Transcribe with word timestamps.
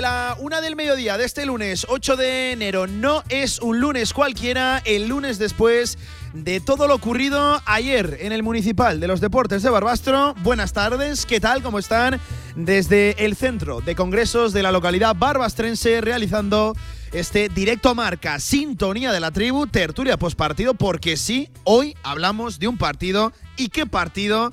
La 0.00 0.36
una 0.38 0.60
del 0.60 0.76
mediodía 0.76 1.18
de 1.18 1.24
este 1.24 1.44
lunes 1.44 1.86
8 1.88 2.16
de 2.16 2.52
enero. 2.52 2.86
No 2.86 3.22
es 3.28 3.58
un 3.60 3.80
lunes 3.80 4.14
cualquiera, 4.14 4.80
el 4.84 5.08
lunes 5.08 5.38
después 5.38 5.98
de 6.32 6.60
todo 6.60 6.86
lo 6.86 6.94
ocurrido 6.94 7.60
ayer 7.66 8.18
en 8.20 8.32
el 8.32 8.42
Municipal 8.42 9.00
de 9.00 9.08
los 9.08 9.20
Deportes 9.20 9.62
de 9.62 9.68
Barbastro. 9.68 10.34
Buenas 10.42 10.72
tardes, 10.72 11.26
¿qué 11.26 11.40
tal? 11.40 11.62
¿Cómo 11.62 11.78
están? 11.78 12.20
Desde 12.56 13.24
el 13.24 13.36
centro 13.36 13.80
de 13.80 13.94
congresos 13.94 14.52
de 14.52 14.62
la 14.62 14.72
localidad 14.72 15.14
barbastrense 15.16 16.00
realizando 16.00 16.74
este 17.12 17.48
directo 17.48 17.94
marca, 17.94 18.38
sintonía 18.38 19.12
de 19.12 19.20
la 19.20 19.32
tribu, 19.32 19.66
tertulia 19.66 20.16
postpartido, 20.16 20.74
porque 20.74 21.16
sí, 21.16 21.50
hoy 21.64 21.94
hablamos 22.02 22.58
de 22.58 22.68
un 22.68 22.78
partido. 22.78 23.32
¿Y 23.56 23.68
qué 23.68 23.84
partido? 23.84 24.50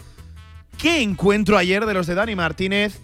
¿Qué 0.78 1.02
encuentro 1.02 1.58
ayer 1.58 1.86
de 1.86 1.94
los 1.94 2.06
de 2.08 2.16
Dani 2.16 2.36
Martínez? 2.36 3.00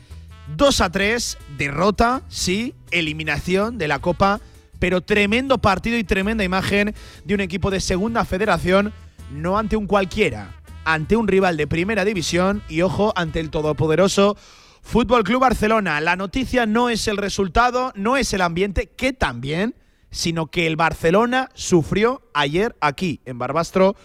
2 0.55 0.81
a 0.81 0.91
3, 0.91 1.37
derrota, 1.57 2.21
sí, 2.29 2.75
eliminación 2.91 3.77
de 3.77 3.87
la 3.87 3.99
Copa, 3.99 4.39
pero 4.79 5.01
tremendo 5.01 5.57
partido 5.57 5.97
y 5.97 6.03
tremenda 6.03 6.43
imagen 6.43 6.93
de 7.25 7.33
un 7.33 7.41
equipo 7.41 7.71
de 7.71 7.79
segunda 7.79 8.23
federación, 8.23 8.93
no 9.31 9.57
ante 9.57 9.75
un 9.75 9.87
cualquiera, 9.87 10.55
ante 10.85 11.15
un 11.15 11.27
rival 11.27 11.57
de 11.57 11.67
primera 11.67 12.05
división 12.05 12.61
y 12.69 12.81
ojo, 12.81 13.13
ante 13.15 13.39
el 13.39 13.49
todopoderoso 13.49 14.37
Fútbol 14.83 15.23
Club 15.23 15.41
Barcelona. 15.41 15.99
La 16.01 16.15
noticia 16.15 16.65
no 16.65 16.89
es 16.89 17.07
el 17.07 17.17
resultado, 17.17 17.91
no 17.95 18.17
es 18.17 18.31
el 18.33 18.41
ambiente, 18.41 18.87
que 18.87 19.11
también, 19.13 19.75
sino 20.11 20.47
que 20.47 20.67
el 20.67 20.75
Barcelona 20.75 21.49
sufrió 21.55 22.21
ayer 22.33 22.75
aquí, 22.79 23.21
en 23.25 23.39
Barbastro, 23.39 23.95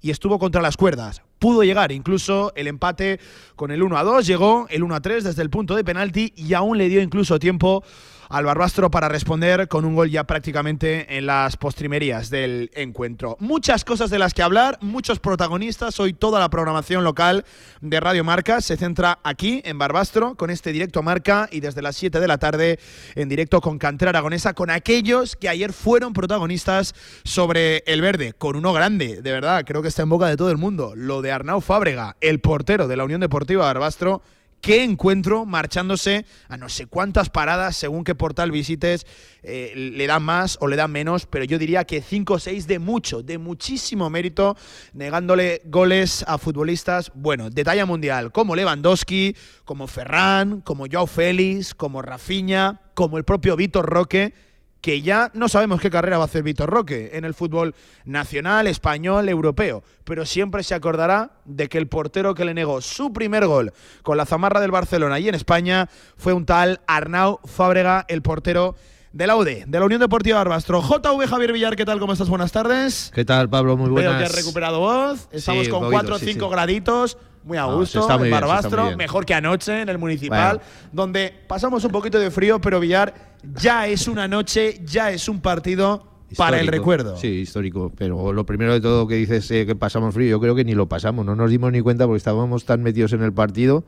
y 0.00 0.10
estuvo 0.10 0.38
contra 0.38 0.62
las 0.62 0.76
cuerdas. 0.76 1.22
Pudo 1.38 1.62
llegar. 1.62 1.92
Incluso 1.92 2.52
el 2.56 2.66
empate 2.66 3.20
con 3.54 3.70
el 3.70 3.82
1 3.82 3.96
a 3.96 4.02
2, 4.02 4.26
llegó 4.26 4.66
el 4.70 4.82
1 4.82 4.94
a 4.94 5.00
3 5.00 5.24
desde 5.24 5.42
el 5.42 5.50
punto 5.50 5.74
de 5.76 5.84
penalti 5.84 6.32
y 6.36 6.54
aún 6.54 6.78
le 6.78 6.88
dio 6.88 7.02
incluso 7.02 7.38
tiempo 7.38 7.84
al 8.28 8.44
Barbastro 8.44 8.90
para 8.90 9.08
responder 9.08 9.68
con 9.68 9.84
un 9.84 9.94
gol 9.94 10.10
ya 10.10 10.24
prácticamente 10.24 11.16
en 11.16 11.26
las 11.26 11.56
postrimerías 11.56 12.30
del 12.30 12.70
encuentro. 12.74 13.36
Muchas 13.40 13.84
cosas 13.84 14.10
de 14.10 14.18
las 14.18 14.34
que 14.34 14.42
hablar, 14.42 14.78
muchos 14.80 15.18
protagonistas. 15.18 16.00
Hoy 16.00 16.12
toda 16.12 16.40
la 16.40 16.48
programación 16.48 17.04
local 17.04 17.44
de 17.80 18.00
Radio 18.00 18.24
Marca 18.24 18.60
se 18.60 18.76
centra 18.76 19.18
aquí 19.22 19.62
en 19.64 19.78
Barbastro 19.78 20.34
con 20.34 20.50
este 20.50 20.72
directo 20.72 21.02
Marca 21.02 21.48
y 21.50 21.60
desde 21.60 21.82
las 21.82 21.96
7 21.96 22.20
de 22.20 22.28
la 22.28 22.38
tarde 22.38 22.78
en 23.14 23.28
directo 23.28 23.60
con 23.60 23.78
Cantera 23.78 24.10
Aragonesa 24.10 24.54
con 24.54 24.70
aquellos 24.70 25.36
que 25.36 25.48
ayer 25.48 25.72
fueron 25.72 26.12
protagonistas 26.12 26.94
sobre 27.24 27.78
el 27.86 28.00
verde, 28.00 28.32
con 28.32 28.56
uno 28.56 28.72
grande, 28.72 29.22
de 29.22 29.32
verdad, 29.32 29.64
creo 29.66 29.82
que 29.82 29.88
está 29.88 30.02
en 30.02 30.08
boca 30.08 30.26
de 30.26 30.36
todo 30.36 30.50
el 30.50 30.58
mundo, 30.58 30.94
lo 30.96 31.22
de 31.22 31.32
Arnau 31.32 31.60
Fábrega, 31.60 32.16
el 32.20 32.40
portero 32.40 32.88
de 32.88 32.96
la 32.96 33.04
Unión 33.04 33.20
Deportiva 33.20 33.64
Barbastro 33.64 34.22
qué 34.60 34.82
encuentro 34.84 35.44
marchándose 35.44 36.26
a 36.48 36.56
no 36.56 36.68
sé 36.68 36.86
cuántas 36.86 37.30
paradas, 37.30 37.76
según 37.76 38.04
qué 38.04 38.14
portal 38.14 38.50
visites, 38.50 39.06
eh, 39.42 39.72
le 39.76 40.06
dan 40.06 40.22
más 40.22 40.58
o 40.60 40.66
le 40.66 40.76
dan 40.76 40.90
menos, 40.90 41.26
pero 41.26 41.44
yo 41.44 41.58
diría 41.58 41.84
que 41.84 42.02
5 42.02 42.34
o 42.34 42.38
6 42.38 42.66
de 42.66 42.78
mucho, 42.78 43.22
de 43.22 43.38
muchísimo 43.38 44.10
mérito, 44.10 44.56
negándole 44.92 45.62
goles 45.66 46.24
a 46.26 46.38
futbolistas, 46.38 47.12
bueno, 47.14 47.50
de 47.50 47.64
talla 47.64 47.86
mundial, 47.86 48.32
como 48.32 48.56
Lewandowski, 48.56 49.36
como 49.64 49.86
Ferran, 49.86 50.60
como 50.62 50.86
Joao 50.90 51.06
Félix, 51.06 51.74
como 51.74 52.02
Rafinha, 52.02 52.80
como 52.94 53.18
el 53.18 53.24
propio 53.24 53.56
Vitor 53.56 53.86
Roque 53.86 54.34
que 54.80 55.02
ya 55.02 55.30
no 55.34 55.48
sabemos 55.48 55.80
qué 55.80 55.90
carrera 55.90 56.18
va 56.18 56.24
a 56.24 56.26
hacer 56.26 56.42
Vitor 56.44 56.70
Roque 56.70 57.10
en 57.14 57.24
el 57.24 57.34
fútbol 57.34 57.74
nacional, 58.04 58.66
español, 58.66 59.28
europeo, 59.28 59.82
pero 60.04 60.24
siempre 60.24 60.62
se 60.62 60.74
acordará 60.74 61.30
de 61.44 61.68
que 61.68 61.78
el 61.78 61.88
portero 61.88 62.34
que 62.34 62.44
le 62.44 62.54
negó 62.54 62.80
su 62.80 63.12
primer 63.12 63.46
gol 63.46 63.72
con 64.02 64.16
la 64.16 64.26
zamarra 64.26 64.60
del 64.60 64.70
Barcelona 64.70 65.18
y 65.18 65.28
en 65.28 65.34
España 65.34 65.88
fue 66.16 66.32
un 66.34 66.46
tal 66.46 66.80
Arnau 66.86 67.40
Fábrega, 67.44 68.04
el 68.08 68.22
portero 68.22 68.76
de 69.12 69.26
la 69.26 69.34
UD, 69.36 69.64
de 69.66 69.80
la 69.80 69.86
Unión 69.86 70.00
Deportiva 70.00 70.36
Barbastro. 70.38 70.82
JV 70.82 71.26
Javier 71.26 71.52
Villar, 71.52 71.74
¿qué 71.74 71.86
tal? 71.86 71.98
¿Cómo 71.98 72.12
estás? 72.12 72.28
Buenas 72.28 72.52
tardes. 72.52 73.10
¿Qué 73.14 73.24
tal, 73.24 73.48
Pablo? 73.48 73.76
Muy 73.76 73.88
buenas. 73.90 74.12
Veo 74.12 74.18
que 74.20 74.24
has 74.26 74.36
recuperado 74.36 74.78
voz. 74.80 75.26
Estamos 75.32 75.64
Sí, 75.64 75.70
con 75.70 75.84
un 75.84 75.90
poquito, 75.90 76.10
4 76.10 76.14
o 76.16 76.18
sí, 76.18 76.26
5 76.34 76.44
sí. 76.44 76.50
graditos. 76.52 77.18
Muy 77.42 77.58
a 77.58 77.64
gusto, 77.64 77.86
se 77.92 77.98
está 78.00 78.18
muy 78.18 78.26
en 78.26 78.32
bien, 78.32 78.40
se 78.40 78.44
está 78.44 78.46
Barbastro, 78.54 78.84
muy 78.86 78.96
mejor 78.96 79.24
que 79.24 79.32
anoche 79.32 79.80
en 79.80 79.88
el 79.88 79.98
municipal, 79.98 80.56
Bueno. 80.58 80.90
donde 80.92 81.32
pasamos 81.46 81.84
un 81.84 81.92
poquito 81.92 82.18
de 82.18 82.30
frío, 82.32 82.60
pero 82.60 82.80
Villar 82.80 83.14
ya 83.60 83.86
es 83.86 84.08
una 84.08 84.28
noche, 84.28 84.80
ya 84.84 85.10
es 85.10 85.28
un 85.28 85.40
partido 85.40 86.16
para 86.36 86.60
el 86.60 86.66
recuerdo. 86.66 87.16
Sí, 87.16 87.28
histórico. 87.28 87.92
Pero 87.96 88.32
lo 88.32 88.46
primero 88.46 88.72
de 88.72 88.80
todo 88.80 89.06
que 89.06 89.14
dices 89.16 89.50
eh, 89.50 89.66
que 89.66 89.76
pasamos 89.76 90.14
frío, 90.14 90.30
yo 90.30 90.40
creo 90.40 90.54
que 90.54 90.64
ni 90.64 90.74
lo 90.74 90.88
pasamos. 90.88 91.24
No 91.24 91.36
nos 91.36 91.50
dimos 91.50 91.72
ni 91.72 91.80
cuenta 91.80 92.06
porque 92.06 92.18
estábamos 92.18 92.64
tan 92.64 92.82
metidos 92.82 93.12
en 93.12 93.22
el 93.22 93.32
partido 93.32 93.84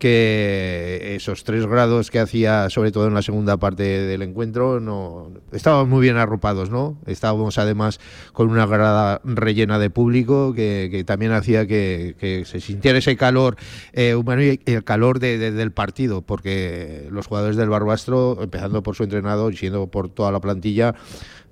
que 0.00 1.14
esos 1.14 1.44
tres 1.44 1.66
grados 1.66 2.10
que 2.10 2.18
hacía, 2.18 2.68
sobre 2.70 2.90
todo 2.90 3.06
en 3.06 3.14
la 3.14 3.22
segunda 3.22 3.58
parte 3.58 3.82
del 3.84 4.22
encuentro, 4.22 4.80
no 4.80 5.30
estábamos 5.52 5.88
muy 5.88 6.00
bien 6.00 6.16
arropados, 6.16 6.70
¿no? 6.70 6.98
Estábamos 7.06 7.58
además 7.58 8.00
con 8.32 8.48
una 8.50 8.66
grada 8.66 9.20
rellena 9.24 9.78
de 9.78 9.90
público 9.90 10.52
que, 10.54 11.04
también 11.06 11.32
hacía 11.32 11.66
que, 11.66 12.44
se 12.46 12.60
sintiera 12.60 12.98
ese 12.98 13.16
calor 13.16 13.56
eh, 13.92 14.14
humano 14.16 14.42
y 14.42 14.58
el 14.66 14.82
calor 14.82 15.20
de- 15.20 15.52
del 15.52 15.70
partido, 15.72 16.22
porque 16.22 17.06
los 17.10 17.26
jugadores 17.26 17.56
del 17.56 17.68
Barbastro, 17.68 18.38
empezando 18.42 18.82
por 18.82 18.96
su 18.96 19.04
entrenador 19.04 19.52
y 19.52 19.56
siendo 19.58 19.86
por 19.86 20.08
toda 20.08 20.32
la 20.32 20.40
plantilla, 20.40 20.94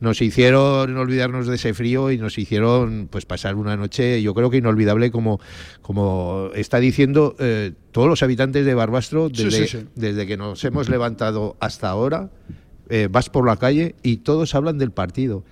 nos 0.00 0.22
hicieron 0.22 0.97
olvidarnos 0.97 1.47
de 1.48 1.56
ese 1.56 1.75
frío 1.75 2.10
y 2.12 2.19
nos 2.19 2.38
hicieron 2.38 3.09
pues 3.10 3.26
pasar 3.26 3.56
una 3.56 3.76
noche 3.76 4.22
yo 4.22 4.32
creo 4.34 4.48
que 4.50 4.59
inolvidable 4.59 5.10
como 5.10 5.41
como 5.82 6.50
está 6.54 6.78
diciendo 6.78 7.34
eh, 7.41 7.72
todos 7.92 8.09
los 8.09 8.22
habitantes 8.22 8.64
de 8.64 8.75
Barbastro 8.75 9.28
desde, 9.28 9.66
sí, 9.66 9.78
sí. 9.78 9.86
desde 9.97 10.26
que 10.26 10.36
nos 10.36 10.62
hemos 10.64 10.88
levantado 10.88 11.56
hasta 11.60 11.88
ahora 11.88 12.31
eh, 12.91 13.09
vas 13.10 13.28
por 13.28 13.47
la 13.47 13.56
calle 13.56 13.97
y 14.03 14.19
todos 14.19 14.54
hablan 14.54 14.78
del 14.78 14.92
partido 14.92 15.42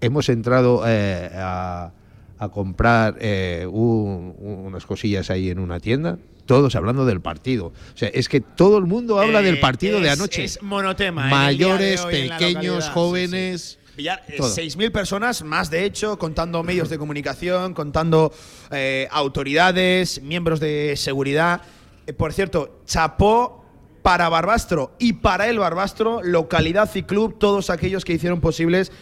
hemos 0.00 0.28
entrado 0.28 0.82
eh, 0.86 1.30
a, 1.34 1.92
a 2.38 2.48
comprar 2.50 3.16
eh, 3.20 3.66
un- 3.70 4.34
unas 4.38 4.84
cosillas 4.84 5.30
ahí 5.30 5.48
en 5.50 5.58
una 5.58 5.80
tienda 5.80 6.18
todos 6.44 6.76
hablando 6.76 7.06
del 7.06 7.22
partido 7.22 7.68
o 7.68 7.96
sea 7.96 8.08
es 8.10 8.28
que 8.28 8.40
todo 8.42 8.76
el 8.76 8.84
mundo 8.84 9.18
habla 9.18 9.40
Eh, 9.40 9.44
del 9.44 9.60
partido 9.60 9.98
de 10.00 10.10
anoche 10.10 10.44
Es 10.44 10.60
monotema. 10.62 11.24
de 11.24 11.30
mayores 11.30 12.02
pequeños. 12.02 12.84
Sí, 12.84 12.90
jóvenes 12.92 13.62
sí. 13.62 13.78
Villar, 13.96 14.22
eh, 14.28 14.36
todo. 14.36 14.48
6.000 14.48 14.90
personas, 14.90 15.42
más 15.42 15.70
de 15.70 15.84
hecho, 15.84 16.18
contando 16.18 16.62
medios 16.62 16.88
de 16.88 16.98
comunicación, 16.98 17.74
contando 17.74 18.32
eh, 18.70 19.08
autoridades, 19.10 20.20
miembros 20.22 20.60
de 20.60 20.94
seguridad. 20.96 21.62
Eh, 22.06 22.12
por 22.12 22.32
cierto, 22.32 22.80
chapó 22.86 23.64
para 24.02 24.28
Barbastro 24.28 24.94
y 24.98 25.14
para 25.14 25.48
el 25.48 25.58
Barbastro, 25.58 26.22
localidad 26.22 26.90
y 26.94 27.04
club, 27.04 27.38
todos 27.38 27.70
aquellos 27.70 28.04
que 28.04 28.12
hicieron 28.12 28.40
posibles. 28.40 28.92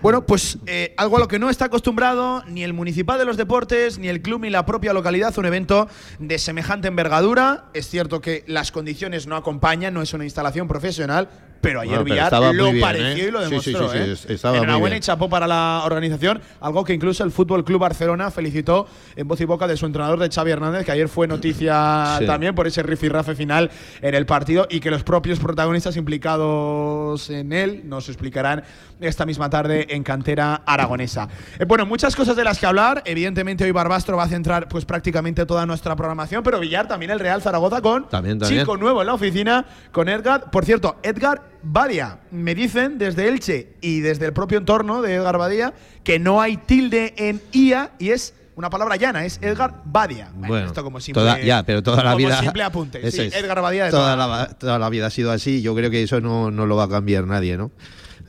Bueno, 0.00 0.26
pues 0.26 0.58
eh, 0.66 0.94
algo 0.96 1.16
a 1.16 1.20
lo 1.20 1.28
que 1.28 1.38
no 1.38 1.50
está 1.50 1.66
acostumbrado 1.66 2.44
ni 2.46 2.62
el 2.62 2.72
Municipal 2.72 3.18
de 3.18 3.24
los 3.24 3.36
Deportes, 3.36 3.98
ni 3.98 4.08
el 4.08 4.22
club, 4.22 4.42
ni 4.42 4.50
la 4.50 4.64
propia 4.66 4.92
localidad, 4.92 5.36
un 5.38 5.46
evento 5.46 5.88
de 6.18 6.38
semejante 6.38 6.88
envergadura. 6.88 7.66
Es 7.74 7.88
cierto 7.88 8.20
que 8.20 8.44
las 8.46 8.72
condiciones 8.72 9.26
no 9.26 9.36
acompañan, 9.36 9.94
no 9.94 10.02
es 10.02 10.12
una 10.12 10.24
instalación 10.24 10.68
profesional, 10.68 11.30
pero 11.62 11.80
ayer 11.80 12.00
Bueno, 12.00 12.04
pero 12.04 12.40
Villar 12.42 12.54
lo 12.54 12.70
bien, 12.72 12.80
pareció 12.80 13.24
¿eh? 13.24 13.28
y 13.28 13.30
lo 13.30 13.48
Sí, 13.48 13.60
sí, 13.60 13.72
demostró. 13.72 14.04
sí, 14.16 14.16
sí, 14.16 14.32
¿eh? 14.34 14.56
Enhorabuena 14.56 14.96
y 14.96 15.00
chapó 15.00 15.30
para 15.30 15.46
la 15.46 15.82
organización, 15.86 16.42
algo 16.60 16.84
que 16.84 16.92
incluso 16.92 17.24
el 17.24 17.30
Fútbol 17.30 17.64
Club 17.64 17.80
Barcelona 17.80 18.30
felicitó 18.30 18.86
en 19.16 19.26
voz 19.26 19.40
y 19.40 19.44
boca 19.46 19.66
de 19.66 19.76
su 19.78 19.86
entrenador 19.86 20.18
de 20.18 20.28
Xavi 20.28 20.50
Hernández, 20.50 20.84
que 20.84 20.92
ayer 20.92 21.08
fue 21.08 21.26
noticia 21.26 22.18
también 22.26 22.54
por 22.54 22.66
ese 22.66 22.82
rifirrafe 22.82 23.34
final 23.34 23.70
en 24.02 24.14
el 24.14 24.26
partido 24.26 24.66
y 24.68 24.80
que 24.80 24.90
los 24.90 25.04
propios 25.04 25.38
protagonistas 25.38 25.96
implicados 25.96 27.30
en 27.30 27.52
él 27.52 27.82
nos 27.84 28.08
explicarán 28.08 28.64
esta 29.00 29.24
misma 29.24 29.48
tarde 29.48 29.86
en 29.90 30.02
cantera 30.02 30.62
aragonesa. 30.66 31.28
Eh, 31.58 31.64
bueno, 31.64 31.86
muchas 31.86 32.14
cosas 32.16 32.36
de 32.36 32.44
las 32.44 32.58
que 32.58 32.66
hablar. 32.66 33.02
Evidentemente 33.04 33.64
hoy 33.64 33.70
Barbastro 33.72 34.16
va 34.16 34.24
a 34.24 34.28
centrar 34.28 34.68
pues 34.68 34.84
prácticamente 34.84 35.46
toda 35.46 35.64
nuestra 35.66 35.96
programación, 35.96 36.42
pero 36.42 36.60
Villar 36.60 36.88
también 36.88 37.10
el 37.10 37.20
Real 37.20 37.40
Zaragoza 37.40 37.80
con 37.80 38.08
También, 38.08 38.38
también. 38.38 38.60
chico 38.62 38.76
nuevo 38.76 39.00
en 39.00 39.06
la 39.06 39.14
oficina 39.14 39.64
con 39.92 40.08
Edgar. 40.08 40.50
Por 40.50 40.64
cierto, 40.64 40.96
Edgar 41.02 41.51
Badia. 41.62 42.18
Me 42.30 42.54
dicen 42.54 42.98
desde 42.98 43.28
Elche 43.28 43.74
y 43.80 44.00
desde 44.00 44.26
el 44.26 44.32
propio 44.32 44.58
entorno 44.58 45.02
de 45.02 45.14
Edgar 45.14 45.38
Badia 45.38 45.72
que 46.04 46.18
no 46.18 46.40
hay 46.40 46.56
tilde 46.56 47.14
en 47.16 47.40
IA 47.52 47.92
y 47.98 48.10
es 48.10 48.34
una 48.54 48.68
palabra 48.68 48.96
llana, 48.96 49.24
es 49.24 49.38
Edgar 49.40 49.80
Badia. 49.84 50.30
Bueno, 50.34 50.66
esto 50.66 50.84
como 50.84 51.00
simple, 51.00 51.22
toda, 51.22 51.40
ya, 51.40 51.62
pero 51.62 51.82
toda 51.82 52.04
la 52.04 52.12
como 52.12 52.18
vida. 52.26 52.38
simple 52.40 52.62
apunte. 52.62 53.10
Sí, 53.10 53.22
es. 53.22 53.34
Edgar 53.34 53.60
Badia 53.62 53.86
de 53.86 53.90
toda, 53.90 54.14
toda- 54.14 54.26
la, 54.28 54.48
toda 54.54 54.78
la 54.78 54.88
vida 54.90 55.06
ha 55.06 55.10
sido 55.10 55.30
así. 55.32 55.62
Yo 55.62 55.74
creo 55.74 55.90
que 55.90 56.02
eso 56.02 56.20
no, 56.20 56.50
no 56.50 56.66
lo 56.66 56.76
va 56.76 56.84
a 56.84 56.88
cambiar 56.88 57.26
nadie, 57.26 57.56
¿no? 57.56 57.70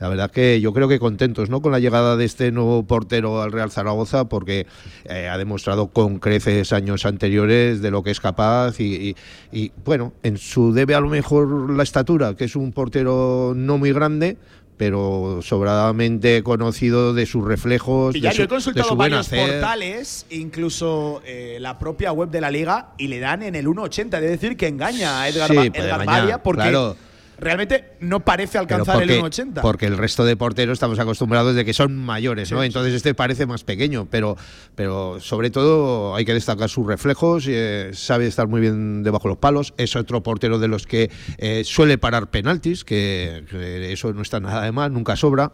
La 0.00 0.08
verdad 0.08 0.30
que 0.30 0.60
yo 0.60 0.72
creo 0.72 0.88
que 0.88 0.98
contentos, 0.98 1.50
¿no? 1.50 1.62
Con 1.62 1.72
la 1.72 1.78
llegada 1.78 2.16
de 2.16 2.24
este 2.24 2.50
nuevo 2.52 2.82
portero 2.84 3.40
al 3.42 3.52
Real 3.52 3.70
Zaragoza, 3.70 4.24
porque 4.28 4.66
eh, 5.04 5.28
ha 5.28 5.38
demostrado 5.38 5.88
con 5.88 6.18
creces 6.18 6.72
años 6.72 7.06
anteriores 7.06 7.80
de 7.80 7.90
lo 7.90 8.02
que 8.02 8.10
es 8.10 8.20
capaz 8.20 8.80
y, 8.80 8.94
y- 9.10 9.16
y, 9.52 9.72
bueno, 9.84 10.12
en 10.22 10.36
su 10.38 10.72
debe 10.72 10.94
a 10.94 11.00
lo 11.00 11.08
mejor 11.08 11.70
la 11.70 11.82
estatura, 11.82 12.34
que 12.34 12.44
es 12.44 12.56
un 12.56 12.72
portero 12.72 13.52
no 13.56 13.78
muy 13.78 13.92
grande. 13.92 14.36
Pero 14.76 15.38
sobradamente 15.40 16.42
conocido 16.42 17.14
de 17.14 17.26
sus 17.26 17.44
reflejos, 17.46 18.16
Y 18.16 18.20
ya 18.20 18.30
de 18.30 18.34
yo 18.38 18.42
he 18.42 18.46
su, 18.46 18.48
de 18.48 18.54
consultado 18.56 18.88
su 18.88 18.96
buen 18.96 19.10
varios 19.12 19.26
hacer. 19.28 19.48
portales, 19.52 20.26
incluso 20.30 21.22
eh, 21.24 21.58
la 21.60 21.78
propia 21.78 22.10
web 22.10 22.28
de 22.28 22.40
la 22.40 22.50
liga, 22.50 22.88
y 22.98 23.06
le 23.06 23.20
dan 23.20 23.44
en 23.44 23.54
el 23.54 23.68
1.80. 23.68 24.16
Es 24.16 24.20
decir, 24.40 24.56
que 24.56 24.66
engaña 24.66 25.20
a 25.22 25.28
Edgar, 25.28 25.48
Sí, 25.48 25.54
Ba- 25.56 25.62
puede 25.70 25.78
Edgar 25.84 26.04
Badia 26.04 26.42
porque 26.42 26.62
claro. 26.62 26.96
Realmente 27.44 27.92
no 28.00 28.20
parece 28.20 28.58
alcanzar 28.58 28.96
porque, 28.96 29.16
el 29.16 29.22
1.80. 29.22 29.60
porque 29.60 29.86
el 29.86 29.98
resto 29.98 30.24
de 30.24 30.36
porteros 30.36 30.74
estamos 30.74 30.98
acostumbrados 30.98 31.54
de 31.54 31.64
que 31.64 31.74
son 31.74 31.96
mayores, 31.96 32.50
¿no? 32.50 32.58
Sí, 32.58 32.62
sí. 32.62 32.66
Entonces 32.66 32.94
este 32.94 33.14
parece 33.14 33.46
más 33.46 33.62
pequeño, 33.64 34.08
pero, 34.10 34.36
pero 34.74 35.20
sobre 35.20 35.50
todo 35.50 36.14
hay 36.14 36.24
que 36.24 36.34
destacar 36.34 36.68
sus 36.68 36.86
reflejos, 36.86 37.44
eh, 37.46 37.90
sabe 37.92 38.26
estar 38.26 38.48
muy 38.48 38.60
bien 38.60 39.02
debajo 39.02 39.28
de 39.28 39.34
los 39.34 39.38
palos, 39.38 39.74
es 39.76 39.94
otro 39.94 40.22
portero 40.22 40.58
de 40.58 40.68
los 40.68 40.86
que 40.86 41.10
eh, 41.38 41.62
suele 41.64 41.98
parar 41.98 42.30
penaltis, 42.30 42.84
que, 42.84 43.44
que 43.50 43.92
eso 43.92 44.12
no 44.12 44.22
está 44.22 44.40
nada 44.40 44.62
de 44.62 44.72
mal, 44.72 44.92
nunca 44.92 45.14
sobra. 45.16 45.52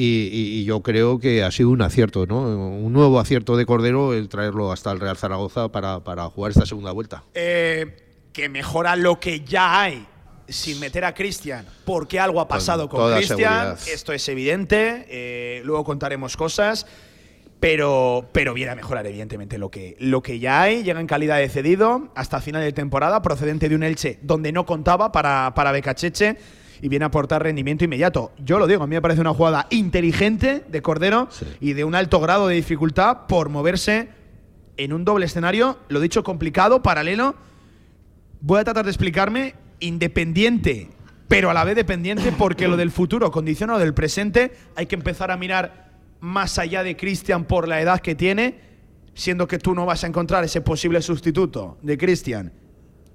Y 0.00 0.62
yo 0.62 0.80
creo 0.80 1.18
que 1.18 1.42
ha 1.42 1.50
sido 1.50 1.70
un 1.70 1.82
acierto, 1.82 2.24
¿no? 2.24 2.42
Un 2.42 2.92
nuevo 2.92 3.18
acierto 3.18 3.56
de 3.56 3.66
Cordero 3.66 4.14
el 4.14 4.28
traerlo 4.28 4.70
hasta 4.70 4.92
el 4.92 5.00
Real 5.00 5.16
Zaragoza 5.16 5.72
para, 5.72 6.04
para 6.04 6.26
jugar 6.26 6.52
esta 6.52 6.66
segunda 6.66 6.92
vuelta. 6.92 7.24
Eh, 7.34 7.96
que 8.32 8.48
mejora 8.48 8.94
lo 8.94 9.18
que 9.18 9.40
ya 9.40 9.80
hay 9.80 10.06
sin 10.48 10.80
meter 10.80 11.04
a 11.04 11.14
Cristian, 11.14 11.66
porque 11.84 12.18
algo 12.18 12.40
ha 12.40 12.48
pasado 12.48 12.88
con 12.88 13.00
toda 13.00 13.16
Cristian. 13.18 13.76
Esto 13.92 14.12
es 14.12 14.28
evidente. 14.28 15.06
eh, 15.08 15.62
luego 15.64 15.84
contaremos 15.84 16.36
cosas. 16.36 16.86
Pero, 17.60 18.28
pero 18.30 18.54
viene 18.54 18.70
a 18.70 18.76
mejorar, 18.76 19.04
evidentemente, 19.08 19.58
lo 19.58 19.68
que, 19.68 19.96
lo 19.98 20.22
que 20.22 20.38
ya 20.38 20.62
hay. 20.62 20.84
Llega 20.84 21.00
en 21.00 21.08
calidad 21.08 21.38
de 21.38 21.48
cedido 21.48 22.12
hasta 22.14 22.40
final 22.40 22.62
de 22.62 22.72
temporada, 22.72 23.20
procedente 23.20 23.68
de 23.68 23.74
un 23.74 23.82
Elche 23.82 24.20
donde 24.22 24.52
no 24.52 24.64
contaba 24.64 25.10
para, 25.10 25.52
para 25.56 25.72
Becacheche 25.72 26.36
y 26.80 26.88
viene 26.88 27.04
a 27.04 27.08
aportar 27.08 27.42
rendimiento 27.42 27.84
inmediato. 27.84 28.30
Yo 28.38 28.60
lo 28.60 28.68
digo, 28.68 28.84
a 28.84 28.86
mí 28.86 28.94
me 28.94 29.02
parece 29.02 29.20
una 29.20 29.34
jugada 29.34 29.66
inteligente 29.70 30.62
de 30.68 30.82
Cordero 30.82 31.26
Sí. 31.32 31.46
y 31.60 31.72
de 31.72 31.82
un 31.82 31.96
alto 31.96 32.20
grado 32.20 32.46
de 32.46 32.54
dificultad 32.54 33.26
por 33.26 33.48
moverse 33.48 34.08
en 34.76 34.92
un 34.92 35.04
doble 35.04 35.26
escenario, 35.26 35.80
lo 35.88 35.98
dicho, 35.98 36.22
complicado, 36.22 36.80
paralelo. 36.84 37.34
Voy 38.40 38.60
a 38.60 38.64
tratar 38.64 38.84
de 38.84 38.92
explicarme 38.92 39.56
independiente, 39.80 40.88
pero 41.28 41.50
a 41.50 41.54
la 41.54 41.64
vez 41.64 41.76
dependiente, 41.76 42.32
porque 42.32 42.68
lo 42.68 42.76
del 42.76 42.90
futuro 42.90 43.30
condiciona 43.30 43.74
lo 43.74 43.78
del 43.78 43.94
presente. 43.94 44.52
Hay 44.76 44.86
que 44.86 44.96
empezar 44.96 45.30
a 45.30 45.36
mirar 45.36 45.92
más 46.20 46.58
allá 46.58 46.82
de 46.82 46.96
Cristian 46.96 47.44
por 47.44 47.68
la 47.68 47.80
edad 47.80 48.00
que 48.00 48.14
tiene, 48.14 48.60
siendo 49.14 49.46
que 49.46 49.58
tú 49.58 49.74
no 49.74 49.86
vas 49.86 50.04
a 50.04 50.06
encontrar 50.06 50.44
ese 50.44 50.60
posible 50.60 51.02
sustituto 51.02 51.78
de 51.82 51.98
Cristian 51.98 52.52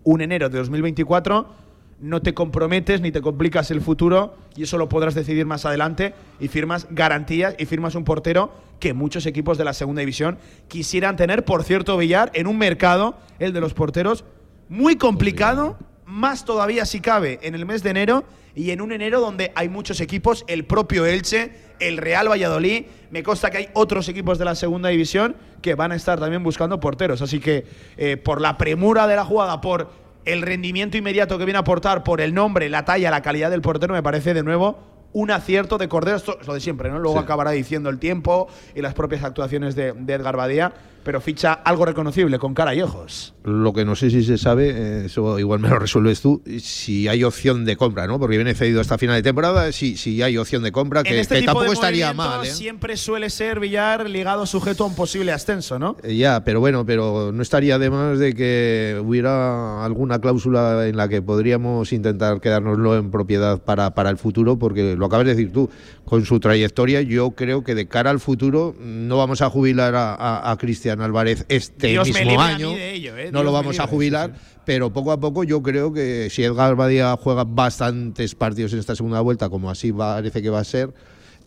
un 0.04 0.22
enero 0.22 0.50
de 0.50 0.58
2024. 0.60 1.64
No 2.00 2.22
te 2.22 2.34
comprometes 2.34 3.00
ni 3.02 3.12
te 3.12 3.22
complicas 3.22 3.72
el 3.72 3.82
futuro 3.82 4.36
y 4.56 4.64
eso 4.64 4.78
lo 4.78 4.90
podrás 4.90 5.16
decidir 5.16 5.46
más 5.46 5.66
adelante 5.66 6.14
y 6.40 6.50
firmas 6.50 6.88
garantías 6.90 7.56
y 7.58 7.66
firmas 7.66 7.96
un 7.96 8.04
portero 8.04 8.52
que 8.80 8.94
muchos 8.94 9.26
equipos 9.26 9.58
de 9.58 9.64
la 9.64 9.74
segunda 9.74 10.02
división 10.02 10.38
quisieran 10.68 11.16
tener. 11.16 11.46
Por 11.46 11.64
cierto, 11.64 11.98
Villar, 11.98 12.30
en 12.34 12.48
un 12.48 12.58
mercado, 12.58 13.18
el 13.40 13.54
de 13.54 13.62
los 13.62 13.74
porteros, 13.74 14.26
muy 14.68 14.98
complicado, 14.98 15.78
más 16.14 16.46
todavía 16.46 16.86
si 16.86 17.00
cabe 17.00 17.40
en 17.42 17.56
el 17.56 17.66
mes 17.66 17.82
de 17.82 17.90
enero 17.90 18.24
y 18.56 18.70
en 18.70 18.82
un 18.82 18.92
enero 18.92 19.20
donde 19.20 19.52
hay 19.56 19.68
muchos 19.68 20.00
equipos, 20.00 20.46
el 20.48 20.64
propio 20.64 21.08
Elche, 21.08 21.52
el 21.80 21.98
Real 21.98 22.30
Valladolid, 22.30 22.86
me 23.10 23.24
consta 23.24 23.50
que 23.50 23.58
hay 23.58 23.70
otros 23.74 24.08
equipos 24.10 24.38
de 24.38 24.46
la 24.46 24.54
segunda 24.54 24.90
división 24.90 25.36
que 25.64 25.74
van 25.74 25.92
a 25.92 25.96
estar 25.96 26.20
también 26.20 26.44
buscando 26.44 26.80
porteros. 26.80 27.24
Así 27.24 27.40
que 27.40 27.66
eh, 27.98 28.18
por 28.18 28.42
la 28.42 28.60
premura 28.60 29.08
de 29.08 29.16
la 29.16 29.26
jugada, 29.26 29.60
por 29.60 29.90
el 30.26 30.44
rendimiento 30.44 30.98
inmediato 30.98 31.40
que 31.40 31.46
viene 31.46 31.58
a 31.58 31.62
aportar, 31.62 32.04
por 32.04 32.22
el 32.22 32.36
nombre, 32.36 32.70
la 32.70 32.86
talla, 32.86 33.10
la 33.10 33.24
calidad 33.24 33.50
del 33.50 33.62
portero, 33.62 33.96
me 33.96 34.04
parece 34.04 34.36
de 34.36 34.44
nuevo 34.44 34.93
un 35.14 35.32
acierto 35.32 35.78
de 35.78 35.88
Cordero. 35.88 36.18
Esto 36.18 36.38
es 36.42 36.48
lo 36.48 36.54
de 36.54 36.60
siempre, 36.60 36.90
¿no? 36.90 37.00
Luego 37.00 37.18
Sí. 37.18 37.24
acabará 37.24 37.52
diciendo 37.52 37.90
el 37.90 38.00
tiempo 38.00 38.48
y 38.76 38.82
las 38.82 38.94
propias 38.94 39.24
actuaciones 39.24 39.76
de, 39.76 39.94
de 39.94 40.14
Edgar 40.14 40.36
Badía, 40.36 40.74
pero 41.04 41.20
ficha 41.20 41.52
algo 41.52 41.86
reconocible, 41.86 42.40
con 42.40 42.54
cara 42.54 42.74
y 42.74 42.82
ojos. 42.82 43.34
Lo 43.44 43.74
que 43.74 43.84
no 43.84 43.94
sé 43.94 44.10
si 44.10 44.24
se 44.24 44.38
sabe, 44.38 44.70
eh, 44.70 45.06
eso 45.08 45.38
igual 45.38 45.60
me 45.60 45.68
lo 45.68 45.78
resuelves 45.78 46.22
tú, 46.22 46.42
si 46.60 47.10
hay 47.10 47.26
opción 47.26 47.66
de 47.66 47.76
compra, 47.76 48.08
¿no? 48.08 48.20
Porque 48.20 48.38
viene 48.38 48.54
cedido 48.56 48.80
hasta 48.80 48.98
final 48.98 49.18
de 49.18 49.22
temporada, 49.22 49.70
si, 49.74 49.98
si 49.98 50.22
hay 50.22 50.38
opción 50.38 50.64
de 50.64 50.72
compra, 50.72 51.04
que, 51.04 51.20
este 51.20 51.42
que 51.42 51.46
tampoco 51.46 51.66
de 51.68 51.74
estaría 51.74 52.14
mal, 52.14 52.46
¿eh? 52.46 52.50
siempre 52.50 52.96
suele 52.96 53.30
ser 53.30 53.60
Villar 53.60 54.10
ligado 54.10 54.46
sujeto 54.46 54.86
a 54.86 54.88
un 54.88 54.96
posible 54.96 55.34
ascenso, 55.34 55.78
¿no? 55.78 55.98
Eh, 56.04 56.16
Ya, 56.16 56.46
pero 56.46 56.62
bueno, 56.62 56.86
pero 56.86 57.32
no 57.34 57.42
estaría 57.42 57.78
de 57.78 57.90
más 57.90 58.18
de 58.18 58.34
que 58.34 58.98
hubiera 59.04 59.84
alguna 59.84 60.20
cláusula 60.20 60.88
en 60.88 60.96
la 60.96 61.10
que 61.10 61.22
podríamos 61.22 61.92
intentar 61.92 62.40
quedárnoslo 62.40 62.96
en 62.96 63.12
propiedad 63.12 63.62
para, 63.62 63.94
para 63.94 64.10
el 64.10 64.18
futuro, 64.18 64.58
porque 64.58 64.96
lo 65.04 65.08
acabas 65.08 65.26
de 65.26 65.36
decir 65.36 65.52
tú, 65.52 65.70
con 66.06 66.26
su 66.26 66.40
trayectoria, 66.40 67.02
yo 67.02 67.32
creo 67.32 67.64
que 67.64 67.76
de 67.76 67.88
cara 67.88 68.10
al 68.10 68.20
futuro 68.22 68.74
no 68.80 69.18
vamos 69.18 69.42
a 69.42 69.50
jubilar 69.50 69.94
a, 69.96 70.16
a- 70.16 70.52
a 70.52 70.58
Cristian 70.58 71.02
Álvarez 71.02 71.46
este 71.50 71.88
Dios 71.88 72.08
mismo 72.08 72.40
año, 72.42 72.72
ello, 72.78 73.18
¿eh? 73.18 73.26
no 73.26 73.40
Dios 73.40 73.46
lo 73.46 73.52
vamos 73.52 73.80
a 73.80 73.88
jubilar, 73.88 74.34
pero 74.66 74.94
poco 74.94 75.12
a 75.12 75.20
poco 75.20 75.44
yo 75.44 75.62
creo 75.62 75.92
que 75.92 76.30
si 76.32 76.44
Edgar 76.44 76.76
Badía 76.76 77.18
juega 77.22 77.44
bastantes 77.44 78.34
partidos 78.36 78.72
en 78.74 78.80
esta 78.80 78.96
segunda 78.96 79.20
vuelta, 79.20 79.50
como 79.50 79.70
así 79.70 79.92
parece 79.92 80.42
que 80.42 80.50
va 80.50 80.60
a 80.60 80.64
ser, 80.64 80.94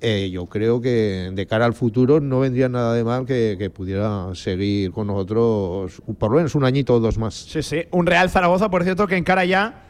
eh, 0.03 0.29
yo 0.31 0.45
creo 0.45 0.83
que 0.83 1.31
de 1.33 1.47
cara 1.47 1.65
al 1.65 1.73
futuro 1.73 2.21
no 2.21 2.41
vendría 2.41 2.69
nada 2.69 2.93
de 2.93 3.03
mal 3.03 3.25
que, 3.25 3.57
que 3.59 3.71
pudiera 3.71 4.27
seguir 4.35 4.91
con 4.93 5.07
nosotros 5.07 6.03
por 6.19 6.31
lo 6.31 6.37
menos 6.37 6.55
un 6.55 6.65
añito 6.65 6.95
o 6.95 7.01
dos 7.01 7.17
más. 7.17 7.33
Sí, 7.35 7.63
sí. 7.63 7.85
Un 7.93 8.05
Real 8.05 8.29
Zaragoza, 8.29 8.69
por 8.71 8.85
cierto, 8.85 9.07
que 9.07 9.17
encara 9.17 9.47
ya. 9.47 9.86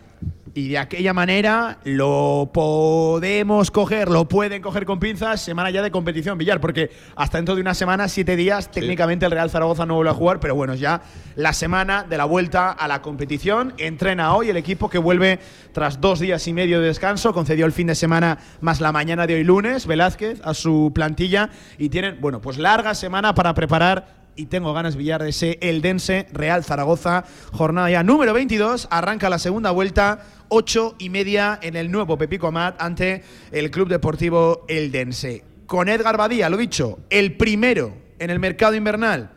Y 0.57 0.71
de 0.71 0.79
aquella 0.79 1.13
manera 1.13 1.81
lo 1.85 2.51
podemos 2.55 3.71
coger, 3.71 4.09
lo 4.09 4.27
pueden 4.27 4.63
coger 4.63 4.87
con 4.87 4.99
pinzas, 4.99 5.43
semana 5.43 5.69
ya 5.69 5.83
de 5.83 5.91
competición, 5.91 6.39
Villar, 6.39 6.63
porque 6.63 6.91
hasta 7.15 7.37
dentro 7.37 7.57
de 7.57 7.61
una 7.61 7.75
semana, 7.75 8.09
siete 8.09 8.37
días, 8.37 8.71
técnicamente 8.71 9.27
el 9.27 9.33
Real 9.33 9.51
Zaragoza 9.51 9.85
no 9.85 9.97
vuelve 9.97 10.13
a 10.13 10.15
jugar, 10.15 10.41
pero 10.41 10.55
bueno, 10.55 10.75
ya 10.75 11.03
la 11.35 11.53
semana 11.53 12.05
de 12.05 12.17
la 12.17 12.25
vuelta 12.25 12.71
a 12.71 12.89
la 12.89 13.03
competición. 13.03 13.75
Entrena 13.77 14.35
hoy 14.35 14.49
el 14.49 14.57
equipo 14.57 14.89
que 14.89 14.97
vuelve 14.97 15.41
tras 15.75 16.01
dos 16.01 16.21
días 16.21 16.49
y 16.49 16.55
medio 16.55 16.81
de 16.81 16.87
descanso, 16.87 17.35
concedió 17.35 17.67
el 17.67 17.73
fin 17.73 17.89
de 17.89 17.95
semana 17.95 18.39
más 18.63 18.81
la 18.81 18.93
mañana 18.93 19.27
de 19.27 19.35
hoy 19.35 19.45
lunes, 19.45 19.87
Velázquez, 19.87 20.41
a 20.43 20.55
su 20.55 20.91
plantilla, 20.95 21.51
y 21.77 21.91
tienen, 21.91 22.19
bueno, 22.19 22.41
pues 22.41 22.57
larga 22.57 22.95
semana 22.95 23.35
para 23.35 23.53
preparar 23.53 24.16
y 24.37 24.47
tengo 24.47 24.73
ganas 24.73 24.97
Villar 24.97 25.23
de 25.23 25.31
ese 25.31 25.59
Eldense 25.61 26.27
Real 26.33 26.63
Zaragoza. 26.63 27.25
Jornada 27.53 27.91
ya 27.91 28.03
número 28.03 28.33
22. 28.35 28.89
Arranca 28.91 29.31
la 29.31 29.39
segunda 29.39 29.71
vuelta. 29.71 30.25
Ocho 30.49 30.95
y 30.99 31.11
media 31.11 31.59
en 31.63 31.75
el 31.75 31.91
nuevo 31.91 32.17
Pepico 32.17 32.47
Amat 32.47 32.81
ante 32.81 33.23
el 33.51 33.71
Club 33.71 33.89
Deportivo 33.89 34.65
Eldense. 34.69 35.43
Con 35.67 35.89
Edgar 35.89 36.17
Badía, 36.17 36.49
lo 36.49 36.57
dicho, 36.57 37.01
el 37.11 37.37
primero 37.37 37.93
en 38.19 38.31
el 38.31 38.39
mercado 38.39 38.75
invernal. 38.75 39.33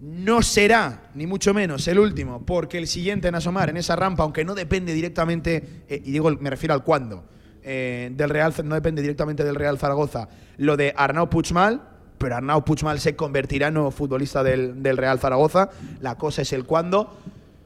No 0.00 0.42
será, 0.42 1.10
ni 1.14 1.26
mucho 1.26 1.52
menos, 1.52 1.86
el 1.88 1.98
último, 1.98 2.44
porque 2.44 2.78
el 2.78 2.86
siguiente 2.86 3.28
en 3.28 3.34
asomar 3.34 3.68
en 3.68 3.76
esa 3.76 3.96
rampa, 3.96 4.22
aunque 4.22 4.44
no 4.44 4.54
depende 4.54 4.94
directamente, 4.94 5.84
eh, 5.88 6.02
y 6.04 6.10
digo, 6.10 6.30
me 6.40 6.48
refiero 6.48 6.72
al 6.72 6.84
cuándo, 6.84 7.24
eh, 7.62 8.10
del 8.12 8.30
Real, 8.30 8.54
no 8.64 8.74
depende 8.74 9.02
directamente 9.02 9.44
del 9.44 9.54
Real 9.54 9.78
Zaragoza, 9.78 10.28
lo 10.56 10.78
de 10.78 10.94
Arnau 10.96 11.28
Puigmal, 11.28 11.89
pero 12.20 12.36
Arnau 12.36 12.62
Puigmal 12.62 13.00
se 13.00 13.16
convertirá 13.16 13.68
en 13.68 13.74
nuevo 13.74 13.90
futbolista 13.90 14.42
del, 14.42 14.82
del 14.82 14.98
Real 14.98 15.18
Zaragoza. 15.18 15.70
La 16.02 16.16
cosa 16.16 16.42
es 16.42 16.52
el 16.52 16.66
cuándo. 16.66 17.16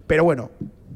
Pero 0.07 0.23
bueno, 0.23 0.53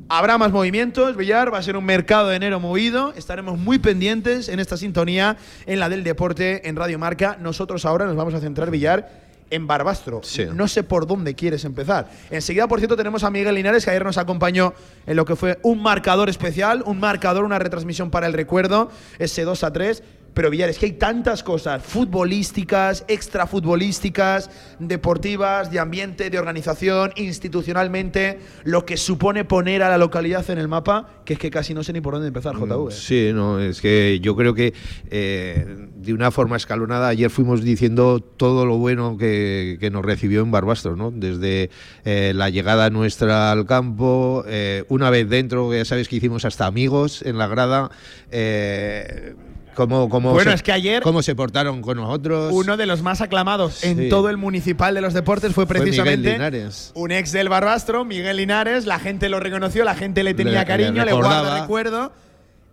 habrá 0.08 0.38
más 0.38 0.52
movimientos. 0.52 1.16
Villar 1.16 1.52
va 1.52 1.58
a 1.58 1.62
ser 1.64 1.76
un 1.76 1.84
mercado 1.84 2.28
de 2.28 2.36
enero 2.36 2.60
movido. 2.60 3.12
Estaremos 3.16 3.58
muy 3.58 3.80
pendientes 3.80 4.48
en 4.48 4.60
esta 4.60 4.76
sintonía, 4.76 5.36
en 5.66 5.80
la 5.80 5.88
del 5.88 6.04
deporte, 6.04 6.68
en 6.68 6.76
Radio 6.76 7.00
Marca. 7.00 7.36
Nosotros 7.40 7.84
ahora 7.84 8.06
nos 8.06 8.14
vamos 8.14 8.32
a 8.34 8.38
centrar, 8.38 8.70
Villar, 8.70 9.10
en 9.50 9.66
Barbastro. 9.66 10.20
Sí. 10.22 10.46
No 10.54 10.68
sé 10.68 10.84
por 10.84 11.08
dónde 11.08 11.34
quieres 11.34 11.64
empezar. 11.64 12.08
Enseguida, 12.30 12.68
por 12.68 12.78
cierto, 12.78 12.96
tenemos 12.96 13.24
a 13.24 13.30
Miguel 13.30 13.56
Linares, 13.56 13.84
que 13.84 13.90
ayer 13.90 14.04
nos 14.04 14.18
acompañó 14.18 14.72
en 15.04 15.16
lo 15.16 15.24
que 15.24 15.34
fue 15.34 15.58
un 15.62 15.82
marcador 15.82 16.28
especial, 16.28 16.84
un 16.86 17.00
marcador, 17.00 17.42
una 17.42 17.58
retransmisión 17.58 18.10
para 18.10 18.28
el 18.28 18.34
recuerdo, 18.34 18.90
ese 19.18 19.42
2 19.42 19.64
a 19.64 19.72
3. 19.72 20.02
Pero 20.38 20.50
Villar, 20.50 20.70
es 20.70 20.78
que 20.78 20.86
hay 20.86 20.92
tantas 20.92 21.42
cosas 21.42 21.82
futbolísticas, 21.82 23.04
extrafutbolísticas, 23.08 24.48
deportivas, 24.78 25.72
de 25.72 25.80
ambiente, 25.80 26.30
de 26.30 26.38
organización, 26.38 27.10
institucionalmente, 27.16 28.38
lo 28.62 28.86
que 28.86 28.96
supone 28.96 29.44
poner 29.44 29.82
a 29.82 29.88
la 29.88 29.98
localidad 29.98 30.48
en 30.48 30.58
el 30.58 30.68
mapa, 30.68 31.08
que 31.24 31.32
es 31.32 31.40
que 31.40 31.50
casi 31.50 31.74
no 31.74 31.82
sé 31.82 31.92
ni 31.92 32.00
por 32.00 32.14
dónde 32.14 32.28
empezar, 32.28 32.54
Mm, 32.54 32.68
JV. 32.68 32.92
Sí, 32.92 33.32
no, 33.34 33.58
es 33.58 33.80
que 33.80 34.20
yo 34.20 34.36
creo 34.36 34.54
que 34.54 34.74
eh, 35.10 35.88
de 35.96 36.12
una 36.12 36.30
forma 36.30 36.56
escalonada, 36.56 37.08
ayer 37.08 37.30
fuimos 37.30 37.64
diciendo 37.64 38.20
todo 38.20 38.64
lo 38.64 38.78
bueno 38.78 39.18
que, 39.18 39.76
que 39.80 39.90
nos 39.90 40.04
recibió 40.04 40.42
en 40.42 40.52
Barbastro, 40.52 40.94
¿no? 40.94 41.10
Desde 41.10 41.70
eh, 42.04 42.32
la 42.32 42.48
llegada 42.48 42.90
nuestra 42.90 43.50
al 43.50 43.66
campo, 43.66 44.44
eh, 44.46 44.84
una 44.88 45.10
vez 45.10 45.28
dentro, 45.28 45.74
ya 45.74 45.84
sabes 45.84 46.08
que 46.08 46.14
hicimos 46.14 46.44
hasta 46.44 46.66
amigos 46.66 47.22
en 47.22 47.38
la 47.38 47.48
grada. 47.48 47.90
Eh, 48.30 49.34
cómo, 49.78 50.08
cómo 50.08 50.32
Bueno, 50.32 50.50
se, 50.50 50.56
es 50.56 50.62
que 50.64 50.72
ayer- 50.72 51.02
cómo 51.02 51.22
se 51.22 51.34
portaron 51.36 51.80
con 51.80 51.96
nosotros. 51.96 52.52
Uno 52.52 52.76
de 52.76 52.84
los 52.86 53.00
más 53.02 53.20
aclamados 53.20 53.74
Sí. 53.76 53.88
en 53.88 54.08
todo 54.08 54.28
el 54.28 54.36
municipal 54.36 54.92
de 54.94 55.00
los 55.00 55.14
deportes 55.14 55.54
fue 55.54 55.64
Miguel 55.66 55.82
precisamente 55.82 56.32
Linares. 56.32 56.90
un 56.94 57.12
ex 57.12 57.30
del 57.30 57.48
Barbastro, 57.48 58.04
Miguel 58.04 58.36
Linares. 58.38 58.84
La 58.86 58.98
gente 58.98 59.28
lo 59.28 59.38
reconoció, 59.38 59.84
la 59.84 59.94
gente 59.94 60.24
le 60.24 60.34
tenía 60.34 60.52
Le- 60.54 60.58
le 60.60 60.66
cariño, 60.66 61.04
le, 61.04 61.12
guarda 61.12 61.30
recordaba. 61.30 61.60
recuerdo. 61.60 62.12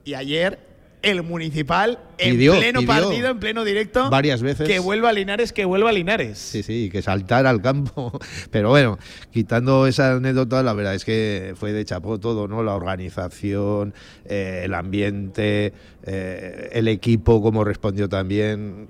Y 0.03 0.15
ayer 0.15 0.59
el 1.05 1.23
municipal 1.23 1.99
Pidió, 2.17 2.53
en 2.55 2.59
pleno 2.59 2.79
pidió 2.79 2.87
partido, 2.87 3.29
en 3.29 3.39
pleno 3.39 3.63
directo, 3.63 4.09
varias 4.09 4.41
veces. 4.41 4.67
que 4.67 4.79
vuelva 4.79 5.11
Linares, 5.11 5.53
que 5.53 5.65
vuelva 5.65 5.91
Linares. 5.91 6.37
Sí, 6.37 6.63
sí, 6.63 6.89
que 6.89 7.01
saltar 7.01 7.45
al 7.45 7.61
campo. 7.61 8.17
Pero 8.51 8.69
bueno, 8.69 8.97
quitando 9.31 9.85
esa 9.85 10.13
anécdota, 10.13 10.63
la 10.63 10.73
verdad 10.73 10.95
es 10.95 11.05
que 11.05 11.53
fue 11.57 11.73
de 11.73 11.85
chapó 11.85 12.19
todo, 12.19 12.47
¿no? 12.47 12.63
La 12.63 12.73
organización, 12.73 13.93
eh, 14.25 14.61
el 14.65 14.73
ambiente, 14.73 15.73
eh, 16.03 16.69
el 16.71 16.87
equipo, 16.87 17.41
cómo 17.41 17.63
respondió 17.63 18.09
también. 18.09 18.87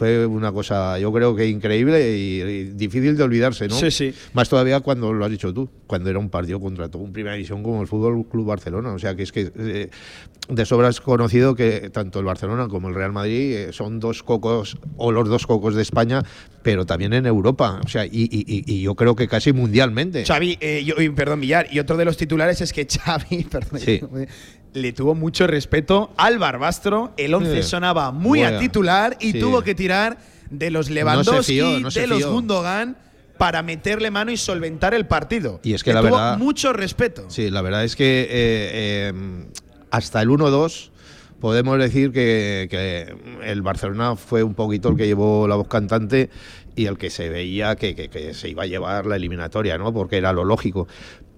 Fue 0.00 0.24
una 0.24 0.50
cosa, 0.50 0.98
yo 0.98 1.12
creo 1.12 1.36
que 1.36 1.46
increíble 1.46 2.16
y, 2.16 2.40
y 2.40 2.64
difícil 2.70 3.18
de 3.18 3.22
olvidarse, 3.22 3.68
¿no? 3.68 3.74
Sí, 3.74 3.90
sí. 3.90 4.14
Más 4.32 4.48
todavía 4.48 4.80
cuando 4.80 5.12
lo 5.12 5.22
has 5.26 5.30
dicho 5.30 5.52
tú, 5.52 5.68
cuando 5.86 6.08
era 6.08 6.18
un 6.18 6.30
partido 6.30 6.58
contra 6.58 6.88
todo 6.88 7.02
un 7.02 7.12
primera 7.12 7.34
división 7.34 7.62
como 7.62 7.82
el 7.82 7.86
Fútbol 7.86 8.24
Club 8.26 8.46
Barcelona. 8.46 8.94
O 8.94 8.98
sea 8.98 9.14
que 9.14 9.24
es 9.24 9.30
que 9.30 9.52
eh, 9.54 9.90
de 10.48 10.64
sobra 10.64 10.88
es 10.88 11.02
conocido 11.02 11.54
que 11.54 11.90
tanto 11.90 12.18
el 12.18 12.24
Barcelona 12.24 12.66
como 12.68 12.88
el 12.88 12.94
Real 12.94 13.12
Madrid 13.12 13.54
eh, 13.54 13.72
son 13.74 14.00
dos 14.00 14.22
cocos 14.22 14.78
o 14.96 15.12
los 15.12 15.28
dos 15.28 15.46
cocos 15.46 15.74
de 15.74 15.82
España, 15.82 16.22
pero 16.62 16.86
también 16.86 17.12
en 17.12 17.26
Europa. 17.26 17.78
O 17.84 17.88
sea, 17.88 18.06
y, 18.06 18.10
y- 18.10 18.44
y- 18.48 18.64
y 18.76 18.80
yo 18.80 18.94
creo 18.94 19.14
que 19.14 19.28
casi 19.28 19.52
mundialmente. 19.52 20.24
Xavi, 20.24 20.56
eh, 20.62 20.82
yo- 20.82 20.94
perdón, 21.14 21.42
Villar, 21.42 21.66
y 21.70 21.78
otro 21.78 21.98
de 21.98 22.06
los 22.06 22.16
titulares 22.16 22.62
es 22.62 22.72
que 22.72 22.86
Xavi, 22.86 23.44
perdón, 23.50 23.80
Sí. 23.80 24.00
Le 24.72 24.92
tuvo 24.92 25.14
mucho 25.14 25.46
respeto 25.46 26.12
al 26.16 26.38
Barbastro. 26.38 27.12
El 27.16 27.34
11 27.34 27.62
Sí. 27.62 27.68
sonaba 27.68 28.12
muy 28.12 28.42
a 28.42 28.58
titular 28.58 29.16
y 29.20 29.32
sí. 29.32 29.40
tuvo 29.40 29.62
que 29.62 29.74
tirar 29.74 30.18
de 30.50 30.70
los 30.70 30.90
Lewandowski, 30.90 31.52
fió, 31.54 31.80
no 31.80 31.90
de 31.90 32.06
los. 32.06 32.24
Gundogan 32.26 32.96
para 33.38 33.62
meterle 33.62 34.10
mano 34.10 34.30
y 34.30 34.36
solventar 34.36 34.92
el 34.94 35.06
partido. 35.06 35.60
Y 35.62 35.72
es 35.74 35.82
que 35.82 35.90
Le 35.90 35.94
la 35.94 36.00
tuvo 36.02 36.10
verdad- 36.16 36.38
mucho 36.38 36.72
respeto. 36.72 37.24
Sí, 37.30 37.50
la 37.50 37.62
verdad 37.62 37.84
es 37.84 37.96
que 37.96 38.22
eh, 38.22 38.28
eh, 38.30 39.12
hasta 39.90 40.20
el 40.22 40.28
1-2 40.28 40.90
podemos 41.40 41.78
decir 41.78 42.12
que, 42.12 42.68
que 42.70 43.14
el 43.50 43.62
Barcelona 43.62 44.14
fue 44.16 44.42
un 44.42 44.54
poquito 44.54 44.90
el 44.90 44.96
que 44.96 45.06
llevó 45.06 45.48
la 45.48 45.54
voz 45.56 45.68
cantante 45.68 46.28
y 46.76 46.84
el 46.86 46.98
que 46.98 47.08
se 47.10 47.30
veía 47.30 47.76
que, 47.76 47.94
que- 47.94 48.08
que 48.10 48.34
se 48.34 48.48
iba 48.50 48.64
a 48.64 48.66
llevar 48.66 49.06
la 49.06 49.16
eliminatoria, 49.16 49.78
¿no? 49.78 49.92
Porque 49.92 50.18
era 50.18 50.32
lo 50.34 50.44
lógico. 50.44 50.86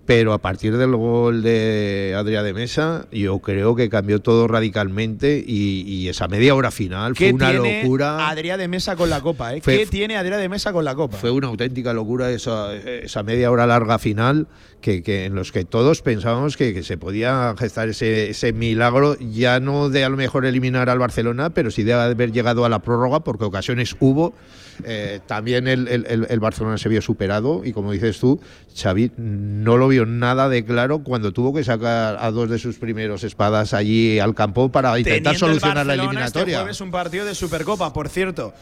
Pero 0.04 0.32
a 0.32 0.38
partir 0.38 0.76
del 0.76 0.96
gol 0.96 1.42
de 1.42 2.12
Adrià 2.16 2.42
de 2.42 2.52
Mesa, 2.52 3.06
yo 3.12 3.38
creo 3.38 3.76
que 3.76 3.88
cambió 3.88 4.20
todo 4.20 4.48
radicalmente 4.48 5.42
y, 5.46 5.82
y 5.86 6.08
esa 6.08 6.26
media 6.26 6.56
hora 6.56 6.72
final 6.72 7.14
fue 7.14 7.26
¿Qué 7.28 7.32
una 7.32 7.50
tiene 7.50 7.82
locura. 7.82 8.34
De 8.34 8.66
Mesa 8.66 8.96
con 8.96 9.08
la 9.10 9.20
copa? 9.20 9.54
¿eh? 9.54 9.60
Fue- 9.60 9.78
¿Qué 9.78 9.86
tiene 9.86 10.16
Adrià 10.16 10.38
de 10.38 10.48
Mesa 10.48 10.72
con 10.72 10.84
la 10.84 10.96
copa? 10.96 11.16
Fue 11.18 11.30
una 11.30 11.46
auténtica 11.46 11.92
locura 11.92 12.30
esa, 12.32 12.74
esa 12.74 13.22
media 13.22 13.52
hora 13.52 13.64
larga 13.66 14.00
final 14.00 14.48
que, 14.80 15.04
que 15.04 15.26
en 15.26 15.36
los 15.36 15.52
que 15.52 15.64
todos 15.64 16.02
pensábamos 16.02 16.56
que, 16.56 16.74
que 16.74 16.82
se 16.82 16.98
podía 16.98 17.54
gestar 17.56 17.88
ese, 17.88 18.30
ese 18.30 18.52
milagro, 18.52 19.16
ya 19.20 19.60
no 19.60 19.88
de 19.88 20.02
a 20.04 20.08
lo 20.08 20.16
mejor 20.16 20.44
eliminar 20.46 20.90
al 20.90 20.98
Barcelona, 20.98 21.50
pero 21.50 21.70
sí 21.70 21.84
de 21.84 21.92
haber 21.92 22.32
llegado 22.32 22.64
a 22.64 22.68
la 22.68 22.80
prórroga, 22.80 23.20
porque 23.20 23.44
ocasiones 23.44 23.94
hubo. 24.00 24.34
Eh, 24.84 25.20
también 25.26 25.68
el, 25.68 25.86
el- 25.88 26.06
el- 26.08 26.26
el 26.28 26.40
Barcelona 26.40 26.78
se 26.78 26.88
vio 26.88 27.02
superado 27.02 27.62
y 27.64 27.72
como 27.72 27.92
dices 27.92 28.18
tú, 28.18 28.40
Xavi 28.76 29.12
no 29.16 29.76
lo 29.76 29.88
vio 29.88 30.06
nada 30.06 30.48
de 30.48 30.64
claro 30.64 31.02
cuando 31.02 31.32
tuvo 31.32 31.52
que 31.54 31.62
sacar 31.64 32.16
a 32.20 32.30
dos 32.30 32.48
de 32.50 32.58
sus 32.58 32.76
primeros 32.78 33.24
espadas 33.24 33.74
allí 33.74 34.18
al 34.18 34.34
campo 34.34 34.70
para 34.70 34.98
intentar 34.98 35.34
Teniendo 35.34 35.46
el 35.46 35.60
solucionar 35.60 35.86
la 35.86 35.92
Este 35.94 36.04
eliminatoria. 36.04 36.58
jueves 36.60 36.80
un 36.80 36.90
partido 36.90 37.24
de 37.26 37.34
Supercopa, 37.34 37.92
por 37.92 38.08
cierto. 38.08 38.52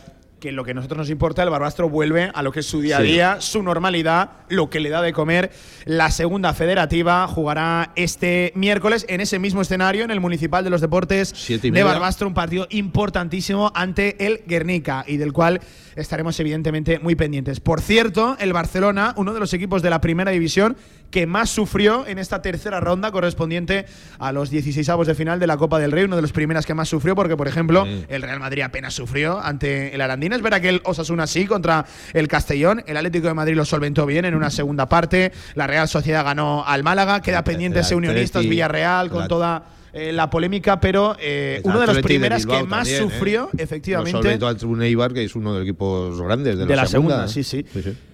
Que 0.41 0.53
lo 0.53 0.65
que 0.65 0.71
a 0.71 0.75
nosotros 0.75 0.97
nos 0.97 1.11
importa, 1.11 1.43
el 1.43 1.51
Barbastro 1.51 1.91
vuelve 1.91 2.31
a 2.33 2.43
lo 2.43 2.51
que 2.51 2.61
es 2.61 2.67
su 2.67 2.81
día 2.81 2.97
a 2.97 3.01
Sí. 3.03 3.09
día, 3.09 3.37
su 3.43 3.63
normalidad, 3.63 4.31
lo 4.49 4.71
que 4.71 4.81
le 4.81 4.89
da 4.89 5.03
de 5.03 5.13
comer. 5.13 5.51
La 5.85 6.11
segunda 6.11 6.55
federativa 6.55 7.27
jugará 7.29 7.93
este 7.95 8.51
miércoles 8.55 9.05
en 9.11 9.21
ese 9.21 9.39
mismo 9.39 9.61
escenario, 9.61 10.03
en 10.03 10.11
el 10.11 10.19
Municipal 10.21 10.65
de 10.65 10.71
los 10.71 10.81
Deportes 10.81 11.35
de. 11.61 11.83
Barbastro, 11.83 12.27
un 12.27 12.33
partido 12.33 12.67
importantísimo 12.71 13.71
ante 13.75 14.27
el 14.27 14.41
Guernica 14.47 15.05
y 15.07 15.19
del 15.19 15.35
cual 15.35 15.61
estaremos 15.95 16.41
evidentemente 16.41 16.99
muy 17.01 17.17
pendientes. 17.17 17.61
Por 17.61 17.83
cierto, 17.83 18.37
el 18.41 18.55
Barcelona, 18.55 19.13
uno 19.19 19.35
de 19.35 19.41
los 19.41 19.53
equipos 19.53 19.83
de 19.83 19.91
la 19.91 20.01
primera 20.01 20.31
división 20.31 20.75
que 21.11 21.27
más 21.27 21.51
sufrió 21.51 22.07
en 22.07 22.19
esta 22.19 22.43
tercera 22.43 22.81
ronda 22.81 23.11
correspondiente 23.11 23.87
a 24.19 24.33
los 24.33 24.51
16 24.51 24.87
de 25.07 25.15
final 25.15 25.39
de 25.41 25.47
la 25.47 25.57
Copa 25.57 25.79
del 25.79 25.93
Rey, 25.93 26.05
uno 26.05 26.17
de 26.17 26.23
los 26.23 26.33
primeras 26.33 26.67
que 26.67 26.75
más 26.75 26.89
sufrió, 26.89 27.15
porque 27.15 27.37
por 27.37 27.49
ejemplo 27.49 27.85
Sí. 27.85 28.05
el 28.09 28.23
Real 28.23 28.39
Madrid 28.41 28.63
apenas 28.63 28.95
sufrió 28.95 29.41
ante 29.41 29.95
el 29.95 30.01
Arandina. 30.01 30.37
Es 30.37 30.43
verdad 30.43 30.61
que 30.61 30.69
el 30.69 30.81
Osasuna 30.85 31.27
sí 31.27 31.47
contra 31.47 31.85
el 32.13 32.29
Castellón, 32.29 32.83
el 32.87 32.97
Atlético 32.97 33.29
de 33.29 33.35
Madrid 33.35 33.55
lo 33.57 33.65
solventó 33.65 34.07
bien 34.07 34.25
en 34.25 34.35
una 34.35 34.51
segunda 34.51 34.89
parte, 34.89 35.33
la 35.55 35.67
Real 35.67 35.89
Sociedad 35.89 36.25
ganó 36.25 36.65
al 36.67 36.83
Málaga, 36.83 37.21
queda 37.21 37.43
pendiente 37.45 37.81
ese 37.81 37.95
Unionistas 37.95 38.45
Villarreal 38.45 39.11
con 39.11 39.29
toda 39.29 39.65
eh, 39.93 40.13
la 40.13 40.31
polémica, 40.31 40.81
pero 40.81 41.17
eh, 41.19 41.61
uno 41.65 41.81
de 41.81 41.87
los 41.87 41.99
primeras 41.99 42.47
que 42.47 42.63
más 42.63 42.89
también, 42.89 42.97
¿eh? 42.97 43.11
sufrió, 43.11 43.51
efectivamente, 43.57 44.39
Tribune 44.57 44.87
Eibar, 44.87 45.13
que 45.13 45.25
es 45.25 45.35
uno 45.35 45.53
de 45.53 45.61
los 45.61 45.69
equipos 45.69 46.21
grandes 46.21 46.59
de, 46.59 46.67
de 46.67 46.77
la 46.77 46.87
segunda, 46.87 47.25
¿eh? 47.25 47.29
sí, 47.29 47.43
sí. 47.43 47.65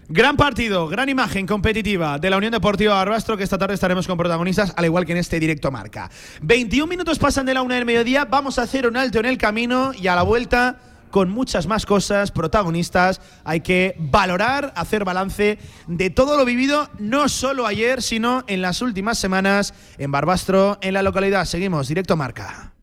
Gran 0.08 0.36
partido, 0.36 0.86
gran 0.86 1.08
imagen 1.08 1.46
competitiva 1.46 2.18
de 2.18 2.30
la 2.30 2.36
Unión 2.36 2.52
Deportiva 2.52 2.94
Barbastro 2.94 3.36
que 3.36 3.42
esta 3.42 3.58
tarde 3.58 3.74
estaremos 3.74 4.06
con 4.06 4.16
protagonistas, 4.16 4.72
al 4.76 4.84
igual 4.84 5.04
que 5.04 5.12
en 5.12 5.18
este 5.18 5.40
directo 5.40 5.72
marca. 5.72 6.08
21 6.42 6.86
minutos 6.86 7.18
pasan 7.18 7.44
de 7.44 7.54
la 7.54 7.62
una 7.62 7.74
del 7.74 7.84
mediodía, 7.84 8.24
vamos 8.24 8.58
a 8.58 8.62
hacer 8.62 8.86
un 8.86 8.96
alto 8.96 9.18
en 9.18 9.26
el 9.26 9.36
camino 9.36 9.92
y 9.92 10.06
a 10.06 10.14
la 10.14 10.22
vuelta 10.22 10.78
con 11.16 11.30
muchas 11.30 11.66
más 11.66 11.86
cosas, 11.86 12.30
protagonistas, 12.30 13.22
hay 13.42 13.62
que 13.62 13.96
valorar, 13.98 14.74
hacer 14.76 15.02
balance 15.02 15.58
de 15.86 16.10
todo 16.10 16.36
lo 16.36 16.44
vivido, 16.44 16.90
no 16.98 17.30
solo 17.30 17.66
ayer, 17.66 18.02
sino 18.02 18.44
en 18.48 18.60
las 18.60 18.82
últimas 18.82 19.16
semanas 19.16 19.72
en 19.96 20.12
Barbastro, 20.12 20.76
en 20.82 20.92
la 20.92 21.00
localidad. 21.00 21.46
Seguimos, 21.46 21.88
directo 21.88 22.18
marca. 22.18 22.75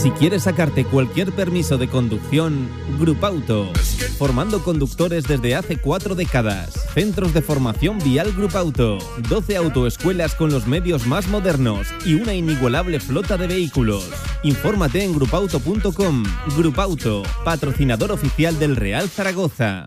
Si 0.00 0.10
quieres 0.12 0.44
sacarte 0.44 0.84
cualquier 0.84 1.32
permiso 1.32 1.76
de 1.78 1.88
conducción, 1.88 2.68
Grupauto. 2.98 3.72
Formando 4.16 4.62
conductores 4.62 5.24
desde 5.24 5.54
hace 5.54 5.76
cuatro 5.76 6.14
décadas. 6.14 6.86
Centros 6.94 7.34
de 7.34 7.42
formación 7.42 7.98
vial 7.98 8.32
Grupauto. 8.32 8.98
12 9.28 9.56
autoescuelas 9.56 10.34
con 10.34 10.50
los 10.50 10.66
medios 10.66 11.06
más 11.06 11.28
modernos 11.28 11.88
y 12.04 12.14
una 12.14 12.34
inigualable 12.34 13.00
flota 13.00 13.36
de 13.36 13.46
vehículos. 13.46 14.08
Infórmate 14.42 15.02
en 15.02 15.14
grupauto.com. 15.14 16.24
Grupauto, 16.56 17.22
patrocinador 17.44 18.12
oficial 18.12 18.58
del 18.58 18.76
Real 18.76 19.08
Zaragoza. 19.08 19.86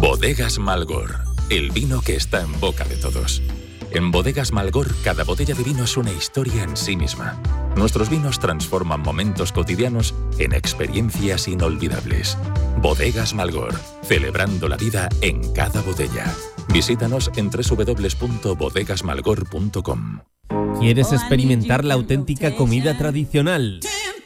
Bodegas 0.00 0.58
Malgor, 0.58 1.18
el 1.50 1.70
vino 1.70 2.00
que 2.00 2.16
está 2.16 2.42
en 2.42 2.58
boca 2.60 2.84
de 2.84 2.96
todos. 2.96 3.42
En 3.92 4.10
Bodegas 4.10 4.52
Malgor, 4.52 4.94
cada 5.02 5.24
botella 5.24 5.54
de 5.54 5.64
vino 5.64 5.84
es 5.84 5.96
una 5.96 6.12
historia 6.12 6.62
en 6.62 6.76
sí 6.76 6.96
misma. 6.96 7.40
Nuestros 7.76 8.10
vinos 8.10 8.38
transforman 8.38 9.00
momentos 9.00 9.52
cotidianos 9.52 10.14
en 10.38 10.52
experiencias 10.52 11.48
inolvidables. 11.48 12.36
Bodegas 12.82 13.32
Malgor, 13.34 13.74
celebrando 14.02 14.68
la 14.68 14.76
vida 14.76 15.08
en 15.20 15.52
cada 15.52 15.82
botella. 15.82 16.24
Visítanos 16.72 17.30
en 17.36 17.50
www.bodegasmalgor.com. 17.50 20.20
¿Quieres 20.78 21.12
experimentar 21.12 21.84
la 21.84 21.94
auténtica 21.94 22.54
comida 22.56 22.96
tradicional? 22.96 23.80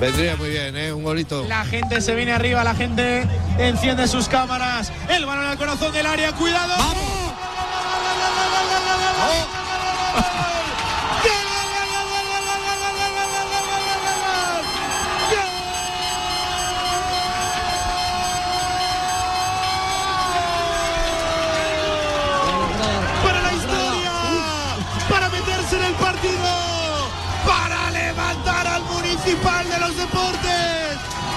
Vendría 0.00 0.34
muy 0.36 0.48
bien, 0.48 0.76
¿eh? 0.76 0.92
Un 0.92 1.02
golito. 1.02 1.44
La 1.46 1.64
gente 1.66 2.00
se 2.00 2.14
viene 2.14 2.32
arriba, 2.32 2.64
la 2.64 2.74
gente 2.74 3.26
enciende 3.58 4.08
sus 4.08 4.28
cámaras. 4.28 4.90
El 5.10 5.26
balón 5.26 5.44
al 5.44 5.58
corazón 5.58 5.92
del 5.92 6.06
área, 6.06 6.32
cuidado. 6.32 6.74
Para 10.14 10.39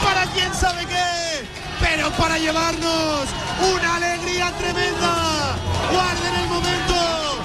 para 0.03 0.25
quién 0.33 0.53
sabe 0.53 0.85
qué, 0.85 1.47
pero 1.79 2.09
para 2.11 2.37
llevarnos 2.37 3.25
una 3.73 3.95
alegría 3.95 4.51
tremenda. 4.57 5.55
Guarden 5.91 6.35
el 6.41 6.47
momento, 6.47 7.39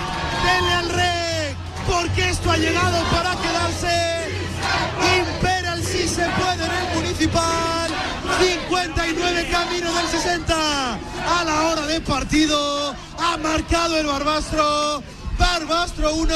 denle 0.44 0.72
al 0.72 0.88
rey, 0.88 1.56
porque 1.86 2.30
esto 2.30 2.50
ha 2.50 2.56
llegado 2.56 3.02
para 3.10 3.36
quedarse. 3.36 4.28
Impera 5.18 5.74
el 5.74 5.84
sí 5.84 6.08
se 6.08 6.26
puede 6.30 6.64
en 6.64 6.72
el 6.72 6.94
municipal. 6.94 7.90
59 8.40 9.48
camino 9.50 9.92
del 9.92 10.08
60 10.08 10.94
a 10.94 11.44
la 11.44 11.62
hora 11.68 11.86
de 11.86 12.00
partido. 12.00 12.94
Ha 13.18 13.36
marcado 13.36 13.96
el 13.96 14.06
Barbastro. 14.06 15.02
Barbastro 15.38 16.14
1, 16.14 16.34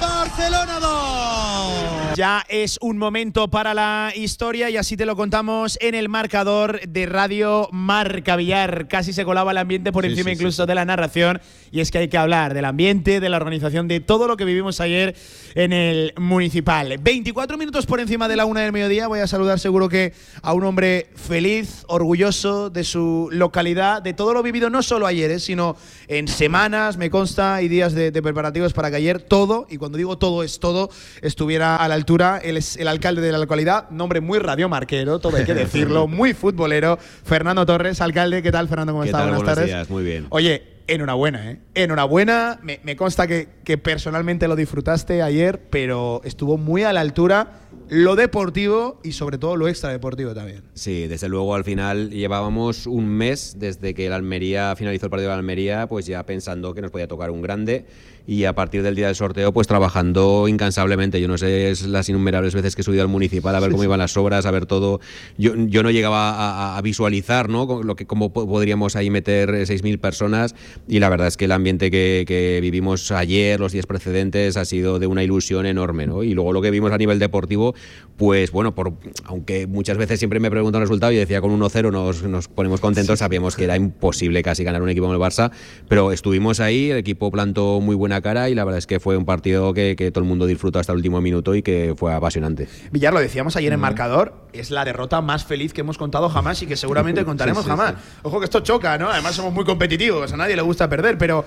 Barcelona 0.00 0.78
2. 0.80 2.16
Ya 2.16 2.44
es 2.48 2.78
un 2.80 2.98
momento 2.98 3.48
para 3.48 3.74
la 3.74 4.12
historia 4.14 4.70
y 4.70 4.76
así 4.76 4.96
te 4.96 5.06
lo 5.06 5.14
contamos 5.14 5.78
en 5.80 5.94
el 5.94 6.08
marcador 6.08 6.80
de 6.80 7.06
Radio 7.06 7.68
Marca 7.70 8.34
Villar. 8.36 8.88
Casi 8.88 9.12
se 9.12 9.24
colaba 9.24 9.52
el 9.52 9.58
ambiente 9.58 9.92
por 9.92 10.04
Sí, 10.04 10.10
encima 10.10 10.30
sí, 10.30 10.36
sí, 10.36 10.40
incluso 10.40 10.66
de 10.66 10.74
la 10.74 10.84
narración. 10.84 11.40
Y 11.70 11.80
es 11.80 11.90
que 11.90 11.98
hay 11.98 12.08
que 12.08 12.18
hablar 12.18 12.54
del 12.54 12.64
ambiente, 12.64 13.20
de 13.20 13.28
la 13.28 13.36
organización, 13.36 13.86
de 13.88 14.00
todo 14.00 14.26
lo 14.26 14.36
que 14.36 14.44
vivimos 14.44 14.80
ayer 14.80 15.14
en 15.54 15.72
el 15.72 16.12
municipal. 16.16 16.96
24 16.98 17.56
minutos 17.56 17.86
por 17.86 18.00
encima 18.00 18.26
de 18.26 18.36
la 18.36 18.46
una 18.46 18.62
del 18.62 18.72
mediodía. 18.72 19.06
Voy 19.06 19.20
a 19.20 19.26
saludar 19.26 19.60
seguro 19.60 19.88
que 19.88 20.12
a 20.42 20.52
un 20.54 20.64
hombre 20.64 21.10
feliz, 21.14 21.84
orgulloso 21.88 22.70
de 22.70 22.84
su 22.84 23.28
localidad, 23.30 24.02
de 24.02 24.12
todo 24.14 24.34
lo 24.34 24.42
vivido 24.42 24.70
no 24.70 24.82
solo 24.82 25.06
ayer, 25.06 25.30
eh, 25.30 25.38
sino 25.38 25.76
en 26.08 26.26
semanas, 26.26 26.96
me 26.96 27.10
consta, 27.10 27.62
y 27.62 27.68
días 27.68 27.87
de, 27.94 28.10
de 28.10 28.22
preparativos 28.22 28.72
para 28.72 28.90
que 28.90 28.96
ayer 28.96 29.20
todo, 29.20 29.66
y 29.70 29.76
cuando 29.76 29.98
digo 29.98 30.18
todo 30.18 30.42
es 30.42 30.60
todo, 30.60 30.90
estuviera 31.22 31.76
a 31.76 31.88
la 31.88 31.94
altura. 31.94 32.40
Él 32.42 32.56
es 32.56 32.76
el 32.76 32.88
alcalde 32.88 33.22
de 33.22 33.32
la 33.32 33.38
localidad, 33.38 33.90
nombre 33.90 34.20
muy 34.20 34.38
radiomarquero, 34.38 35.18
todo 35.18 35.36
hay 35.36 35.44
que 35.44 35.54
decirlo, 35.54 36.06
muy 36.06 36.34
futbolero. 36.34 36.98
Fernando 37.24 37.64
Torres, 37.66 38.00
alcalde. 38.00 38.42
¿Qué 38.42 38.52
tal, 38.52 38.68
Fernando? 38.68 38.92
¿Cómo 38.92 39.02
¿Qué 39.02 39.10
estás? 39.10 39.22
Buenas 39.22 39.38
Buenos 39.38 39.54
tardes. 39.54 39.66
días, 39.70 39.90
muy 39.90 40.04
bien. 40.04 40.26
Oye, 40.30 40.62
enhorabuena, 40.86 41.50
¿eh? 41.50 41.58
Enhorabuena. 41.74 42.58
Me, 42.62 42.80
me 42.82 42.96
consta 42.96 43.26
que, 43.26 43.48
que 43.64 43.78
personalmente 43.78 44.48
lo 44.48 44.56
disfrutaste 44.56 45.22
ayer, 45.22 45.60
pero 45.70 46.20
estuvo 46.24 46.56
muy 46.56 46.82
a 46.82 46.92
la 46.92 47.00
altura 47.00 47.52
lo 47.88 48.16
deportivo 48.16 49.00
y 49.02 49.12
sobre 49.12 49.38
todo 49.38 49.56
lo 49.56 49.68
extradeportivo 49.68 50.34
también. 50.34 50.62
Sí, 50.74 51.06
desde 51.06 51.28
luego 51.28 51.54
al 51.54 51.64
final 51.64 52.10
llevábamos 52.10 52.86
un 52.86 53.08
mes 53.08 53.56
desde 53.58 53.94
que 53.94 54.06
el 54.06 54.12
Almería 54.12 54.74
finalizó 54.76 55.06
el 55.06 55.10
partido 55.10 55.30
de 55.30 55.36
Almería, 55.36 55.86
pues 55.86 56.06
ya 56.06 56.24
pensando 56.24 56.74
que 56.74 56.82
nos 56.82 56.90
podía 56.90 57.08
tocar 57.08 57.30
un 57.30 57.42
grande 57.42 57.86
y 58.28 58.44
a 58.44 58.52
partir 58.54 58.82
del 58.82 58.94
día 58.94 59.06
del 59.06 59.14
sorteo 59.16 59.54
pues 59.54 59.66
trabajando 59.66 60.48
incansablemente. 60.48 61.18
Yo 61.18 61.28
no 61.28 61.38
sé 61.38 61.70
es 61.70 61.86
las 61.86 62.10
innumerables 62.10 62.54
veces 62.54 62.76
que 62.76 62.82
he 62.82 62.84
subido 62.84 63.00
al 63.00 63.08
municipal 63.08 63.56
a 63.56 63.60
ver 63.60 63.70
cómo 63.70 63.84
iban 63.84 63.98
las 63.98 64.18
obras, 64.18 64.44
a 64.44 64.50
ver 64.50 64.66
todo. 64.66 65.00
Yo, 65.38 65.54
yo 65.56 65.82
no 65.82 65.90
llegaba 65.90 66.76
a, 66.76 66.82
visualizar 66.82 67.48
¿no? 67.48 67.82
Lo 67.82 67.96
que, 67.96 68.04
cómo 68.06 68.30
po- 68.30 68.46
podríamos 68.46 68.96
ahí 68.96 69.08
meter 69.08 69.48
6.000 69.50 69.98
personas 69.98 70.54
y 70.86 70.98
la 70.98 71.08
verdad 71.08 71.26
es 71.28 71.38
que 71.38 71.46
el 71.46 71.52
ambiente 71.52 71.90
que, 71.90 72.24
que 72.28 72.58
vivimos 72.60 73.10
ayer, 73.12 73.58
los 73.60 73.72
días 73.72 73.86
precedentes, 73.86 74.58
ha 74.58 74.66
sido 74.66 74.98
de 74.98 75.06
una 75.06 75.24
ilusión 75.24 75.64
enorme. 75.64 76.06
¿no? 76.06 76.22
Y 76.22 76.34
luego 76.34 76.52
lo 76.52 76.60
que 76.60 76.70
vimos 76.70 76.92
a 76.92 76.98
nivel 76.98 77.18
deportivo, 77.18 77.74
pues 78.18 78.50
bueno, 78.52 78.74
por, 78.74 78.92
aunque 79.24 79.66
muchas 79.66 79.96
veces 79.96 80.18
siempre 80.18 80.38
me 80.38 80.50
preguntan 80.50 80.82
el 80.82 80.86
resultado 80.88 81.12
y 81.12 81.16
decía 81.16 81.40
con 81.40 81.58
1-0 81.58 81.90
nos, 81.90 82.22
nos 82.24 82.48
ponemos 82.48 82.80
contentos, 82.80 83.20
sabíamos 83.20 83.56
que 83.56 83.64
era 83.64 83.74
imposible 83.76 84.42
casi 84.42 84.64
ganar 84.64 84.82
un 84.82 84.90
equipo 84.90 85.06
como 85.06 85.14
el 85.14 85.20
Barça, 85.32 85.50
pero 85.88 86.12
estuvimos 86.12 86.60
ahí, 86.60 86.90
el 86.90 86.98
equipo 86.98 87.30
plantó 87.30 87.80
muy 87.80 87.96
buena 87.96 88.17
cara 88.20 88.48
y 88.48 88.54
la 88.54 88.64
verdad 88.64 88.78
es 88.78 88.86
que 88.86 89.00
fue 89.00 89.16
un 89.16 89.24
partido 89.24 89.72
que, 89.74 89.96
que 89.96 90.10
todo 90.10 90.22
el 90.22 90.28
mundo 90.28 90.46
disfrutó 90.46 90.78
hasta 90.78 90.92
el 90.92 90.96
último 90.96 91.20
minuto 91.20 91.54
y 91.54 91.62
que 91.62 91.94
fue 91.96 92.14
apasionante. 92.14 92.68
Villar, 92.90 93.12
lo 93.12 93.20
decíamos 93.20 93.56
ayer 93.56 93.72
en 93.72 93.80
marcador, 93.80 94.34
es 94.52 94.70
la 94.70 94.84
derrota 94.84 95.20
más 95.20 95.44
feliz 95.44 95.72
que 95.72 95.80
hemos 95.80 95.98
contado 95.98 96.28
jamás 96.28 96.62
y 96.62 96.66
que 96.66 96.76
seguramente 96.76 97.24
contaremos 97.26 97.64
sí, 97.64 97.70
jamás. 97.70 97.94
sí. 97.94 98.20
Ojo 98.22 98.38
que 98.38 98.44
esto 98.44 98.60
choca, 98.60 98.98
¿no? 98.98 99.10
Además 99.10 99.34
somos 99.34 99.52
muy 99.52 99.64
competitivos, 99.64 100.32
a 100.32 100.36
nadie 100.36 100.56
le 100.56 100.62
gusta 100.62 100.88
perder, 100.88 101.18
pero, 101.18 101.44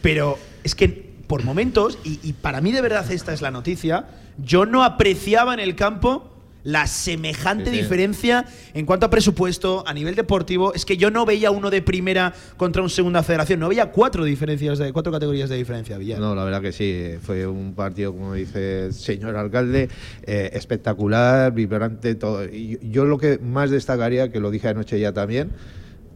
pero 0.00 0.38
es 0.64 0.74
que 0.74 1.12
por 1.26 1.44
momentos, 1.44 1.98
y, 2.04 2.20
y 2.22 2.32
para 2.34 2.60
mí 2.60 2.72
de 2.72 2.80
verdad 2.80 3.10
esta 3.10 3.32
es 3.32 3.40
la 3.40 3.50
noticia, 3.50 4.06
yo 4.38 4.66
no 4.66 4.84
apreciaba 4.84 5.54
en 5.54 5.60
el 5.60 5.76
campo 5.76 6.31
la 6.64 6.86
semejante 6.86 7.70
Sí, 7.70 7.76
sí. 7.76 7.82
diferencia 7.82 8.44
en 8.74 8.86
cuanto 8.86 9.06
a 9.06 9.10
presupuesto, 9.10 9.84
a 9.86 9.92
nivel 9.94 10.14
deportivo, 10.14 10.74
es 10.74 10.84
que 10.84 10.96
yo 10.96 11.10
no 11.10 11.26
veía 11.26 11.50
uno 11.50 11.70
de 11.70 11.82
primera 11.82 12.32
contra 12.56 12.82
un 12.82 12.90
segunda 12.90 13.22
federación, 13.22 13.60
no 13.60 13.68
veía 13.68 13.90
cuatro 13.90 14.24
diferencias 14.24 14.78
de 14.78 14.92
cuatro 14.92 15.12
categorías 15.12 15.48
de 15.48 15.56
diferencia, 15.56 15.98
Villar. 15.98 16.18
No, 16.20 16.34
la 16.34 16.44
verdad 16.44 16.62
que 16.62 16.72
sí, 16.72 17.14
fue 17.22 17.46
un 17.46 17.74
partido, 17.74 18.12
como 18.12 18.34
dice 18.34 18.86
el 18.86 18.94
señor 18.94 19.36
alcalde, 19.36 19.88
eh, 20.24 20.50
espectacular, 20.52 21.52
vibrante, 21.52 22.14
todo. 22.14 22.44
Y 22.44 22.78
yo 22.90 23.04
lo 23.04 23.18
que 23.18 23.38
más 23.38 23.70
destacaría, 23.70 24.30
que 24.30 24.40
lo 24.40 24.50
dije 24.50 24.68
anoche 24.68 24.98
ya 25.00 25.12
también, 25.12 25.50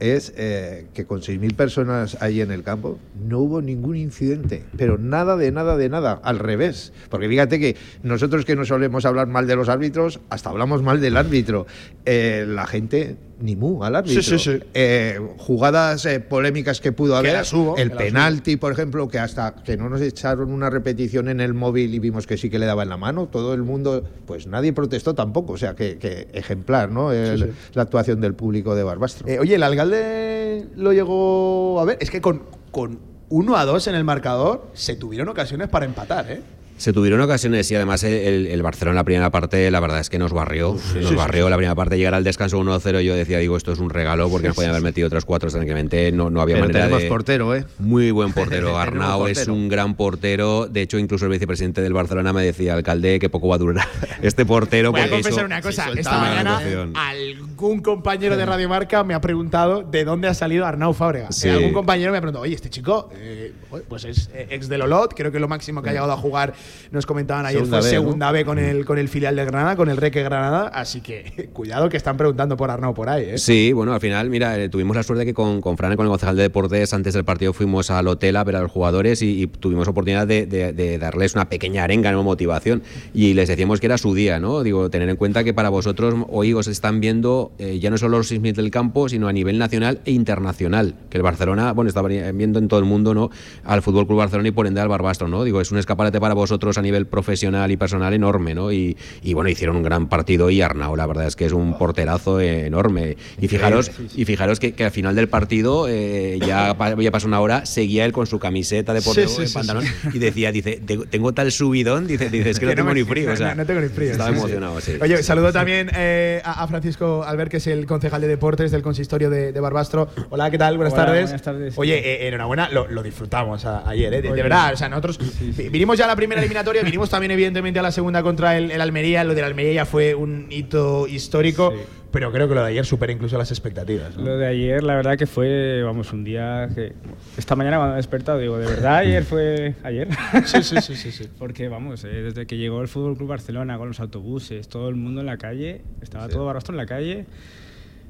es 0.01 0.33
eh, 0.37 0.87
que 0.95 1.05
con 1.07 1.21
6.000 1.21 1.55
personas 1.55 2.21
ahí 2.21 2.41
en 2.41 2.51
el 2.51 2.63
campo 2.63 2.99
no 3.27 3.39
hubo 3.41 3.63
ningún 3.63 3.97
incidente, 3.97 4.65
pero 4.77 4.99
nada 4.99 5.37
de 5.37 5.53
nada 5.53 5.77
de 5.77 5.89
nada, 5.89 6.21
al 6.23 6.39
revés. 6.39 6.93
Porque 7.09 7.29
fíjate 7.29 7.59
que 7.59 7.77
nosotros 8.03 8.45
que 8.45 8.57
no 8.57 8.65
solemos 8.65 9.05
hablar 9.05 9.27
mal 9.27 9.47
de 9.47 9.57
los 9.57 9.69
árbitros, 9.69 10.21
hasta 10.31 10.51
hablamos 10.51 10.83
mal 10.83 11.01
del 11.01 11.17
árbitro. 11.17 11.67
Eh, 12.05 12.45
la 12.47 12.67
gente 12.67 13.17
ni 13.39 13.55
mu 13.57 13.85
al 13.85 13.97
árbitro. 13.97 14.23
Sí, 14.23 14.39
sí, 14.39 14.59
sí. 14.59 14.61
Eh, 14.73 15.21
jugadas 15.39 16.07
eh, 16.07 16.21
polémicas 16.21 16.81
que 16.81 16.93
pudo 16.93 17.13
Que 17.15 17.19
haber, 17.19 17.33
las 17.35 17.53
hubo, 17.53 17.77
el 17.77 17.91
penalti, 17.93 18.57
por 18.57 18.73
ejemplo, 18.73 19.09
que 19.09 19.19
hasta 19.19 19.55
que 19.57 19.77
no 19.77 19.89
nos 19.89 20.01
echaron 20.01 20.51
una 20.53 20.71
repetición 20.71 21.29
en 21.29 21.41
el 21.41 21.53
móvil 21.55 21.95
y 21.95 21.99
vimos 21.99 22.27
que 22.27 22.37
sí 22.37 22.49
que 22.49 22.59
le 22.59 22.67
daba 22.67 22.83
en 22.83 22.89
la 22.89 22.97
mano, 22.97 23.27
todo 23.29 23.53
el 23.55 23.63
mundo, 23.63 24.03
pues 24.27 24.47
nadie 24.47 24.73
protestó 24.73 25.15
tampoco. 25.15 25.53
O 25.53 25.59
sea, 25.59 25.75
que, 25.75 25.99
que 25.99 26.29
ejemplar, 26.33 26.91
¿no? 26.91 27.13
El- 27.13 27.39
sí. 27.43 27.51
La 27.75 27.83
actuación 27.83 28.21
del 28.21 28.35
público 28.35 28.75
de 28.75 28.83
Barbastro. 28.85 29.29
Eh, 29.29 29.39
oye, 29.39 29.55
el 29.57 29.63
alcalde 29.63 30.67
lo 30.77 30.93
llegó 30.93 31.79
a 31.81 31.85
ver. 31.85 31.99
Es 32.01 32.11
que 32.11 32.21
con, 32.21 32.43
con 32.71 32.99
1 33.29 33.57
a 33.57 33.65
2 33.65 33.89
en 33.89 33.95
el 33.97 34.05
marcador 34.05 34.71
se 34.73 34.97
tuvieron 34.97 35.29
ocasiones 35.29 35.69
para 35.69 35.85
empatar, 35.85 36.31
¿eh? 36.31 36.41
Se 36.77 36.93
tuvieron 36.93 37.21
ocasiones 37.21 37.71
y 37.71 37.75
además 37.75 38.03
el, 38.05 38.47
el 38.47 38.63
Barcelona 38.63 38.93
en 38.93 38.97
la 38.97 39.05
primera 39.05 39.31
parte, 39.31 39.71
la 39.71 39.81
verdad 39.81 40.01
es 40.01 40.11
que 40.11 40.19
nos 40.19 40.33
barrió. 40.33 40.77
nos 41.01 41.15
barrió 41.15 41.49
la 41.49 41.57
primera 41.57 41.75
parte. 41.75 41.97
Llegar 41.97 42.15
al 42.15 42.23
descanso 42.25 42.59
1-0, 42.61 43.01
yo 43.01 43.15
decía, 43.15 43.39
digo, 43.39 43.57
esto 43.57 43.73
es 43.73 43.79
un 43.79 43.89
regalo 43.91 44.29
porque 44.29 44.49
nos 44.49 44.57
podían 44.57 44.73
haber 44.73 44.83
metido 44.83 45.07
otras 45.07 45.25
cuatro 45.25 45.51
tranquilamente. 45.51 46.13
No, 46.13 46.29
no 46.31 46.41
había 46.43 46.57
Pero 46.57 46.67
manera 46.69 46.85
tenemos 46.85 47.03
de. 47.03 47.09
portero, 47.09 47.55
¿eh? 47.55 47.65
Muy 47.79 48.11
buen 48.11 48.33
portero. 48.35 48.77
Arnau 48.79 49.27
es 49.27 49.49
un 49.49 49.69
gran 49.69 49.95
portero. 49.97 50.67
De 50.67 50.83
hecho, 50.83 50.99
incluso 50.99 51.25
el 51.25 51.31
vicepresidente 51.33 51.81
del 51.81 51.93
Barcelona 51.95 52.33
me 52.33 52.43
decía, 52.45 52.75
alcalde, 52.75 53.19
que 53.19 53.31
poco 53.31 53.49
va 53.49 53.55
a 53.55 53.59
durar 53.59 53.87
este 54.23 54.45
portero. 54.45 54.93
Voy 54.93 55.01
a 55.01 55.09
confesar 55.09 55.33
hizo- 55.33 55.45
una 55.47 55.63
cosa. 55.63 55.85
sí, 55.93 55.99
Esta 56.01 56.19
mañana 56.19 56.61
algún 56.95 57.81
compañero 57.81 58.37
de 58.37 58.45
Radio 58.45 58.69
Marca 58.69 59.03
me 59.05 59.15
ha 59.15 59.21
preguntado 59.21 59.83
de 59.83 60.05
dónde 60.05 60.29
ha 60.29 60.35
salido 60.35 60.67
Arnau 60.67 60.93
Fábrega. 60.93 61.33
Sí. 61.33 61.49
Eh, 61.49 61.53
algún 61.53 61.73
compañero 61.73 62.13
me 62.13 62.19
ha 62.19 62.21
preguntado, 62.21 62.43
oye, 62.45 62.55
este 62.55 62.71
chico, 62.71 63.11
eh, 63.15 63.53
pues 63.89 64.05
es 64.05 64.31
eh, 64.35 64.49
ex 64.51 64.69
del 64.69 64.83
Olot, 64.83 65.15
creo 65.15 65.33
que 65.33 65.39
lo 65.41 65.49
máximo 65.49 65.83
que 65.83 65.91
ha 65.91 65.93
llegado 65.93 66.13
a 66.13 66.17
jugar, 66.17 66.55
nos 66.91 67.07
comentaban 67.07 67.47
ayer, 67.47 67.61
Segunda 67.61 67.81
fue 67.81 67.91
B, 67.91 67.97
¿no? 67.97 68.03
segunda 68.03 68.33
B 68.33 68.45
con 68.45 68.59
el, 68.59 68.85
con 68.85 68.99
el 68.99 69.09
filial 69.09 69.37
de 69.37 69.45
Granada, 69.45 69.77
con 69.77 69.89
el 69.91 69.97
Reque 69.97 70.23
Granada. 70.23 70.69
Así 70.69 71.01
que 71.01 71.51
cuidado 71.53 71.89
que 71.89 71.97
están 71.97 72.17
preguntando 72.17 72.57
por 72.57 72.71
Arnau 72.71 72.95
por 72.95 73.09
ahí, 73.09 73.25
¿eh? 73.31 73.39
Sí, 73.39 73.73
bueno, 73.73 73.93
al 73.93 74.01
final, 74.01 74.31
mira, 74.31 74.59
eh, 74.59 74.69
tuvimos 74.69 74.97
la 74.97 75.03
suerte 75.03 75.25
que 75.25 75.35
con, 75.35 75.61
con 75.61 75.77
Fran 75.77 75.97
con 75.97 76.07
el 76.07 76.11
concejal 76.11 76.37
de 76.37 76.43
deportes, 76.43 76.93
antes 76.95 77.15
del 77.15 77.25
partido 77.25 77.53
fuimos 77.53 77.91
al 77.91 78.09
hotel 78.09 78.37
a 78.37 78.45
ver 78.45 78.57
a 78.57 78.63
los 78.63 78.71
jugadores 78.71 79.23
y, 79.23 79.43
y 79.43 79.47
tuvimos 79.47 79.89
oportunidad 79.89 80.27
de, 80.27 80.47
de- 80.47 80.73
de 80.73 80.99
darles 80.99 81.35
una 81.35 81.49
pequeña 81.49 81.85
arenga, 81.85 82.13
¿no? 82.13 82.23
motivación. 82.23 82.83
Y 83.15 83.35
les 83.35 83.49
decíamos 83.49 83.81
que 83.81 83.87
era 83.87 83.99
su 83.99 84.15
día, 84.15 84.39
¿no? 84.41 84.63
Digo, 84.63 84.91
tener 84.91 85.09
en 85.09 85.17
cuenta 85.17 85.45
que 85.45 85.55
para 85.55 85.69
vosotros 85.69 86.15
hoy 86.31 86.53
os 86.53 86.67
están 86.69 87.01
viendo 87.01 87.53
eh, 87.59 87.79
ya 87.79 87.91
no 87.91 87.99
solo 87.99 88.19
los 88.19 88.31
6.000 88.33 88.55
del 88.55 88.71
campo, 88.71 89.09
sino 89.09 89.29
a 89.29 89.33
nivel 89.33 89.59
nacional 89.59 90.01
e 90.05 90.13
internacional. 90.13 90.95
Que 91.11 91.19
el 91.19 91.23
Barcelona, 91.23 91.73
bueno, 91.73 91.89
está 91.89 92.03
viendo 92.03 92.59
en 92.59 92.69
todo 92.69 92.81
el 92.81 92.87
mundo, 92.87 93.15
¿no? 93.15 93.31
Al 93.65 93.83
Fútbol 93.83 94.07
Club 94.07 94.19
Barcelona 94.19 94.49
y 94.49 94.53
por 94.53 94.67
ende 94.67 94.81
al 94.81 94.89
Barbastro, 94.89 95.29
¿no? 95.29 95.45
Digo, 95.45 95.61
es 95.61 95.71
un 95.71 95.79
escaparate 95.79 96.21
para 96.21 96.35
vosotros 96.35 96.56
nosotros 96.57 96.79
a 96.79 96.83
nivel 96.83 97.07
profesional 97.07 97.71
y 97.71 97.77
personal 97.77 98.15
enorme, 98.15 98.55
¿no? 98.55 98.73
Y, 98.73 98.97
y 99.23 99.35
bueno, 99.35 99.51
hicieron 99.51 99.77
un 99.77 99.83
gran 99.83 100.09
partido 100.09 100.49
y 100.49 100.63
Arnau, 100.63 100.97
la 100.97 101.07
verdad 101.07 101.27
es 101.27 101.37
que 101.37 101.45
es 101.45 101.53
un 101.53 101.77
porterazo 101.77 102.41
enorme. 102.41 103.19
Y 103.39 103.49
fijaros, 103.49 103.91
y 104.17 104.25
fijaros 104.25 104.59
que, 104.59 104.73
que 104.73 104.85
al 104.85 104.91
final 104.91 105.15
del 105.15 105.29
partido, 105.29 105.87
eh, 105.87 106.39
ya, 106.41 106.75
ya 106.99 107.11
pasó 107.11 107.27
una 107.27 107.41
hora, 107.41 107.67
seguía 107.67 108.07
él 108.07 108.13
con 108.13 108.27
su 108.27 108.39
camiseta 108.39 108.95
de 108.95 109.03
portero, 109.03 109.29
Sí, 109.29 109.35
sí, 109.35 109.41
de 109.43 109.47
sí, 109.49 109.55
pantalón, 109.55 109.85
y 110.15 110.19
decía, 110.19 110.51
dice, 110.51 110.81
"Tengo- 111.11 111.35
tal 111.35 111.53
subidón, 111.53 112.07
dice, 112.07 112.31
dice 112.31 112.49
es 112.51 112.59
que 112.59 112.65
no 112.67 112.75
tengo 112.75 112.95
ni 112.95 113.03
frío. 113.05 113.33
o 113.33 113.37
sea, 113.37 113.49
no, 113.51 113.57
no 113.57 113.67
tengo 113.67 113.81
ni 113.83 113.89
frío. 113.89 114.13
Estaba 114.13 114.31
emocionado, 114.31 114.81
sí. 114.81 114.93
Oye, 115.03 115.23
saludo 115.23 115.53
también 115.53 115.91
eh, 115.95 116.41
a, 116.43 116.67
Francisco 116.67 117.23
Albert, 117.27 117.51
que 117.51 117.59
es 117.59 117.67
el 117.67 117.85
concejal 117.85 118.23
de 118.23 118.29
deportes 118.29 118.71
del 118.71 118.81
consistorio 118.81 119.29
de, 119.29 119.53
de 119.53 119.61
Barbastro. 119.61 120.09
Hola, 120.31 120.51
¿qué 120.51 120.57
tal? 120.57 120.77
Buenas 120.79 120.95
Hola, 120.95 121.05
tardes. 121.07 121.23
buenas 121.25 121.43
tardes. 121.43 121.75
Oye, 121.77 121.99
eh, 121.99 122.29
enhorabuena, 122.29 122.71
lo, 122.71 122.89
lo 122.89 123.03
disfrutamos 123.03 123.65
a- 123.67 123.87
ayer, 123.87 124.15
¿eh? 124.15 124.23
De, 124.23 124.33
de 124.33 124.43
verdad. 124.43 124.73
O 124.73 124.77
sea, 124.79 124.89
nosotros 124.89 125.19
vi- 125.57 125.69
vinimos 125.69 125.99
ya 125.99 126.05
a 126.05 126.09
la 126.09 126.17
primera 126.17 126.41
eliminatoria, 126.47 126.83
vinimos 126.83 127.11
también, 127.11 127.31
evidentemente, 127.33 127.79
a 127.79 127.83
la 127.83 127.93
segunda 127.93 128.23
contra 128.23 128.57
el, 128.57 128.71
el 128.71 128.81
Almería. 128.81 129.25
Lo 129.25 129.35
del 129.35 129.45
Almería 129.45 129.73
ya 129.73 129.85
fue 129.87 130.15
un 130.15 130.47
hito 130.51 131.07
histórico, 131.07 131.73
Sí. 131.75 131.83
pero 132.13 132.33
creo 132.33 132.49
que 132.49 132.55
lo 132.55 132.63
de 132.63 132.69
ayer 132.69 132.87
supera 132.87 133.13
incluso 133.13 133.37
las 133.37 133.51
expectativas. 133.51 134.17
¿no? 134.17 134.25
Lo 134.25 134.37
de 134.39 134.47
ayer, 134.47 134.83
la 134.83 134.95
verdad 134.95 135.19
que 135.19 135.27
fue, 135.27 135.83
vamos, 135.83 136.13
un 136.13 136.25
día 136.25 136.69
que. 136.75 136.93
Esta 137.37 137.55
mañana 137.57 137.77
cuando 137.77 137.95
he 137.95 137.97
despertado, 137.99 138.39
digo, 138.39 138.59
¿de 138.59 138.67
verdad 138.67 138.97
ayer 138.99 139.25
fue 139.25 139.75
ayer? 139.83 140.09
Sí, 140.47 140.63
sí, 140.63 140.81
sí, 140.81 140.97
sí, 140.97 141.13
sí. 141.13 141.29
Porque, 141.39 141.69
vamos, 141.69 142.05
eh, 142.05 142.09
desde 142.09 142.47
que 142.47 142.57
llegó 142.57 142.81
el 142.81 142.89
Fútbol 142.89 143.17
Club 143.17 143.29
Barcelona 143.29 143.77
con 143.79 143.89
los 143.89 144.01
autobuses, 144.01 144.69
todo 144.69 144.89
el 144.89 144.95
mundo 144.95 145.21
en 145.21 145.27
la 145.27 145.37
calle, 145.37 145.83
estaba 146.03 146.29
todo 146.29 146.45
Barbastro 146.47 146.73
en 146.73 146.79
la 146.79 146.87
calle, 146.87 147.27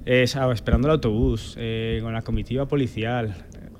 eh, 0.04 0.24
esperando 0.52 0.86
el 0.88 0.92
autobús, 0.92 1.54
eh, 1.58 1.98
con 2.02 2.12
la 2.12 2.22
comitiva 2.22 2.66
policial. 2.66 3.34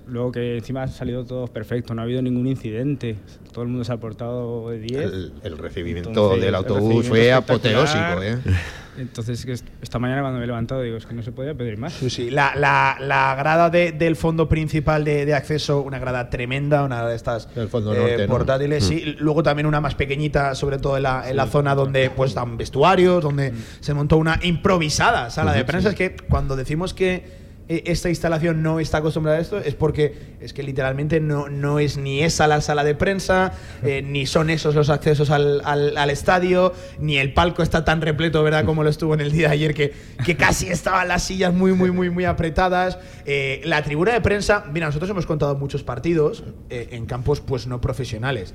Luego 0.08 0.30
que 0.30 0.58
encima 0.58 0.84
ha 0.84 0.88
salido 0.88 1.24
todo 1.24 1.48
perfecto, 1.48 1.92
no 1.94 2.00
ha 2.00 2.04
habido 2.04 2.22
ningún 2.22 2.46
incidente, 2.46 3.16
todo 3.52 3.62
el 3.64 3.68
mundo 3.70 3.84
se 3.84 3.92
ha 3.92 3.96
portado 3.96 4.70
de 4.70 4.78
10. 4.78 5.02
El, 5.02 5.32
el 5.42 5.58
recibimiento 5.58 6.10
Entonces, 6.10 6.40
del 6.40 6.48
el 6.50 6.54
autobús 6.54 6.80
recibimiento 7.06 7.08
fue 7.10 7.32
apoteósico, 7.32 8.22
¿eh? 8.22 8.38
Entonces, 8.98 9.44
esta 9.82 9.98
mañana 9.98 10.22
cuando 10.22 10.38
me 10.38 10.44
he 10.44 10.46
levantado, 10.46 10.80
digo, 10.80 10.96
es 10.96 11.04
que 11.04 11.12
no 11.14 11.22
se 11.22 11.30
podía 11.30 11.52
pedir 11.54 11.76
más. 11.76 11.92
Sí, 11.92 12.08
sí. 12.08 12.30
La, 12.30 12.54
la, 12.56 12.96
la 12.98 13.34
grada 13.34 13.68
de- 13.68 13.92
del 13.92 14.16
fondo 14.16 14.48
principal 14.48 15.04
de, 15.04 15.26
de 15.26 15.34
acceso, 15.34 15.82
una 15.82 15.98
grada 15.98 16.30
tremenda, 16.30 16.82
una 16.82 17.06
de 17.06 17.14
estas 17.14 17.46
El 17.56 17.68
fondo 17.68 17.92
eh, 17.94 17.98
norte, 17.98 18.26
¿no? 18.26 18.32
portátiles. 18.32 18.84
Sí. 18.84 19.16
Luego 19.18 19.42
también 19.42 19.66
una 19.66 19.82
más 19.82 19.94
pequeñita, 19.96 20.54
sobre 20.54 20.78
todo 20.78 20.96
en 20.96 21.02
la, 21.02 21.28
en 21.28 21.36
la 21.36 21.46
zona 21.46 21.74
donde 21.74 22.08
pues 22.08 22.32
dan 22.32 22.56
vestuarios, 22.56 23.22
donde 23.22 23.52
se 23.80 23.92
montó 23.92 24.16
una 24.16 24.40
improvisada 24.42 25.28
sala 25.28 25.52
de 25.52 25.64
prensa. 25.66 25.90
Es 25.90 25.94
que 25.94 26.16
cuando 26.16 26.56
decimos 26.56 26.94
que 26.94 27.44
esta 27.68 28.08
instalación 28.08 28.62
no 28.62 28.78
está 28.78 28.98
acostumbrada 28.98 29.38
a 29.38 29.40
esto, 29.40 29.58
es 29.58 29.74
porque 29.74 30.36
es 30.40 30.52
que 30.52 30.62
literalmente 30.62 31.18
no, 31.20 31.48
no 31.48 31.80
es 31.80 31.96
ni 31.96 32.22
esa 32.22 32.46
la 32.46 32.60
sala 32.60 32.84
de 32.84 32.94
prensa, 32.94 33.52
eh, 33.82 34.02
ni 34.06 34.26
son 34.26 34.50
esos 34.50 34.74
los 34.76 34.88
accesos 34.88 35.30
al, 35.30 35.60
al- 35.64 35.96
al 35.96 36.10
estadio, 36.10 36.72
ni 37.00 37.16
el 37.18 37.32
palco 37.32 37.62
está 37.64 37.84
tan 37.84 38.00
repleto, 38.02 38.42
¿verdad? 38.44 38.64
Como 38.64 38.84
lo 38.84 38.90
estuvo 38.90 39.14
en 39.14 39.20
el 39.20 39.32
día 39.32 39.48
de 39.48 39.54
ayer, 39.54 39.74
que, 39.74 39.92
que 40.24 40.36
casi 40.36 40.66
estaban 40.70 41.08
las 41.08 41.24
sillas 41.24 41.52
muy, 41.52 41.72
muy, 41.72 41.90
muy, 41.90 42.08
muy 42.10 42.24
apretadas. 42.24 42.98
Eh, 43.24 43.60
la 43.64 43.82
tribuna 43.82 44.12
de 44.12 44.20
prensa, 44.20 44.64
mira, 44.72 44.86
nosotros 44.86 45.10
hemos 45.10 45.26
contado 45.26 45.56
muchos 45.56 45.82
partidos 45.82 46.44
eh, 46.70 46.88
en 46.92 47.06
campos 47.06 47.40
pues 47.40 47.66
no 47.66 47.80
profesionales. 47.80 48.54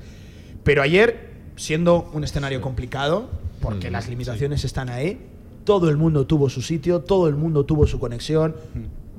Pero 0.64 0.80
ayer, 0.80 1.32
siendo 1.56 2.08
un 2.14 2.24
escenario 2.24 2.60
complicado, 2.62 3.28
porque 3.60 3.90
las 3.90 4.08
limitaciones 4.08 4.64
están 4.64 4.88
ahí, 4.88 5.20
todo 5.64 5.88
el 5.90 5.96
mundo 5.96 6.26
tuvo 6.26 6.48
su 6.48 6.62
sitio, 6.62 7.00
todo 7.00 7.28
el 7.28 7.34
mundo 7.36 7.64
tuvo 7.64 7.86
su 7.86 8.00
conexión. 8.00 8.56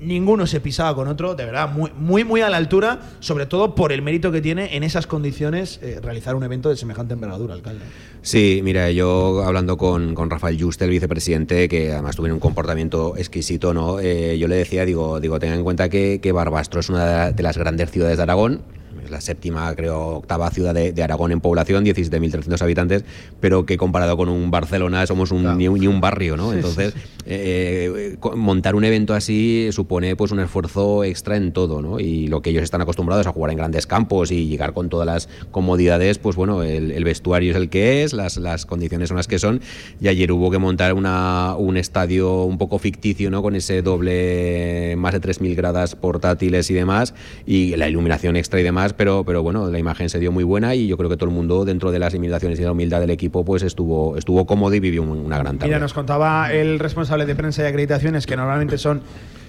Ninguno 0.03 0.47
se 0.47 0.59
pisaba 0.59 0.93
con 0.95 1.07
otro, 1.07 1.35
de 1.35 1.45
verdad, 1.45 1.71
muy, 1.71 1.91
muy, 1.97 2.23
muy 2.23 2.41
a 2.41 2.49
la 2.49 2.57
altura, 2.57 2.99
sobre 3.19 3.45
todo 3.45 3.75
por 3.75 3.91
el 3.91 4.01
mérito 4.01 4.31
que 4.31 4.41
tiene 4.41 4.75
en 4.75 4.83
esas 4.83 5.07
condiciones 5.07 5.79
eh, 5.81 5.99
realizar 6.01 6.35
un 6.35 6.43
evento 6.43 6.69
de 6.69 6.75
semejante 6.75 7.13
envergadura, 7.13 7.53
alcalde. 7.53 7.85
Sí, 8.21 8.61
mira, 8.63 8.91
yo 8.91 9.43
hablando 9.43 9.77
con, 9.77 10.15
con 10.15 10.29
Rafael 10.29 10.61
Juste, 10.61 10.85
el 10.85 10.91
vicepresidente, 10.91 11.67
que 11.67 11.91
además 11.91 12.15
tuvo 12.15 12.27
un 12.27 12.39
comportamiento 12.39 13.15
exquisito, 13.17 13.73
¿no? 13.73 13.99
Eh, 13.99 14.37
yo 14.37 14.47
le 14.47 14.55
decía, 14.55 14.85
digo, 14.85 15.19
digo, 15.19 15.39
tengan 15.39 15.59
en 15.59 15.63
cuenta 15.63 15.89
que, 15.89 16.19
que 16.21 16.31
Barbastro 16.31 16.79
es 16.79 16.89
una 16.89 17.31
de 17.31 17.43
las 17.43 17.57
grandes 17.57 17.91
ciudades 17.91 18.17
de 18.17 18.23
Aragón, 18.23 18.61
es 19.03 19.11
la 19.11 19.21
séptima, 19.21 19.73
creo, 19.75 20.17
octava 20.17 20.49
ciudad 20.51 20.73
de, 20.73 20.93
de 20.93 21.03
Aragón 21.03 21.31
en 21.31 21.41
población, 21.41 21.85
17.300 21.85 22.61
habitantes, 22.61 23.03
pero 23.39 23.65
que 23.65 23.77
comparado 23.77 24.15
con 24.17 24.29
un 24.29 24.51
Barcelona 24.51 25.05
somos 25.05 25.31
un, 25.31 25.57
ni, 25.57 25.67
un, 25.67 25.79
ni 25.79 25.87
un 25.87 25.99
barrio, 26.01 26.37
¿no? 26.37 26.53
Entonces, 26.53 26.93
eh, 27.25 28.17
montar 28.35 28.75
un 28.75 28.83
evento 28.83 29.13
así 29.13 29.69
supone 29.71 30.15
pues 30.15 30.31
un 30.31 30.39
esfuerzo 30.39 31.03
extra 31.03 31.37
en 31.37 31.51
todo, 31.53 31.81
¿no? 31.81 31.99
Y 31.99 32.27
lo 32.27 32.41
que 32.41 32.49
ellos 32.49 32.63
están 32.63 32.81
acostumbrados 32.81 33.27
a 33.27 33.31
jugar 33.31 33.51
en 33.51 33.57
grandes 33.57 33.87
campos 33.87 34.31
y 34.31 34.47
llegar 34.47 34.73
con 34.73 34.89
todas 34.89 35.05
las 35.05 35.29
comodidades, 35.51 36.17
pues 36.19 36.35
bueno, 36.35 36.63
el, 36.63 37.03
vestuario 37.03 37.51
es 37.51 37.57
el 37.57 37.69
que 37.69 38.03
es, 38.03 38.13
las, 38.13 38.37
las 38.37 38.65
condiciones 38.65 39.09
son 39.09 39.17
las 39.17 39.27
que 39.27 39.39
son, 39.39 39.61
y 40.01 40.07
ayer 40.07 40.31
hubo 40.31 40.49
que 40.51 40.57
montar 40.57 40.93
una, 40.93 41.55
un 41.57 41.77
estadio 41.77 42.43
un 42.43 42.57
poco 42.57 42.79
ficticio, 42.79 43.29
¿no? 43.29 43.41
Con 43.41 43.55
ese 43.55 43.81
doble, 43.81 44.95
más 44.97 45.13
de 45.13 45.21
3.000 45.21 45.55
gradas 45.55 45.95
portátiles 45.95 46.69
y 46.71 46.73
demás, 46.73 47.13
y 47.45 47.75
la 47.75 47.87
iluminación 47.89 48.35
extra 48.35 48.59
y 48.59 48.63
demás, 48.63 48.93
pero, 48.93 49.23
pero 49.25 49.43
bueno, 49.43 49.69
la 49.69 49.79
imagen 49.79 50.09
se 50.09 50.19
dio 50.19 50.31
muy 50.31 50.43
buena 50.43 50.75
y 50.75 50.87
yo 50.87 50.97
creo 50.97 51.09
que 51.09 51.17
todo 51.17 51.29
el 51.29 51.35
mundo, 51.35 51.65
dentro 51.65 51.91
de 51.91 51.99
las 51.99 52.13
limitaciones 52.13 52.59
y 52.59 52.63
la 52.63 52.71
humildad 52.71 52.99
del 53.01 53.09
equipo, 53.11 53.43
pues 53.45 53.63
estuvo, 53.63 54.17
estuvo 54.17 54.45
cómodo 54.45 54.73
y 54.75 54.79
vivió 54.79 55.03
un- 55.03 55.09
una 55.23 55.37
gran 55.37 55.57
tarde. 55.57 55.67
Mira, 55.69 55.79
nos 55.79 55.93
contaba 55.93 56.51
el 56.51 56.79
responsable 56.79 57.12
de 57.27 57.35
prensa 57.35 57.63
y 57.63 57.65
acreditaciones 57.65 58.25
que 58.25 58.35
normalmente 58.35 58.77
son 58.77 59.01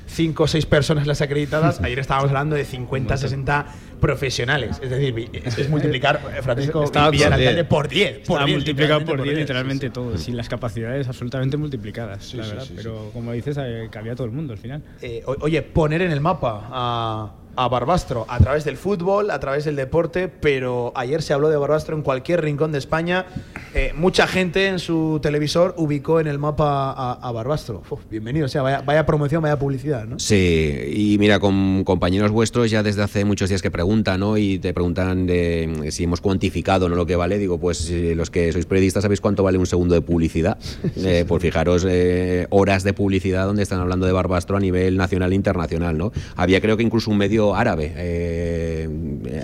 cinco 0.07 0.45
o 0.45 0.47
seis 0.47 0.67
personas 0.67 1.07
las 1.07 1.21
acreditadas. 1.21 1.81
Ayer 1.81 1.99
estábamos 1.99 2.29
hablando 2.31 2.57
de 2.57 2.65
50, 2.65 3.17
60 3.17 3.67
profesionales. 4.01 4.79
Es 4.83 4.91
decir, 4.91 5.31
es, 5.33 5.59
es 5.59 5.71
multiplicar, 5.71 6.21
eh, 6.37 6.43
Francisco 6.43 6.85
Estaba 6.85 7.11
Villaralcalde, 7.11 7.65
por 7.65 7.85
por 7.85 7.89
10. 7.89 8.11
Por 8.13 8.21
Estaba 8.21 8.45
10, 8.45 8.59
multiplicado 8.59 9.05
por 9.05 9.17
10 9.17 9.25
10, 9.25 9.39
literalmente 9.39 9.87
sí, 9.87 9.93
todo, 9.93 10.19
sin 10.19 10.37
las 10.37 10.49
capacidades 10.49 11.09
absolutamente 11.09 11.57
multiplicadas, 11.57 12.25
Sí, 12.25 12.37
la 12.37 12.47
verdad. 12.47 12.65
sí. 12.65 12.75
Pero 12.77 13.11
como 13.13 13.33
dices, 13.33 13.57
eh, 13.61 13.89
cabía 13.91 14.15
todo 14.15 14.27
el 14.27 14.33
mundo 14.33 14.53
al 14.53 14.59
final. 14.59 14.83
Eh, 15.01 15.23
oye, 15.41 15.63
poner 15.63 16.03
en 16.03 16.13
el 16.13 16.21
mapa 16.21 16.69
a, 16.71 17.33
a 17.57 17.69
Barbastro 17.69 18.27
a 18.29 18.39
través 18.39 18.65
del 18.65 18.77
fútbol, 18.77 19.31
a 19.31 19.41
través 19.41 19.65
del 19.65 19.77
deporte, 19.77 20.29
pero 20.29 20.93
ayer 20.95 21.23
se 21.23 21.33
habló 21.33 21.49
de 21.49 21.57
Barbastro 21.57 21.97
en 21.97 22.03
cualquier 22.03 22.43
rincón 22.43 22.73
de 22.73 22.79
España. 22.79 23.27
Eh, 23.75 23.93
mucha 23.97 24.27
gente 24.27 24.69
en 24.69 24.79
su 24.79 25.19
televisor 25.23 25.75
ubicó 25.77 26.21
en 26.21 26.27
el 26.27 26.39
mapa 26.39 26.93
a, 26.93 27.13
a 27.13 27.33
Barbastro. 27.33 27.83
Uf, 27.91 28.01
bienvenido, 28.11 28.47
o 28.47 28.49
sea, 28.49 28.63
vaya, 28.63 28.83
vaya 28.83 29.07
promoción, 29.07 29.43
vaya 29.43 29.59
publicidad, 29.59 30.07
¿no? 30.07 30.19
Sí, 30.19 30.93
y 30.93 31.19
mira, 31.19 31.41
con 31.41 31.85
compañeros 31.85 32.31
vuestros 32.31 32.71
ya 32.71 32.83
desde 32.83 33.03
hace 33.03 33.25
muchos 33.25 33.49
días 33.49 33.63
que 33.63 33.71
preguntan, 33.71 34.21
¿no? 34.21 34.37
Y 34.37 34.59
te 34.59 34.73
preguntan 34.73 35.27
de 35.27 35.89
si 35.91 36.05
hemos 36.05 36.21
cuantificado 36.21 36.89
no 36.89 36.97
lo 36.97 37.07
que 37.07 37.17
vale. 37.17 37.39
Digo, 37.39 37.59
pues 37.59 37.79
si 37.79 38.15
los 38.15 38.31
que 38.31 38.53
sois 38.53 38.67
periodistas 38.67 39.03
sabéis 39.03 39.21
cuánto 39.21 39.43
vale 39.43 39.59
un 39.59 39.67
segundo 39.67 39.95
de 39.95 40.01
publicidad. 40.01 40.59
Eh, 40.97 41.25
pues 41.29 41.43
fijaros, 41.43 41.85
eh, 41.87 42.47
horas 42.51 42.83
de 42.83 42.95
publicidad 42.95 43.47
donde 43.47 43.63
están 43.63 43.81
hablando 43.81 44.07
de 44.07 44.13
Barbastro 44.13 44.57
a 44.57 44.61
nivel 44.61 44.97
nacional 44.97 45.33
e 45.33 45.35
internacional, 45.35 45.99
¿no? 45.99 46.13
Había 46.35 46.61
creo 46.61 46.77
que 46.77 46.83
incluso 46.83 47.11
un 47.11 47.19
medio 47.19 47.44
árabe 47.55 47.93
eh, 47.97 48.89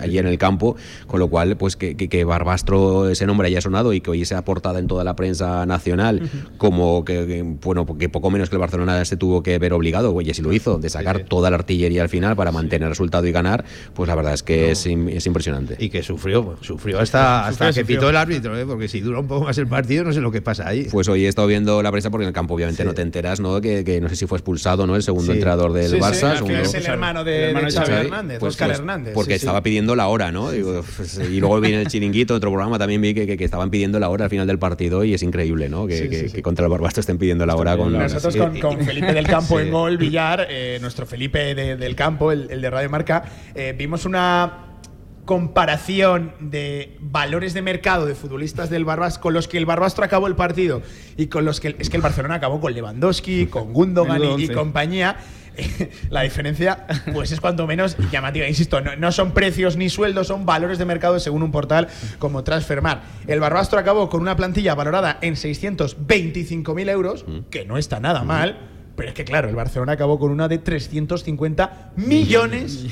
allí 0.03 0.19
en 0.19 0.27
el 0.27 0.39
campo, 0.39 0.77
con 1.07 1.21
lo 1.21 1.29
cual, 1.29 1.57
pues 1.57 1.77
que, 1.77 1.97
que- 1.97 2.09
que 2.09 2.25
Barbastro 2.25 3.09
ese 3.09 3.27
nombre 3.27 3.49
haya 3.49 3.61
sonado 3.61 3.93
y 3.93 4.01
que 4.01 4.11
hoy 4.11 4.25
sea 4.25 4.45
portada 4.45 4.79
en 4.79 4.87
toda 4.87 5.05
la 5.05 5.17
prensa 5.17 5.67
nacional, 5.67 6.23
como 6.59 7.05
que, 7.05 7.27
que, 7.27 7.43
bueno, 7.43 7.87
que 7.99 8.09
poco 8.09 8.31
menos 8.31 8.49
que 8.49 8.57
el 8.57 8.61
Barcelona 8.61 9.05
se 9.05 9.17
tuvo 9.17 9.43
que 9.43 9.59
ver 9.59 9.73
obligado, 9.73 10.15
oye, 10.15 10.35
si 10.35 10.43
lo 10.43 10.53
hizo, 10.53 10.79
de 10.79 10.89
sacar 10.89 11.21
toda 11.21 11.51
la 11.51 11.57
artillería 11.57 12.03
al 12.03 12.09
final 12.09 12.37
para 12.37 12.53
mantener 12.53 12.85
el 12.87 12.91
resultado 12.91 13.27
y 13.27 13.33
ganar, 13.33 13.65
pues 13.95 14.09
la 14.09 14.15
verdad 14.15 14.35
es 14.35 14.43
que 14.43 14.71
es, 14.71 14.87
im- 14.87 15.11
es 15.11 15.27
impresionante. 15.27 15.77
Y 15.79 15.91
que 15.91 16.03
sufrió, 16.03 16.57
sufrió 16.61 17.01
hasta, 17.01 17.47
hasta 17.47 17.67
que 17.69 17.81
sufrió. 17.81 17.99
pitó 17.99 18.11
el 18.11 18.17
árbitro, 18.17 18.57
¿eh? 18.59 18.65
porque 18.67 18.89
si 18.89 19.01
dura 19.01 19.21
un 19.21 19.27
poco 19.27 19.45
más 19.47 19.59
el 19.59 19.67
partido, 19.67 20.05
no 20.05 20.13
sé 20.13 20.21
lo 20.21 20.31
que 20.31 20.43
pasa 20.43 20.69
ahí. 20.69 20.87
Pues 20.91 21.09
hoy 21.09 21.25
he 21.25 21.29
estado 21.29 21.49
viendo 21.49 21.83
la 21.83 21.91
prensa 21.91 22.11
porque 22.11 22.25
en 22.25 22.29
el 22.29 22.35
campo 22.35 22.55
obviamente 22.55 22.83
Sí. 22.83 22.87
no 22.87 22.95
te 22.95 23.03
enteras, 23.03 23.41
¿no? 23.41 23.61
Que, 23.61 23.85
que 23.85 24.01
no 24.01 24.09
sé 24.09 24.17
si 24.17 24.27
fue 24.27 24.39
expulsado, 24.39 24.87
¿no? 24.87 24.95
El 24.97 25.03
segundo 25.03 25.27
Sí. 25.33 25.33
entrenador 25.33 25.73
del 25.73 26.01
Barça. 26.01 26.37
segundo- 26.37 26.59
es 26.61 26.75
el 26.75 26.87
hermano 26.87 27.25
de, 27.25 27.37
El 27.37 27.49
hermano 27.51 27.67
de 27.67 27.73
de 27.73 27.79
Xavi 27.79 27.90
Xavi, 27.91 28.07
Hernández, 28.07 28.39
Pues- 28.39 28.55
Óscar 28.55 28.69
pues 28.69 28.79
Hernández. 28.79 29.15
Porque 29.15 29.33
sí, 29.35 29.39
sí. 29.41 29.45
estaba 29.47 29.63
pidiendo 29.63 29.95
la 29.97 30.09
hora, 30.09 30.33
¿no? 30.33 30.51
Digo, 30.51 30.83
pues, 30.97 31.19
y 31.19 31.41
luego 31.41 31.61
viene 31.61 31.83
el 31.83 31.89
chiringuito, 31.89 32.35
otro 32.35 32.51
programa, 32.51 32.79
también 32.79 33.01
vi 33.01 33.15
que, 33.15 33.27
que- 33.27 33.37
que 33.37 33.45
estaban 33.45 33.71
pidiendo 33.71 33.99
la 33.99 34.09
hora 34.09 34.25
al 34.25 34.31
final 34.31 34.47
del 34.47 34.59
partido 34.59 35.05
y 35.05 35.15
es 35.15 35.23
increíble, 35.23 35.69
¿no? 35.69 35.87
Que, 35.87 36.41
contra 36.43 36.65
el 36.67 36.71
Barbastro 36.71 37.01
estén 37.01 37.19
pidiendo 37.19 37.45
la 37.47 37.57
hora 37.57 37.77
con. 37.77 37.93
Nosotros 37.93 38.37
con, 38.37 38.59
con 38.61 38.81
Felipe 38.85 39.13
del 39.13 39.27
Campo 39.27 39.59
en 39.61 39.71
gol, 39.71 39.97
Villar, 39.99 40.47
eh, 40.51 40.79
nuestro 40.81 41.07
Felipe 41.07 41.55
de- 41.55 41.77
del 41.77 41.95
Campo, 41.95 42.33
el, 42.33 42.51
el 42.51 42.61
de 42.61 42.71
Radio 42.71 42.91
Marca, 42.91 43.25
eh, 43.55 43.75
vimos 43.77 44.05
una 44.07 44.67
comparación 45.25 46.33
de 46.41 46.97
valores 47.01 47.55
de 47.55 47.63
mercado 47.63 48.05
de 48.07 48.15
futbolistas 48.15 48.69
del 48.69 48.85
Barbastro 48.85 49.23
con 49.23 49.35
los 49.35 49.47
que 49.49 49.59
el 49.59 49.67
Barbastro 49.67 50.05
acabó 50.05 50.27
el 50.27 50.35
partido 50.35 50.83
y 51.17 51.27
con 51.29 51.45
los 51.45 51.61
que 51.61 51.77
es 51.79 51.89
que 51.89 51.97
el 51.97 52.03
Barcelona 52.03 52.35
acabó 52.37 52.61
con 52.61 52.75
Lewandowski, 52.75 53.47
con 53.47 53.73
Gundogan 53.73 54.21
y, 54.39 54.49
compañía. 54.49 55.17
La 56.11 56.23
diferencia, 56.23 56.87
pues 57.13 57.33
es 57.33 57.41
cuanto 57.41 57.67
menos 57.67 57.97
llamativa. 58.11 58.47
Insisto, 58.47 58.81
no, 58.81 58.97
no 58.97 59.13
son 59.13 59.33
precios 59.33 59.77
ni 59.77 59.89
sueldos, 59.89 60.29
son 60.29 60.47
valores 60.47 60.79
de 60.79 60.85
mercado 60.85 61.19
según 61.21 61.43
un 61.43 61.53
portal 61.53 61.89
como 62.19 62.45
Transfermar. 62.45 63.03
El 63.27 63.41
Barbastro 63.41 63.79
acabó 63.79 64.09
con 64.09 64.21
una 64.21 64.37
plantilla 64.37 64.75
valorada 64.75 65.19
en 65.21 65.35
625.000 65.35 66.91
euros, 66.91 67.25
que 67.51 67.65
no 67.65 67.79
está 67.79 68.01
nada 68.01 68.25
mal, 68.25 68.59
Pero 69.01 69.09
es 69.09 69.15
que 69.15 69.25
claro, 69.25 69.49
el 69.49 69.55
Barcelona 69.57 69.93
acabó 69.93 70.19
con 70.19 70.31
una 70.31 70.47
de 70.49 70.59
350 70.59 71.93
millones, 71.97 72.87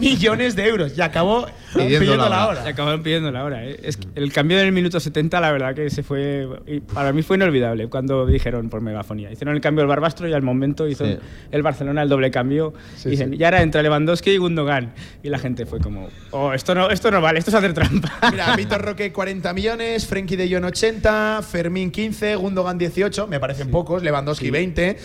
millones 0.00 0.56
de 0.56 0.66
euros. 0.66 0.96
Y 0.96 1.00
acabó 1.00 1.46
Pidiendo 1.74 2.00
pidiendo 2.00 2.28
la 2.28 2.44
Se 2.44 2.50
hora. 2.50 2.68
acabaron 2.68 3.02
pidiendo 3.02 3.30
la 3.30 3.44
hora. 3.44 3.64
¿eh? 3.66 3.80
Es 3.82 3.96
que 3.96 4.06
el 4.14 4.32
cambio 4.32 4.58
en 4.60 4.66
el 4.66 4.72
minuto 4.72 5.00
70, 5.00 5.40
la 5.40 5.52
verdad 5.52 5.74
que 5.74 5.88
se 5.90 6.02
fue. 6.02 6.46
Para 6.92 7.12
mí 7.12 7.22
fue 7.22 7.36
inolvidable 7.36 7.88
cuando 7.88 8.26
dijeron 8.26 8.68
por 8.68 8.80
megafonía. 8.82 9.30
Hicieron 9.32 9.54
el 9.54 9.60
cambio 9.60 9.80
del 9.82 9.88
Barbastro 9.88 10.28
y 10.28 10.32
al 10.32 10.42
momento 10.42 10.86
hizo 10.88 11.06
Sí. 11.06 11.18
el 11.50 11.62
Barcelona 11.62 12.02
el 12.02 12.08
doble 12.08 12.30
cambio. 12.30 12.74
y 13.04 13.10
dicen, 13.10 13.34
y 13.34 13.42
ahora 13.44 13.62
entra 13.62 13.82
Lewandowski 13.82 14.30
y 14.30 14.36
Gundogan. 14.36 14.92
Y 15.22 15.28
la 15.28 15.38
gente 15.38 15.66
fue 15.66 15.80
como, 15.80 16.08
oh, 16.30 16.52
esto 16.52 16.74
no, 16.74 16.90
esto 16.90 17.10
no 17.10 17.20
vale, 17.20 17.38
esto 17.38 17.50
es 17.50 17.54
hacer 17.54 17.72
trampa. 17.74 18.12
Mira, 18.30 18.54
Víctor 18.56 18.82
Roque 18.82 19.12
40 19.12 19.52
millones, 19.54 20.06
Frenkie 20.06 20.36
de 20.36 20.52
Jong 20.52 20.64
80, 20.64 21.40
Fermín 21.42 21.90
15, 21.90 22.36
Gundogan 22.36 22.78
18, 22.78 23.26
me 23.26 23.40
parecen 23.40 23.70
pocos, 23.70 24.02
Lewandowski 24.02 24.50
20, 24.50 24.96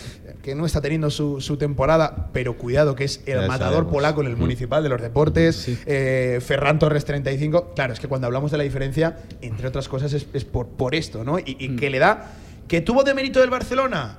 que 0.42 0.54
no 0.54 0.64
está 0.66 0.80
teniendo 0.80 1.10
su, 1.10 1.40
su 1.40 1.56
temporada, 1.56 2.28
pero 2.32 2.56
cuidado 2.56 2.94
que 2.94 3.04
es 3.04 3.22
el 3.26 3.40
Ya 3.42 3.46
matador 3.46 3.72
sabemos. 3.74 3.92
polaco 3.92 4.20
en 4.22 4.28
el 4.28 4.36
municipal 4.36 4.82
de 4.82 4.88
los 4.88 5.00
deportes, 5.02 5.68
eh, 5.86 6.38
Ferran 6.40 6.78
Torres 6.78 7.04
35, 7.04 7.72
claro, 7.74 7.92
es 7.92 8.00
que 8.00 8.08
cuando 8.08 8.26
hablamos 8.26 8.50
de 8.50 8.58
la 8.58 8.64
diferencia, 8.64 9.18
entre 9.42 9.68
otras 9.68 9.88
cosas, 9.88 10.12
es, 10.12 10.26
es 10.32 10.44
por, 10.44 10.68
por 10.68 10.94
esto, 10.94 11.24
¿no? 11.24 11.38
Y, 11.38 11.56
y 11.58 11.76
que 11.76 11.90
le 11.90 11.98
da, 11.98 12.32
que 12.68 12.80
tuvo 12.80 13.02
de 13.04 13.14
mérito 13.14 13.40
del 13.40 13.50
Barcelona. 13.50 14.18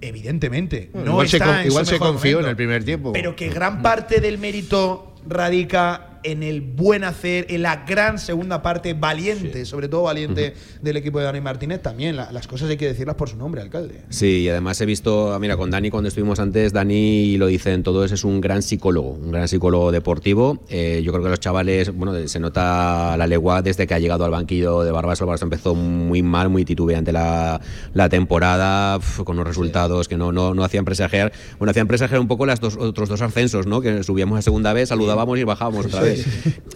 Evidentemente, 0.00 0.90
Bueno, 0.92 1.06
no 1.06 1.12
igual 1.12 1.28
se 1.28 1.36
está 1.38 1.46
con- 1.46 1.56
en 1.60 1.66
igual 1.66 1.84
su 1.84 1.88
se 1.90 1.94
mejor 1.96 2.08
confió 2.12 2.40
en 2.40 2.46
el 2.46 2.56
primer 2.56 2.84
tiempo. 2.84 3.12
Pero 3.12 3.34
que 3.34 3.48
gran 3.48 3.82
parte 3.82 4.20
del 4.20 4.38
mérito 4.38 5.12
radica 5.26 6.17
en 6.22 6.42
el 6.42 6.60
buen 6.60 7.04
hacer, 7.04 7.46
en 7.50 7.62
la 7.62 7.84
gran 7.86 8.18
segunda 8.18 8.62
parte 8.62 8.94
valiente, 8.94 9.64
sobre 9.64 9.88
todo 9.88 10.02
valiente 10.02 10.54
del 10.82 10.96
equipo 10.96 11.18
de 11.18 11.24
Dani 11.26 11.40
Martínez. 11.40 11.80
También 11.82 12.16
la- 12.16 12.32
las 12.32 12.46
cosas 12.46 12.68
hay 12.70 12.76
que 12.76 12.86
decirlas 12.86 13.16
por 13.16 13.28
su 13.28 13.36
nombre, 13.36 13.60
alcalde. 13.62 14.02
Sí, 14.08 14.40
y 14.40 14.48
además 14.48 14.80
he 14.80 14.86
visto, 14.86 15.36
mira, 15.40 15.56
con 15.56 15.70
Dani 15.70 15.90
cuando 15.90 16.08
estuvimos 16.08 16.38
antes, 16.40 16.72
Dani 16.72 17.36
lo 17.36 17.46
dice 17.46 17.72
en 17.72 17.82
todo, 17.82 18.04
es 18.04 18.24
un 18.24 18.40
gran 18.40 18.62
psicólogo, 18.62 19.10
un 19.10 19.30
gran 19.32 19.48
psicólogo 19.48 19.92
deportivo. 19.92 20.64
Eh, 20.68 21.02
yo 21.04 21.12
creo 21.12 21.24
que 21.24 21.30
los 21.30 21.40
chavales, 21.40 21.94
bueno, 21.94 22.14
se 22.28 22.40
nota 22.40 23.16
la 23.16 23.26
legua 23.26 23.62
desde 23.62 23.86
que 23.86 23.94
ha 23.94 23.98
llegado 23.98 24.24
al 24.24 24.30
banquillo 24.30 24.82
de 24.82 24.90
Barbas. 24.90 25.20
Barça 25.20 25.42
empezó 25.42 25.74
muy 25.74 26.22
mal, 26.22 26.48
muy 26.48 26.64
titubeante 26.64 27.12
la, 27.12 27.60
la 27.92 28.08
temporada, 28.08 28.98
con 29.24 29.36
unos 29.36 29.46
resultados 29.46 30.08
que 30.08 30.16
no, 30.16 30.32
no, 30.32 30.54
no 30.54 30.64
hacían 30.64 30.84
presagiar. 30.84 31.32
Bueno, 31.58 31.70
hacían 31.70 31.86
presagiar 31.86 32.20
un 32.20 32.28
poco 32.28 32.46
los 32.46 32.60
dos, 32.60 32.76
otros 32.76 33.08
dos 33.08 33.20
ascensos, 33.20 33.66
¿no? 33.66 33.80
Que 33.80 34.02
subíamos 34.02 34.38
a 34.38 34.42
segunda 34.42 34.72
vez, 34.72 34.88
saludábamos 34.88 35.38
y 35.38 35.44
bajábamos 35.44 35.86
otra 35.86 36.00
vez. 36.00 36.17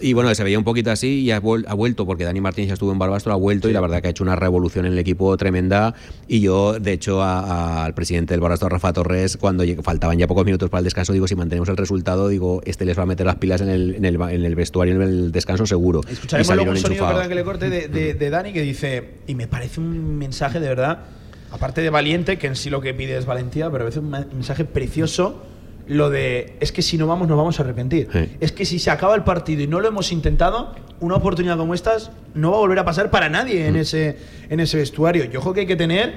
Y 0.01 0.13
bueno, 0.13 0.33
se 0.35 0.43
veía 0.43 0.57
un 0.57 0.63
poquito 0.63 0.91
así 0.91 1.21
y 1.21 1.31
ha, 1.31 1.41
vuel- 1.41 1.65
ha 1.67 1.73
vuelto, 1.73 2.05
porque 2.05 2.23
Dani 2.23 2.41
Martínez 2.41 2.67
ya 2.69 2.73
estuvo 2.73 2.91
en 2.91 2.99
Barbastro, 2.99 3.31
ha 3.31 3.35
vuelto 3.35 3.69
y 3.69 3.73
la 3.73 3.81
verdad 3.81 4.01
que 4.01 4.07
ha 4.07 4.11
hecho 4.11 4.23
una 4.23 4.35
revolución 4.35 4.85
en 4.85 4.93
el 4.93 4.99
equipo 4.99 5.35
tremenda. 5.37 5.93
Y 6.27 6.41
yo, 6.41 6.79
de 6.79 6.91
hecho, 6.93 7.21
a- 7.21 7.39
a- 7.39 7.85
al 7.85 7.93
presidente 7.93 8.33
del 8.33 8.41
Barbastro, 8.41 8.69
Rafa 8.69 8.91
Torres, 8.93 9.37
cuando 9.37 9.63
faltaban 9.81 10.17
ya 10.17 10.27
pocos 10.27 10.45
minutos 10.45 10.69
para 10.69 10.79
el 10.79 10.85
descanso, 10.85 11.13
digo, 11.13 11.27
si 11.27 11.35
mantenemos 11.35 11.69
el 11.69 11.77
resultado, 11.77 12.27
digo, 12.27 12.61
este 12.65 12.85
les 12.85 12.97
va 12.97 13.03
a 13.03 13.05
meter 13.05 13.25
las 13.25 13.35
pilas 13.37 13.61
en 13.61 13.69
el, 13.69 13.95
en 13.95 14.05
el, 14.05 14.15
en 14.21 14.43
el 14.45 14.55
vestuario, 14.55 14.95
en 14.95 15.01
el 15.01 15.31
descanso 15.31 15.65
seguro. 15.65 16.01
y 16.07 16.13
Escucharemos 16.13 16.47
luego 16.47 16.61
salieron 16.61 16.75
un 16.75 16.81
sonido, 16.81 17.07
perdón 17.07 17.29
que 17.29 17.35
le 17.35 17.43
corte, 17.43 17.69
de, 17.69 17.87
de- 17.87 18.13
de 18.13 18.29
Dani 18.29 18.53
que 18.53 18.61
dice, 18.61 19.09
y 19.27 19.35
me 19.35 19.47
parece 19.47 19.79
un 19.79 20.17
mensaje 20.17 20.59
de 20.59 20.67
verdad, 20.67 20.99
aparte 21.51 21.81
de 21.81 21.89
valiente, 21.89 22.37
que 22.37 22.47
en 22.47 22.55
sí 22.55 22.69
lo 22.69 22.81
que 22.81 22.93
pide 22.93 23.17
es 23.17 23.25
valentía, 23.25 23.69
pero 23.69 23.83
a 23.83 23.85
veces 23.85 24.01
un 24.01 24.09
mensaje 24.09 24.65
precioso, 24.65 25.43
lo 25.87 26.09
de, 26.09 26.55
es 26.59 26.71
que 26.71 26.81
si 26.81 26.97
no 26.97 27.07
vamos 27.07 27.27
nos 27.27 27.37
vamos 27.37 27.59
a 27.59 27.63
arrepentir. 27.63 28.07
Sí. 28.11 28.37
Es 28.39 28.51
que 28.51 28.65
si 28.65 28.79
se 28.79 28.91
acaba 28.91 29.15
el 29.15 29.23
partido 29.23 29.61
y 29.61 29.67
no 29.67 29.79
lo 29.79 29.87
hemos 29.87 30.11
intentado, 30.11 30.73
una 30.99 31.15
oportunidad 31.15 31.57
como 31.57 31.73
estas 31.73 32.11
no 32.33 32.51
va 32.51 32.57
a 32.57 32.59
volver 32.59 32.79
a 32.79 32.85
pasar 32.85 33.09
para 33.09 33.29
nadie 33.29 33.67
en, 33.67 33.75
ese, 33.75 34.17
en 34.49 34.59
ese 34.59 34.77
vestuario. 34.77 35.25
Yo 35.25 35.41
creo 35.41 35.53
que 35.53 35.59
hay 35.61 35.67
que 35.67 35.75
tener, 35.75 36.13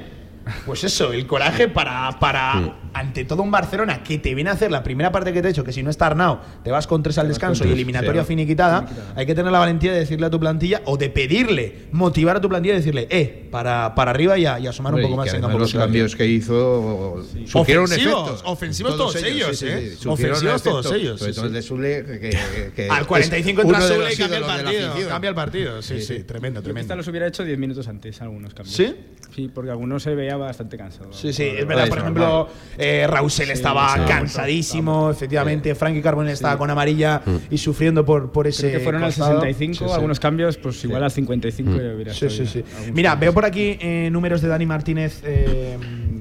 pues 0.65 0.85
eso, 0.85 1.13
el 1.13 1.27
coraje 1.27 1.69
para, 1.69 2.19
para 2.21 2.77
ante 2.95 3.25
todo 3.25 3.43
un 3.43 3.51
Barcelona 3.51 4.03
que 4.03 4.19
te 4.19 4.35
viene 4.35 4.51
a 4.51 4.53
hacer 4.55 4.71
la 4.71 4.83
primera 4.83 5.11
parte 5.13 5.33
que 5.33 5.43
te 5.43 5.49
he 5.49 5.51
hecho, 5.51 5.65
que 5.65 5.73
si 5.73 5.83
no 5.83 5.91
está 5.91 6.07
Arnau, 6.07 6.39
te 6.63 6.71
vas 6.71 6.87
con 6.87 7.03
tres 7.03 7.19
al 7.19 7.29
descanso 7.29 7.67
y 7.67 7.73
eliminatoria 7.73 8.23
sí. 8.23 8.29
finiquitada, 8.29 8.87
hay 9.17 9.27
que 9.27 9.35
tener 9.35 9.51
la 9.53 9.59
valentía 9.59 9.93
de 9.93 9.99
decirle 10.01 10.27
a 10.27 10.31
tu 10.31 10.39
plantilla 10.41 10.83
o 10.87 10.97
de 10.97 11.11
pedirle, 11.11 11.87
motivar 11.93 12.37
a 12.37 12.41
tu 12.41 12.49
plantilla 12.49 12.75
y 12.75 12.79
decirle, 12.79 13.07
eh, 13.11 13.49
para, 13.51 13.95
para 13.95 14.13
arriba 14.13 14.39
y 14.39 14.47
a, 14.47 14.59
y 14.61 14.67
a 14.67 14.73
sumar 14.73 14.95
un 14.95 15.03
poco 15.03 15.15
y 15.15 15.17
más 15.17 15.31
que 15.31 15.37
en 15.37 15.43
los 15.43 15.73
cambios 15.75 16.15
que 16.17 16.27
hizo 16.27 17.23
Ofensivos, 17.55 17.91
efectos. 17.93 18.43
ofensivos 18.45 18.97
todos 18.97 19.17
ellos, 19.23 19.59
sí, 19.59 19.67
¿eh? 19.69 19.95
sí, 19.99 20.09
Ofensivos 20.09 20.63
todos 20.63 20.93
ellos, 20.93 21.19
Sobre 21.19 21.33
sí, 21.33 21.37
todo 21.37 21.45
sí. 21.45 21.49
el 21.49 21.53
de 21.55 21.63
Sule, 21.63 22.05
que, 22.05 22.19
que- 22.21 22.73
que 22.75 22.89
Al 22.91 23.03
es 23.03 23.07
45 23.07 23.63
entra 23.63 23.81
Sule 23.81 24.13
y 24.13 24.17
cambia 24.17 24.39
el 24.39 24.45
partido. 24.45 25.09
Cambia 25.09 25.29
el 25.29 25.35
partido, 25.35 25.83
sí, 25.83 25.95
sí, 25.97 26.01
Sí, 26.07 26.17
sí. 26.19 26.23
tremendo, 26.25 26.61
Esta 26.61 26.65
tremendo. 26.73 26.97
los 26.97 27.09
hubiera 27.09 27.27
hecho 27.27 27.43
10 27.45 27.59
minutos 27.59 27.89
antes, 27.89 28.21
algunos 28.23 28.55
cambios. 28.55 28.77
¿Sí? 28.77 28.95
Sí, 29.35 29.51
porque 29.53 29.71
algunos 29.71 30.03
se 30.03 30.15
bastante 30.45 30.77
cansado. 30.77 31.13
Sí, 31.13 31.33
sí, 31.33 31.45
es 31.45 31.67
verdad. 31.67 31.85
es 31.85 31.91
Por 31.91 31.99
ejemplo, 31.99 32.49
eh, 32.77 33.07
Rausel 33.09 33.51
estaba 33.51 33.95
sí, 33.95 34.01
cansadísimo, 34.07 35.11
efectivamente. 35.11 35.75
Frankie 35.75 36.03
Carbone 36.03 36.33
estaba 36.33 36.59
con 36.59 36.71
amarilla 36.71 37.23
y 37.51 37.59
sufriendo 37.59 38.05
por, 38.05 38.31
por 38.31 38.47
ese. 38.47 38.69
Creo 38.69 38.79
que 38.79 38.85
fueron 38.85 39.03
al 39.03 39.09
costado. 39.11 39.41
65, 39.41 39.75
Sí, 39.75 39.85
sí. 39.87 39.91
algunos 39.95 40.21
cambios, 40.21 40.57
pues 40.59 40.83
igual 40.85 41.03
al 41.03 41.11
55 41.11 41.71
ya 41.71 41.95
hubiera 41.95 42.13
Sí, 42.15 42.29
sí, 42.31 42.47
sí. 42.47 42.65
Mira, 42.93 43.11
cambios. 43.11 43.21
veo 43.21 43.33
por 43.35 43.45
aquí 43.45 43.79
eh, 43.81 44.09
números 44.13 44.41
de 44.43 44.49
Dani 44.49 44.67
Martínez 44.67 45.21
eh, 45.25 45.77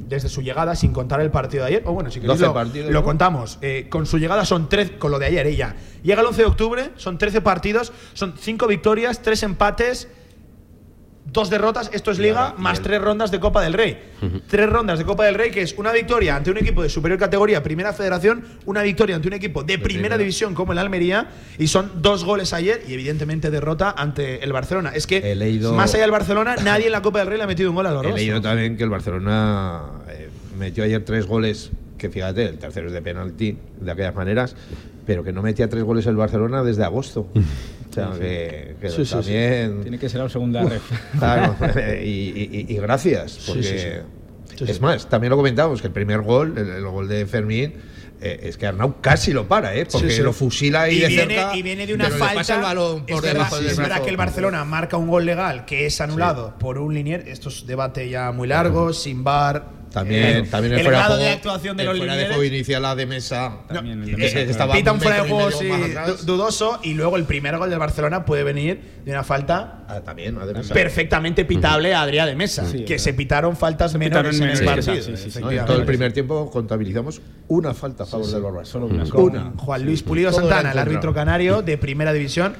desde 0.07 0.29
su 0.29 0.41
llegada, 0.41 0.75
sin 0.75 0.91
contar 0.93 1.19
el 1.21 1.31
partido 1.31 1.63
de 1.63 1.69
ayer. 1.69 1.83
O 1.85 1.93
bueno, 1.93 2.09
si 2.11 2.19
queréis 2.19 2.39
12 2.39 2.47
lo, 2.47 2.53
partidos, 2.53 2.91
lo 2.91 2.99
¿no? 2.99 3.03
contamos. 3.05 3.57
Eh, 3.61 3.87
con 3.89 4.05
su 4.05 4.17
llegada 4.17 4.45
son 4.45 4.69
13, 4.69 4.97
con 4.97 5.11
lo 5.11 5.19
de 5.19 5.25
ayer 5.27 5.45
ella. 5.47 5.75
Llega 6.03 6.21
el 6.21 6.27
11 6.27 6.41
de 6.41 6.47
octubre, 6.47 6.89
son 6.95 7.17
13 7.17 7.41
partidos, 7.41 7.91
son 8.13 8.35
5 8.39 8.67
victorias, 8.67 9.21
3 9.21 9.43
empates, 9.43 10.07
dos 11.35 11.49
derrotas, 11.51 11.91
esto 11.93 12.09
es 12.09 12.17
Liga, 12.17 12.55
más 12.57 12.81
tres 12.81 12.99
rondas 13.01 13.29
de 13.29 13.39
Copa 13.39 13.61
del 13.61 13.73
Rey. 13.73 13.97
Tres 14.47 14.67
rondas 14.69 14.97
de 14.97 15.05
Copa 15.05 15.25
del 15.25 15.35
Rey, 15.35 15.51
que 15.51 15.61
es 15.61 15.75
una 15.77 15.91
victoria 15.91 16.35
ante 16.35 16.49
un 16.49 16.57
equipo 16.57 16.81
de 16.81 16.89
superior 16.89 17.19
categoría, 17.19 17.61
Primera 17.61 17.93
Federación, 17.93 18.43
una 18.65 18.81
victoria 18.81 19.15
ante 19.17 19.27
un 19.27 19.33
equipo 19.35 19.63
de, 19.63 19.77
primera, 19.77 20.17
división 20.17 20.55
como 20.55 20.71
el 20.71 20.79
Almería, 20.79 21.27
y 21.59 21.67
son 21.67 21.91
dos 22.01 22.23
goles 22.23 22.53
ayer 22.53 22.83
y 22.87 22.93
evidentemente 22.93 23.51
derrota 23.51 23.93
ante 23.95 24.43
el 24.43 24.51
Barcelona. 24.51 24.91
Es 24.95 25.05
que 25.05 25.35
leído- 25.35 25.73
más 25.73 25.93
allá 25.93 26.03
del 26.03 26.11
Barcelona, 26.11 26.55
nadie 26.63 26.87
en 26.87 26.91
la 26.93 27.01
Copa 27.01 27.19
del 27.19 27.27
Rey 27.27 27.37
le 27.37 27.43
ha 27.43 27.47
metido 27.47 27.69
un 27.69 27.75
gol 27.75 27.85
a 27.85 27.91
los 27.91 28.05
He 28.05 28.13
leído 28.13 28.41
también 28.41 28.77
que 28.77 28.83
el 28.83 28.89
Barcelona 28.89 29.83
eh, 30.09 30.29
metió 30.57 30.83
ayer 30.85 31.03
tres 31.03 31.27
goles, 31.27 31.71
que 31.97 32.09
fíjate, 32.09 32.45
el 32.45 32.57
tercero 32.57 32.87
es 32.87 32.93
de 32.93 33.01
penalti, 33.01 33.57
de 33.81 33.91
aquellas 33.91 34.15
maneras, 34.15 34.55
pero 35.05 35.23
que 35.23 35.33
no 35.33 35.41
metía 35.41 35.69
tres 35.69 35.83
goles 35.83 36.05
el 36.07 36.15
Barcelona 36.15 36.63
desde 36.63 36.83
agosto. 36.85 37.27
O 38.03 38.15
sea, 38.15 38.19
que, 38.19 38.75
que 38.81 38.89
Sí, 38.89 38.95
sí, 38.97 39.05
sí. 39.05 39.11
también... 39.13 39.81
Tiene 39.81 39.99
que 39.99 40.09
ser 40.09 40.21
la 40.21 40.29
segunda 40.29 40.63
ref. 40.63 40.83
Claro, 41.19 41.55
y, 42.01 42.05
y- 42.07 42.65
y 42.69 42.75
gracias, 42.77 43.39
porque 43.47 43.63
sí, 43.63 43.77
sí. 43.77 44.57
Sí, 44.57 44.63
es 44.71 44.77
sí. 44.77 44.81
más, 44.81 45.09
también 45.09 45.31
lo 45.31 45.37
comentamos, 45.37 45.81
que 45.81 45.87
el 45.87 45.93
primer 45.93 46.21
gol, 46.21 46.53
el, 46.57 46.69
el 46.69 46.83
gol 46.85 47.07
de 47.07 47.25
Fermín, 47.25 47.73
eh, 48.21 48.39
es 48.43 48.55
que 48.57 48.65
Arnau 48.67 49.01
casi 49.01 49.33
lo 49.33 49.47
para, 49.47 49.75
¿eh? 49.75 49.85
porque 49.91 50.09
Sí, 50.09 50.15
sí. 50.17 50.21
lo 50.21 50.31
fusila 50.31 50.83
ahí 50.83 50.95
y 50.97 50.99
de 51.01 51.07
viene, 51.09 51.35
cerca, 51.35 51.55
y 51.57 51.61
viene 51.61 51.85
de 51.85 51.93
una 51.93 52.05
pero 52.05 52.15
falta. 52.17 52.35
pasa 52.35 52.55
el 52.55 52.61
balón 52.61 53.03
es 53.05 53.13
por 53.13 53.21
verdad, 53.21 53.33
debajo 53.33 53.55
del 53.57 53.65
es 53.67 53.77
verdad 53.77 54.01
que 54.01 54.09
el 54.09 54.17
Barcelona 54.17 54.63
marca 54.63 54.95
un 54.95 55.07
gol 55.07 55.25
legal 55.25 55.65
que 55.65 55.85
es 55.85 55.99
anulado 55.99 56.55
por 56.57 56.77
un 56.77 56.93
linier. 56.93 57.27
Esto 57.27 57.49
es 57.49 57.65
debate 57.67 58.07
ya 58.09 58.31
muy 58.31 58.47
largo, 58.47 58.93
sin 58.93 59.23
bar. 59.25 59.74
También, 59.95 60.49
también 60.49 60.73
el, 60.73 60.79
el 60.79 60.85
fuera 60.85 60.99
grado 60.99 61.15
de 61.17 61.23
de 61.23 61.25
juego- 61.29 61.37
actuación 61.37 61.77
de 61.77 61.83
el 61.83 61.89
los 61.89 61.97
fuera 61.97 62.13
de 62.13 62.19
linieres. 62.19 62.37
juego 62.37 62.53
inicial 62.55 62.81
la 62.81 62.95
de 62.95 63.05
mesa. 63.05 63.57
También 63.67 64.03
el 64.03 64.05
de 64.11 64.15
que 64.15 64.55
pita 64.73 64.91
un 64.91 65.01
fuera 65.01 65.23
de 65.23 65.29
juego 65.29 65.51
sí, 65.51 65.69
dudoso 66.25 66.79
y 66.83 66.93
luego 66.93 67.15
el 67.17 67.23
primer 67.23 67.57
gol 67.57 67.69
del 67.69 67.79
Barcelona 67.79 68.25
puede 68.25 68.43
venir 68.43 68.79
de 69.05 69.11
una 69.11 69.23
falta 69.23 69.85
Ah, 69.87 70.01
también, 70.01 70.35
de 70.37 70.53
mesa. 70.53 70.73
perfectamente 70.73 71.45
pitable 71.45 71.93
a 71.93 72.01
Adrià 72.05 72.25
de 72.25 72.35
Mesa, 72.35 72.65
Sí, 72.65 72.85
que 72.85 72.95
es 72.95 73.01
se 73.01 73.13
pitaron 73.13 73.55
faltas 73.55 73.93
pitaron 73.93 74.35
menores 74.35 74.39
en 74.41 74.49
el 74.49 74.65
partido. 74.65 74.95
sí, 74.95 75.11
sí, 75.15 75.23
sí, 75.23 75.31
sí. 75.31 75.39
No, 75.39 75.51
en 75.51 75.63
todo 75.65 75.77
el 75.79 75.85
primer 75.85 76.11
tiempo 76.11 76.49
contabilizamos 76.51 77.21
una 77.47 77.73
falta 77.73 78.03
a 78.03 78.05
favor 78.05 78.27
del 78.27 78.41
Barça. 78.43 78.65
Solo 78.65 78.87
una. 78.87 79.03
con 79.09 79.55
Juan 79.57 79.83
Luis 79.85 80.03
Pulido 80.03 80.31
Santana, 80.31 80.71
el 80.71 80.77
árbitro 80.79 81.13
canario 81.13 81.61
de 81.61 81.77
primera 81.77 82.11
división. 82.13 82.53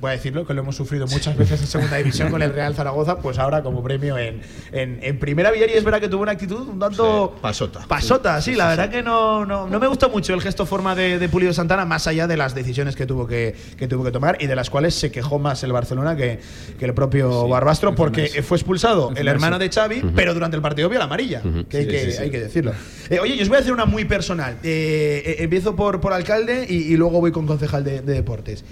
Voy 0.00 0.10
a 0.10 0.12
decirlo, 0.14 0.46
que 0.46 0.52
lo 0.54 0.60
hemos 0.62 0.76
sufrido 0.76 1.06
muchas 1.06 1.36
veces 1.36 1.60
en 1.60 1.66
segunda 1.66 1.96
división 1.96 2.30
con 2.30 2.42
el 2.42 2.52
Real 2.54 2.74
Zaragoza, 2.74 3.16
pues 3.18 3.38
ahora 3.38 3.62
como 3.62 3.82
premio 3.82 4.18
en, 4.18 4.42
en, 4.72 4.98
en 5.02 5.18
primera 5.18 5.50
Villar 5.50 5.70
y 5.70 5.74
es 5.74 5.84
verdad 5.84 6.00
que 6.00 6.08
tuvo 6.08 6.22
una 6.22 6.32
actitud 6.32 6.68
un 6.68 6.78
tanto 6.78 7.32
Sí, 7.34 7.40
pasota. 7.40 7.86
pasota, 7.88 8.40
sí, 8.42 8.54
la 8.54 8.68
verdad 8.68 8.90
que 8.90 9.02
no, 9.02 9.46
no, 9.46 9.66
no 9.68 9.78
me 9.80 9.86
gustó 9.86 10.10
mucho 10.10 10.34
el 10.34 10.42
gesto 10.42 10.66
forma 10.66 10.94
de, 10.94 11.18
de 11.18 11.28
Pulido 11.28 11.52
Santana, 11.54 11.84
más 11.84 12.06
allá 12.06 12.26
de 12.26 12.36
las 12.36 12.54
decisiones 12.54 12.96
que 12.96 13.06
tuvo 13.06 13.26
que, 13.26 13.54
que 13.76 13.88
tuvo 13.88 14.04
que 14.04 14.10
tomar 14.10 14.36
y 14.40 14.46
de 14.46 14.56
las 14.56 14.68
cuales 14.68 14.94
se 14.94 15.10
quejó 15.10 15.38
más 15.38 15.62
el 15.62 15.72
Barcelona 15.72 16.16
que, 16.16 16.38
que 16.78 16.84
el 16.84 16.92
propio 16.94 17.48
Barbastro, 17.48 17.94
porque 17.94 18.42
fue 18.42 18.56
expulsado 18.58 19.12
el 19.16 19.28
hermano 19.28 19.58
de 19.58 19.70
Xavi, 19.70 20.02
pero 20.14 20.34
durante 20.34 20.56
el 20.56 20.62
partido 20.62 20.88
vio 20.88 20.98
la 20.98 21.06
amarilla, 21.06 21.40
que, 21.68 21.76
hay, 21.78 21.84
Sí, 21.84 21.90
que 21.90 22.00
sí, 22.06 22.12
sí. 22.12 22.22
hay 22.24 22.30
que 22.30 22.40
decirlo. 22.40 22.72
Eh, 23.08 23.20
oye, 23.20 23.36
yo 23.36 23.42
os 23.42 23.48
voy 23.48 23.56
a 23.56 23.60
hacer 23.60 23.72
una 23.72 23.84
muy 23.86 24.04
personal. 24.04 24.56
Eh, 24.62 25.22
eh, 25.24 25.36
empiezo 25.44 25.74
por, 25.76 26.00
por 26.00 26.12
alcalde 26.12 26.66
y, 26.68 26.92
y 26.92 26.96
luego 26.96 27.20
voy 27.20 27.32
con 27.32 27.46
concejal 27.46 27.84
de, 27.84 28.00
de 28.02 28.12
deportes. 28.12 28.64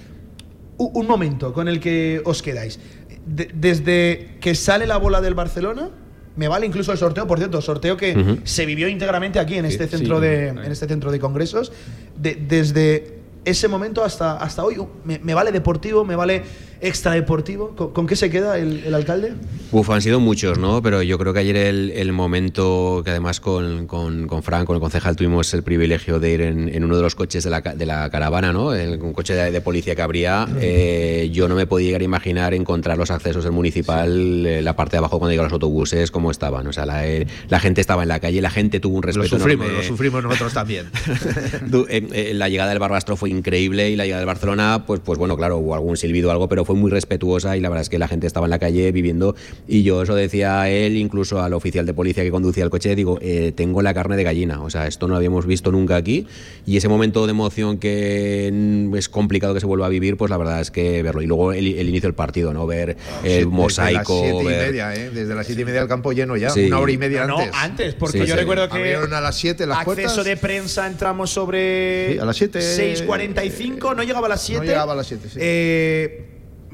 Un 0.92 1.07
momento 1.07 1.53
con 1.53 1.68
el 1.68 1.81
que 1.81 2.21
os 2.25 2.42
quedáis. 2.42 2.79
De- 3.27 3.51
desde 3.55 4.37
que 4.40 4.55
sale 4.55 4.87
la 4.87 4.97
bola 4.97 5.21
del 5.21 5.35
Barcelona, 5.35 5.90
me 6.35 6.49
vale 6.49 6.66
incluso 6.66 6.92
el 6.92 6.99
sorteo, 6.99 7.27
por 7.27 7.38
cierto, 7.38 7.61
sorteo 7.61 7.97
que 7.97 8.38
se 8.45 8.64
vivió 8.66 8.88
íntegramente 8.88 9.38
aquí 9.38 9.57
en 9.57 9.66
este 9.66 9.87
centro 9.87 10.16
sí. 10.16 10.23
de 10.27 10.49
en 10.49 10.59
este 10.73 10.88
centro 10.88 11.12
de 11.12 11.21
congresos. 11.21 11.73
De- 12.16 12.35
desde 12.35 13.18
ese 13.45 13.68
momento 13.68 14.03
hasta, 14.05 14.37
hasta 14.38 14.64
hoy? 14.64 14.77
¿Me, 15.05 15.18
me 15.18 15.35
vale 15.35 15.53
deportivo? 15.53 16.05
¿Me 16.05 16.16
vale 16.16 16.42
extradeportivo? 16.83 17.71
¿Con, 17.77 17.92
con 17.92 18.07
qué 18.07 18.16
se 18.16 18.29
queda 18.31 18.59
el, 18.59 18.83
el 18.85 18.95
alcalde? 18.95 19.33
Uf, 19.71 19.88
han 19.90 20.03
sido 20.03 20.21
muchos, 20.21 20.59
¿no? 20.59 20.83
Pero 20.83 21.03
yo 21.03 21.18
creo 21.18 21.33
que 21.33 21.38
ayer 21.40 21.57
el, 21.57 21.90
el 21.92 22.12
momento 22.12 23.03
que 23.05 23.11
además 23.11 23.40
con, 23.40 23.87
con, 23.87 24.27
con 24.27 24.42
Frank, 24.42 24.66
con 24.66 24.77
el 24.77 24.81
concejal, 24.81 25.16
tuvimos 25.16 25.53
el 25.55 25.62
privilegio 25.62 26.18
de 26.21 26.31
ir 26.31 26.40
en, 26.42 26.68
en 26.68 26.85
uno 26.85 26.97
de 26.97 27.03
los 27.03 27.14
coches 27.14 27.45
de 27.45 27.51
la, 27.51 27.61
de 27.61 27.87
la 27.87 28.11
caravana, 28.11 28.53
¿no? 28.53 28.75
El, 28.75 29.01
un 29.01 29.12
coche 29.12 29.35
de, 29.35 29.51
de 29.51 29.61
policía 29.61 29.95
que 29.95 30.03
habría. 30.03 30.47
eh, 30.61 31.31
yo 31.33 31.49
no 31.49 31.55
me 31.55 31.66
podía 31.66 31.87
llegar 31.87 32.01
a 32.03 32.05
imaginar 32.05 32.53
encontrar 32.55 32.99
los 32.99 33.11
accesos 33.11 33.45
del 33.45 33.53
municipal, 33.53 34.45
eh, 34.47 34.61
la 34.62 34.77
parte 34.77 34.92
de 34.92 34.99
abajo 34.99 35.18
cuando 35.18 35.31
llegaban 35.33 35.47
los 35.49 35.55
autobuses, 35.55 36.11
cómo 36.11 36.31
estaban. 36.31 36.66
O 36.66 36.73
sea, 36.73 36.85
la, 36.85 37.07
eh, 37.07 37.27
la 37.49 37.61
gente 37.61 37.81
estaba 37.81 38.03
en 38.03 38.09
la 38.09 38.21
calle, 38.21 38.42
la 38.42 38.51
gente 38.51 38.81
tuvo 38.81 38.97
un 38.97 39.03
Lo 39.03 39.07
respeto 39.07 39.38
sufrimos, 39.38 39.66
enorme. 39.66 39.83
lo 39.83 39.88
sufrimos 39.88 40.23
nosotros 40.23 40.53
también. 40.53 40.87
La 42.35 42.49
llegada 42.49 42.71
del 42.71 42.79
Barbastro 42.79 43.16
fue 43.16 43.31
increíble 43.31 43.90
y 43.90 43.97
la 43.97 44.05
llegada 44.05 44.21
del 44.21 44.27
Barcelona, 44.27 44.85
pues, 44.87 45.01
pues 45.01 45.18
bueno, 45.18 45.37
claro, 45.37 45.59
hubo 45.59 45.75
algún 45.75 45.97
silbido 45.97 46.29
o 46.29 46.33
algo, 46.33 46.49
pero 46.49 46.64
fue 46.64 46.71
muy 46.74 46.90
respetuosa 46.90 47.56
y 47.56 47.61
la 47.61 47.68
verdad 47.68 47.82
es 47.82 47.88
que 47.88 47.98
la 47.98 48.08
gente 48.08 48.26
estaba 48.26 48.46
en 48.46 48.50
la 48.50 48.58
calle 48.58 48.90
viviendo 48.92 49.35
y 49.68 49.82
yo 49.82 50.02
eso 50.02 50.14
decía 50.14 50.61
a 50.61 50.70
él, 50.70 50.96
incluso 50.96 51.40
al 51.42 51.52
oficial 51.54 51.87
de 51.87 51.94
policía 51.94 52.22
que 52.22 52.30
conducía 52.30 52.64
el 52.64 52.70
coche, 52.70 52.94
digo, 52.94 53.18
eh, 53.22 53.52
tengo 53.54 53.82
la 53.82 53.94
carne 53.94 54.16
de 54.16 54.24
gallina, 54.24 54.62
o 54.62 54.70
sea, 54.70 54.87
esto 54.87 55.06
no 55.06 55.12
lo 55.12 55.16
habíamos 55.18 55.46
visto 55.46 55.70
nunca 55.72 55.96
aquí 55.96 56.26
y 56.66 56.76
ese 56.76 56.88
momento 56.88 57.26
de 57.26 57.30
emoción 57.30 57.78
que 57.78 58.52
es 58.96 59.08
complicado 59.08 59.54
que 59.54 59.61
se 59.61 59.66
vuelva 59.66 59.87
a 59.87 59.88
vivir, 59.88 60.16
pues 60.16 60.30
la 60.30 60.37
verdad 60.37 60.61
es 60.61 60.70
que 60.70 61.02
verlo. 61.02 61.22
Y 61.22 61.26
luego 61.26 61.52
el, 61.52 61.66
el 61.78 61.88
inicio 61.88 62.08
del 62.08 62.14
partido, 62.14 62.52
¿no? 62.52 62.66
Ver 62.66 62.96
el 63.24 63.46
mosaico, 63.48 64.22
Desde 64.22 64.32
las 64.32 64.37
siete 64.38 64.42
y 64.42 64.46
ver- 64.46 64.66
media, 64.68 64.94
¿eh? 64.94 65.11
Desde 65.11 65.35
las 65.35 65.46
siete 65.46 65.62
y 65.62 65.64
media 65.64 65.82
el 65.82 65.88
campo 65.88 66.12
lleno 66.12 66.37
ya. 66.37 66.50
Sí. 66.50 66.66
Una 66.66 66.78
hora 66.80 66.92
y 66.92 66.98
media 66.98 67.26
No, 67.26 67.38
antes. 67.38 67.54
antes, 67.54 67.94
porque 67.94 68.18
Sí, 68.22 68.26
yo 68.26 68.35
sí. 68.35 68.40
recuerdo 68.40 68.68
que 68.68 68.76
Abrieron 68.78 69.12
a 69.14 69.20
las 69.20 69.37
7 69.37 69.66
las 69.66 69.78
acceso 69.78 69.94
puertas. 69.94 70.24
de 70.24 70.37
prensa 70.37 70.87
entramos 70.87 71.30
sobre 71.30 72.12
Sí, 72.14 72.18
a 72.18 72.24
las 72.24 72.37
siete. 72.37 72.61
6.45, 72.61 73.96
no 73.96 74.02
llegaba 74.02 74.26
a 74.26 74.30
las 74.30 74.42
7. 74.42 74.66
llegaba 74.66 74.92
a 74.92 74.96
las 74.96 75.06
siete, 75.06 75.28
sí. 75.28 75.38
Eh, 75.40 76.24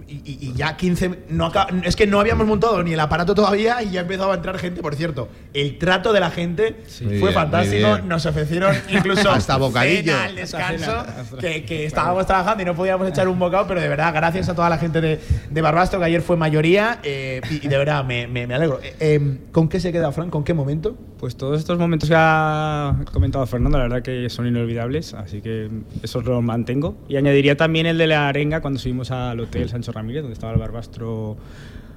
y, 0.09 0.38
y- 0.49 0.53
ya 0.55 0.77
15. 0.77 1.25
No 1.31 1.47
acaba- 1.47 1.68
es 1.85 1.94
que 1.97 2.07
no 2.07 2.18
habíamos 2.21 2.47
montado 2.47 2.83
ni 2.83 2.92
el 2.94 3.01
aparato 3.01 3.35
todavía 3.35 3.83
y 3.83 3.90
ya 3.90 4.01
empezaba 4.01 4.33
a 4.33 4.37
entrar 4.37 4.59
gente. 4.59 4.81
Por 4.81 4.94
cierto, 4.94 5.29
el 5.55 5.79
trato 5.79 6.12
de 6.12 6.21
la 6.21 6.31
gente 6.31 6.77
Muy 7.03 7.18
fue 7.18 7.29
bien, 7.31 7.33
fantástico. 7.35 7.99
Nos 8.07 8.25
ofrecieron 8.27 8.75
incluso 8.90 9.31
Hasta 9.31 9.57
bocadillo. 9.57 10.12
cena 10.12 10.25
al 10.25 10.35
descanso, 10.37 11.05
que, 11.40 11.64
que 11.64 11.85
estábamos 11.87 12.27
trabajando 12.27 12.62
y 12.62 12.66
no 12.66 12.75
podíamos 12.75 13.09
echar 13.09 13.29
un 13.29 13.38
bocado, 13.38 13.66
pero 13.66 13.81
de 13.81 13.88
verdad, 13.88 14.12
gracias 14.14 14.49
a 14.49 14.55
toda 14.55 14.68
la 14.71 14.79
gente 14.79 15.01
de, 15.01 15.21
de 15.51 15.61
Barbastro, 15.62 15.99
que 15.99 16.07
ayer 16.07 16.23
fue 16.23 16.37
mayoría, 16.37 17.01
eh, 17.03 17.40
y, 17.51 17.66
y 17.66 17.68
de 17.68 17.77
verdad 17.79 18.05
me, 18.05 18.27
me- 18.27 18.47
me 18.47 18.55
alegro. 18.55 18.81
Eh, 18.83 18.94
eh, 19.01 19.38
¿Con 19.53 19.68
qué 19.68 19.79
se 19.81 19.92
queda, 19.92 20.11
Frank? 20.12 20.31
¿Con 20.31 20.44
qué 20.44 20.55
momento? 20.55 20.97
Pues 21.18 21.37
todos 21.37 21.59
estos 21.59 21.79
momentos 21.79 22.09
que 22.09 22.14
ha 22.16 22.94
comentado 23.12 23.44
Fernando, 23.47 23.77
la 23.79 23.85
verdad 23.85 24.03
que 24.03 24.31
son 24.31 24.47
inolvidables, 24.47 25.14
así 25.14 25.40
que 25.42 25.68
esos 26.03 26.25
los 26.25 26.42
mantengo. 26.42 26.97
Y 27.09 27.16
añadiría 27.16 27.57
también 27.57 27.87
el 27.87 27.99
de 27.99 28.07
la 28.07 28.29
arenga 28.29 28.61
cuando 28.61 28.79
subimos 28.79 29.11
al 29.11 29.40
Hotel 29.40 29.68
Sancho 29.68 29.92
Ramírez, 29.98 30.22
donde 30.22 30.34
estaba 30.34 30.52
el 30.52 30.58
Barbastro 30.58 31.37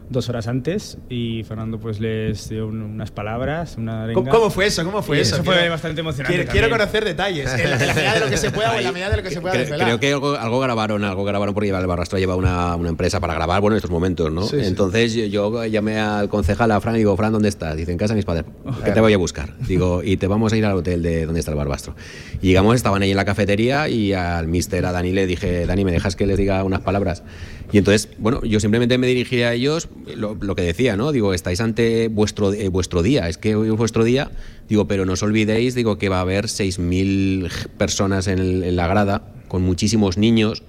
dos 0.10 0.28
horas 0.28 0.46
antes 0.50 0.98
y 1.08 1.46
Fernando 1.46 1.80
pues 1.80 2.02
les 2.02 2.50
dio 2.50 2.68
un- 2.68 2.82
unas 2.82 3.12
palabras, 3.12 3.78
una 3.78 4.04
arenga. 4.04 4.30
¿Cómo, 4.30 4.50
fue 4.50 4.66
eso? 4.68 4.84
¿Cómo 4.84 5.02
fue 5.02 5.20
Y 5.20 5.22
eso? 5.22 5.36
eso 5.36 5.44
fue 5.46 5.56
Quiero- 5.56 5.72
bastante 5.72 6.02
emocionante 6.02 6.36
Quiero, 6.36 6.52
quiero 6.52 6.70
conocer 6.70 7.06
detalles. 7.06 7.50
En 7.54 7.70
la, 7.70 7.78
en 7.78 7.88
la 7.88 7.94
medida 7.94 8.14
de 8.16 8.20
lo 8.20 8.26
que 8.30 8.36
se 8.36 8.52
pueda 8.52 8.74
o 8.74 8.78
en 8.78 8.84
la 8.84 8.92
medida 8.92 9.10
de 9.10 9.16
lo 9.18 9.24
que 9.24 9.30
se 9.32 9.40
pueda 9.40 9.56
Cre- 9.56 9.60
desvelar. 9.60 9.88
Creo 9.88 10.00
que 10.02 10.12
algo, 10.12 10.36
algo 10.36 10.60
grabaron, 10.60 11.06
algo 11.06 11.24
grabaron 11.24 11.54
porque 11.56 11.70
el 11.70 11.88
Barrastro 11.88 12.20
lleva 12.20 12.36
una, 12.36 12.76
una 12.76 12.90
empresa 12.90 13.22
para 13.22 13.36
grabar, 13.36 13.62
bueno, 13.62 13.78
estos 13.78 13.90
momentos, 13.90 14.30
¿no? 14.34 14.42
Sí, 14.42 14.58
sí. 14.60 14.66
Entonces 14.68 15.14
yo, 15.14 15.28
yo 15.28 15.66
llamé 15.68 15.98
al 15.98 16.28
concejal, 16.28 16.72
a 16.72 16.82
Fran, 16.82 16.96
y 16.96 16.98
digo, 16.98 17.16
Fran, 17.16 17.32
¿dónde 17.32 17.48
estás? 17.48 17.78
Dice, 17.78 17.94
en 17.94 17.98
casa 17.98 18.14
de 18.14 18.18
mis 18.18 18.26
padres. 18.26 18.44
Que 18.84 18.92
te 18.92 19.00
voy 19.00 19.14
a 19.14 19.18
buscar. 19.18 19.54
Digo, 19.66 20.04
y 20.04 20.18
te 20.18 20.28
vamos 20.28 20.52
a 20.52 20.58
ir 20.58 20.66
al 20.66 20.74
hotel 20.76 21.04
de 21.04 21.26
donde 21.26 21.40
está 21.40 21.52
el 21.52 21.58
Barbastro. 21.58 21.96
Y 22.42 22.48
llegamos, 22.48 22.76
estaban 22.76 23.02
ahí 23.02 23.12
en 23.12 23.18
la 23.18 23.24
cafetería 23.24 23.88
y 23.88 24.12
al 24.12 24.50
mister, 24.50 24.86
a 24.86 24.92
Dani, 24.92 25.14
le 25.14 25.26
dije, 25.26 25.66
Dani, 25.66 25.86
¿me 25.86 25.94
dejas 25.94 26.18
que 26.18 26.26
les 26.28 26.38
diga 26.38 26.62
unas 26.66 26.82
palabras? 26.82 27.24
Y 27.72 27.78
entonces, 27.78 28.10
bueno, 28.18 28.44
yo 28.44 28.60
simplemente 28.60 28.98
me 28.98 29.08
dirigí 29.08 29.42
a 29.44 29.54
ellos, 29.54 29.88
lo, 30.16 30.56
que 30.56 30.62
decía, 30.62 30.98
¿no? 30.98 31.12
Digo, 31.12 31.34
estáis 31.34 31.62
ante 31.62 32.10
vuestro, 32.10 32.52
eh, 32.54 32.68
vuestro 32.68 33.02
día, 33.02 33.30
es 33.30 33.38
que 33.38 33.56
hoy 33.56 33.70
es 33.70 33.78
vuestro 33.78 34.04
día, 34.04 34.32
digo, 34.68 34.88
pero 34.88 35.06
no 35.06 35.14
os 35.14 35.24
olvidéis, 35.24 35.74
digo, 35.74 35.98
que 35.98 36.10
va 36.10 36.18
a 36.18 36.22
haber 36.22 36.46
6.000 36.46 37.50
personas 37.78 38.28
en, 38.28 38.76
la 38.76 38.88
grada, 38.88 39.34
con 39.48 39.62
muchísimos 39.62 40.18
niños. 40.18 40.64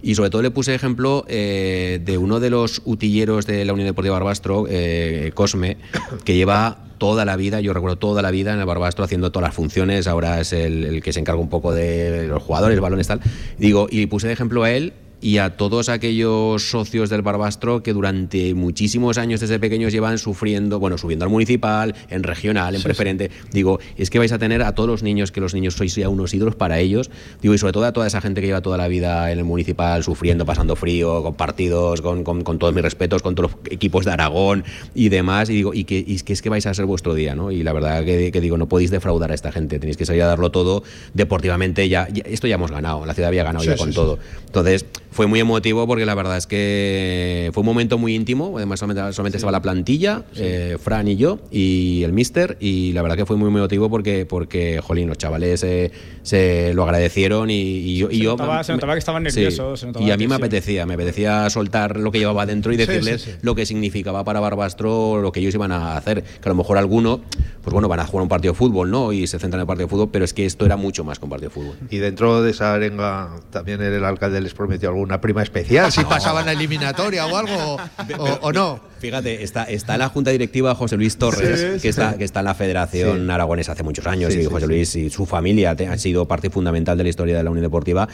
Y 0.00 0.16
sobre 0.16 0.28
todo 0.28 0.42
le 0.42 0.50
puse 0.50 0.74
ejemplo 0.74 1.24
eh, 1.28 1.98
de 2.04 2.18
uno 2.18 2.38
de 2.38 2.50
los 2.50 2.82
utilleros 2.84 3.46
de 3.46 3.64
la 3.64 3.72
Unión 3.72 3.86
Deportiva 3.88 4.12
Barbastro, 4.18 4.66
eh, 4.68 5.30
Cosme, 5.34 5.78
que 6.24 6.36
lleva 6.36 6.84
toda 6.98 7.24
la 7.24 7.36
vida, 7.36 7.60
yo 7.60 7.72
recuerdo 7.72 7.96
toda 7.96 8.20
la 8.20 8.30
vida 8.30 8.52
en 8.52 8.60
el 8.60 8.66
Barbastro 8.66 9.04
haciendo 9.04 9.32
todas 9.32 9.48
las 9.48 9.54
funciones, 9.54 10.06
ahora 10.06 10.40
es 10.40 10.52
el, 10.52 10.84
el 10.84 11.02
que 11.02 11.14
se 11.14 11.20
encarga 11.20 11.40
un 11.40 11.48
poco 11.48 11.72
de 11.72 12.28
los 12.28 12.42
jugadores, 12.42 12.78
balones, 12.80 13.08
tal. 13.08 13.20
Digo, 13.58 13.88
y 13.90 14.04
puse 14.06 14.26
de 14.26 14.34
ejemplo 14.34 14.62
a 14.62 14.70
él 14.70 14.92
y 15.24 15.38
a 15.38 15.56
todos 15.56 15.88
aquellos 15.88 16.68
socios 16.68 17.08
del 17.08 17.22
Barbastro 17.22 17.82
que 17.82 17.94
durante 17.94 18.52
muchísimos 18.52 19.16
años 19.16 19.40
desde 19.40 19.58
pequeños 19.58 19.90
llevan 19.90 20.18
sufriendo, 20.18 20.78
bueno, 20.78 20.98
subiendo 20.98 21.24
al 21.24 21.30
municipal, 21.30 21.94
en 22.10 22.22
regional, 22.22 22.74
en 22.74 22.82
preferente. 22.82 23.30
Digo, 23.50 23.80
es 23.96 24.10
que 24.10 24.18
vais 24.18 24.32
a 24.32 24.38
tener 24.38 24.62
a 24.62 24.74
todos 24.74 24.86
los 24.86 25.02
niños, 25.02 25.32
que 25.32 25.40
los 25.40 25.54
niños 25.54 25.76
sois 25.76 25.94
ya 25.94 26.10
unos 26.10 26.34
ídolos 26.34 26.56
para 26.56 26.78
ellos. 26.78 27.10
Digo, 27.40 27.54
y 27.54 27.58
sobre 27.58 27.72
todo 27.72 27.86
a 27.86 27.92
toda 27.94 28.06
esa 28.06 28.20
gente 28.20 28.42
que 28.42 28.48
lleva 28.48 28.60
toda 28.60 28.76
la 28.76 28.86
vida 28.86 29.32
en 29.32 29.38
el 29.38 29.44
municipal 29.44 30.04
sufriendo, 30.04 30.44
pasando 30.44 30.76
frío, 30.76 31.22
con 31.22 31.34
partidos, 31.36 32.02
con, 32.02 32.22
con- 32.22 32.44
con 32.44 32.58
todos 32.58 32.74
mis 32.74 32.82
respetos, 32.82 33.22
con 33.22 33.34
todos 33.34 33.52
los 33.52 33.60
equipos 33.72 34.04
de 34.04 34.10
Aragón 34.10 34.62
y 34.94 35.08
demás. 35.08 35.48
Y 35.48 35.54
digo, 35.54 35.72
y 35.72 35.84
que, 35.84 36.04
y 36.06 36.16
es 36.16 36.22
que 36.22 36.34
es 36.34 36.42
que 36.42 36.50
vais 36.50 36.66
a 36.66 36.74
ser 36.74 36.84
vuestro 36.84 37.14
día, 37.14 37.34
¿no? 37.34 37.50
Y 37.50 37.62
la 37.62 37.72
verdad 37.72 38.04
que, 38.04 38.30
que 38.30 38.40
digo, 38.42 38.58
no 38.58 38.68
podéis 38.68 38.90
defraudar 38.90 39.30
a 39.30 39.34
esta 39.34 39.52
gente, 39.52 39.78
tenéis 39.78 39.96
que 39.96 40.04
salir 40.04 40.20
a 40.20 40.26
darlo 40.26 40.50
todo 40.50 40.82
deportivamente. 41.14 41.88
Ya, 41.88 42.08
ya- 42.12 42.24
esto 42.26 42.46
ya 42.46 42.56
hemos 42.56 42.70
ganado, 42.70 43.06
la 43.06 43.14
ciudad 43.14 43.28
había 43.28 43.44
ganado 43.44 43.64
Sí, 43.64 43.70
ya 43.70 43.76
con 43.76 43.92
todo. 43.94 44.18
Entonces, 44.46 44.84
fue 45.14 45.28
muy 45.28 45.38
emotivo 45.38 45.86
porque 45.86 46.04
la 46.04 46.16
verdad 46.16 46.36
es 46.36 46.48
que 46.48 47.50
fue 47.54 47.60
un 47.60 47.66
momento 47.66 47.98
muy 47.98 48.16
íntimo. 48.16 48.52
Además, 48.56 48.80
solamente, 48.80 49.12
solamente 49.12 49.36
estaba 49.38 49.52
la 49.52 49.62
plantilla, 49.62 50.24
eh, 50.34 50.76
Fran 50.82 51.06
y 51.06 51.14
yo, 51.16 51.38
y 51.52 52.02
el 52.02 52.12
mister. 52.12 52.56
Y 52.58 52.92
la 52.92 53.00
verdad 53.02 53.16
que 53.16 53.24
fue 53.24 53.36
muy 53.36 53.46
emotivo 53.48 53.88
porque, 53.88 54.26
porque 54.26 54.80
jolín, 54.82 55.06
los 55.06 55.16
chavales 55.16 55.62
eh, 55.62 55.92
se 56.22 56.74
lo 56.74 56.82
agradecieron 56.82 57.48
y, 57.48 57.54
y 57.60 57.96
yo. 57.96 58.10
y 58.10 58.16
Se 58.18 58.24
yo- 58.24 58.30
notaba- 58.32 58.64
se 58.64 58.72
notaba 58.72 58.94
que 58.94 58.98
estaban 58.98 59.24
Sí. 59.30 59.40
nerviosos, 59.40 59.84
notaba 59.84 60.04
y 60.04 60.10
a 60.10 60.16
mí 60.16 60.26
me 60.26 60.34
apetecía, 60.34 60.84
me 60.84 60.94
apetecía 60.94 61.48
soltar 61.48 61.96
lo 61.98 62.10
que 62.10 62.18
llevaba 62.18 62.44
dentro 62.44 62.72
y 62.72 62.76
Sí, 62.76 62.84
decirles 62.84 63.22
sí, 63.22 63.30
sí. 63.30 63.36
lo 63.42 63.54
que 63.54 63.66
significaba 63.66 64.24
para 64.24 64.40
Barbastro 64.40 65.20
lo 65.22 65.30
que 65.30 65.38
ellos 65.40 65.54
iban 65.54 65.70
a 65.70 65.96
hacer. 65.96 66.24
Que 66.24 66.48
a 66.48 66.50
lo 66.50 66.56
mejor 66.56 66.76
alguno, 66.76 67.20
pues 67.62 67.72
bueno, 67.72 67.86
van 67.88 68.00
a 68.00 68.06
jugar 68.06 68.22
un 68.24 68.28
partido 68.28 68.52
de 68.52 68.58
fútbol, 68.58 68.90
¿no? 68.90 69.12
Y 69.12 69.28
se 69.28 69.38
centran 69.38 69.60
en 69.60 69.62
el 69.62 69.66
partido 69.68 69.86
de 69.86 69.90
fútbol, 69.90 70.08
pero 70.12 70.24
es 70.24 70.34
que 70.34 70.44
esto 70.44 70.66
era 70.66 70.76
mucho 70.76 71.04
más 71.04 71.20
que 71.20 71.24
un 71.26 71.30
partido 71.30 71.50
de 71.50 71.54
fútbol. 71.54 71.76
Y 71.90 71.98
dentro 71.98 72.42
de 72.42 72.50
esa 72.50 72.74
arenga 72.74 73.36
también 73.50 73.80
el 73.80 74.04
alcalde 74.04 74.40
les 74.40 74.54
prometió 74.54 74.88
alguna 75.04 75.20
prima 75.20 75.42
especial 75.42 75.92
si 75.92 76.02
pasaban 76.04 76.46
la 76.46 76.52
eliminatoria 76.52 77.26
o 77.26 77.36
algo 77.36 77.76
o, 78.18 78.24
o 78.42 78.52
no. 78.52 78.80
Fíjate, 78.98 79.42
está, 79.44 79.64
está 79.64 79.94
en 79.94 79.98
la 80.00 80.08
junta 80.08 80.30
directiva 80.30 80.74
José 80.74 80.96
Luis 80.96 81.18
Torres, 81.18 81.60
Sí, 81.60 81.66
sí, 81.76 81.80
que, 81.82 81.88
está, 81.88 82.16
que 82.16 82.24
está 82.24 82.40
en 82.40 82.46
la 82.46 82.54
Federación 82.54 83.26
Sí. 83.26 83.30
Aragonesa 83.30 83.72
hace 83.72 83.82
muchos 83.82 84.06
años, 84.06 84.32
Sí, 84.32 84.40
y 84.40 84.44
José 84.46 84.66
sí. 84.66 84.72
Luis 84.72 84.96
y 84.96 85.10
su 85.10 85.26
familia 85.26 85.76
han 85.78 85.98
sido 85.98 86.26
parte 86.26 86.48
fundamental 86.48 86.96
de 86.96 87.04
la 87.04 87.10
historia 87.10 87.36
de 87.36 87.42
la 87.44 87.50
Unión 87.50 87.64
Deportiva. 87.64 88.08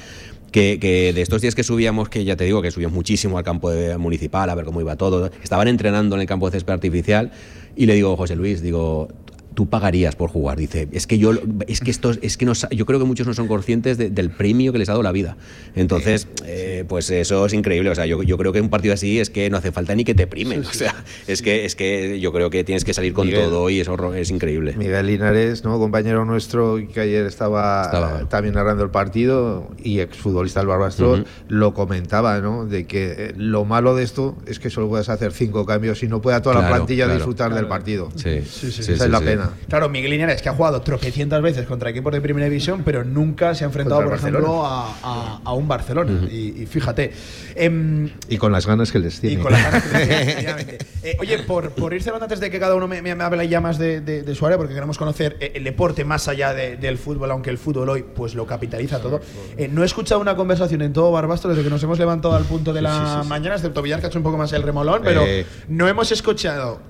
Que, 0.50 0.78
que 0.80 1.12
de 1.12 1.22
estos 1.22 1.40
días 1.42 1.54
que 1.54 1.62
subíamos, 1.62 2.08
que 2.08 2.24
ya 2.24 2.34
te 2.34 2.42
digo 2.42 2.60
que 2.60 2.72
subíamos 2.72 2.92
muchísimo 2.96 3.38
al 3.38 3.44
campo 3.44 3.70
de- 3.70 3.96
municipal 3.98 4.50
a 4.50 4.54
ver 4.56 4.64
cómo 4.64 4.80
iba 4.80 4.96
todo, 4.96 5.30
estaban 5.44 5.68
entrenando 5.68 6.16
en 6.16 6.22
el 6.22 6.26
campo 6.26 6.50
de 6.50 6.56
césped 6.56 6.72
artificial 6.72 7.30
y 7.76 7.86
le 7.86 7.94
digo, 7.94 8.16
José 8.16 8.34
Luis, 8.34 8.60
digo, 8.60 9.06
tú 9.54 9.68
pagarías 9.68 10.16
por 10.16 10.30
jugar. 10.30 10.58
Dice, 10.58 10.88
es 10.92 11.06
que 11.06 11.18
yo, 11.18 11.32
es 11.66 11.80
que 11.80 11.90
estos, 11.90 12.18
es 12.22 12.36
que 12.36 12.46
no, 12.46 12.54
sa- 12.54 12.68
yo 12.70 12.86
creo 12.86 12.98
que 12.98 13.04
muchos 13.04 13.26
no 13.26 13.34
son 13.34 13.48
conscientes 13.48 13.98
de- 13.98 14.10
del 14.10 14.30
premio 14.30 14.72
que 14.72 14.78
les 14.78 14.88
ha 14.88 14.92
dado 14.92 15.02
la 15.02 15.12
vida. 15.12 15.36
Entonces, 15.74 16.28
eh, 16.46 16.84
pues 16.88 17.10
eso 17.10 17.46
es 17.46 17.52
increíble. 17.52 17.90
O 17.90 17.94
sea, 17.94 18.06
yo, 18.06 18.22
yo 18.22 18.38
creo 18.38 18.52
que 18.52 18.60
un 18.60 18.68
partido 18.70 18.94
así 18.94 19.18
es 19.20 19.30
que 19.30 19.50
no 19.50 19.56
hace 19.56 19.72
falta 19.72 19.94
ni 19.94 20.04
que 20.04 20.14
te 20.14 20.26
primen. 20.26 20.60
O 20.64 20.72
sea, 20.72 20.94
es 21.26 21.42
que, 21.42 21.64
es 21.64 21.74
que 21.76 22.20
yo 22.20 22.32
creo 22.32 22.48
que 22.50 22.64
tienes 22.64 22.84
que 22.84 22.94
salir 22.94 23.12
con 23.12 23.26
Miguel. 23.26 23.44
todo 23.44 23.68
y 23.70 23.80
eso 23.80 24.14
es 24.14 24.30
increíble. 24.30 24.74
Miguel 24.76 25.06
Linares, 25.06 25.64
¿no? 25.64 25.78
compañero 25.78 26.24
nuestro 26.24 26.78
que 26.92 27.00
ayer 27.00 27.26
estaba, 27.26 27.82
Estaba. 27.84 28.28
también 28.28 28.54
narrando 28.54 28.84
el 28.84 28.90
partido 28.90 29.68
y 29.82 30.00
exfutbolista 30.00 30.60
del 30.60 30.68
Barbastro, 30.68 31.24
lo 31.48 31.74
comentaba, 31.74 32.40
¿no? 32.40 32.66
De 32.66 32.86
que 32.86 33.14
eh, 33.18 33.32
lo 33.36 33.64
malo 33.64 33.94
de 33.96 34.04
esto 34.04 34.36
es 34.46 34.58
que 34.60 34.70
solo 34.70 34.88
puedes 34.88 35.08
hacer 35.08 35.32
cinco 35.32 35.66
cambios 35.66 36.02
y 36.02 36.08
no 36.08 36.20
pueda 36.22 36.40
toda 36.42 36.60
la 36.60 36.68
plantilla 36.68 37.04
claro. 37.04 37.18
disfrutar 37.18 37.54
del 37.54 37.66
partido. 37.66 38.10
Sí, 38.16 38.40
Sí, 38.44 38.70
sí, 38.70 38.70
sí, 38.72 38.80
Esa 38.80 38.82
sí, 38.82 39.02
es 39.04 39.10
la 39.10 39.18
sí. 39.18 39.24
pena. 39.24 39.39
Claro, 39.68 39.88
Miguel 39.88 40.10
Linares, 40.10 40.42
que 40.42 40.48
ha 40.48 40.54
jugado 40.54 40.80
tropecientas 40.82 41.40
veces 41.42 41.66
contra 41.66 41.90
equipos 41.90 42.12
de 42.12 42.20
primera 42.20 42.46
división, 42.48 42.82
pero 42.84 43.04
nunca 43.04 43.54
se 43.54 43.64
ha 43.64 43.66
enfrentado, 43.66 44.02
por 44.04 44.14
ejemplo, 44.14 44.64
a, 44.66 44.88
a- 45.02 45.40
a 45.44 45.52
un 45.52 45.68
Barcelona. 45.68 46.26
y, 46.30 46.62
y 46.62 46.66
fíjate. 46.66 47.12
em, 47.54 48.10
Y 48.28 48.36
con 48.38 48.52
las 48.52 48.66
ganas 48.66 48.90
que 48.92 48.98
les 48.98 49.18
y 49.18 49.20
tiene. 49.20 49.42
con 49.42 49.52
las 49.52 49.62
ganas 49.62 49.82
que 49.84 49.98
tiene, 49.98 50.22
efectivamente. 50.22 50.78
Eh, 51.02 51.16
oye, 51.20 51.38
por, 51.40 51.70
por 51.70 51.94
ir 51.94 52.02
cerrando 52.02 52.24
antes 52.24 52.40
de 52.40 52.50
que 52.50 52.58
cada 52.60 52.74
uno 52.74 52.86
me, 52.88 53.00
me, 53.02 53.10
hable 53.12 53.48
ya 53.48 53.60
más 53.60 53.78
de, 53.78 54.00
de- 54.00 54.22
de 54.22 54.34
su 54.34 54.44
área, 54.46 54.58
porque 54.58 54.74
queremos 54.74 54.98
conocer 54.98 55.36
eh, 55.40 55.52
el 55.54 55.64
deporte 55.64 56.04
más 56.04 56.28
allá 56.28 56.52
de- 56.54 56.76
del 56.76 56.98
fútbol, 56.98 57.30
aunque 57.30 57.50
el 57.50 57.58
fútbol 57.58 57.88
hoy 57.88 58.04
pues 58.14 58.34
lo 58.34 58.46
capitaliza 58.46 59.00
todo. 59.00 59.20
Eh, 59.56 59.68
no 59.68 59.82
he 59.82 59.86
escuchado 59.86 60.20
una 60.20 60.36
conversación 60.36 60.82
en 60.82 60.92
todo 60.92 61.10
Barbastro 61.12 61.50
desde 61.50 61.62
que 61.64 61.70
nos 61.70 61.82
hemos 61.82 61.98
levantado 61.98 62.34
al 62.34 62.44
punto 62.44 62.72
de 62.72 62.82
la 62.82 63.22
mañana, 63.26 63.54
excepto 63.56 63.82
Villar, 63.82 64.00
que 64.00 64.06
ha 64.06 64.08
hecho 64.08 64.18
un 64.18 64.24
poco 64.24 64.36
más 64.38 64.52
el 64.52 64.62
remolón, 64.62 65.00
pero 65.04 65.22
Eh. 65.26 65.46
no 65.68 65.88
hemos 65.88 66.12
escuchado 66.12 66.80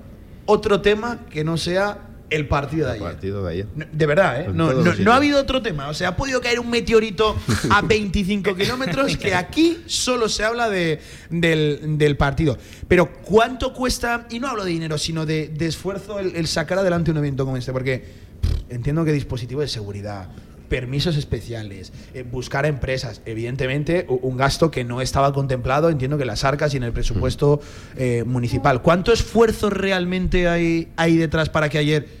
otro 0.45 0.81
tema 0.81 1.19
que 1.29 1.43
no 1.43 1.55
sea 1.57 1.99
el 2.31 2.47
partido 2.47 2.87
de 2.87 2.93
El 2.95 3.01
ayer. 3.03 3.13
partido 3.13 3.43
de 3.45 3.51
ayer. 3.51 3.67
No, 3.75 3.85
De 3.91 4.05
verdad, 4.07 4.41
¿eh? 4.41 4.47
No, 4.53 4.73
no- 4.73 5.11
ha 5.11 5.15
habido 5.17 5.39
otro 5.39 5.61
tema. 5.61 5.89
O 5.89 5.93
sea, 5.93 6.09
ha 6.09 6.15
podido 6.15 6.41
caer 6.41 6.59
un 6.59 6.69
meteorito 6.69 7.35
a 7.69 7.81
25 7.83 8.55
kilómetros 8.55 9.17
que 9.17 9.35
aquí 9.35 9.77
solo 9.85 10.27
se 10.29 10.43
habla 10.43 10.69
de, 10.69 10.99
del, 11.29 11.97
del 11.97 12.17
partido. 12.17 12.57
Pero 12.87 13.11
¿cuánto 13.21 13.73
cuesta, 13.73 14.25
y 14.31 14.39
no 14.39 14.47
hablo 14.47 14.63
de 14.65 14.71
dinero, 14.71 14.97
sino 14.97 15.25
de, 15.25 15.49
de 15.49 15.67
esfuerzo, 15.67 16.19
el, 16.19 16.35
el 16.35 16.47
sacar 16.47 16.79
adelante 16.79 17.11
un 17.11 17.17
evento 17.17 17.45
como 17.45 17.57
este? 17.57 17.71
Porque 17.71 17.99
pff, 18.41 18.51
entiendo 18.71 19.05
que 19.05 19.11
dispositivo 19.11 19.61
de 19.61 19.67
seguridad, 19.67 20.29
permisos 20.69 21.17
especiales, 21.17 21.91
eh, 22.13 22.23
buscar 22.23 22.63
a 22.63 22.69
empresas, 22.69 23.21
evidentemente 23.25 24.05
un 24.07 24.37
gasto 24.37 24.71
que 24.71 24.85
no 24.85 25.01
estaba 25.01 25.33
contemplado, 25.33 25.89
entiendo 25.89 26.17
que 26.17 26.23
las 26.23 26.45
arcas 26.45 26.73
y 26.73 26.77
en 26.77 26.83
el 26.83 26.93
presupuesto 26.93 27.59
eh, 27.97 28.23
municipal. 28.25 28.81
¿Cuánto 28.81 29.11
esfuerzo 29.11 29.69
realmente 29.69 30.47
hay, 30.47 30.87
hay 30.95 31.17
detrás 31.17 31.49
para 31.49 31.67
que 31.67 31.77
ayer 31.77 32.20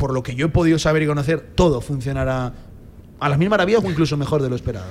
por 0.00 0.14
lo 0.14 0.22
que 0.22 0.34
yo 0.34 0.46
he 0.46 0.48
podido 0.48 0.78
saber 0.78 1.02
y 1.02 1.06
conocer, 1.06 1.52
todo 1.54 1.82
funcionará 1.82 2.54
a 3.20 3.28
las 3.28 3.38
mil 3.38 3.50
maravillas 3.50 3.84
o 3.84 3.90
incluso 3.90 4.16
mejor 4.16 4.42
de 4.42 4.48
lo 4.48 4.56
esperado. 4.56 4.90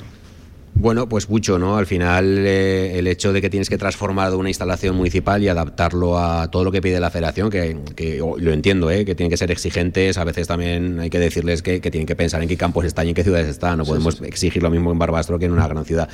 Bueno, 0.79 1.09
pues 1.09 1.29
mucho, 1.29 1.59
¿no? 1.59 1.75
Al 1.75 1.85
final, 1.85 2.37
eh, 2.47 2.97
el 2.97 3.07
hecho 3.07 3.33
de 3.33 3.41
que 3.41 3.49
tienes 3.49 3.69
que 3.69 3.77
transformar 3.77 4.33
una 4.33 4.47
instalación 4.47 4.95
municipal 4.95 5.43
y 5.43 5.49
adaptarlo 5.49 6.17
a 6.17 6.49
todo 6.49 6.63
lo 6.63 6.71
que 6.71 6.81
pide 6.81 7.01
la 7.01 7.09
federación, 7.09 7.49
que, 7.49 7.75
lo 8.17 8.53
entiendo, 8.53 8.89
¿eh? 8.89 9.03
que 9.03 9.13
tienen 9.13 9.29
que 9.29 9.35
ser 9.35 9.51
exigentes, 9.51 10.17
a 10.17 10.23
veces 10.23 10.47
también 10.47 11.01
hay 11.01 11.09
que 11.09 11.19
decirles 11.19 11.61
que, 11.61 11.81
que 11.81 11.91
tienen 11.91 12.07
que 12.07 12.15
pensar 12.15 12.41
en 12.41 12.47
qué 12.47 12.55
campos 12.55 12.85
están 12.85 13.07
y 13.07 13.09
en 13.09 13.15
qué 13.15 13.23
ciudades 13.23 13.49
están, 13.49 13.77
no 13.79 13.83
podemos 13.83 14.21
exigir 14.21 14.63
lo 14.63 14.69
mismo 14.69 14.89
en 14.93 14.97
Barbastro 14.97 15.37
que 15.37 15.47
en 15.47 15.51
una 15.51 15.67
gran 15.67 15.83
ciudad. 15.83 16.07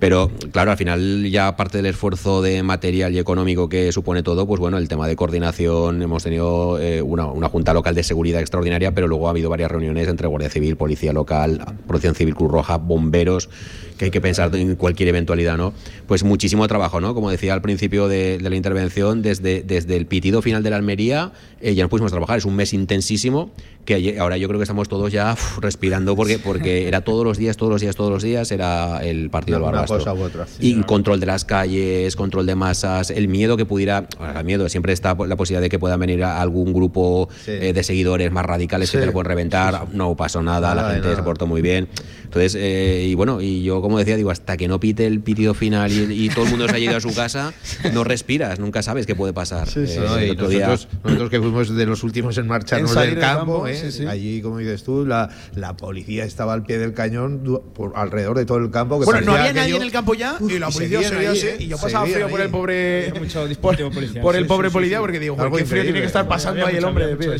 Pero, 0.00 0.32
claro, 0.50 0.72
al 0.72 0.76
final, 0.76 1.30
ya 1.30 1.46
aparte 1.46 1.76
del 1.76 1.86
esfuerzo 1.86 2.42
de 2.42 2.64
material 2.64 3.14
y 3.14 3.20
económico 3.20 3.68
que 3.68 3.92
supone 3.92 4.24
todo, 4.24 4.48
pues 4.48 4.58
bueno, 4.58 4.78
el 4.78 4.88
tema 4.88 5.06
de 5.06 5.14
coordinación, 5.14 6.02
hemos 6.02 6.24
tenido 6.24 6.80
eh, 6.80 7.02
una, 7.02 7.26
una 7.26 7.48
junta 7.48 7.72
local 7.72 7.94
de 7.94 8.02
seguridad 8.02 8.40
extraordinaria, 8.40 8.92
pero 8.92 9.06
luego 9.06 9.28
ha 9.28 9.30
habido 9.30 9.48
varias 9.48 9.70
reuniones 9.70 10.08
entre 10.08 10.26
Guardia 10.26 10.50
Civil, 10.50 10.74
Policía 10.74 11.12
Local, 11.12 11.64
Protección 11.86 12.16
Civil, 12.16 12.34
Cruz 12.34 12.50
Roja, 12.50 12.78
bomberos, 12.78 13.48
que 13.96 14.07
hay 14.08 14.12
que 14.12 14.20
pensar 14.20 14.54
en 14.56 14.76
cualquier 14.76 15.08
eventualidad, 15.10 15.56
¿no? 15.56 15.72
Pues 16.06 16.24
muchísimo 16.24 16.66
trabajo, 16.68 17.00
¿no? 17.00 17.14
Como 17.14 17.30
decía 17.30 17.54
al 17.54 17.62
principio 17.62 18.08
de, 18.08 18.38
de 18.38 18.50
la 18.50 18.56
intervención, 18.56 19.22
desde, 19.22 19.62
desde 19.62 19.96
el 19.96 20.06
pitido 20.06 20.42
final 20.42 20.62
de 20.62 20.70
la 20.70 20.76
Almería 20.76 21.32
eh, 21.60 21.74
ya 21.74 21.82
nos 21.84 21.90
pusimos 21.90 22.12
a 22.12 22.14
trabajar. 22.14 22.38
Es 22.38 22.44
un 22.44 22.56
mes 22.56 22.72
intensísimo 22.72 23.50
que 23.84 23.94
ayer- 23.94 24.18
ahora 24.20 24.36
yo 24.36 24.48
creo 24.48 24.58
que 24.58 24.64
estamos 24.64 24.88
todos 24.88 25.10
ya 25.12 25.34
respirando 25.60 26.14
porque, 26.14 26.38
porque 26.38 26.88
era 26.88 27.00
todos 27.00 27.24
los 27.24 27.38
días, 27.38 27.56
todos 27.56 27.72
los 27.72 27.80
días, 27.80 27.96
todos 27.96 28.10
los 28.10 28.22
días 28.22 28.50
era 28.52 29.02
el 29.02 29.30
partido 29.30 29.56
del 29.58 29.62
Una 29.62 29.72
Barbastro. 29.80 29.98
cosa 29.98 30.14
u 30.14 30.22
otra. 30.22 30.46
Y 30.60 30.74
control 30.82 31.20
de 31.20 31.26
las 31.26 31.44
calles, 31.44 32.14
control 32.16 32.46
de 32.46 32.54
masas, 32.54 33.10
el 33.10 33.28
miedo 33.28 33.56
que 33.56 33.64
pudiera, 33.64 34.06
el 34.36 34.44
miedo, 34.44 34.68
siempre 34.68 34.92
está 34.92 35.14
la 35.26 35.36
posibilidad 35.36 35.62
de 35.62 35.68
que 35.70 35.78
pueda 35.78 35.96
venir 35.96 36.22
a 36.24 36.40
algún 36.40 36.72
grupo 36.72 37.28
Sí. 37.44 37.52
eh, 37.52 37.72
de 37.72 37.82
seguidores 37.82 38.30
más 38.30 38.44
radicales 38.44 38.90
que 38.90 38.98
Sí. 38.98 39.00
te 39.00 39.06
lo 39.06 39.12
pueden 39.12 39.26
reventar, 39.28 39.86
no 39.92 40.16
pasó 40.16 40.42
nada, 40.42 40.74
Nada 40.74 40.88
la 40.88 40.94
gente 40.94 41.08
se 41.08 41.12
nada. 41.14 41.24
portó 41.24 41.46
muy 41.46 41.62
bien. 41.62 41.88
Entonces, 42.24 42.56
eh, 42.60 43.06
y 43.08 43.14
bueno, 43.14 43.40
y 43.40 43.62
yo 43.62 43.80
como 43.80 43.97
decía, 43.98 44.16
digo, 44.16 44.30
hasta 44.30 44.56
que 44.56 44.68
no 44.68 44.80
pite 44.80 45.06
el 45.06 45.20
pitido 45.20 45.54
final 45.54 45.90
y, 45.92 46.26
y 46.26 46.28
todo 46.28 46.44
el 46.44 46.50
mundo 46.50 46.68
se 46.68 46.76
haya 46.76 46.90
ido 46.90 46.96
a 46.96 47.00
su 47.00 47.14
casa, 47.14 47.52
no 47.92 48.04
respiras, 48.04 48.58
nunca 48.58 48.82
sabes 48.82 49.06
qué 49.06 49.14
puede 49.14 49.32
pasar. 49.32 49.68
Sí, 49.68 49.86
sí, 49.86 49.94
Eh, 49.98 50.00
No, 50.06 50.16
el 50.18 50.26
y 50.28 50.30
otro 50.30 50.48
día- 50.48 50.68
nosotros, 50.68 51.30
que 51.30 51.38
fuimos 51.40 51.74
de 51.74 51.86
los 51.86 52.02
últimos 52.04 52.38
en 52.38 52.46
marcharnos 52.46 52.94
En 52.96 53.00
del 53.02 53.18
campo, 53.18 53.38
campo, 53.62 53.66
¿eh? 53.66 53.76
sí, 53.76 53.92
sí. 53.92 54.06
allí, 54.06 54.40
como 54.42 54.58
dices 54.58 54.82
tú, 54.84 55.04
la, 55.06 55.28
la 55.54 55.76
policía 55.76 56.24
estaba 56.24 56.52
al 56.52 56.62
pie 56.64 56.78
del 56.78 56.92
cañón 56.94 57.42
por 57.74 57.92
alrededor 57.96 58.36
de 58.38 58.44
todo 58.46 58.58
el 58.58 58.70
campo. 58.70 58.98
que 58.98 59.04
Bueno, 59.06 59.20
no 59.22 59.32
había 59.34 59.52
nadie 59.52 59.76
en 59.76 59.82
el 59.82 59.90
campo 59.92 60.14
ya 60.14 60.38
y 60.48 60.58
la 60.58 60.70
policía 60.70 61.02
seguía 61.02 61.30
así, 61.32 61.46
¿eh? 61.46 61.56
y 61.60 61.66
yo 61.68 61.76
pasaba 61.78 62.06
frío 62.06 62.28
por 62.28 62.40
el 62.40 62.50
pobre 62.50 63.12
mucho 63.18 63.40
por, 63.40 63.48
dispositivo 63.48 63.90
policial, 63.90 64.22
por 64.22 64.36
el 64.36 64.46
pobre 64.46 64.68
sí, 64.68 64.72
sí, 64.72 64.74
policía 64.74 64.96
sí. 64.98 65.00
porque 65.00 65.20
digo, 65.20 65.36
Algo 65.40 65.56
qué 65.56 65.64
frío 65.64 65.82
tiene 65.82 66.00
que 66.00 66.06
estar 66.06 66.26
pasando 66.28 66.66
ahí 66.66 66.76
el 66.76 66.84
hombre. 66.84 67.04
había 67.04 67.16
mucho 67.16 67.32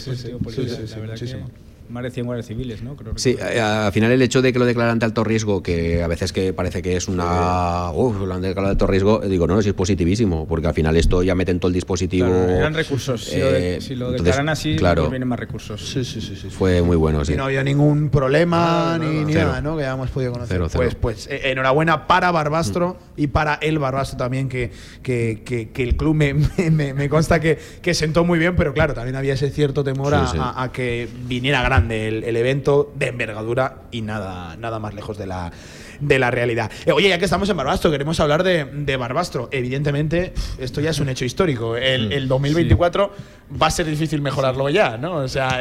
Sí, 1.88 1.94
sí, 1.94 1.94
sí, 1.94 1.94
sí, 1.94 1.94
sí, 1.94 1.94
sí, 1.94 1.94
que 1.94 1.94
más 1.94 2.02
de 2.02 2.10
100 2.10 2.26
guardias 2.26 2.46
civiles, 2.46 2.82
¿no? 2.82 2.96
Creo 2.96 3.12
Sí, 3.16 3.32
recordar. 3.32 3.56
eh, 3.56 3.60
al 3.60 3.92
final 3.92 4.12
el 4.12 4.22
hecho 4.22 4.42
de 4.42 4.52
que 4.52 4.58
lo 4.58 4.66
declaran 4.66 4.98
de 4.98 5.06
alto 5.06 5.24
riesgo, 5.24 5.62
que 5.62 6.02
a 6.02 6.06
veces 6.08 6.32
que 6.32 6.52
parece 6.52 6.82
que 6.82 6.96
es 6.96 7.08
una... 7.08 7.90
Uf, 7.92 8.16
lo 8.20 8.34
han 8.34 8.40
declarado 8.42 8.66
de 8.68 8.70
alto 8.72 8.86
riesgo, 8.86 9.20
digo, 9.20 9.46
no, 9.46 9.54
no, 9.56 9.62
sí 9.62 9.68
es 9.70 9.74
positivísimo, 9.74 10.46
porque 10.46 10.66
al 10.68 10.74
final 10.74 10.96
esto 10.96 11.22
ya 11.22 11.34
meten 11.34 11.58
todo 11.60 11.68
el 11.68 11.74
dispositivo... 11.74 12.28
Claro, 12.28 12.50
eran 12.50 12.74
recursos. 12.74 13.24
Si, 13.24 13.38
lo, 13.38 13.52
de- 13.52 13.76
eh, 13.76 13.80
si 13.80 13.94
lo 13.94 14.06
entonces, 14.06 14.24
declaran 14.24 14.48
así, 14.48 14.76
claro. 14.76 15.08
vienen 15.10 15.28
más 15.28 15.38
recursos. 15.38 15.80
Sí, 15.92 16.04
sí, 16.04 16.20
sí, 16.20 16.36
sí. 16.36 16.48
Fue 16.50 16.82
muy 16.82 16.96
bueno, 16.96 17.24
sí. 17.24 17.32
Y 17.32 17.36
no 17.36 17.44
había 17.44 17.62
ningún 17.64 18.10
problema 18.10 18.98
ni, 19.00 19.24
ni 19.24 19.32
Cero. 19.32 19.48
nada, 19.48 19.60
¿no? 19.60 19.76
Que 19.76 19.84
hayamos 19.84 20.10
podido 20.10 20.32
conocer. 20.32 20.56
Cero, 20.56 20.68
cero. 20.70 20.82
Pues, 20.82 20.94
pues 20.94 21.26
eh, 21.30 21.50
enhorabuena 21.50 22.06
para 22.06 22.30
Barbastro 22.30 22.98
y 23.16 23.28
para 23.28 23.54
el 23.54 23.78
Barbastro 23.78 24.16
también, 24.18 24.48
que, 24.48 24.70
que, 25.02 25.42
que- 25.44 25.70
que 25.70 25.82
el 25.82 25.96
club 25.96 26.14
me, 26.14 26.34
me- 26.34 26.94
me 26.94 27.08
consta 27.08 27.40
que, 27.40 27.58
que 27.82 27.94
sentó 27.94 28.24
muy 28.24 28.38
bien, 28.38 28.56
pero 28.56 28.72
claro, 28.72 28.94
también 28.94 29.16
había 29.16 29.34
ese 29.34 29.50
cierto 29.50 29.84
temor 29.84 30.14
a, 30.14 30.26
Sí, 30.26 30.32
sí. 30.32 30.38
a- 30.40 30.62
a 30.62 30.72
que 30.72 31.08
viniera 31.26 31.62
grande 31.78 32.08
el, 32.08 32.24
el 32.24 32.36
evento 32.36 32.92
de 32.96 33.08
envergadura 33.08 33.82
y 33.90 34.02
nada, 34.02 34.56
nada 34.56 34.78
más 34.78 34.94
lejos 34.94 35.16
de 35.18 35.26
la, 35.26 35.52
de 36.00 36.18
la 36.18 36.30
realidad. 36.30 36.70
Eh, 36.86 36.92
oye, 36.92 37.08
ya 37.08 37.18
que 37.18 37.24
estamos 37.24 37.48
en 37.48 37.56
Barbastro, 37.56 37.90
queremos 37.90 38.18
hablar 38.20 38.42
de, 38.42 38.64
de 38.64 38.96
Barbastro. 38.96 39.48
Evidentemente, 39.52 40.32
esto 40.58 40.80
ya 40.80 40.90
es 40.90 40.98
un 41.00 41.08
hecho 41.08 41.24
histórico. 41.24 41.76
El, 41.76 42.12
el 42.12 42.28
2024 42.28 43.12
va 43.60 43.68
a 43.68 43.70
ser 43.70 43.86
difícil 43.86 44.20
mejorarlo 44.20 44.68
ya, 44.68 44.96
¿no? 44.98 45.16
O 45.16 45.28
sea, 45.28 45.60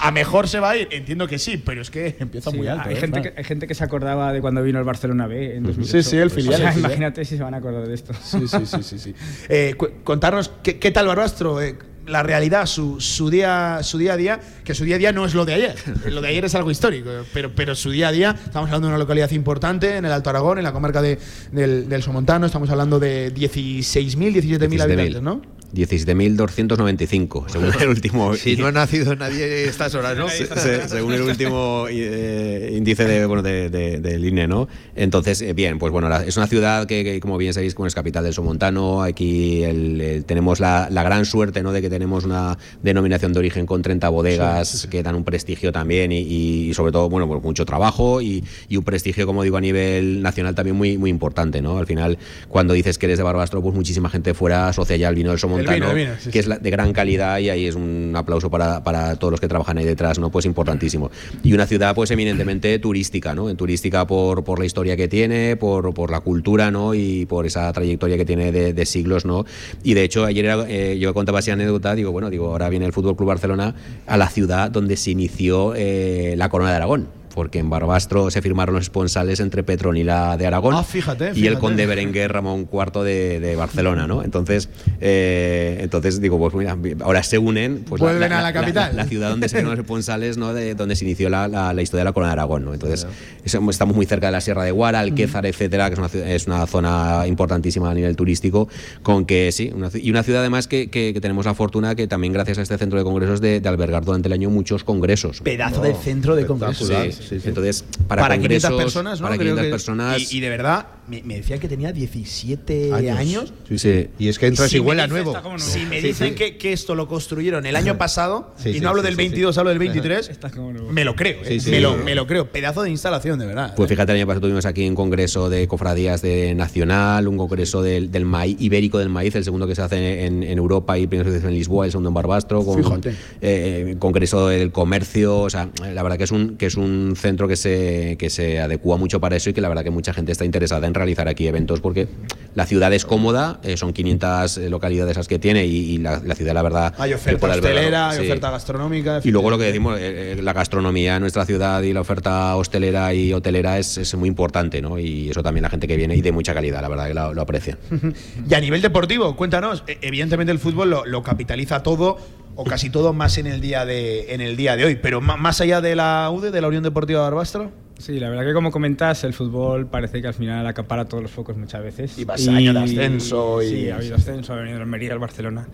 a 0.00 0.10
mejor 0.10 0.48
se 0.48 0.60
va 0.60 0.70
a 0.70 0.76
ir, 0.76 0.88
entiendo 0.90 1.26
que 1.28 1.38
sí, 1.38 1.56
pero 1.58 1.82
es 1.82 1.90
que 1.90 2.16
empieza 2.18 2.50
Sí, 2.50 2.56
muy 2.56 2.66
alto. 2.68 2.88
hay, 2.88 2.96
¿eh, 2.96 3.00
gente 3.00 3.22
que, 3.22 3.32
hay 3.36 3.44
gente 3.44 3.66
que 3.66 3.74
se 3.74 3.84
acordaba 3.84 4.32
de 4.32 4.40
cuando 4.40 4.62
vino 4.62 4.78
el 4.78 4.84
Barcelona 4.84 5.26
B 5.26 5.56
en 5.56 5.62
2008. 5.64 6.02
Sí, 6.02 6.10
sí, 6.10 6.16
el 6.18 6.30
filial, 6.30 6.54
O 6.54 6.56
sea, 6.58 6.74
imagínate 6.78 7.24
si 7.24 7.36
se 7.36 7.42
van 7.42 7.54
a 7.54 7.58
acordar 7.58 7.86
de 7.86 7.94
esto. 7.94 8.12
Sí, 8.22 8.46
sí, 8.48 8.66
sí, 8.66 8.82
sí. 8.82 8.98
sí. 8.98 9.14
Eh, 9.48 9.74
cu- 9.76 9.90
contarnos 10.04 10.50
qué, 10.62 10.78
qué 10.78 10.90
tal 10.90 11.06
Barbastro, 11.06 11.60
eh, 11.62 11.76
la 12.06 12.22
realidad, 12.22 12.66
su, 12.66 13.00
su, 13.00 13.30
día, 13.30 13.80
su 13.82 13.98
día 13.98 14.14
a 14.14 14.16
día, 14.16 14.40
que 14.64 14.74
su 14.74 14.84
día 14.84 14.96
a 14.96 14.98
día 14.98 15.12
no 15.12 15.26
es 15.26 15.34
lo 15.34 15.44
de 15.44 15.54
ayer. 15.54 15.74
Lo 16.06 16.20
de 16.20 16.28
ayer 16.28 16.44
es 16.44 16.54
algo 16.54 16.70
histórico, 16.70 17.10
pero, 17.32 17.52
pero 17.54 17.74
su 17.74 17.90
día 17.90 18.08
a 18.08 18.12
día, 18.12 18.30
estamos 18.30 18.68
hablando 18.68 18.88
de 18.88 18.94
una 18.94 18.98
localidad 18.98 19.30
importante 19.32 19.96
en 19.96 20.04
el 20.04 20.12
Alto 20.12 20.30
Aragón, 20.30 20.58
en 20.58 20.64
la 20.64 20.72
comarca 20.72 21.02
de, 21.02 21.18
del, 21.52 21.88
del 21.88 22.02
Somontano, 22.02 22.46
estamos 22.46 22.70
hablando 22.70 22.98
de 22.98 23.34
16.000, 23.34 24.58
17.000 24.58 24.80
habitantes, 24.80 25.22
¿no? 25.22 25.55
17.295, 25.74 27.44
según 27.50 27.70
el 27.80 27.88
último. 27.88 28.34
Si 28.34 28.56
no 28.56 28.66
ha 28.66 28.72
nacido 28.72 29.14
nadie 29.16 29.64
estas 29.64 29.94
horas, 29.94 30.16
¿no? 30.16 30.28
Se- 30.36 30.46
se- 30.46 30.88
según 30.88 31.12
el 31.14 31.22
último 31.22 31.86
eh, 31.90 32.74
índice 32.76 33.04
de, 33.04 33.26
bueno, 33.26 33.42
de, 33.42 33.70
de- 33.70 33.98
del 34.00 34.24
INE, 34.24 34.46
¿no? 34.48 34.68
Entonces, 34.94 35.40
eh, 35.42 35.52
bien, 35.52 35.78
pues 35.78 35.92
bueno, 35.92 36.08
la- 36.08 36.24
es 36.24 36.36
una 36.36 36.46
ciudad 36.46 36.86
que, 36.86 37.04
que, 37.04 37.20
como 37.20 37.38
bien 37.38 37.54
sabéis, 37.54 37.74
como 37.74 37.86
es 37.86 37.94
capital 37.94 38.24
del 38.24 38.34
Somontano, 38.34 39.02
aquí 39.02 39.62
el- 39.64 40.00
el- 40.00 40.24
tenemos 40.24 40.60
la, 40.60 40.88
la 40.90 41.02
gran 41.02 41.24
suerte, 41.24 41.62
¿no? 41.62 41.72
De 41.72 41.82
que 41.82 41.90
tenemos 41.90 42.24
una 42.24 42.58
denominación 42.82 43.32
de 43.32 43.38
origen 43.38 43.66
con 43.66 43.82
30 43.82 44.08
bodegas 44.08 44.86
que 44.90 45.02
dan 45.02 45.14
un 45.14 45.24
prestigio 45.24 45.72
también 45.72 46.12
y, 46.12 46.18
y 46.18 46.74
sobre 46.74 46.92
todo, 46.92 47.08
bueno, 47.08 47.26
pues 47.28 47.42
mucho 47.42 47.64
trabajo 47.64 48.20
y, 48.20 48.44
y 48.68 48.76
un 48.76 48.84
prestigio, 48.84 49.26
como 49.26 49.42
digo, 49.42 49.56
a 49.56 49.60
nivel 49.60 50.22
nacional 50.22 50.54
también 50.54 50.76
muy, 50.76 50.98
muy 50.98 51.10
importante, 51.10 51.62
¿no? 51.62 51.78
Al 51.78 51.86
final, 51.86 52.18
cuando 52.48 52.74
dices 52.74 52.98
que 52.98 53.06
eres 53.06 53.18
de 53.18 53.24
Barbastro, 53.24 53.62
pues 53.62 53.74
muchísima 53.74 54.08
gente 54.08 54.34
fuera 54.34 54.68
asocia 54.68 54.96
ya 54.96 55.08
el 55.08 55.14
vino 55.14 55.30
del 55.30 55.38
Somontano, 55.38 55.55
vino, 55.64 55.90
el 55.90 55.96
vino, 55.96 56.12
sí, 56.18 56.30
que 56.30 56.38
es 56.38 56.46
la- 56.46 56.58
de 56.58 56.70
gran 56.70 56.92
calidad 56.92 57.38
y 57.38 57.48
ahí 57.50 57.66
es 57.66 57.74
un 57.74 58.12
aplauso 58.16 58.50
para, 58.50 58.82
para 58.84 59.16
todos 59.16 59.30
los 59.30 59.40
que 59.40 59.48
trabajan 59.48 59.78
ahí 59.78 59.84
detrás, 59.84 60.18
¿no? 60.18 60.30
Pues 60.30 60.44
importantísimo. 60.46 61.10
Y 61.42 61.52
una 61.52 61.66
ciudad 61.66 61.94
pues 61.94 62.10
eminentemente 62.10 62.78
turística, 62.78 63.34
¿no? 63.34 63.54
Turística 63.56 64.06
por, 64.06 64.44
por 64.44 64.58
la 64.58 64.64
historia 64.66 64.96
que 64.96 65.08
tiene, 65.08 65.56
por, 65.56 65.94
por 65.94 66.10
la 66.10 66.20
cultura, 66.20 66.70
¿no? 66.70 66.94
Y 66.94 67.26
por 67.26 67.46
esa 67.46 67.72
trayectoria 67.72 68.16
que 68.16 68.24
tiene 68.24 68.52
de, 68.52 68.72
de 68.72 68.86
siglos, 68.86 69.24
¿no? 69.24 69.44
Y 69.82 69.94
de 69.94 70.04
hecho 70.04 70.24
ayer 70.24 70.44
era, 70.44 70.64
eh, 70.68 70.98
yo 70.98 71.14
contaba 71.14 71.38
así 71.40 71.50
anécdota, 71.50 71.94
digo, 71.94 72.12
bueno, 72.12 72.30
digo, 72.30 72.48
ahora 72.48 72.68
viene 72.68 72.86
el 72.86 72.92
Fútbol 72.92 73.16
Club 73.16 73.28
Barcelona 73.28 73.74
a 74.06 74.16
la 74.16 74.28
ciudad 74.28 74.70
donde 74.70 74.96
se 74.96 75.10
inició 75.12 75.74
eh, 75.76 76.34
la 76.36 76.48
Corona 76.48 76.70
de 76.70 76.76
Aragón. 76.76 77.08
Porque 77.36 77.58
en 77.58 77.68
Barbastro 77.68 78.30
se 78.30 78.40
firmaron 78.40 78.74
los 78.74 78.84
esponsales 78.84 79.40
entre 79.40 79.62
Petronila 79.62 80.38
de 80.38 80.46
Aragón 80.46 80.74
Ah, 80.74 80.82
fíjate, 80.82 81.32
y 81.34 81.46
el 81.46 81.58
conde 81.58 81.84
Berenguer 81.86 82.32
Ramón 82.32 82.66
IV 82.72 83.04
de, 83.04 83.40
de 83.40 83.54
Barcelona, 83.56 84.06
¿no? 84.06 84.24
Entonces, 84.24 84.70
eh, 85.02 85.78
entonces 85.82 86.18
digo, 86.20 86.38
pues 86.38 86.54
mira, 86.54 86.76
ahora 87.04 87.22
se 87.22 87.36
unen 87.38 87.84
pues, 87.86 88.00
Vuelven 88.00 88.32
a 88.32 88.40
la 88.40 88.52
capital. 88.54 88.96
La, 88.96 89.04
ciudad 89.04 89.28
donde 89.30 89.48
se 89.50 89.56
firmaron 89.56 89.76
los 89.78 89.84
esponsales, 89.84 90.38
¿no? 90.38 90.54
De, 90.54 90.74
donde 90.74 90.96
se 90.96 91.04
inició 91.04 91.28
la, 91.28 91.46
la- 91.46 91.74
la 91.74 91.82
historia 91.82 92.00
de 92.00 92.04
la 92.06 92.12
Corona 92.12 92.30
de 92.30 92.32
Aragón, 92.40 92.64
¿no? 92.64 92.72
Entonces, 92.72 93.06
estamos 93.44 93.94
muy 93.94 94.06
cerca 94.06 94.26
de 94.28 94.32
la 94.32 94.40
Sierra 94.40 94.64
de 94.64 94.70
Guara, 94.70 95.00
Alquézar, 95.00 95.44
etcétera, 95.44 95.88
que 95.88 95.92
es 95.92 95.98
una, 95.98 96.08
ciudad- 96.08 96.30
es 96.30 96.46
una 96.46 96.66
zona 96.66 97.26
importantísima 97.26 97.90
a 97.90 97.94
nivel 97.94 98.16
turístico, 98.16 98.68
con 99.02 99.26
que 99.26 99.52
sí, 99.52 99.70
una 99.74 99.90
y 99.92 100.10
una 100.10 100.22
ciudad 100.22 100.40
además 100.40 100.68
que, 100.68 100.88
que- 100.88 101.12
que 101.12 101.20
tenemos 101.20 101.44
la 101.44 101.52
fortuna 101.54 101.94
que 101.94 102.06
también 102.06 102.32
gracias 102.32 102.56
a 102.58 102.62
este 102.62 102.78
centro 102.78 102.98
de 102.98 103.04
congresos 103.04 103.42
de, 103.42 103.60
de 103.60 103.68
albergar 103.68 104.04
durante 104.06 104.28
el 104.28 104.32
año 104.32 104.48
muchos 104.48 104.84
congresos. 104.84 105.40
Pedazo 105.42 105.82
de 105.82 105.92
centro 105.94 106.34
de 106.34 106.46
congresos. 106.46 106.88
espectacular. 106.90 107.12
Sí, 107.12 107.25
Sí, 107.28 107.40
sí. 107.40 107.48
Entonces, 107.48 107.84
para, 108.08 108.22
Para, 108.22 108.36
500 108.38 108.62
congresos, 108.70 108.92
personas, 108.94 109.20
¿no? 109.20 109.26
Para 109.26 109.36
Creo 109.36 109.54
500 109.54 109.64
que- 109.64 109.70
personas. 109.70 110.32
Y, 110.32 110.36
y 110.36 110.40
de 110.40 110.48
verdad, 110.50 110.86
me, 111.08 111.22
me 111.22 111.36
decían 111.36 111.58
que 111.60 111.68
tenía 111.68 111.92
17 111.92 112.92
años. 112.92 113.52
Sí, 113.68 113.78
sí. 113.78 114.08
Y 114.18 114.28
es 114.28 114.38
que 114.38 114.46
entras 114.46 114.70
Si 114.70 114.78
huele 114.78 115.02
a 115.02 115.06
nuevo. 115.06 115.30
está 115.30 115.42
como 115.42 115.56
nuevo. 115.56 115.70
Si 115.72 115.84
me 115.86 116.00
Sí, 116.00 116.08
dicen 116.08 116.28
sí. 116.30 116.34
Que, 116.34 116.56
que 116.56 116.72
esto 116.72 116.94
lo 116.94 117.08
construyeron 117.08 117.66
el 117.66 117.76
año 117.76 117.96
pasado, 117.98 118.52
Sí, 118.56 118.70
y 118.76 118.80
no 118.80 118.88
hablo 118.90 119.02
sí, 119.02 119.06
del 119.06 119.14
sí, 119.14 119.22
22, 119.22 119.58
hablo 119.58 119.70
del 119.70 119.78
23, 119.78 120.28
Está 120.28 120.50
como 120.50 120.72
nuevo. 120.72 120.90
me 120.90 121.04
lo 121.04 121.14
creo. 121.14 121.40
¿eh? 121.42 121.46
Sí, 121.46 121.60
sí. 121.60 121.70
me, 121.70 121.80
lo, 121.80 121.96
me 121.96 122.14
lo 122.14 122.26
creo. 122.26 122.50
Pedazo 122.50 122.82
de 122.82 122.90
instalación, 122.90 123.38
de 123.38 123.46
verdad. 123.46 123.74
Pues 123.76 123.88
fíjate, 123.88 124.12
el 124.12 124.18
año 124.18 124.26
pasado 124.26 124.42
tuvimos 124.42 124.66
aquí 124.66 124.88
un 124.88 124.94
congreso 124.94 125.48
de 125.50 125.66
cofradías 125.68 126.22
de 126.22 126.54
Nacional, 126.54 127.28
un 127.28 127.36
congreso 127.36 127.82
del, 127.82 128.10
del 128.10 128.24
maíz, 128.24 128.56
ibérico 128.60 128.98
del 128.98 129.08
maíz, 129.08 129.34
el 129.34 129.44
segundo 129.44 129.66
que 129.66 129.74
se 129.74 129.82
hace 129.82 130.26
en, 130.26 130.42
en 130.42 130.58
Europa 130.58 130.98
y 130.98 131.06
primero 131.06 131.30
se 131.30 131.38
hace 131.38 131.46
en 131.48 131.54
Lisboa, 131.54 131.84
el 131.86 131.90
segundo 131.92 132.08
en 132.10 132.14
Barbastro, 132.14 132.64
con 132.64 132.82
Fíjate. 132.82 133.14
eh, 133.40 133.96
congreso 133.98 134.48
del 134.48 134.72
comercio, 134.72 135.38
o 135.40 135.50
sea, 135.50 135.68
la 135.92 136.02
verdad 136.02 136.18
que 136.18 136.24
es 136.24 136.30
un 136.32 136.56
que 136.56 136.66
es 136.66 136.76
un 136.76 137.14
centro 137.16 137.48
que 137.48 137.56
se 137.56 138.16
que 138.18 138.30
se 138.30 138.60
adecua 138.60 138.96
mucho 138.96 139.20
para 139.20 139.36
eso 139.36 139.50
y 139.50 139.52
que 139.52 139.60
la 139.60 139.68
verdad 139.68 139.84
que 139.84 139.90
mucha 139.90 140.12
gente 140.12 140.32
está 140.32 140.44
interesada 140.44 140.86
en 140.86 140.94
realizar 140.96 141.28
aquí 141.28 141.46
eventos 141.46 141.80
porque 141.80 142.08
la 142.54 142.64
ciudad 142.66 142.92
es 142.94 143.04
cómoda, 143.04 143.60
eh, 143.62 143.76
son 143.76 143.92
500 143.92 144.58
localidades 144.70 145.16
las 145.16 145.28
que 145.28 145.38
tiene 145.38 145.66
y, 145.66 145.76
y 145.94 145.98
la, 145.98 146.20
la 146.24 146.34
ciudad 146.34 146.54
la 146.54 146.62
verdad 146.62 146.94
Hay 146.98 147.12
oferta 147.12 147.48
hostelera, 147.48 148.10
hay 148.10 148.18
sí. 148.18 148.24
oferta 148.24 148.50
gastronómica. 148.50 149.20
Y 149.22 149.30
luego 149.30 149.50
lo 149.50 149.58
que 149.58 149.64
decimos, 149.64 149.98
eh, 149.98 150.36
eh, 150.38 150.42
la 150.42 150.52
gastronomía 150.54 151.16
en 151.16 151.20
nuestra 151.20 151.44
ciudad 151.44 151.82
y 151.82 151.92
la 151.92 152.00
oferta 152.00 152.56
hostelera 152.56 153.12
y 153.12 153.32
hotelera 153.34 153.78
es, 153.78 153.98
es 153.98 154.14
muy 154.14 154.28
importante, 154.28 154.80
¿no? 154.80 154.98
Y 154.98 155.28
eso 155.28 155.42
también 155.42 155.62
la 155.62 155.70
gente 155.70 155.86
que 155.86 155.96
viene 155.96 156.16
y 156.16 156.22
de 156.22 156.32
mucha 156.32 156.54
calidad, 156.54 156.80
la 156.80 156.88
verdad 156.88 157.08
que 157.08 157.14
lo, 157.14 157.34
lo 157.34 157.42
aprecia. 157.42 157.76
Y 158.48 158.54
a 158.54 158.60
nivel 158.60 158.80
deportivo, 158.80 159.36
cuéntanos. 159.36 159.82
E- 159.86 159.98
Evidentemente 160.00 160.50
el 160.52 160.58
fútbol 160.58 160.88
lo, 160.90 161.04
lo 161.04 161.22
capitaliza 161.22 161.82
todo 161.82 162.16
o 162.54 162.64
casi 162.64 162.88
todo 162.88 163.12
más 163.12 163.36
en 163.38 163.46
el 163.46 163.60
día 163.60 163.84
de 163.84 164.32
en 164.32 164.40
el 164.40 164.56
día 164.56 164.76
de 164.76 164.84
hoy. 164.86 164.96
Pero 164.96 165.20
más 165.20 165.60
allá 165.60 165.80
de 165.82 165.94
la 165.96 166.30
UDE, 166.32 166.50
de 166.50 166.60
la 166.62 166.68
Unión 166.68 166.82
Deportiva 166.82 167.20
de 167.20 167.24
Barbastro. 167.24 167.70
Sí, 167.98 168.20
la 168.20 168.28
verdad 168.28 168.44
que 168.44 168.52
como 168.52 168.70
comentas, 168.70 169.24
el 169.24 169.32
fútbol 169.32 169.86
parece 169.86 170.20
que 170.20 170.28
al 170.28 170.34
final 170.34 170.66
acapara 170.66 171.06
todos 171.06 171.22
los 171.22 171.30
focos 171.30 171.56
muchas 171.56 171.82
veces. 171.82 172.18
Y 172.18 172.24
vas 172.24 172.46
año 172.48 172.72
de 172.74 172.80
ascenso 172.80 173.62
y- 173.62 173.68
Sí, 173.68 173.90
ha 173.90 173.96
habido 173.96 174.16
ascenso, 174.16 174.52
ha 174.52 174.56
venido 174.56 174.76
el 174.76 174.82
Almería, 174.82 175.12
el 175.12 175.18
Barcelona. 175.18 175.66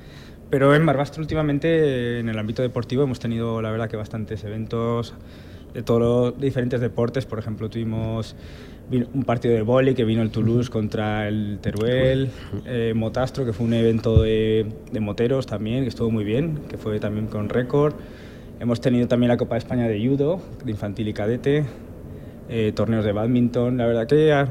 Pero 0.48 0.74
en 0.74 0.84
Barbastro 0.86 1.20
últimamente, 1.22 2.20
en 2.20 2.28
el 2.28 2.38
ámbito 2.38 2.62
deportivo, 2.62 3.02
hemos 3.04 3.18
tenido 3.18 3.60
la 3.62 3.70
verdad 3.70 3.88
que 3.88 3.96
bastantes 3.96 4.44
eventos 4.44 5.14
de 5.74 5.82
todos 5.82 6.00
los 6.34 6.40
diferentes 6.40 6.80
deportes. 6.80 7.24
Por 7.26 7.38
ejemplo, 7.38 7.68
tuvimos 7.70 8.36
un 9.14 9.24
partido 9.24 9.54
de 9.54 9.62
vóley 9.62 9.94
que 9.94 10.04
vino 10.04 10.20
el 10.22 10.30
Toulouse 10.30 10.68
contra 10.70 11.26
el 11.26 11.58
Teruel, 11.62 12.30
eh, 12.66 12.92
Motastro, 12.94 13.44
que 13.46 13.52
fue 13.54 13.64
un 13.66 13.72
evento 13.72 14.22
de, 14.22 14.66
de 14.92 15.00
moteros 15.00 15.46
también, 15.46 15.82
que 15.84 15.88
estuvo 15.88 16.10
muy 16.10 16.24
bien, 16.24 16.58
que 16.68 16.76
fue 16.76 17.00
también 17.00 17.26
con 17.26 17.48
récord. 17.48 17.94
Hemos 18.60 18.80
tenido 18.82 19.08
también 19.08 19.28
la 19.28 19.38
Copa 19.38 19.54
de 19.54 19.60
España 19.60 19.88
de 19.88 20.06
Judo, 20.06 20.40
de 20.64 20.70
infantil 20.70 21.08
y 21.08 21.14
cadete, 21.14 21.64
eh, 22.48 22.72
torneos 22.74 23.04
de 23.04 23.12
badminton. 23.12 23.76
La 23.76 23.86
verdad 23.86 24.06
que 24.06 24.46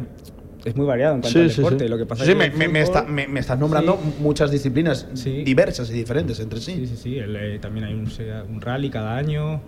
es 0.66 0.76
muy 0.76 0.86
variado 0.86 1.16
en 1.16 1.22
cuanto 1.22 1.40
al 1.40 1.48
deporte. 1.56 1.90
Lo 1.90 1.98
que 1.98 2.06
pasa 2.06 2.24
Sí, 2.26 2.32
es 2.32 2.36
que 2.36 2.40
me, 2.40 2.46
el 2.66 2.72
me- 2.72 2.82
fútbol- 2.82 2.84
está- 2.84 3.04
me- 3.04 3.28
me 3.28 3.40
estás 3.40 3.58
nombrando 3.60 4.00
Sí. 4.02 4.14
muchas 4.20 4.52
disciplinas 4.52 5.08
Sí. 5.14 5.44
diversas 5.44 5.90
y 5.90 5.94
diferentes 5.94 6.40
entre 6.40 6.60
sí. 6.60 6.74
Sí, 6.76 6.88
sí, 6.88 6.98
sí. 6.98 7.18
el, 7.18 7.36
eh, 7.36 7.60
también 7.60 7.86
hay 7.86 7.94
un, 7.94 8.08
un 8.50 8.62
rally 8.62 8.90
cada 8.90 9.18
año. 9.18 9.62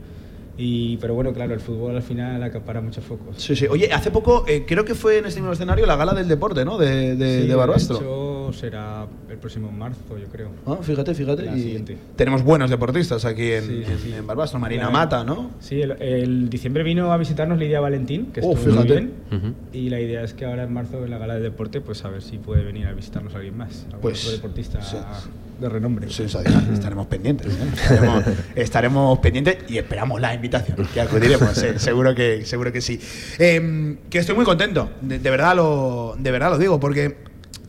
Y, 0.56 0.98
pero 0.98 1.16
bueno, 1.16 1.34
claro, 1.34 1.54
el 1.56 1.60
fútbol 1.60 1.96
al 1.96 2.04
final 2.04 2.44
acapara 2.44 2.80
muchos 2.80 3.04
focos. 3.04 3.36
Sí, 3.42 3.56
sí. 3.56 3.66
Oye, 3.68 3.92
hace 3.92 4.12
poco, 4.12 4.46
eh, 4.48 4.66
creo 4.68 4.86
que 4.86 4.94
fue 4.94 5.18
en 5.18 5.26
este 5.26 5.40
mismo 5.40 5.54
escenario 5.54 5.86
la 5.88 5.96
gala 5.96 6.14
del 6.14 6.28
deporte, 6.28 6.64
¿no? 6.64 6.78
De, 6.78 7.16
de, 7.16 7.42
Sí, 7.42 7.48
de 7.48 7.56
Barbastro. 7.56 7.96
hecho, 7.98 8.54
será 8.54 9.08
el 9.30 9.38
próximo 9.38 9.72
marzo, 9.72 10.16
yo 10.16 10.28
creo. 10.28 10.50
Ah, 10.68 10.78
fíjate, 10.82 11.16
fíjate. 11.16 11.44
La 11.44 11.58
y 11.58 11.62
siguiente. 11.62 11.98
tenemos 12.16 12.44
buenos 12.44 12.70
deportistas 12.70 13.26
aquí 13.26 13.52
en, 13.52 13.64
Sí, 13.64 13.84
sí, 14.04 14.14
en- 14.14 14.28
Barbastro. 14.28 14.60
Marina 14.60 14.84
Claro. 14.84 14.94
Mata, 14.94 15.24
¿no? 15.24 15.50
Sí, 15.60 15.82
el, 15.82 15.94
el 16.00 16.50
diciembre 16.52 16.84
vino 16.84 17.12
a 17.12 17.18
visitarnos 17.18 17.58
Lidia 17.58 17.80
Valentín, 17.80 18.28
que 18.28 18.42
Oh, 18.44 18.54
estuvo 18.54 18.76
muy 18.76 18.86
bien. 18.86 19.14
Y 19.74 19.90
la 19.90 20.00
idea 20.00 20.24
es 20.24 20.34
que 20.36 20.46
ahora 20.46 20.64
en 20.66 20.74
marzo, 20.74 21.04
en 21.04 21.10
la 21.10 21.18
gala 21.18 21.34
de 21.34 21.42
deporte, 21.42 21.82
pues 21.82 22.06
a 22.06 22.10
ver 22.10 22.22
si 22.22 22.38
puede 22.38 22.64
venir 22.64 22.86
a 22.86 22.94
visitarnos 22.94 23.34
alguien 23.34 23.58
más. 23.58 23.86
Algún 23.88 24.02
Pues, 24.02 24.22
otro 24.24 24.34
deportista 24.34 24.82
sí. 24.84 24.98
De 25.64 25.70
renombre. 25.70 26.10
Sensacional. 26.10 26.70
Estaremos 26.74 27.08
pendientes. 27.08 27.48
¿eh? 27.48 27.70
Estaremos, 27.74 28.24
estaremos 28.56 29.20
pendientes 29.20 29.58
y 29.68 29.78
esperamos 29.78 30.22
la 30.22 30.34
invitación. 30.34 30.88
Que 30.94 31.02
acudiremos, 31.02 31.58
eh, 31.64 31.80
seguro, 31.80 32.14
que, 32.14 32.46
seguro 32.46 32.72
que 32.72 32.82
sí. 32.82 33.00
Eh, 33.40 33.98
que 34.10 34.20
estoy 34.20 34.36
muy 34.36 34.46
contento. 34.46 34.92
De, 35.02 35.20
de 35.20 35.30
verdad 35.30 35.56
lo, 35.56 36.16
de 36.18 36.32
verdad 36.32 36.52
lo 36.52 36.58
digo, 36.58 36.80
porque 36.80 37.18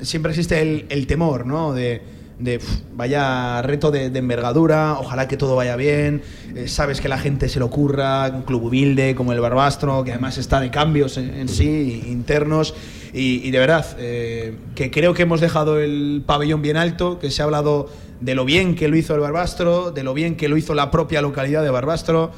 siempre 0.00 0.32
existe 0.32 0.60
el, 0.60 0.86
el 0.88 1.06
temor, 1.06 1.46
¿no? 1.46 1.72
De, 1.72 2.13
de, 2.38 2.56
"Uf, 2.56 2.64
vaya 2.94 3.62
reto 3.62 3.90
de, 3.90 4.06
envergadura, 4.06 4.96
ojalá 4.98 5.28
que 5.28 5.36
todo 5.36 5.56
vaya 5.56 5.76
bien. 5.76 6.22
eh, 6.54 6.68
sabes 6.68 7.00
que 7.00 7.08
la 7.08 7.18
gente 7.18 7.48
se 7.48 7.58
lo 7.58 7.66
ocurra, 7.66 8.30
un 8.32 8.42
club 8.42 8.64
humilde 8.64 9.14
como 9.14 9.32
el 9.32 9.40
Barbastro, 9.40 10.04
que 10.04 10.12
además 10.12 10.38
está 10.38 10.60
de 10.60 10.70
cambios 10.70 11.16
en, 11.16 11.48
sí, 11.48 12.04
internos. 12.06 12.74
Y, 13.12 13.46
y 13.46 13.50
de 13.50 13.58
verdad, 13.58 13.86
eh, 13.98 14.56
que 14.74 14.90
creo 14.90 15.14
que 15.14 15.22
hemos 15.22 15.40
dejado 15.40 15.78
el 15.80 16.22
pabellón 16.26 16.62
bien 16.62 16.76
alto, 16.76 17.18
que 17.18 17.30
se 17.30 17.42
ha 17.42 17.44
hablado 17.44 17.88
de 18.20 18.34
lo 18.34 18.44
bien 18.44 18.74
que 18.74 18.88
lo 18.88 18.96
hizo 18.96 19.14
el 19.14 19.20
Barbastro, 19.20 19.90
de 19.90 20.02
lo 20.02 20.14
bien 20.14 20.36
que 20.36 20.48
lo 20.48 20.56
hizo 20.56 20.74
la 20.74 20.90
propia 20.90 21.20
localidad 21.22 21.62
de 21.62 21.70
Barbastro, 21.70 22.32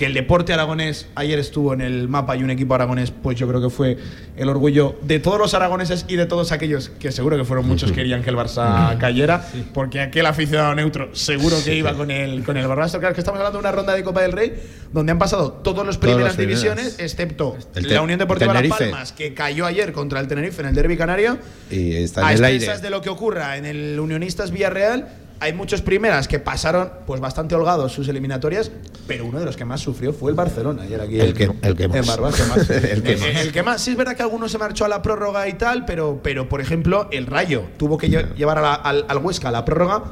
que 0.00 0.06
el 0.06 0.14
deporte 0.14 0.54
aragonés 0.54 1.08
ayer 1.14 1.38
estuvo 1.38 1.74
en 1.74 1.82
el 1.82 2.08
mapa 2.08 2.34
y 2.34 2.42
un 2.42 2.48
equipo 2.48 2.74
aragonés, 2.74 3.10
pues 3.10 3.38
yo 3.38 3.46
creo 3.46 3.60
que 3.60 3.68
fue 3.68 3.98
el 4.34 4.48
orgullo 4.48 4.96
de 5.02 5.18
todos 5.18 5.38
los 5.38 5.52
aragoneses 5.52 6.06
y 6.08 6.16
de 6.16 6.24
todos 6.24 6.52
aquellos 6.52 6.88
que 6.88 7.12
seguro 7.12 7.36
que 7.36 7.44
fueron 7.44 7.66
muchos 7.68 7.90
que 7.90 7.96
querían 7.96 8.22
que 8.22 8.30
el 8.30 8.36
Barça 8.36 8.96
cayera, 8.98 9.46
porque 9.74 10.00
aquel 10.00 10.24
aficionado 10.24 10.74
neutro 10.74 11.14
seguro 11.14 11.58
que 11.62 11.76
iba 11.76 11.92
con 11.92 12.10
el, 12.10 12.44
con 12.44 12.56
el 12.56 12.66
Barbastro. 12.66 12.98
Claro, 12.98 13.12
es 13.12 13.16
que 13.16 13.20
estamos 13.20 13.38
hablando 13.40 13.58
de 13.58 13.60
una 13.60 13.72
ronda 13.72 13.94
de 13.94 14.02
Copa 14.02 14.22
del 14.22 14.32
Rey 14.32 14.54
donde 14.90 15.12
han 15.12 15.18
pasado 15.18 15.52
todos 15.52 15.84
los 15.84 16.00
Todas 16.00 16.14
primeras 16.14 16.28
las 16.28 16.36
primeras. 16.36 16.62
divisiones, 16.62 16.98
excepto 16.98 17.58
El 17.74 17.92
la 17.92 18.00
Unión 18.00 18.18
Deportiva 18.18 18.54
Las. 18.54 18.68
Palmas, 18.78 19.12
que 19.12 19.34
cayó 19.34 19.66
ayer 19.66 19.92
contra 19.92 20.18
el 20.20 20.28
Tenerife 20.28 20.62
en 20.62 20.68
el 20.68 20.74
Derby 20.74 20.96
Canario 20.96 21.36
Y 21.70 21.92
está 21.96 22.26
a 22.26 22.32
en 22.32 22.38
el 22.38 22.44
aire. 22.44 22.56
expensas 22.56 22.80
de 22.82 22.88
lo 22.88 23.02
que 23.02 23.10
ocurra 23.10 23.58
en 23.58 23.66
el 23.66 24.00
Unionistas 24.00 24.50
Villarreal, 24.50 25.08
hay 25.40 25.52
muchos 25.54 25.80
primeras 25.82 26.28
que 26.28 26.38
pasaron 26.38 26.90
pues 27.06 27.20
bastante 27.20 27.54
holgados 27.54 27.92
sus 27.92 28.08
eliminatorias, 28.08 28.70
pero 29.06 29.24
uno 29.24 29.38
de 29.38 29.44
los 29.46 29.56
que 29.56 29.64
más 29.64 29.80
sufrió 29.80 30.12
fue 30.12 30.30
el 30.30 30.36
Barcelona 30.36 30.82
ayer 30.82 31.00
aquí 31.00 31.18
El 31.18 31.34
que- 31.34 31.50
el 31.62 31.74
que 31.76 31.84
en 31.84 31.90
más. 31.92 32.06
Barbastro. 32.06 32.44
El 32.74 33.02
que 33.02 33.12
Eh, 33.12 33.16
más. 33.16 33.42
el 33.44 33.52
que 33.52 33.62
más. 33.62 33.80
Sí 33.82 33.90
es 33.92 33.96
verdad 33.96 34.14
que 34.16 34.22
algunos 34.22 34.52
se 34.52 34.58
marchó 34.58 34.84
a 34.84 34.88
la 34.88 35.02
prórroga 35.02 35.48
y 35.48 35.54
tal, 35.54 35.84
pero, 35.86 36.20
pero 36.22 36.48
por 36.48 36.60
ejemplo 36.60 37.08
el 37.10 37.26
Rayo 37.26 37.64
tuvo 37.78 37.96
que 37.98 38.08
lle- 38.10 38.34
llevar 38.34 38.58
a 38.58 38.62
la- 38.62 38.74
al, 38.74 39.04
al 39.08 39.18
Huesca 39.18 39.48
a 39.48 39.52
la 39.52 39.64
prórroga. 39.64 40.02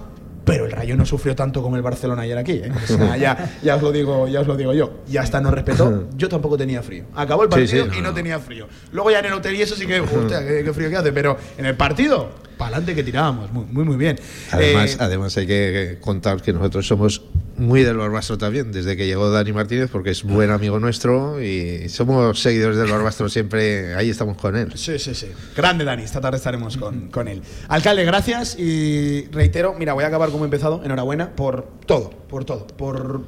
Pero 0.44 0.64
el 0.64 0.72
Rayo 0.72 0.96
no 0.96 1.04
sufrió 1.04 1.36
tanto 1.36 1.60
como 1.62 1.76
el 1.76 1.82
Barcelona 1.82 2.22
ayer 2.22 2.38
aquí. 2.38 2.52
¿eh? 2.52 2.72
O 2.72 2.86
sea, 2.86 3.16
ya, 3.18 3.58
ya 3.62 3.76
os 3.76 3.82
lo 3.82 3.92
digo, 3.92 4.26
ya 4.28 4.40
os 4.40 4.46
lo 4.46 4.56
digo 4.56 4.72
yo. 4.72 5.00
Y 5.06 5.18
hasta 5.18 5.42
nos 5.42 5.52
respetó. 5.52 6.08
Yo 6.16 6.26
tampoco 6.30 6.56
tenía 6.56 6.82
frío. 6.82 7.04
Acabó 7.14 7.42
el 7.42 7.50
Sí, 7.50 7.54
partido 7.58 7.84
sí, 7.84 7.90
y 7.92 7.96
no, 7.96 8.02
no, 8.04 8.08
no. 8.08 8.14
tenía 8.14 8.38
frío. 8.38 8.66
Luego 8.92 9.10
ya 9.10 9.18
en 9.18 9.26
el 9.26 9.34
hotel 9.34 9.54
y 9.56 9.60
eso 9.60 9.76
sí 9.76 9.86
que, 9.86 10.00
hostia, 10.00 10.40
qué, 10.46 10.62
qué 10.64 10.72
frío 10.72 10.88
que 10.88 10.96
hace. 10.96 11.12
Pero 11.12 11.36
en 11.58 11.66
el 11.66 11.76
partido, 11.76 12.30
para 12.59 12.76
adelante 12.76 12.94
que 12.94 13.02
tirábamos. 13.02 13.50
Muy, 13.52 13.64
muy, 13.66 13.84
muy 13.84 13.96
bien. 13.96 14.18
Además, 14.50 14.92
Eh, 14.92 14.96
además 15.00 15.36
hay 15.36 15.46
que 15.46 15.98
contar 16.00 16.42
que 16.42 16.52
nosotros 16.52 16.86
somos 16.86 17.22
muy 17.56 17.82
del 17.82 17.96
Barbastro 17.96 18.38
también, 18.38 18.70
desde 18.70 18.96
que 18.96 19.06
llegó 19.06 19.30
Dani 19.30 19.52
Martínez, 19.52 19.88
porque 19.90 20.11
es 20.11 20.22
buen 20.22 20.50
amigo 20.50 20.78
nuestro 20.78 21.42
y 21.42 21.88
somos 21.88 22.40
seguidores 22.40 22.76
del 22.76 22.88
Barbastro 22.90 23.28
siempre, 23.28 23.94
ahí 23.94 24.11
estamos 24.11 24.36
con 24.36 24.56
él. 24.56 24.72
Sí, 24.76 24.98
sí, 24.98 25.14
sí. 25.14 25.26
Grande 25.56 25.84
Dani, 25.84 26.02
esta 26.02 26.20
tarde 26.20 26.36
estaremos 26.36 26.76
con, 26.76 27.09
con 27.09 27.26
él. 27.26 27.42
Alcalde, 27.68 28.04
gracias 28.04 28.56
y 28.59 29.26
reitero, 29.32 29.74
mira, 29.78 29.92
voy 29.94 30.04
a 30.04 30.09
acabar 30.09 30.30
como 30.30 30.44
he 30.44 30.46
empezado, 30.46 30.82
enhorabuena 30.84 31.34
por 31.34 31.68
todo, 31.86 32.11
por 32.28 32.44
todo, 32.44 32.66
por 32.66 33.22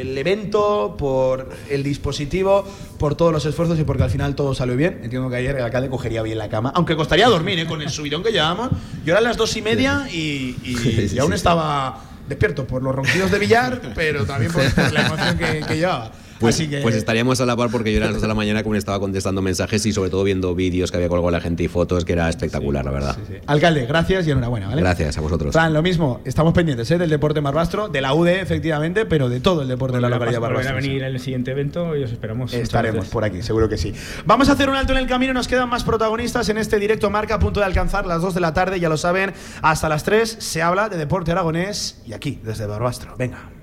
el 0.00 0.16
evento, 0.16 0.96
por 0.98 1.48
el 1.70 1.82
dispositivo, 1.82 2.64
por 2.98 3.14
todos 3.14 3.32
los 3.32 3.44
esfuerzos 3.46 3.78
y 3.78 3.84
porque 3.84 4.02
al 4.04 4.10
final 4.10 4.34
todo 4.34 4.54
salió 4.54 4.76
bien. 4.76 5.00
Entiendo 5.02 5.28
que 5.30 5.36
ayer 5.36 5.56
el 5.56 5.62
alcalde 5.62 5.88
cogería 5.88 6.22
bien 6.22 6.38
la 6.38 6.48
cama, 6.48 6.72
aunque 6.74 6.96
costaría 6.96 7.28
dormir 7.28 7.58
¿eh? 7.58 7.66
con 7.66 7.82
el 7.82 7.90
subidón 7.90 8.22
que 8.22 8.32
llevábamos. 8.32 8.70
Yo 9.04 9.12
era 9.12 9.18
a 9.18 9.22
las 9.22 9.36
dos 9.36 9.56
y 9.56 9.62
media 9.62 10.06
y, 10.10 10.56
y- 10.64 10.76
Sí, 10.82 11.08
sí, 11.08 11.16
y 11.16 11.18
aún 11.18 11.30
sí. 11.30 11.36
estaba 11.36 12.04
despierto 12.28 12.66
por 12.66 12.82
los 12.82 12.94
ronquidos 12.94 13.30
de 13.30 13.38
billar, 13.38 13.80
pero 13.94 14.24
también 14.24 14.52
por, 14.52 14.62
por 14.74 14.92
la 14.92 15.06
emoción 15.06 15.38
que, 15.38 15.60
que 15.66 15.76
llevaba. 15.76 16.12
Pues, 16.42 16.56
Así 16.56 16.68
que, 16.68 16.80
pues 16.80 16.96
estaríamos 16.96 17.40
a 17.40 17.46
la 17.46 17.56
par 17.56 17.70
porque 17.70 17.92
yo 17.92 17.98
era 17.98 18.06
a 18.06 18.08
las 18.08 18.16
2 18.16 18.22
de 18.22 18.28
la 18.28 18.34
mañana 18.34 18.62
como 18.62 18.74
estaba 18.74 18.98
contestando 18.98 19.40
mensajes 19.42 19.86
y 19.86 19.92
sobre 19.92 20.10
todo 20.10 20.24
viendo 20.24 20.54
vídeos 20.54 20.90
que 20.90 20.96
había 20.96 21.08
colgado 21.08 21.30
la 21.30 21.40
gente 21.40 21.62
y 21.62 21.68
fotos 21.68 22.04
que 22.04 22.12
era 22.14 22.28
espectacular, 22.28 22.84
la 22.84 22.90
verdad. 22.90 23.16
Alcalde, 23.46 23.86
gracias 23.86 24.26
y 24.26 24.32
enhorabuena, 24.32 24.68
¿vale? 24.68 24.82
Gracias 24.82 25.16
a 25.16 25.20
vosotros. 25.20 25.52
Fran, 25.52 25.72
lo 25.72 25.82
mismo, 25.82 26.20
estamos 26.24 26.52
pendientes 26.52 26.90
¿eh? 26.90 26.98
del 26.98 27.10
deporte 27.10 27.40
Marbastro, 27.40 27.88
de 27.88 28.00
la 28.00 28.12
UD, 28.12 28.28
efectivamente, 28.28 29.06
pero 29.06 29.28
de 29.28 29.40
todo 29.40 29.62
el 29.62 29.68
deporte 29.68 29.96
de 29.96 30.02
la 30.02 30.08
localidad 30.08 30.40
Volver 30.40 30.52
a 30.52 30.62
Barbastro. 30.62 30.88
venir 30.88 31.02
en 31.04 31.14
el 31.14 31.20
siguiente 31.20 31.52
evento 31.52 31.96
y 31.96 32.02
os 32.02 32.10
esperamos. 32.12 32.52
Estaremos 32.52 33.06
por 33.08 33.24
aquí, 33.24 33.42
seguro 33.42 33.68
que 33.68 33.78
sí. 33.78 33.94
Vamos 34.26 34.48
a 34.48 34.52
hacer 34.52 34.68
un 34.68 34.74
alto 34.74 34.92
en 34.92 34.98
el 34.98 35.06
camino, 35.06 35.32
nos 35.32 35.46
quedan 35.46 35.68
más 35.68 35.84
protagonistas 35.84 36.48
en 36.48 36.58
este 36.58 36.78
directo 36.78 37.08
marca 37.10 37.36
a 37.36 37.38
punto 37.38 37.60
de 37.60 37.66
alcanzar 37.66 38.06
las 38.06 38.20
2 38.20 38.34
de 38.34 38.40
la 38.40 38.52
tarde, 38.52 38.80
ya 38.80 38.88
lo 38.88 38.96
saben, 38.96 39.32
hasta 39.60 39.88
las 39.88 40.02
3 40.04 40.36
se 40.38 40.62
habla 40.62 40.88
de 40.88 40.96
deporte 40.96 41.30
aragonés 41.30 42.00
y 42.06 42.12
aquí, 42.12 42.40
desde 42.42 42.66
Barbastro. 42.66 43.14
Venga. 43.16 43.61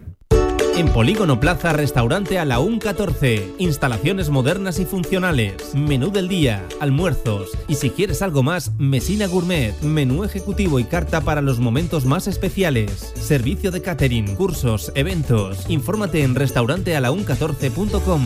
En 0.79 0.87
Polígono 0.87 1.41
Plaza, 1.41 1.73
restaurante 1.73 2.39
a 2.39 2.45
la 2.45 2.61
UN 2.61 2.79
14. 2.79 3.55
Instalaciones 3.57 4.29
modernas 4.29 4.79
y 4.79 4.85
funcionales. 4.85 5.75
Menú 5.75 6.09
del 6.09 6.29
día, 6.29 6.65
almuerzos. 6.79 7.49
Y 7.67 7.75
si 7.75 7.89
quieres 7.89 8.21
algo 8.21 8.43
más, 8.43 8.71
Mesina 8.79 9.27
Gourmet. 9.27 9.77
Menú 9.81 10.23
ejecutivo 10.23 10.79
y 10.79 10.85
carta 10.85 11.19
para 11.19 11.41
los 11.41 11.59
momentos 11.59 12.05
más 12.05 12.27
especiales. 12.27 13.11
Servicio 13.15 13.71
de 13.71 13.81
catering, 13.81 14.37
cursos, 14.37 14.93
eventos. 14.95 15.69
Infórmate 15.69 16.23
en 16.23 16.33
restaurantealaun14.com. 16.35 18.21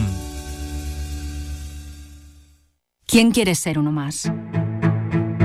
¿Quién 3.08 3.32
quiere 3.32 3.56
ser 3.56 3.80
uno 3.80 3.92
más? 3.92 4.32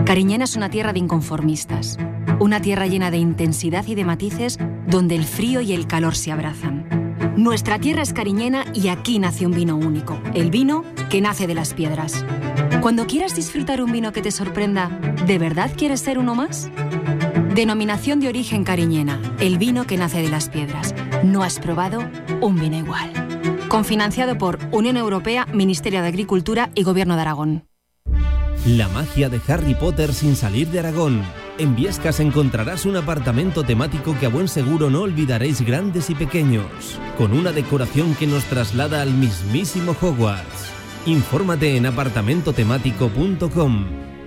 Cariñena 0.04 0.44
es 0.44 0.56
una 0.56 0.68
tierra 0.68 0.92
de 0.92 0.98
inconformistas, 0.98 1.96
una 2.38 2.60
tierra 2.60 2.86
llena 2.86 3.10
de 3.10 3.16
intensidad 3.16 3.86
y 3.86 3.94
de 3.94 4.04
matices 4.04 4.58
donde 4.86 5.14
el 5.14 5.24
frío 5.24 5.62
y 5.62 5.72
el 5.72 5.86
calor 5.86 6.14
se 6.14 6.32
abrazan. 6.32 6.97
Nuestra 7.38 7.78
tierra 7.78 8.02
es 8.02 8.12
cariñena 8.12 8.64
y 8.74 8.88
aquí 8.88 9.20
nace 9.20 9.46
un 9.46 9.52
vino 9.52 9.76
único, 9.76 10.20
el 10.34 10.50
vino 10.50 10.84
que 11.08 11.20
nace 11.20 11.46
de 11.46 11.54
las 11.54 11.72
piedras. 11.72 12.24
Cuando 12.80 13.06
quieras 13.06 13.36
disfrutar 13.36 13.80
un 13.80 13.92
vino 13.92 14.12
que 14.12 14.22
te 14.22 14.32
sorprenda, 14.32 14.88
¿de 15.24 15.38
verdad 15.38 15.70
quieres 15.76 16.00
ser 16.00 16.18
uno 16.18 16.34
más? 16.34 16.68
Denominación 17.54 18.18
de 18.18 18.26
origen 18.26 18.64
cariñena, 18.64 19.20
el 19.38 19.56
vino 19.56 19.86
que 19.86 19.96
nace 19.96 20.20
de 20.20 20.30
las 20.30 20.48
piedras. 20.48 20.96
No 21.22 21.44
has 21.44 21.60
probado 21.60 22.02
un 22.40 22.58
vino 22.58 22.76
igual. 22.76 23.12
Confinanciado 23.68 24.36
por 24.36 24.58
Unión 24.72 24.96
Europea, 24.96 25.46
Ministerio 25.54 26.02
de 26.02 26.08
Agricultura 26.08 26.70
y 26.74 26.82
Gobierno 26.82 27.14
de 27.14 27.20
Aragón. 27.20 27.68
La 28.66 28.88
magia 28.88 29.28
de 29.28 29.40
Harry 29.46 29.76
Potter 29.76 30.12
sin 30.12 30.34
salir 30.34 30.66
de 30.72 30.80
Aragón. 30.80 31.22
En 31.58 31.74
Viescas 31.74 32.20
encontrarás 32.20 32.86
un 32.86 32.96
apartamento 32.96 33.64
temático 33.64 34.16
que 34.18 34.26
a 34.26 34.28
buen 34.28 34.46
seguro 34.46 34.90
no 34.90 35.02
olvidaréis 35.02 35.60
grandes 35.60 36.08
y 36.08 36.14
pequeños, 36.14 37.00
con 37.16 37.32
una 37.32 37.50
decoración 37.50 38.14
que 38.14 38.28
nos 38.28 38.44
traslada 38.44 39.02
al 39.02 39.12
mismísimo 39.12 39.96
Hogwarts. 40.00 40.70
Infórmate 41.06 41.76
en 41.76 41.86
apartamentotemático.com. 41.86 44.17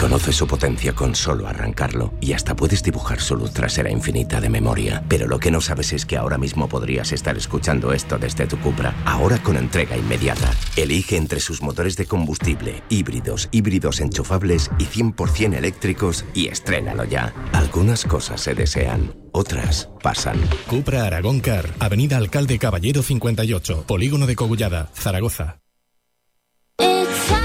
Reconoce 0.00 0.32
su 0.32 0.46
potencia 0.46 0.94
con 0.94 1.14
solo 1.14 1.46
arrancarlo 1.46 2.14
y 2.22 2.32
hasta 2.32 2.56
puedes 2.56 2.82
dibujar 2.82 3.20
su 3.20 3.36
luz 3.36 3.52
trasera 3.52 3.90
infinita 3.90 4.40
de 4.40 4.48
memoria. 4.48 5.04
Pero 5.08 5.26
lo 5.26 5.38
que 5.38 5.50
no 5.50 5.60
sabes 5.60 5.92
es 5.92 6.06
que 6.06 6.16
ahora 6.16 6.38
mismo 6.38 6.70
podrías 6.70 7.12
estar 7.12 7.36
escuchando 7.36 7.92
esto 7.92 8.16
desde 8.16 8.46
tu 8.46 8.58
Cupra, 8.60 8.94
ahora 9.04 9.36
con 9.42 9.58
entrega 9.58 9.98
inmediata. 9.98 10.52
Elige 10.74 11.18
entre 11.18 11.38
sus 11.38 11.60
motores 11.60 11.98
de 11.98 12.06
combustible, 12.06 12.82
híbridos, 12.88 13.50
híbridos 13.52 14.00
enchufables 14.00 14.70
y 14.78 14.86
100% 14.86 15.58
eléctricos 15.58 16.24
y 16.32 16.48
estrénalo 16.48 17.04
ya. 17.04 17.34
Algunas 17.52 18.06
cosas 18.06 18.40
se 18.40 18.54
desean, 18.54 19.14
otras 19.32 19.90
pasan. 20.02 20.40
Cupra 20.66 21.04
Aragón 21.04 21.40
Car, 21.40 21.74
Avenida 21.78 22.16
Alcalde 22.16 22.58
Caballero 22.58 23.02
58, 23.02 23.84
Polígono 23.86 24.26
de 24.26 24.34
Cogullada, 24.34 24.88
Zaragoza. 24.94 25.60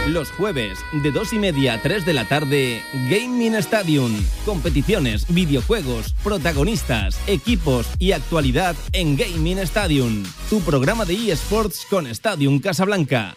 Los 0.08 0.32
jueves, 0.32 0.80
de 0.92 1.12
2 1.12 1.34
y 1.34 1.40
media 1.40 1.74
a 1.74 1.82
3 1.82 2.06
de 2.06 2.14
la 2.14 2.26
tarde, 2.26 2.84
Gaming 3.10 3.56
Stadium. 3.56 4.14
Competiciones, 4.46 5.26
videojuegos, 5.34 6.14
protagonistas, 6.24 7.20
equipos 7.26 7.88
y 7.98 8.12
actualidad 8.12 8.76
en 8.94 9.18
Gaming 9.18 9.58
Stadium. 9.60 10.24
Tu 10.50 10.62
programa 10.62 11.06
de 11.06 11.32
eSports 11.32 11.88
con 11.90 12.06
Stadium 12.08 12.60
Casablanca. 12.60 13.36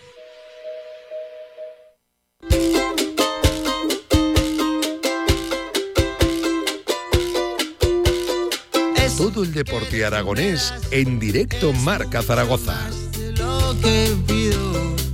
Todo 9.17 9.43
el 9.43 9.53
deporte 9.53 10.05
aragonés 10.05 10.73
en 10.93 11.19
directo 11.19 11.73
Marca 11.73 12.23
Zaragoza. 12.23 12.89
lo 13.37 13.77
que 13.81 14.15
pido. 14.29 15.08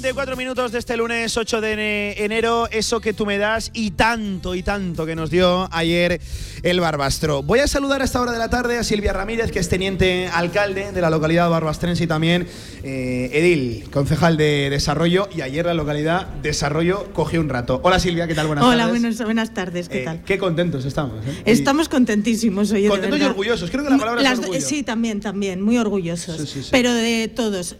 34 0.00 0.34
minutos 0.34 0.72
de 0.72 0.78
este 0.78 0.96
lunes 0.96 1.36
8 1.36 1.60
de 1.60 2.14
enero, 2.24 2.68
eso 2.70 3.02
que 3.02 3.12
tú 3.12 3.26
me 3.26 3.36
das 3.36 3.70
y 3.74 3.90
tanto 3.90 4.54
y 4.54 4.62
tanto 4.62 5.04
que 5.04 5.14
nos 5.14 5.28
dio 5.28 5.68
ayer 5.72 6.22
el 6.62 6.80
Barbastro. 6.80 7.42
Voy 7.42 7.58
a 7.58 7.66
saludar 7.66 8.00
a 8.00 8.06
esta 8.06 8.18
hora 8.18 8.32
de 8.32 8.38
la 8.38 8.48
tarde 8.48 8.78
a 8.78 8.84
Silvia 8.84 9.12
Ramírez, 9.12 9.52
que 9.52 9.58
es 9.58 9.68
teniente 9.68 10.26
alcalde 10.28 10.92
de 10.92 11.00
la 11.02 11.10
localidad 11.10 11.50
barbastrense 11.50 12.04
y 12.04 12.06
también 12.06 12.46
eh, 12.82 13.28
Edil, 13.34 13.90
concejal 13.90 14.38
de 14.38 14.70
desarrollo, 14.70 15.28
y 15.36 15.42
ayer 15.42 15.66
la 15.66 15.74
localidad 15.74 16.28
Desarrollo 16.42 17.12
cogió 17.12 17.38
un 17.42 17.50
rato. 17.50 17.80
Hola 17.82 17.98
Silvia, 17.98 18.26
¿qué 18.26 18.34
tal? 18.34 18.46
Buenas 18.46 18.64
Hola, 18.64 18.70
tardes. 18.70 18.84
Hola, 18.84 19.00
buenas, 19.00 19.22
buenas, 19.22 19.52
tardes, 19.52 19.88
¿qué 19.90 20.00
eh, 20.00 20.04
tal? 20.04 20.24
Qué 20.24 20.38
contentos 20.38 20.86
estamos. 20.86 21.26
Eh? 21.26 21.42
Estamos 21.44 21.90
contentísimos 21.90 22.72
hoy. 22.72 22.88
Contentos 22.88 23.20
y 23.20 23.24
orgullosos, 23.24 23.70
creo 23.70 23.84
que 23.84 23.90
la 23.90 23.98
palabra 23.98 24.22
Las, 24.22 24.38
es 24.38 24.38
orgullo. 24.40 24.60
Sí, 24.62 24.82
también, 24.82 25.20
también, 25.20 25.60
muy 25.60 25.76
orgullosos. 25.76 26.38
Sí, 26.38 26.46
sí, 26.46 26.62
sí. 26.62 26.68
Pero 26.70 26.94
de 26.94 27.28
todos, 27.28 27.76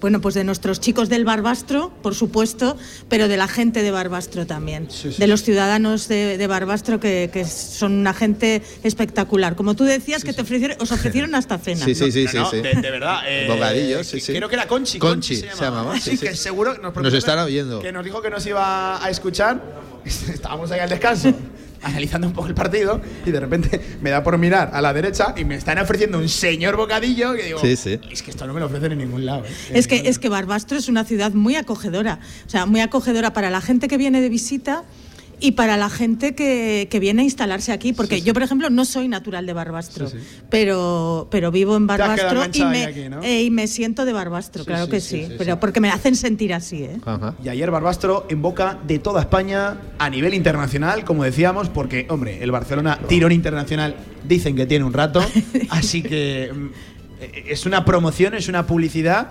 bueno, 0.00 0.20
pues 0.20 0.36
de 0.36 0.44
nuestros 0.44 0.78
chicos 0.78 1.08
del 1.08 1.24
Barbastro 1.24 1.39
por 2.02 2.14
supuesto, 2.14 2.76
pero 3.08 3.28
de 3.28 3.36
la 3.36 3.48
gente 3.48 3.82
de 3.82 3.90
Barbastro 3.90 4.46
también. 4.46 4.88
Sí, 4.90 5.12
sí. 5.12 5.18
De 5.18 5.26
los 5.26 5.42
ciudadanos 5.42 6.08
de, 6.08 6.36
de 6.38 6.46
Barbastro 6.46 7.00
que, 7.00 7.30
que 7.32 7.44
son 7.44 7.92
una 7.92 8.14
gente 8.14 8.62
espectacular. 8.82 9.56
Como 9.56 9.74
tú 9.74 9.84
decías, 9.84 10.24
que 10.24 10.32
te 10.32 10.42
ofrecieron, 10.42 10.76
os 10.80 10.92
ofrecieron 10.92 11.34
hasta 11.34 11.58
cena. 11.58 11.84
Sí, 11.84 11.94
sí, 11.94 12.10
sí, 12.12 12.24
No, 12.24 12.30
sí, 12.30 12.36
no, 12.38 12.50
sí. 12.50 12.56
De, 12.60 12.74
de 12.74 12.90
verdad. 12.90 13.20
eh, 13.26 13.46
Bocadillos, 13.48 14.06
sí. 14.06 14.20
Creo 14.20 14.48
que 14.48 14.54
era 14.54 14.66
Conchi. 14.66 14.98
Conchi, 14.98 15.36
se 15.36 15.50
se 15.50 15.62
llamaba, 15.64 15.94
Sí, 15.98 16.10
sí, 16.10 16.16
sí. 16.16 16.26
que 16.26 16.34
seguro 16.36 16.76
nos, 16.78 16.94
Nos 16.94 17.14
estará 17.14 17.44
oyendo. 17.44 17.80
Que 17.80 17.92
nos 17.92 18.04
dijo 18.04 18.20
que 18.22 18.30
nos 18.30 18.44
iba 18.46 19.04
a 19.04 19.10
escuchar. 19.10 19.60
Estábamos 20.04 20.70
ahí 20.70 20.80
al 20.80 20.88
descanso. 20.88 21.32
Analizando 21.82 22.26
un 22.26 22.32
poco 22.32 22.48
el 22.48 22.54
partido 22.54 23.00
y 23.24 23.30
de 23.30 23.40
repente 23.40 23.80
me 24.02 24.10
da 24.10 24.22
por 24.22 24.36
mirar 24.38 24.70
a 24.72 24.80
la 24.82 24.92
derecha 24.92 25.34
y 25.36 25.44
me 25.44 25.54
están 25.54 25.78
ofreciendo 25.78 26.18
un 26.18 26.28
señor 26.28 26.76
bocadillo 26.76 27.32
que 27.34 27.44
digo, 27.44 27.60
Sí, 27.60 27.76
sí. 27.76 27.98
es 28.10 28.22
que 28.22 28.30
esto 28.30 28.46
no 28.46 28.52
me 28.54 28.60
lo 28.60 28.66
ofrecen 28.66 28.92
en 28.92 28.98
ningún 28.98 29.24
lado. 29.24 29.44
¿eh? 29.44 29.48
Es 29.72 29.86
que, 29.88 30.02
es 30.08 30.18
que 30.18 30.28
Barbastro 30.28 30.76
es 30.76 30.88
una 30.88 31.04
ciudad 31.04 31.32
muy 31.32 31.56
acogedora, 31.56 32.20
o 32.46 32.50
sea, 32.50 32.66
muy 32.66 32.80
acogedora 32.80 33.32
para 33.32 33.50
la 33.50 33.60
gente 33.60 33.88
que 33.88 33.96
viene 33.96 34.20
de 34.20 34.28
visita 34.28 34.84
y 35.40 35.52
para 35.52 35.76
la 35.76 35.88
gente 35.90 36.34
que, 36.34 36.86
que 36.90 37.00
viene 37.00 37.22
a 37.22 37.24
instalarse 37.24 37.72
aquí, 37.72 37.92
porque 37.92 38.20
yo, 38.22 38.32
por 38.34 38.42
ejemplo, 38.42 38.70
no 38.70 38.84
soy 38.84 39.08
natural 39.08 39.46
de 39.46 39.52
Barbastro, 39.52 40.08
Sí, 40.08 40.18
sí. 40.18 40.40
pero, 40.50 41.28
pero 41.30 41.50
vivo 41.50 41.76
en 41.76 41.86
Barbastro 41.86 42.44
y 42.52 42.64
me, 42.64 42.80
ya 42.80 42.88
aquí, 42.88 43.08
¿no? 43.08 43.22
eh, 43.22 43.42
y 43.44 43.50
me 43.50 43.66
siento 43.66 44.04
de 44.04 44.12
Barbastro, 44.12 44.62
Sí, 44.64 44.66
claro 44.68 44.84
sí, 44.86 44.90
que 44.90 45.00
sí, 45.00 45.08
sí, 45.22 45.26
sí, 45.28 45.34
pero 45.38 45.54
sí. 45.54 45.58
porque 45.60 45.80
me 45.80 45.90
hacen 45.90 46.14
sentir 46.16 46.52
así, 46.54 46.84
¿eh? 46.84 46.98
Ajá. 47.04 47.34
Y 47.42 47.48
ayer 47.48 47.70
Barbastro 47.70 48.26
en 48.28 48.42
boca 48.42 48.78
de 48.86 48.98
toda 48.98 49.20
España 49.20 49.76
a 49.98 50.10
nivel 50.10 50.34
internacional, 50.34 51.04
como 51.04 51.24
decíamos, 51.24 51.68
porque, 51.68 52.06
hombre, 52.10 52.42
el 52.42 52.50
Barcelona 52.50 52.98
tirón 53.08 53.32
internacional 53.32 53.94
dicen 54.28 54.54
que 54.56 54.66
tiene 54.66 54.84
un 54.84 54.92
rato, 54.92 55.20
así 55.70 56.02
que 56.02 56.50
mm, 56.54 56.66
eh, 57.22 57.44
es 57.48 57.66
una 57.66 57.84
promoción, 57.84 58.34
es 58.34 58.48
una 58.48 58.66
publicidad, 58.66 59.30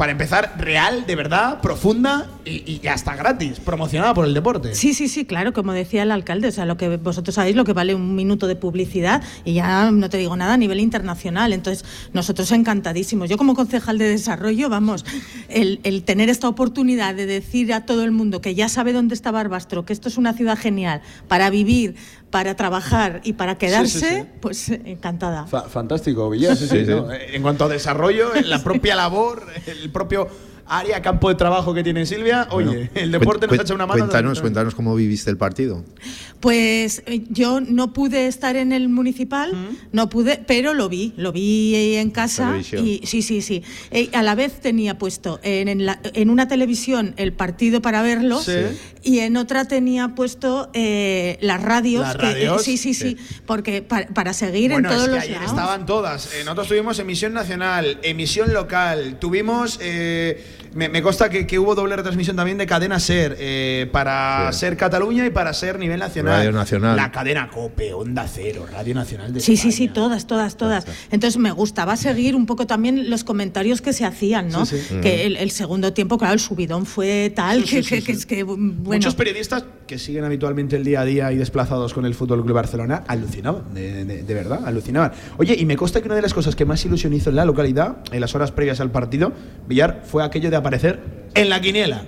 para 0.00 0.12
empezar, 0.12 0.54
real, 0.56 1.04
de 1.06 1.14
verdad, 1.14 1.60
profunda 1.60 2.26
y, 2.46 2.80
hasta 2.86 3.14
gratis, 3.16 3.60
promocionada 3.60 4.14
por 4.14 4.24
el 4.24 4.32
deporte. 4.32 4.74
Sí, 4.74 4.94
sí, 4.94 5.08
sí, 5.08 5.26
claro, 5.26 5.52
como 5.52 5.74
decía 5.74 6.04
el 6.04 6.10
alcalde, 6.10 6.48
o 6.48 6.52
sea, 6.52 6.64
lo 6.64 6.78
que 6.78 6.96
vosotros 6.96 7.34
sabéis, 7.34 7.54
lo 7.54 7.66
que 7.66 7.74
vale 7.74 7.94
un 7.94 8.14
minuto 8.14 8.46
de 8.46 8.56
publicidad 8.56 9.22
y 9.44 9.52
ya 9.52 9.90
no 9.90 10.08
te 10.08 10.16
digo 10.16 10.34
nada 10.38 10.54
a 10.54 10.56
nivel 10.56 10.80
internacional. 10.80 11.52
Entonces, 11.52 11.84
nosotros 12.14 12.50
encantadísimos. 12.50 13.28
Yo 13.28 13.36
como 13.36 13.54
concejal 13.54 13.98
de 13.98 14.08
desarrollo, 14.08 14.70
vamos, 14.70 15.04
el, 15.50 15.80
el 15.82 16.02
tener 16.02 16.30
esta 16.30 16.48
oportunidad 16.48 17.14
de 17.14 17.26
decir 17.26 17.70
a 17.74 17.84
todo 17.84 18.02
el 18.02 18.10
mundo 18.10 18.40
que 18.40 18.54
ya 18.54 18.70
sabe 18.70 18.94
dónde 18.94 19.14
está 19.14 19.30
Barbastro, 19.30 19.84
que 19.84 19.92
esto 19.92 20.08
es 20.08 20.16
una 20.16 20.32
ciudad 20.32 20.56
genial 20.56 21.02
para 21.28 21.50
vivir, 21.50 21.96
para 22.30 22.54
trabajar 22.56 23.20
y 23.24 23.32
para 23.34 23.58
quedarse, 23.58 23.98
sí, 24.00 24.06
sí. 24.20 24.22
pues 24.40 24.68
encantada. 24.68 25.46
Fa- 25.46 25.68
fantástico, 25.68 26.30
Villas. 26.30 26.58
sí, 26.58 26.68
Sí, 26.68 26.84
sí. 26.84 26.90
¿no? 26.90 27.08
En 27.12 27.42
cuanto 27.42 27.64
a 27.64 27.68
desarrollo, 27.68 28.34
en 28.34 28.48
la 28.50 28.62
propia 28.62 28.94
labor, 28.94 29.46
el 29.66 29.90
propio 29.90 30.28
área, 30.72 31.02
campo 31.02 31.28
de 31.28 31.34
trabajo 31.34 31.74
que 31.74 31.82
tiene 31.82 32.06
Silvia, 32.06 32.46
oye, 32.52 32.66
Bueno, 32.68 32.90
el 32.94 33.10
deporte 33.10 33.48
nos 33.48 33.56
cuen- 33.56 33.58
ha 33.58 33.62
hecho 33.64 33.74
una 33.74 33.86
mano. 33.86 33.98
Cuéntanos, 34.04 34.40
cuéntanos 34.40 34.74
cómo 34.76 34.94
viviste 34.94 35.28
el 35.28 35.36
partido. 35.36 35.84
Pues 36.38 37.02
eh, 37.06 37.24
yo 37.28 37.60
no 37.60 37.92
pude 37.92 38.28
estar 38.28 38.54
en 38.54 38.70
el 38.72 38.88
municipal, 38.88 39.50
no 39.90 40.08
pude, 40.08 40.42
pero 40.46 40.72
lo 40.72 40.88
vi, 40.88 41.12
lo 41.16 41.32
vi 41.32 41.74
eh, 41.74 42.00
en 42.00 42.10
casa 42.12 42.46
Televisión. 42.52 42.86
y 42.86 43.00
sí, 43.04 43.22
sí, 43.22 43.42
sí. 43.42 43.62
Eh, 43.90 44.10
a 44.12 44.22
la 44.22 44.36
vez 44.36 44.60
tenía 44.60 44.96
puesto 44.96 45.40
en, 45.42 45.66
en 45.68 45.86
la- 45.86 46.00
en 46.14 46.30
una 46.30 46.46
televisión 46.46 47.14
el 47.16 47.32
partido 47.32 47.82
para 47.82 48.00
verlo 48.02 48.40
Sí. 48.40 48.52
Y 49.02 49.20
en 49.20 49.36
otra 49.36 49.64
tenía 49.66 50.08
puesto 50.14 50.70
eh, 50.74 51.38
las 51.40 51.62
radios. 51.62 52.02
Las 52.02 52.16
que, 52.16 52.26
eh, 52.26 52.32
radios, 52.34 52.62
sí, 52.62 52.76
sí, 52.76 52.94
sí, 52.94 53.16
porque 53.46 53.82
pa- 53.82 54.06
para, 54.14 54.32
seguir 54.32 54.72
Bueno, 54.72 54.90
en 54.90 54.94
todos 54.94 55.08
es 55.08 55.08
que 55.10 55.14
los 55.16 55.24
ayer 55.24 55.36
lados. 55.36 55.50
estaban 55.52 55.86
todas. 55.86 56.34
Eh, 56.34 56.44
nosotros 56.44 56.68
tuvimos 56.68 56.98
emisión 56.98 57.32
nacional, 57.32 57.98
emisión 58.02 58.52
local, 58.52 59.16
tuvimos. 59.18 59.78
eh, 59.82 60.44
me, 60.74 60.88
me 60.88 61.02
consta 61.02 61.28
que, 61.28 61.46
que 61.46 61.58
hubo 61.58 61.74
doble 61.74 61.96
retransmisión 61.96 62.36
también 62.36 62.58
de 62.58 62.66
cadena 62.66 62.98
Ser 63.00 63.36
eh, 63.38 63.88
para 63.92 64.50
Sí. 64.52 64.60
Ser 64.60 64.76
Cataluña 64.76 65.26
y 65.26 65.30
para 65.30 65.52
Ser 65.52 65.78
nivel 65.78 65.98
nacional. 66.00 66.36
Radio 66.38 66.52
Nacional. 66.52 66.96
La 66.96 67.10
cadena 67.10 67.48
Cope, 67.50 67.92
Onda 67.92 68.26
Cero, 68.32 68.66
Radio 68.70 68.94
Nacional 68.94 69.32
de 69.32 69.40
Sí, 69.40 69.56
sí, 69.56 69.72
sí, 69.72 69.88
todas, 69.88 70.26
todas, 70.26 70.56
todas. 70.56 70.86
Entonces 71.10 71.38
me 71.38 71.50
gustaba 71.50 71.96
seguir 71.96 72.36
un 72.36 72.46
poco 72.46 72.66
también 72.66 73.10
los 73.10 73.24
comentarios 73.24 73.80
que 73.80 73.92
se 73.92 74.04
hacían, 74.04 74.48
¿no? 74.48 74.66
Sí, 74.66 74.76
sí. 74.78 74.96
Que 75.00 75.26
el, 75.26 75.36
el 75.36 75.50
segundo 75.50 75.92
tiempo, 75.92 76.18
claro, 76.18 76.34
el 76.34 76.40
subidón 76.40 76.86
fue 76.86 77.32
tal 77.34 77.64
Sí, 77.64 77.66
sí, 77.66 77.76
que, 77.76 77.82
sí, 77.82 77.88
que- 77.88 78.00
sí. 78.00 78.06
que 78.06 78.12
es 78.12 78.26
que, 78.26 78.42
bueno, 78.44 78.82
Muchos 78.84 79.14
periodistas 79.14 79.64
que 79.90 79.98
siguen 79.98 80.22
habitualmente 80.22 80.76
el 80.76 80.84
día 80.84 81.00
a 81.00 81.04
día 81.04 81.32
y 81.32 81.36
desplazados 81.36 81.92
con 81.94 82.06
el 82.06 82.14
Fútbol 82.14 82.44
Club 82.44 82.54
Barcelona 82.54 83.02
alucinaban, 83.08 83.74
de, 83.74 84.04
de- 84.04 84.22
de 84.22 84.34
verdad, 84.34 84.60
alucinaban. 84.64 85.10
Oye, 85.36 85.56
y 85.58 85.66
me 85.66 85.76
consta 85.76 86.00
que 86.00 86.06
una 86.06 86.14
de 86.14 86.22
las 86.22 86.32
cosas 86.32 86.54
que 86.54 86.64
más 86.64 86.84
ilusión 86.84 87.12
hizo 87.12 87.30
en 87.30 87.34
la 87.34 87.44
localidad, 87.44 87.96
en 88.12 88.20
las 88.20 88.32
horas 88.36 88.52
previas 88.52 88.78
al 88.78 88.92
partido, 88.92 89.32
Villar, 89.66 90.02
fue 90.06 90.22
aquello 90.22 90.48
de 90.48 90.54
aparecer 90.54 91.26
en 91.34 91.48
la 91.48 91.60
quiniela. 91.60 92.04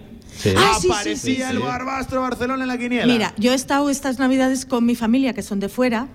Ah, 0.57 0.76
sí, 0.80 0.83
sí, 0.83 0.91
Aparecía 0.93 1.51
sí, 1.51 1.57
el. 1.57 1.59
Barbastro 1.59 2.20
Barcelona 2.22 2.62
en 2.62 2.68
la 2.68 2.78
quiniela. 2.78 3.12
Mira, 3.12 3.35
yo 3.37 3.51
he 3.51 3.57
estado 3.57 3.91
estas 3.91 4.20
navidades 4.20 4.64
con 4.64 4.87
mi 4.87 4.95
familia, 4.95 5.35
que 5.35 5.43
son 5.43 5.59
de 5.59 5.68
fuera. 5.68 6.07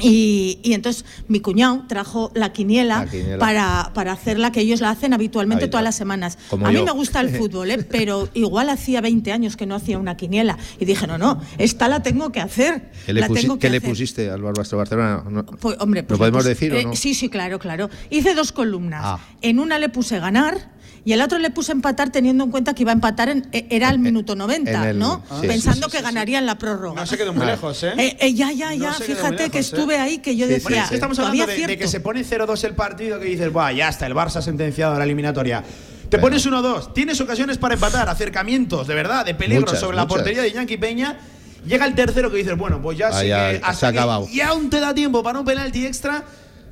Y, 0.00 0.60
y 0.62 0.72
entonces 0.74 1.04
mi 1.28 1.40
cuñado 1.40 1.84
trajo 1.88 2.30
la 2.34 2.52
quiniela, 2.52 3.04
La 3.04 3.10
quiniela. 3.10 3.38
Para, 3.38 3.90
para 3.94 4.12
hacerla, 4.12 4.52
que 4.52 4.60
ellos 4.60 4.80
la 4.80 4.90
hacen 4.90 5.12
habitualmente 5.12 5.64
Habitual. 5.64 5.70
todas 5.70 5.84
las 5.84 5.96
semanas. 5.96 6.38
Como 6.50 6.66
a 6.66 6.70
mí 6.70 6.76
yo. 6.78 6.84
me 6.84 6.92
gusta 6.92 7.20
el 7.20 7.30
fútbol, 7.38 7.70
¿eh? 7.70 7.78
pero 7.82 8.28
igual 8.34 8.70
hacía 8.70 9.00
20 9.00 9.32
años 9.32 9.56
que 9.56 9.66
no 9.66 9.74
hacía 9.74 9.98
una 9.98 10.16
quiniela. 10.16 10.56
Y 10.78 10.84
dije, 10.84 11.06
no, 11.06 11.18
no, 11.18 11.40
esta 11.58 11.88
la 11.88 12.02
tengo 12.02 12.30
que 12.32 12.40
hacer. 12.40 12.90
¿Qué 13.06 13.12
le, 13.12 13.20
la 13.22 13.28
pusi- 13.28 13.40
tengo 13.42 13.54
que 13.54 13.60
qué 13.60 13.70
le 13.70 13.76
hacer. 13.78 13.90
pusiste 13.90 14.30
al 14.30 14.42
Barbastro 14.42 14.78
Barcelona? 14.78 15.24
No- 15.28 15.44
Pues, 15.46 15.76
hombre, 15.80 16.02
pues 16.02 16.12
¿Lo 16.12 16.18
podemos 16.18 16.44
le 16.44 16.50
puse- 16.52 16.54
decir 16.54 16.74
eh, 16.74 16.84
o 16.84 16.88
no? 16.88 16.96
Sí, 16.96 17.14
sí, 17.14 17.28
claro, 17.28 17.58
claro. 17.58 17.90
Hice 18.10 18.34
dos 18.34 18.52
columnas. 18.52 19.02
Ah. 19.04 19.18
En 19.42 19.58
una 19.58 19.78
le 19.78 19.88
puse 19.88 20.18
ganar 20.20 20.70
y 21.04 21.12
el 21.12 21.20
otro 21.22 21.38
le 21.38 21.50
puse 21.50 21.72
empatar 21.72 22.10
teniendo 22.10 22.44
en 22.44 22.50
cuenta 22.50 22.74
que 22.74 22.82
iba 22.82 22.92
a 22.92 22.94
empatar, 22.94 23.28
en, 23.28 23.48
eh, 23.52 23.66
era 23.70 23.88
el 23.90 23.98
minuto 23.98 24.34
90, 24.36 24.70
en 24.84 24.88
el- 24.90 24.98
¿no? 24.98 25.22
sí. 25.40 25.46
Pensando 25.46 25.86
Sí, 25.88 25.92
sí, 25.92 25.96
que 25.98 26.02
ganaría 26.02 26.38
en 26.38 26.46
la 26.46 26.58
prórroga. 26.58 27.00
No 27.00 27.06
se 27.06 27.16
quedó 27.16 27.32
muy 27.32 27.44
Ah. 27.44 27.50
lejos, 27.52 27.82
¿eh? 27.84 27.92
Eh, 27.96 28.16
eh, 28.20 28.34
ya, 28.34 28.52
ya, 28.52 28.70
No 28.70 28.74
ya, 28.76 28.88
muy 28.98 29.06
fíjate 29.06 29.36
que 29.36 29.42
lejos, 29.44 29.54
¿eh? 29.56 29.58
estuve 29.60 29.98
ahí, 29.98 30.18
que 30.18 30.36
yo 30.36 30.46
Sí, 30.46 30.54
sí, 30.54 30.60
decía, 30.60 30.82
Es 30.84 30.88
que 30.90 30.94
estamos 30.96 31.18
hablando 31.18 31.46
de, 31.46 31.66
de 31.66 31.78
que 31.78 31.88
se 31.88 32.00
pone 32.00 32.24
0-2 32.24 32.64
el 32.64 32.74
partido, 32.74 33.18
que 33.18 33.26
dices, 33.26 33.52
Buah, 33.52 33.72
ya 33.72 33.88
está, 33.88 34.06
el 34.06 34.14
Barça 34.14 34.42
sentenciado 34.42 34.94
a 34.94 34.98
la 34.98 35.04
eliminatoria. 35.04 35.62
Te 36.08 36.18
pones 36.18 36.44
1-2, 36.46 36.92
tienes 36.94 37.20
ocasiones 37.20 37.58
para 37.58 37.74
empatar, 37.74 38.08
acercamientos, 38.08 38.86
de 38.86 38.94
verdad, 38.94 39.24
de 39.26 39.34
peligro 39.34 39.66
Muchas, 39.66 39.80
sobre 39.80 39.96
la 39.96 40.04
muchas. 40.04 40.16
portería 40.16 40.42
de 40.42 40.48
Iñaki 40.48 40.76
Peña. 40.78 41.18
Llega 41.66 41.84
el 41.84 41.94
tercero 41.94 42.30
que 42.30 42.38
dices, 42.38 42.56
bueno, 42.56 42.80
pues 42.80 42.96
ya 42.96 43.08
Ah, 43.08 43.20
sí 43.20 43.28
ya, 43.28 43.50
que 43.50 43.74
se 43.74 43.86
ha 43.86 43.92
que 43.92 43.98
acabado. 43.98 44.26
ya 44.32 44.48
aún 44.48 44.70
te 44.70 44.80
da 44.80 44.94
tiempo 44.94 45.22
para 45.22 45.38
un 45.38 45.44
penalti 45.44 45.84
extra. 45.84 46.24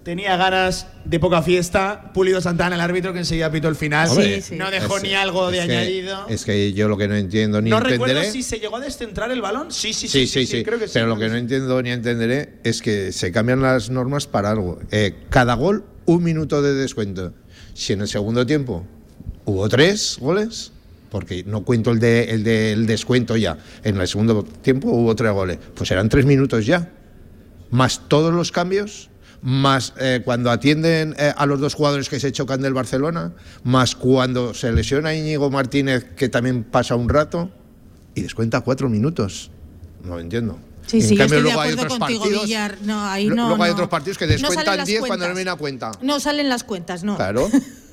Tenía 0.06 0.36
ganas 0.36 0.86
de 1.04 1.18
poca 1.18 1.42
fiesta. 1.42 2.12
Pulido 2.14 2.40
Santana, 2.40 2.76
el 2.76 2.80
árbitro, 2.80 3.12
que 3.12 3.18
enseguida 3.18 3.50
pitó 3.50 3.66
el 3.66 3.74
final. 3.74 4.08
Hombre, 4.08 4.40
No 4.52 4.70
dejó 4.70 4.98
es- 4.98 5.02
ni 5.02 5.14
algo 5.14 5.50
de 5.50 5.56
que- 5.56 5.62
añadido. 5.64 6.28
Es 6.28 6.44
que 6.44 6.72
yo 6.74 6.86
lo 6.86 6.96
que 6.96 7.08
no 7.08 7.16
entiendo 7.16 7.60
ni 7.60 7.70
no 7.70 7.78
entenderé. 7.78 8.06
recuerdo 8.14 8.30
si 8.32 8.44
se 8.44 8.60
llegó 8.60 8.76
a 8.76 8.80
descentrar 8.80 9.32
el 9.32 9.42
balón. 9.42 9.72
Sí, 9.72 9.92
sí, 9.92 10.06
Sí, 10.06 10.28
sí, 10.28 10.46
sí. 10.46 10.62
creo 10.62 10.78
que 10.78 10.86
sí. 10.86 10.92
Pero 10.94 11.08
lo 11.08 11.18
que 11.18 11.28
no 11.28 11.34
entiendo 11.34 11.82
ni 11.82 11.90
entenderé 11.90 12.60
es 12.62 12.82
que 12.82 13.10
se 13.10 13.32
cambian 13.32 13.60
las 13.62 13.90
normas 13.90 14.28
para 14.28 14.52
algo. 14.52 14.78
Eh, 14.92 15.12
cada 15.28 15.54
gol, 15.54 15.84
un 16.04 16.22
minuto 16.22 16.62
de 16.62 16.74
descuento. 16.74 17.34
Si 17.74 17.92
en 17.92 18.02
el 18.02 18.06
segundo 18.06 18.46
tiempo 18.46 18.86
hubo 19.44 19.68
tres 19.68 20.18
goles, 20.20 20.70
porque 21.10 21.42
no 21.42 21.64
cuento 21.64 21.90
el, 21.90 21.98
de, 21.98 22.30
el 22.30 22.44
del 22.44 22.86
descuento 22.86 23.36
ya, 23.36 23.58
en 23.82 24.00
el 24.00 24.06
segundo 24.06 24.44
tiempo 24.62 24.88
hubo 24.88 25.16
tres 25.16 25.32
goles, 25.32 25.58
pues 25.74 25.90
eran 25.90 26.08
tres 26.08 26.26
minutos 26.26 26.64
ya. 26.64 26.92
Más 27.70 28.02
todos 28.06 28.32
los 28.32 28.52
cambios, 28.52 29.10
más 29.42 29.92
eh, 29.98 30.22
cuando 30.24 30.50
atienden 30.50 31.14
eh, 31.18 31.32
a 31.36 31.46
los 31.46 31.60
dos 31.60 31.74
jugadores 31.74 32.08
que 32.08 32.18
se 32.20 32.32
chocan 32.32 32.60
del 32.62 32.74
Barcelona, 32.74 33.32
más 33.64 33.94
cuando 33.94 34.54
se 34.54 34.72
lesiona 34.72 35.14
Íñigo 35.14 35.50
Martínez, 35.50 36.04
que 36.16 36.28
también 36.28 36.64
pasa 36.64 36.94
un 36.96 37.08
rato, 37.08 37.50
y 38.14 38.22
descuenta 38.22 38.60
cuatro 38.62 38.88
minutos. 38.88 39.50
No 40.02 40.14
lo 40.14 40.20
entiendo. 40.20 40.58
Sí, 40.86 40.98
En 40.98 41.02
sí, 41.02 41.14
yo 41.16 41.18
cambio, 41.22 41.36
de 41.38 41.42
luego 41.42 41.60
hay 41.60 41.72
otros 41.72 41.98
contigo, 41.98 42.20
partidos- 42.24 42.44
Villar. 42.44 42.78
No, 42.82 43.04
ahí 43.06 43.26
Lo- 43.28 43.34
no. 43.34 43.48
luego 43.48 43.62
hay 43.64 43.72
otros 43.72 43.88
partidos 43.88 44.18
que 44.18 44.26
descuentan 44.28 44.76
las 44.76 44.86
10 44.86 45.00
cuando 45.00 45.16
no 45.26 45.32
cuentas. 45.32 45.36
viene 45.36 45.50
a 45.50 45.56
cuenta. 45.56 45.90
No 46.02 46.20
salen 46.20 46.48
las 46.48 46.62
cuentas, 46.64 47.02
no. 47.04 47.16
Claro. 47.16 47.48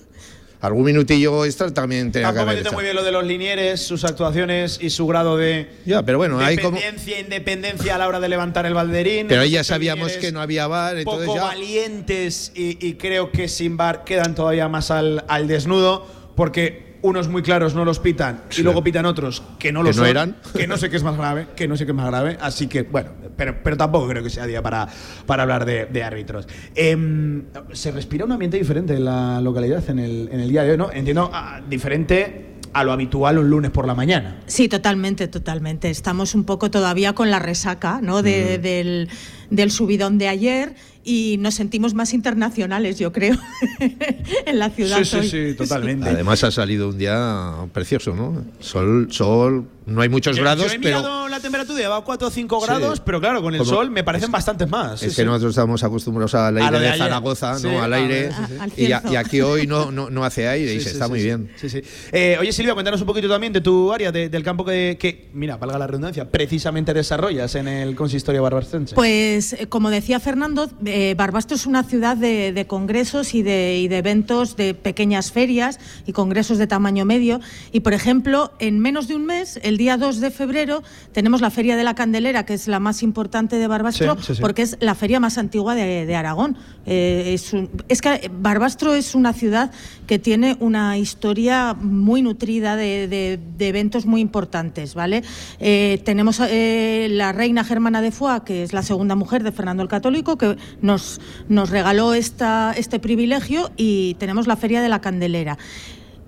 Algún 0.63 0.85
minutillo 0.85 1.43
extra 1.45 1.71
también 1.73 2.11
tenía 2.11 2.29
que 2.29 2.35
Tampoco 2.35 2.41
haber 2.43 2.57
entiendo 2.59 2.69
hecho. 2.69 2.75
muy 2.75 2.83
bien 2.85 2.95
lo 2.95 3.03
de 3.03 3.11
los 3.11 3.25
linieres, 3.25 3.81
sus 3.81 4.03
actuaciones 4.05 4.79
y 4.81 4.89
su 4.89 5.05
grado 5.05 5.35
de 5.37 5.67
Ya, 5.85 6.01
pero 6.03 6.17
bueno, 6.17 6.39
hay 6.39 6.57
como. 6.57 6.77
dependencia, 6.77 7.19
independencia 7.19 7.95
a 7.95 7.97
la 7.97 8.07
hora 8.07 8.19
de 8.21 8.29
levantar 8.29 8.65
el 8.65 8.73
balderín. 8.73 9.27
Pero 9.27 9.41
ahí 9.41 9.51
ya 9.51 9.63
sabíamos 9.65 10.13
que 10.13 10.31
no 10.31 10.39
había 10.41 10.65
bar, 10.67 10.97
entonces 10.97 11.25
poco 11.27 11.37
ya. 11.37 11.43
valientes 11.43 12.53
y, 12.55 12.77
y 12.85 12.93
creo 12.93 13.29
que 13.31 13.49
sin 13.49 13.75
bar 13.75 14.05
quedan 14.05 14.35
todavía 14.35 14.69
más 14.69 14.89
al, 14.89 15.25
al 15.27 15.47
desnudo 15.47 16.07
porque 16.35 16.92
unos 17.03 17.27
muy 17.27 17.43
claros 17.43 17.75
no 17.75 17.85
los 17.85 17.99
pitan 17.99 18.41
y 18.57 18.63
luego 18.63 18.83
pitan 18.83 19.05
otros 19.05 19.43
que 19.59 19.71
no 19.71 19.83
lo 19.83 19.89
Que 19.91 19.95
no 19.95 20.01
son, 20.01 20.07
eran. 20.07 20.35
que 20.55 20.67
no 20.67 20.77
sé 20.77 20.89
qué 20.89 20.95
es 20.97 21.03
más 21.03 21.15
grave, 21.15 21.47
que 21.55 21.67
no 21.67 21.77
sé 21.77 21.85
qué 21.85 21.91
es 21.91 21.95
más 21.95 22.07
grave, 22.07 22.37
así 22.41 22.67
que 22.67 22.81
bueno, 22.83 23.11
pero, 23.37 23.57
pero 23.63 23.77
tampoco 23.77 24.07
creo 24.07 24.23
que 24.23 24.29
sea 24.29 24.47
día 24.47 24.61
para, 24.63 24.87
para 25.27 25.43
hablar 25.43 25.65
de, 25.65 25.85
de 25.85 26.03
árbitros. 26.03 26.47
Em, 26.73 27.43
se 27.73 27.91
respira 27.91 28.25
un 28.25 28.31
ambiente 28.31 28.57
diferente 28.57 28.95
en 28.95 29.05
la 29.05 29.39
localidad 29.41 29.87
en 29.89 29.99
el, 29.99 30.29
en 30.31 30.39
el 30.39 30.49
día 30.49 30.63
de 30.63 30.71
hoy, 30.71 30.77
¿no? 30.77 30.91
Entiendo, 30.91 31.29
ah, 31.33 31.61
diferente 31.69 32.49
a 32.73 32.83
lo 32.83 32.91
habitual 32.91 33.37
un 33.37 33.49
lunes 33.49 33.69
por 33.69 33.85
la 33.85 33.93
mañana. 33.93 34.41
Sí, 34.47 34.67
totalmente, 34.67 35.27
totalmente. 35.27 35.91
Estamos 35.91 36.33
un 36.33 36.43
poco 36.43 36.71
todavía 36.71 37.13
con 37.13 37.29
la 37.29 37.37
resaca 37.37 37.99
¿no? 38.01 38.23
de- 38.23 38.57
del, 38.57 39.09
del 39.55 39.71
subidón 39.71 40.17
de 40.17 40.27
ayer 40.27 40.75
y 41.05 41.35
nos 41.39 41.55
sentimos 41.55 41.93
más 41.93 42.13
internacionales, 42.13 42.97
yo 42.97 43.11
creo, 43.11 43.35
en 44.45 44.59
la 44.59 44.69
ciudad. 44.69 45.01
hoy. 45.19 45.53
totalmente. 45.55 46.09
Además 46.09 46.43
ha 46.43 46.51
salido 46.51 46.89
un 46.89 46.97
día 46.97 47.51
precioso, 47.73 48.15
¿no? 48.15 48.43
Sol, 48.59 49.07
sol, 49.11 49.67
no 49.85 50.01
hay 50.01 50.07
muchos 50.07 50.37
Yo- 50.37 50.43
grados, 50.43 50.67
yo 50.67 50.71
he 50.73 50.79
pero 50.79 50.99
mirado 50.99 51.27
la 51.27 51.41
temperatura, 51.41 51.89
va 51.89 51.97
a 51.97 52.01
4 52.01 52.27
o 52.27 52.31
5 52.31 52.59
Sí. 52.61 52.65
grados, 52.67 52.99
pero 53.01 53.19
claro, 53.19 53.41
con 53.41 53.53
el 53.53 53.59
Como- 53.59 53.69
sol 53.69 53.91
me 53.91 54.03
parecen 54.05 54.31
bastantes 54.31 54.69
más. 54.69 55.01
sí, 55.01 55.07
es 55.07 55.15
que 55.15 55.23
sí. 55.23 55.25
nosotros 55.25 55.49
estamos 55.51 55.83
acostumbrados 55.83 56.33
al 56.35 56.57
A 56.57 56.67
aire 56.67 56.71
lo 56.71 56.79
de. 56.79 56.97
Zaragoza, 56.97 57.59
Sí, 57.59 57.67
¿no? 57.67 57.81
Al 57.83 57.91
a 57.91 57.95
aire. 57.97 58.31
sí, 58.31 58.37
sí. 58.77 58.81
Y, 58.83 58.91
a- 58.93 59.03
aquí 59.19 59.41
hoy 59.41 59.67
no, 59.67 59.91
no, 59.91 60.09
no 60.09 60.23
hace 60.23 60.47
aire 60.47 60.73
y 60.73 60.77
Sí, 60.77 60.83
se 60.85 60.89
sí, 60.91 60.93
está 60.93 61.05
sí, 61.05 61.09
muy 61.11 61.19
sí. 61.19 61.25
bien. 61.25 61.49
Sí, 61.57 61.69
sí. 61.69 61.81
Eh, 62.13 62.37
oye, 62.39 62.53
Silvia, 62.53 62.73
cuéntanos 62.75 63.01
un 63.01 63.07
poquito 63.07 63.27
también 63.27 63.51
de 63.51 63.59
tu 63.59 63.91
área, 63.91 64.09
de- 64.13 64.29
del 64.29 64.41
campo 64.43 64.63
que, 64.63 64.95
que, 64.97 65.29
mira, 65.33 65.57
valga 65.57 65.77
la 65.77 65.87
redundancia, 65.87 66.31
precisamente 66.31 66.93
desarrollas 66.93 67.53
en 67.55 67.67
el 67.67 67.93
consistorio 67.95 68.41
barbarcense. 68.41 68.95
Pues, 68.95 69.42
eh, 69.51 69.67
como 69.67 69.89
decía 69.89 70.21
Fernando, 70.21 70.69
eh, 70.85 71.13
Barbastro 71.17 71.57
es 71.57 71.65
una 71.65 71.83
ciudad 71.83 72.15
de, 72.15 72.53
de 72.53 72.65
congresos 72.67 73.33
y 73.33 73.41
de, 73.43 73.79
y 73.79 73.89
de 73.89 73.97
eventos, 73.97 74.55
de 74.55 74.73
pequeñas 74.73 75.33
ferias 75.33 75.77
y 76.07 76.13
congresos 76.13 76.57
de 76.57 76.67
tamaño 76.67 77.03
medio. 77.03 77.41
Y, 77.73 77.81
por 77.81 77.91
ejemplo, 77.91 78.53
en 78.59 78.79
menos 78.79 79.09
de 79.09 79.15
un 79.17 79.25
mes, 79.25 79.59
el 79.63 79.75
día 79.75 79.97
2 79.97 80.21
de 80.21 80.31
febrero, 80.31 80.83
tenemos 81.11 81.41
la 81.41 81.49
Feria 81.49 81.75
de 81.75 81.83
la 81.83 81.95
Candelera, 81.95 82.45
que 82.45 82.53
es 82.53 82.69
la 82.69 82.79
más 82.79 83.03
importante 83.03 83.57
de 83.57 83.67
Barbastro, 83.67 84.15
Sí, 84.19 84.23
sí, 84.27 84.35
sí. 84.35 84.41
porque 84.41 84.61
es 84.61 84.77
la 84.79 84.95
feria 84.95 85.19
más 85.19 85.37
antigua 85.37 85.75
de, 85.75 86.05
de 86.05 86.15
Aragón. 86.15 86.55
Eh, 86.85 87.31
es, 87.33 87.51
un- 87.51 87.69
es 87.89 88.01
que 88.01 88.31
Barbastro 88.39 88.93
es 88.93 89.15
una 89.15 89.33
ciudad 89.33 89.71
que 90.13 90.19
tiene 90.19 90.57
una 90.59 90.95
historia 90.99 91.73
muy 91.73 92.21
nutrida 92.21 92.75
de, 92.75 93.07
de- 93.07 93.67
eventos 93.67 94.05
muy 94.05 94.21
importantes, 94.21 94.93
¿vale? 94.93 95.23
Eh, 95.59 95.99
tenemos 96.05 96.39
eh, 96.39 97.07
la 97.09 97.31
reina 97.31 97.63
Germana 97.63 97.99
de 98.03 98.11
Foix, 98.11 98.43
que 98.43 98.61
es 98.61 98.73
la 98.73 98.83
segunda 98.83 99.15
mujer 99.15 99.41
de 99.41 99.51
Fernando 99.51 99.81
el 99.81 99.89
Católico, 99.89 100.37
que 100.37 100.55
nos, 100.83 101.19
nos 101.49 101.71
regaló 101.71 102.13
esta, 102.13 102.75
este 102.77 102.99
privilegio 102.99 103.71
y 103.75 104.13
tenemos 104.19 104.45
la 104.45 104.55
Feria 104.55 104.83
de 104.83 104.89
la 104.89 105.01
Candelera. 105.01 105.57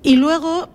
Y 0.01 0.15
luego, 0.15 0.69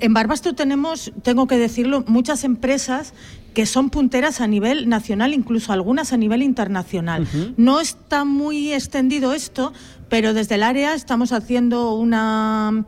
en 0.00 0.14
Barbastro 0.14 0.54
tenemos, 0.54 1.12
tengo 1.22 1.46
que 1.46 1.56
decirlo, 1.56 2.04
muchas 2.06 2.44
empresas 2.44 3.14
que 3.54 3.66
son 3.66 3.90
punteras 3.90 4.40
a 4.40 4.46
nivel 4.46 4.88
nacional, 4.88 5.34
incluso 5.34 5.72
algunas 5.72 6.12
a 6.12 6.16
nivel 6.16 6.42
internacional. 6.42 7.26
No 7.56 7.80
está 7.80 8.24
muy 8.24 8.72
extendido 8.72 9.32
esto, 9.32 9.72
pero 10.08 10.34
desde 10.34 10.56
el 10.56 10.62
área 10.62 10.94
estamos 10.94 11.32
haciendo 11.32 11.94
una 11.94 12.84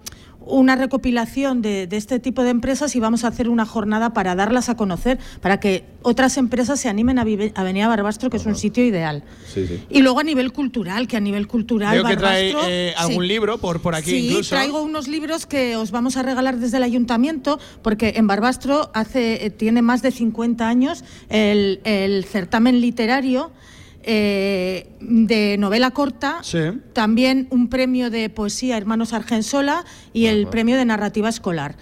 una 0.50 0.76
recopilación 0.76 1.62
de, 1.62 1.86
de 1.86 1.96
este 1.96 2.18
tipo 2.20 2.42
de 2.42 2.50
empresas 2.50 2.94
y 2.96 3.00
vamos 3.00 3.24
a 3.24 3.28
hacer 3.28 3.48
una 3.48 3.64
jornada 3.66 4.12
para 4.12 4.34
darlas 4.34 4.68
a 4.68 4.76
conocer, 4.76 5.18
para 5.40 5.60
que 5.60 5.84
otras 6.02 6.36
empresas 6.36 6.80
se 6.80 6.88
animen 6.88 7.18
a, 7.18 7.24
vive- 7.24 7.52
a 7.54 7.62
venir 7.62 7.82
a 7.84 7.88
Barbastro, 7.88 8.30
que 8.30 8.36
es 8.36 8.46
un 8.46 8.56
sitio 8.56 8.84
ideal. 8.84 9.22
Sí, 9.52 9.66
sí. 9.66 9.82
Y 9.90 10.02
luego 10.02 10.20
a 10.20 10.24
nivel 10.24 10.52
cultural, 10.52 11.06
que 11.08 11.16
a 11.16 11.20
nivel 11.20 11.46
cultural. 11.46 11.94
Veo 11.94 12.04
que 12.04 12.16
trae 12.16 12.54
eh, 12.66 12.94
algún 12.96 13.22
sí. 13.24 13.28
libro 13.28 13.58
por, 13.58 13.80
por 13.80 13.94
aquí 13.94 14.14
incluso. 14.16 14.50
traigo 14.54 14.82
unos 14.82 15.08
libros 15.08 15.46
que 15.46 15.76
os 15.76 15.90
vamos 15.90 16.16
a 16.16 16.22
regalar 16.22 16.58
desde 16.58 16.76
el 16.78 16.82
ayuntamiento, 16.82 17.58
porque 17.82 18.14
en 18.16 18.26
Barbastro 18.26 18.90
hace, 18.94 19.44
eh, 19.46 19.50
tiene 19.50 19.82
más 19.82 20.02
de 20.02 20.10
50 20.10 20.68
años 20.68 21.04
el, 21.28 21.80
el 21.84 22.24
certamen 22.24 22.80
literario 22.80 23.50
eh, 24.02 24.88
de 25.00 25.56
novela 25.58 25.90
corta, 25.90 26.38
Sí. 26.42 26.58
también 26.92 27.46
un 27.50 27.68
premio 27.68 28.10
de 28.10 28.28
poesía 28.30 28.76
Hermanos 28.76 29.12
Argensola 29.12 29.84
y 30.12 30.26
el 30.26 30.46
premio 30.46 30.76
de 30.76 30.84
narrativa 30.84 31.28
escolar. 31.28 31.76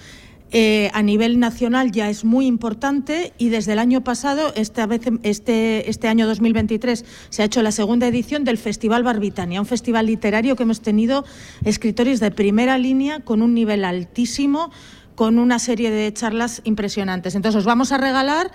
Eh, 0.50 0.90
a 0.94 1.02
nivel 1.02 1.38
nacional 1.38 1.92
ya 1.92 2.08
es 2.08 2.24
muy 2.24 2.46
importante 2.46 3.34
y 3.36 3.50
desde 3.50 3.74
el 3.74 3.78
año 3.78 4.02
pasado, 4.02 4.50
esta 4.56 4.86
vez, 4.86 5.02
este, 5.22 5.90
este 5.90 6.08
año 6.08 6.26
2023, 6.26 7.04
se 7.28 7.42
ha 7.42 7.44
hecho 7.44 7.60
la 7.60 7.70
segunda 7.70 8.06
edición 8.08 8.44
del 8.44 8.56
Festival 8.56 9.02
Barbitania, 9.02 9.60
un 9.60 9.66
festival 9.66 10.06
literario 10.06 10.56
que 10.56 10.62
hemos 10.62 10.80
tenido 10.80 11.26
escritores 11.66 12.18
de 12.20 12.30
primera 12.30 12.78
línea 12.78 13.20
con 13.20 13.42
un 13.42 13.52
nivel 13.52 13.84
altísimo, 13.84 14.70
con 15.16 15.38
una 15.38 15.58
serie 15.58 15.90
de 15.90 16.10
charlas 16.14 16.62
impresionantes. 16.64 17.34
Entonces 17.34 17.58
os 17.58 17.66
vamos 17.66 17.92
a 17.92 17.98
regalar 17.98 18.50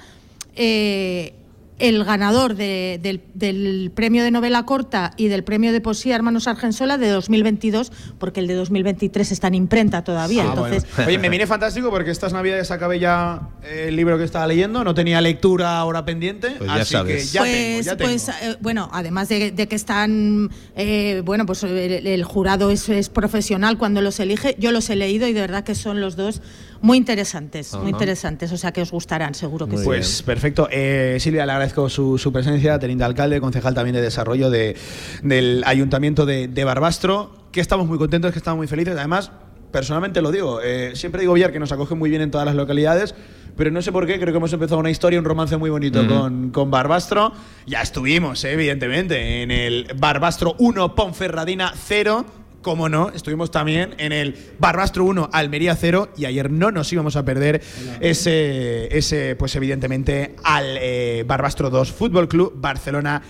eh, 0.56 1.36
el 1.80 2.04
ganador 2.04 2.56
de- 2.56 3.00
del, 3.02 3.22
del 3.34 3.92
premio 3.94 4.24
de 4.24 4.32
novela 4.32 4.64
corta 4.66 5.12
y 5.18 5.28
del 5.28 5.44
premio 5.44 5.72
de 5.72 5.82
poesía 5.82 6.16
Hermanos 6.16 6.48
Argensola 6.48 6.98
de 6.98 7.10
2022, 7.10 7.92
porque 8.20 8.40
el 8.40 8.48
de 8.48 8.54
2023 8.54 9.32
está 9.32 9.48
en 9.48 9.56
imprenta 9.56 10.04
todavía. 10.04 10.44
Ah, 10.44 10.50
entonces, 10.50 10.86
bueno. 10.96 11.08
Oye, 11.10 11.18
me 11.18 11.30
viene 11.30 11.48
fantástico 11.48 11.90
porque 11.90 12.12
estas 12.12 12.32
navidades 12.32 12.70
acabé 12.72 13.00
ya 13.00 13.50
el 13.64 13.96
libro 13.96 14.18
que 14.18 14.24
estaba 14.24 14.46
leyendo, 14.48 14.84
no 14.84 14.94
tenía 14.94 15.20
lectura 15.20 15.78
ahora 15.80 16.06
pendiente, 16.06 16.52
Pues 16.58 16.70
ya 16.70 16.76
así 16.76 16.92
sabes. 16.94 17.26
que 17.28 17.32
ya 17.34 17.42
pues, 17.42 17.52
tengo, 17.54 17.82
ya 17.82 17.98
tengo. 17.98 18.10
pues, 18.12 18.30
eh, 18.30 18.58
bueno, 18.62 18.90
además 18.94 19.30
de, 19.30 19.52
de 19.52 19.68
que 19.68 19.76
están, 19.76 20.50
eh, 20.76 21.22
bueno, 21.26 21.46
pues 21.46 21.64
el, 21.64 22.06
el 22.08 22.24
jurado 22.24 22.70
es, 22.72 22.88
es 22.90 23.10
profesional 23.10 23.78
cuando 23.78 24.02
los 24.02 24.20
elige. 24.20 24.56
Yo 24.60 24.72
los 24.72 24.90
he 24.90 24.96
leído 24.96 25.28
y 25.28 25.34
de 25.34 25.42
verdad 25.42 25.64
que 25.64 25.76
son 25.76 26.00
los 26.02 26.16
dos 26.16 26.42
muy 26.84 26.98
interesantes, 26.98 27.74
muy 27.74 27.82
Ajá. 27.82 27.90
interesantes, 27.90 28.52
o 28.52 28.58
sea 28.58 28.72
que 28.72 28.82
os 28.82 28.92
gustarán, 28.92 29.34
seguro 29.34 29.66
que 29.68 29.78
sí. 29.78 29.84
Pues 29.86 30.22
perfecto. 30.22 30.68
Eh, 30.72 31.18
Silvia, 31.20 31.46
le 31.46 31.52
agradezco 31.54 31.90
su, 31.90 32.18
su 32.18 32.32
presencia, 32.32 32.78
teniente 32.78 33.04
alcalde, 33.06 33.40
concejal 33.42 33.74
también 33.74 33.96
de 33.96 34.02
desarrollo 34.02 34.50
de- 34.50 34.76
del 35.24 35.64
Ayuntamiento 35.66 36.26
de, 36.26 36.48
de 36.48 36.64
Barbastro, 36.64 37.48
que 37.52 37.62
estamos 37.62 37.88
muy 37.88 37.98
contentos, 37.98 38.32
que 38.34 38.38
estamos 38.38 38.58
muy 38.58 38.68
felices. 38.68 38.96
Además, 38.98 39.32
personalmente 39.72 40.22
lo 40.22 40.32
digo, 40.32 40.60
eh, 40.62 40.92
siempre 40.96 41.22
digo 41.22 41.34
Villar 41.34 41.52
que 41.52 41.60
nos 41.60 41.72
acoge 41.72 41.96
muy 41.96 42.10
bien 42.10 42.22
en 42.22 42.30
todas 42.32 42.46
las 42.46 42.56
localidades. 42.56 43.16
Pero 43.56 43.70
no 43.70 43.82
sé 43.84 43.92
por 43.92 44.08
qué, 44.08 44.20
creo 44.20 44.34
que 44.34 44.38
hemos 44.38 44.52
empezado 44.52 44.80
una 44.80 44.90
historia, 44.90 45.20
un 45.20 45.26
romance 45.26 45.56
muy 45.58 45.70
bonito 45.70 46.02
Ujú. 46.02 46.10
con, 46.10 46.50
con 46.50 46.72
Barbastro. 46.72 47.34
Ya 47.68 47.82
estuvimos, 47.84 48.44
eh, 48.44 48.54
evidentemente, 48.54 49.44
en 49.44 49.52
el 49.52 49.88
Barbastro 49.96 50.56
1, 50.58 50.96
Ponferradina 50.96 51.72
0. 51.76 52.26
Como 52.64 52.90
no, 52.90 53.10
estuvimos 53.10 53.52
también 53.52 53.94
en 54.00 54.12
el 54.12 54.36
Barbastro 54.58 55.04
1, 55.06 55.30
Almería 55.32 55.76
0 55.76 56.10
y 56.18 56.26
ayer 56.26 56.50
no 56.50 56.72
nos 56.72 56.92
íbamos 56.92 57.16
a 57.16 57.24
perder 57.24 57.62
ese, 58.00 58.98
ese 58.98 59.36
pues 59.36 59.56
evidentemente, 59.56 60.36
al 60.44 60.78
eh, 60.80 61.24
Barbastro 61.28 61.70
2, 61.70 61.92
Fútbol 61.92 62.28
Club 62.28 62.54
Barcelona 62.56 63.22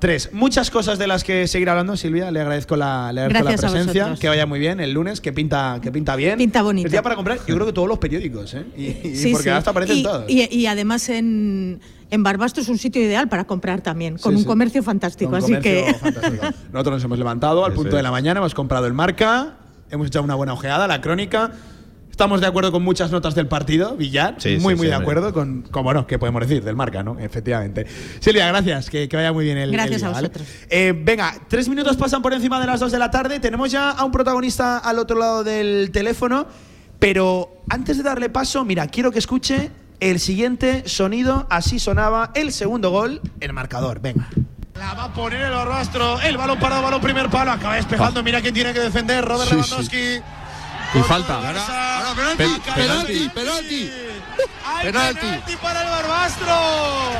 3. 0.00 0.30
Muchas 0.32 0.70
cosas 0.70 0.98
de 0.98 1.06
las 1.06 1.24
que 1.24 1.46
seguir 1.46 1.68
hablando, 1.68 1.96
Silvia, 1.96 2.30
le 2.30 2.40
agradezco 2.40 2.74
la, 2.74 3.12
le 3.12 3.20
agradezco 3.22 3.66
la 3.66 3.72
presencia, 3.72 4.14
que 4.18 4.28
vaya 4.28 4.46
muy 4.46 4.58
bien 4.58 4.80
el 4.80 4.92
lunes, 4.92 5.20
que 5.20 5.32
pinta, 5.32 5.78
que 5.82 5.92
pinta 5.92 6.16
bien. 6.16 6.38
Pinta 6.38 6.62
bonito. 6.62 6.86
El 6.86 6.92
día 6.92 7.02
para 7.02 7.16
comprar, 7.16 7.38
yo 7.46 7.54
creo 7.54 7.66
que 7.66 7.72
todos 7.72 7.86
los 7.88 7.98
periódicos, 7.98 8.54
¿eh? 8.54 8.64
Y, 8.76 9.08
y 9.08 9.16
Sí, 9.16 9.30
porque 9.32 9.44
sí. 9.44 9.50
hasta 9.50 9.70
aparecen 9.70 9.98
y, 9.98 10.02
todos. 10.02 10.24
y- 10.28 10.48
y 10.56 10.66
además 10.66 11.08
en, 11.10 11.80
en 12.10 12.22
Barbastro 12.22 12.62
es 12.62 12.68
un 12.68 12.78
sitio 12.78 13.02
ideal 13.02 13.28
para 13.28 13.44
comprar 13.44 13.80
también, 13.80 14.18
con 14.18 14.32
Sí, 14.32 14.36
un 14.36 14.42
sí. 14.42 14.46
comercio 14.46 14.82
fantástico. 14.82 15.30
Un 15.30 15.36
así 15.36 15.46
comercio 15.54 15.84
que 15.86 15.94
fantástico. 15.94 16.46
Nosotros 16.72 16.94
nos 16.96 17.04
hemos 17.04 17.18
levantado 17.18 17.64
al 17.64 17.72
Eso 17.72 17.80
punto 17.82 17.96
de 17.96 18.02
la 18.02 18.10
mañana, 18.10 18.38
hemos 18.40 18.54
comprado 18.54 18.86
el 18.86 18.92
marca, 18.94 19.56
hemos 19.90 20.06
echado 20.08 20.24
una 20.24 20.34
buena 20.34 20.52
ojeada, 20.52 20.86
la 20.88 21.00
crónica. 21.00 21.52
Estamos 22.10 22.40
de 22.42 22.46
acuerdo 22.48 22.70
con 22.70 22.82
muchas 22.82 23.10
notas 23.12 23.34
del 23.34 23.46
partido, 23.46 23.96
Villar. 23.96 24.34
Sí, 24.38 24.58
muy, 24.60 24.74
sí, 24.74 24.78
muy 24.78 24.78
sí, 24.78 24.86
de 24.88 24.94
acuerdo 24.94 25.32
con, 25.32 25.62
con, 25.62 25.84
bueno, 25.84 26.06
¿qué 26.06 26.18
podemos 26.18 26.42
decir? 26.46 26.62
Del 26.62 26.76
marca, 26.76 27.02
¿no? 27.02 27.18
Efectivamente. 27.18 27.86
Silvia, 28.18 28.46
gracias. 28.48 28.90
Que, 28.90 29.08
que 29.08 29.16
vaya 29.16 29.32
muy 29.32 29.44
bien 29.46 29.56
el, 29.56 29.70
el 29.70 29.72
Gracias 29.72 30.00
día, 30.02 30.08
a 30.08 30.12
¿vale? 30.12 30.28
vosotros. 30.28 30.48
Eh, 30.68 30.92
venga, 31.02 31.32
tres 31.48 31.66
minutos 31.68 31.96
pasan 31.96 32.20
por 32.20 32.34
encima 32.34 32.60
de 32.60 32.66
las 32.66 32.78
dos 32.80 32.92
de 32.92 32.98
la 32.98 33.10
tarde. 33.10 33.40
Tenemos 33.40 33.70
ya 33.70 33.90
a 33.90 34.04
un 34.04 34.12
protagonista 34.12 34.76
al 34.78 34.98
otro 34.98 35.18
lado 35.18 35.44
del 35.44 35.90
teléfono. 35.92 36.46
Pero 36.98 37.62
antes 37.70 37.96
de 37.96 38.02
darle 38.02 38.28
paso, 38.28 38.64
mira, 38.66 38.86
quiero 38.88 39.10
que 39.10 39.18
escuche 39.20 39.70
el 40.00 40.20
siguiente 40.20 40.88
sonido. 40.88 41.46
Así 41.50 41.78
sonaba 41.78 42.30
el 42.34 42.52
segundo 42.52 42.90
gol, 42.90 43.20
el 43.40 43.52
marcador. 43.52 44.00
Venga. 44.00 44.28
La 44.78 44.94
va 44.94 45.04
a 45.04 45.12
poner 45.12 45.40
el 45.42 45.50
Barbastro. 45.52 46.20
El 46.22 46.36
balón 46.38 46.58
parado, 46.58 46.82
balón 46.82 47.00
primer 47.00 47.28
palo. 47.28 47.52
Acaba 47.52 47.74
despejando. 47.76 48.22
Mira 48.22 48.40
quién 48.40 48.54
tiene 48.54 48.72
que 48.72 48.80
defender. 48.80 49.24
Robert 49.24 49.50
Sí, 49.50 49.56
sí. 49.56 49.60
Lewandowski. 49.70 50.20
Y 50.92 51.02
falta. 51.02 51.38
Pe- 52.36 52.48
penalti, 52.74 53.28
penalti. 53.28 53.90
Hay 54.66 54.86
Penalti. 54.86 55.20
penalti 55.20 55.56
para 55.56 55.82
el 55.82 55.88
Barbastro. 55.88 56.56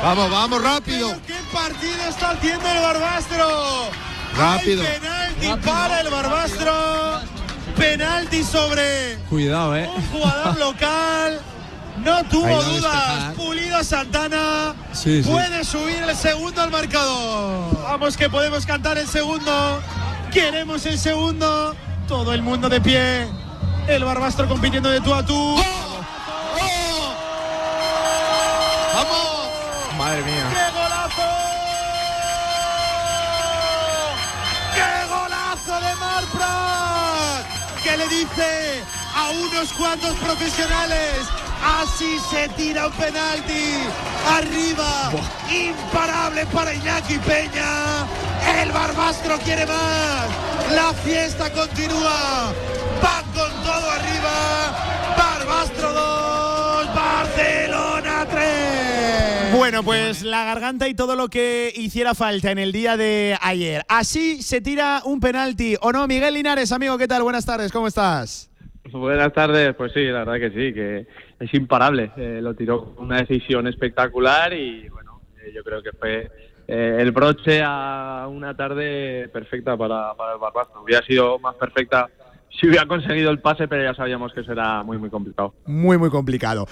Vamos, 0.03 0.31
vamos, 0.31 0.63
rápido. 0.63 1.07
Pero 1.09 1.21
¿Qué 1.27 1.53
partido 1.53 2.03
está 2.09 2.31
haciendo 2.31 2.67
el 2.67 2.81
Barbastro? 2.81 3.47
Rápido. 4.37 4.83
Hay 4.83 4.99
penalti 4.99 5.65
para 5.67 6.01
el 6.01 6.09
Barbastro. 6.09 6.73
Penalti 7.77 8.43
sobre 8.43 9.17
Cuidado, 9.29 9.75
eh. 9.77 9.89
un 9.95 10.05
jugador 10.07 10.57
local. 10.59 11.39
No 12.03 12.23
tuvo 12.25 12.63
dudas. 12.63 13.33
Pulido 13.35 13.83
Santana. 13.83 14.73
Sí, 14.91 15.23
sí. 15.23 15.29
Puede 15.29 15.63
subir 15.63 16.03
el 16.03 16.15
segundo 16.15 16.61
al 16.61 16.71
marcador. 16.71 17.83
Vamos 17.83 18.17
que 18.17 18.29
podemos 18.29 18.65
cantar 18.65 18.97
el 18.97 19.07
segundo. 19.07 19.81
Queremos 20.33 20.85
el 20.85 20.97
segundo. 20.97 21.75
Todo 22.07 22.33
el 22.33 22.41
mundo 22.41 22.69
de 22.69 22.81
pie. 22.81 23.27
El 23.87 24.03
Barbastro 24.03 24.47
compitiendo 24.47 24.89
de 24.89 24.99
tú 25.01 25.13
a 25.13 25.25
tú. 25.25 25.55
¡Vamos! 28.93 29.97
Madre 29.97 30.23
mía. 30.23 30.45
¡Qué 30.51 30.71
golazo! 30.73 31.29
¡Qué 34.75 35.05
golazo 35.09 35.87
de 35.87 35.95
Marprat! 35.95 37.45
Que 37.83 37.97
le 37.97 38.07
dice 38.07 38.83
a 39.15 39.29
unos 39.29 39.73
cuantos 39.73 40.15
profesionales. 40.17 41.27
Así 41.63 42.17
se 42.29 42.49
tira 42.49 42.87
un 42.87 42.93
penalti. 42.93 43.83
Arriba. 44.27 45.11
Imparable 45.49 46.45
para 46.47 46.73
Iñaki 46.73 47.17
Peña. 47.19 48.05
El 48.61 48.71
Barbastro 48.71 49.37
quiere 49.39 49.65
más. 49.65 50.25
La 50.71 50.93
fiesta 50.93 51.51
continúa. 51.51 52.53
Van 53.01 53.25
con 53.33 53.63
todo 53.63 53.91
arriba. 53.91 55.15
Barbastro 55.17 55.93
2. 55.93 56.95
Barcelona 56.95 58.27
3. 58.29 59.55
Bueno, 59.57 59.83
pues 59.83 60.23
la 60.23 60.45
garganta 60.45 60.87
y 60.87 60.93
todo 60.93 61.15
lo 61.15 61.29
que 61.29 61.73
hiciera 61.75 62.15
falta 62.15 62.51
en 62.51 62.57
el 62.57 62.71
día 62.71 62.97
de 62.97 63.37
ayer. 63.41 63.85
Así 63.87 64.41
se 64.41 64.61
tira 64.61 65.01
un 65.05 65.19
penalti, 65.19 65.75
¿o 65.81 65.91
no? 65.91 66.07
Miguel 66.07 66.33
Linares, 66.33 66.71
amigo, 66.71 66.97
¿qué 66.97 67.07
tal? 67.07 67.23
Buenas 67.23 67.45
tardes, 67.45 67.71
¿cómo 67.71 67.87
estás? 67.87 68.50
Buenas 68.89 69.31
tardes, 69.31 69.75
pues 69.75 69.91
sí, 69.93 70.03
la 70.05 70.23
verdad 70.25 70.39
que 70.39 70.49
sí, 70.49 70.73
que 70.73 71.07
es 71.39 71.53
imparable. 71.53 72.11
Eh, 72.17 72.39
lo 72.41 72.55
tiró 72.55 72.95
con 72.95 73.05
una 73.05 73.17
decisión 73.17 73.67
espectacular 73.67 74.53
y 74.53 74.89
bueno, 74.89 75.21
eh, 75.39 75.51
yo 75.53 75.63
creo 75.63 75.83
que 75.83 75.91
fue 75.91 76.31
eh, 76.67 76.97
el 76.99 77.11
broche 77.11 77.61
a 77.63 78.27
una 78.29 78.55
tarde 78.55 79.29
perfecta 79.31 79.77
para, 79.77 80.15
para 80.15 80.33
el 80.33 80.39
Barbastro. 80.39 80.81
Hubiera 80.81 81.05
sido 81.05 81.37
más 81.39 81.55
perfecta 81.55 82.09
si 82.49 82.67
hubiera 82.67 82.85
conseguido 82.85 83.29
el 83.29 83.39
pase, 83.39 83.67
pero 83.67 83.83
ya 83.83 83.93
sabíamos 83.93 84.33
que 84.33 84.41
eso 84.41 84.51
era 84.51 84.83
muy, 84.83 84.97
muy 84.97 85.09
complicado. 85.09 85.53
Muy, 85.67 85.97
muy 85.97 86.09
complicado. 86.09 86.67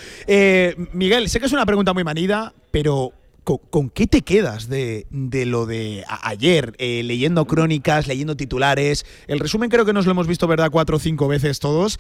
Miguel, 0.94 1.30
sé 1.30 1.40
que 1.40 1.46
es 1.46 1.54
una 1.54 1.66
pregunta 1.66 1.94
muy 1.94 2.04
manida, 2.04 2.54
pero 2.72 3.14
¿con, 3.58 3.90
qué 3.90 4.08
te 4.08 4.22
quedas 4.22 4.70
de, 4.70 5.08
de 5.10 5.46
lo 5.46 5.66
de 5.66 6.04
ayer? 6.24 6.74
Eh, 6.78 7.02
leyendo 7.04 7.46
crónicas, 7.46 8.08
leyendo 8.08 8.36
titulares. 8.36 9.06
El 9.28 9.40
resumen 9.40 9.70
creo 9.70 9.86
que 9.86 9.94
nos 9.94 10.06
lo 10.06 10.12
hemos 10.12 10.28
visto, 10.28 10.48
¿verdad? 10.48 10.70
Cuatro 10.72 10.98
o 10.98 11.00
cinco 11.00 11.28
veces 11.28 11.60
todos. 11.60 11.98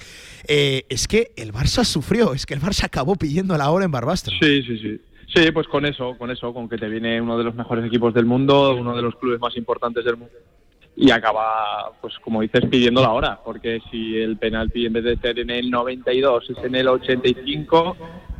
Eh, 0.47 0.83
es 0.89 1.07
que 1.07 1.31
el 1.35 1.51
Barça 1.51 1.83
sufrió, 1.83 2.33
es 2.33 2.45
que 2.45 2.53
el 2.53 2.61
Barça 2.61 2.85
acabó 2.85 3.15
pidiendo 3.15 3.57
la 3.57 3.71
hora 3.71 3.85
en 3.85 3.91
Barbastro. 3.91 4.33
Sí, 4.39 4.61
sí, 4.63 4.77
sí. 4.77 5.01
Sí, 5.33 5.51
pues 5.51 5.67
con 5.67 5.85
eso, 5.85 6.15
con 6.17 6.31
eso, 6.31 6.53
con 6.53 6.67
que 6.67 6.77
te 6.77 6.89
viene 6.89 7.21
uno 7.21 7.37
de 7.37 7.43
los 7.43 7.53
mejores 7.53 7.85
equipos 7.85 8.13
del 8.13 8.25
mundo, 8.25 8.75
uno 8.75 8.95
de 8.95 9.01
los 9.01 9.15
clubes 9.15 9.39
más 9.39 9.55
importantes 9.57 10.03
del 10.03 10.17
mundo 10.17 10.33
y 11.01 11.11
acaba, 11.11 11.93
pues 12.01 12.13
como 12.19 12.41
dices, 12.41 12.65
pidiendo 12.69 13.01
la 13.01 13.11
hora, 13.11 13.39
porque 13.43 13.79
si 13.89 14.17
el 14.17 14.35
penalti 14.35 14.85
en 14.85 14.91
vez 14.91 15.05
de 15.05 15.17
ser 15.17 15.39
en 15.39 15.49
el 15.49 15.71
92 15.71 16.49
es 16.49 16.57
en 16.61 16.75
el 16.75 16.89
85, 16.89 17.95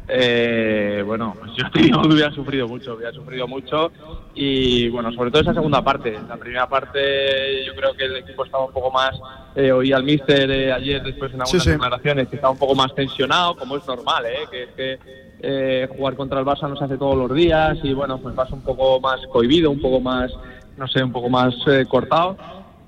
eh, 0.10 1.04
bueno, 1.06 1.36
pues 1.40 1.52
yo 1.56 1.70
te 1.72 1.80
digo 1.84 2.02
que 2.02 2.08
hubiera 2.10 2.32
sufrido 2.32 2.68
mucho, 2.68 2.96
hubiera 2.96 3.12
sufrido 3.14 3.48
mucho 3.48 3.92
y 4.34 4.90
bueno, 4.90 5.12
sobre 5.14 5.30
todo 5.32 5.42
esa 5.44 5.54
segunda 5.54 5.84
parte. 5.84 6.18
La 6.28 6.38
primera 6.38 6.68
parte 6.68 7.64
yo 7.66 7.74
creo 7.76 7.94
que 7.96 8.06
el 8.06 8.18
equipo 8.18 8.44
estaba 8.46 8.66
un 8.66 8.74
poco 8.74 8.92
más, 8.92 9.12
eh, 9.56 9.72
oí 9.72 9.94
al 9.94 10.04
míster 10.04 10.50
eh, 10.50 10.72
ayer 10.72 11.04
después 11.04 11.32
en 11.34 11.42
algunas 11.42 11.50
Sí, 11.52 11.60
sí. 11.60 11.70
declaraciones 11.72 12.28
que 12.28 12.36
estaba 12.38 12.52
un 12.52 12.60
poco 12.60 12.76
más 12.76 12.94
tensionado, 12.96 13.56
como 13.56 13.78
es 13.78 13.86
normal, 13.88 14.26
¿eh? 14.26 14.40
que 14.50 14.64
es 14.64 14.70
que 14.72 15.00
eh, 15.42 15.88
jugar 15.96 16.16
contra 16.16 16.40
el 16.40 16.46
Barça 16.46 16.68
no 16.68 16.76
se 16.76 16.84
hace 16.86 16.98
todos 16.98 17.16
los 17.16 17.34
días 17.34 17.78
y 17.84 17.94
bueno, 17.94 18.18
pues 18.18 18.36
vas 18.36 18.52
un 18.52 18.62
poco 18.62 19.00
más 19.00 19.20
cohibido, 19.32 19.70
un 19.72 19.80
poco 19.82 20.00
más, 20.02 20.32
no 20.76 20.88
sé, 20.88 21.04
un 21.04 21.12
poco 21.12 21.30
más 21.30 21.54
eh, 21.68 21.86
cortado. 21.88 22.36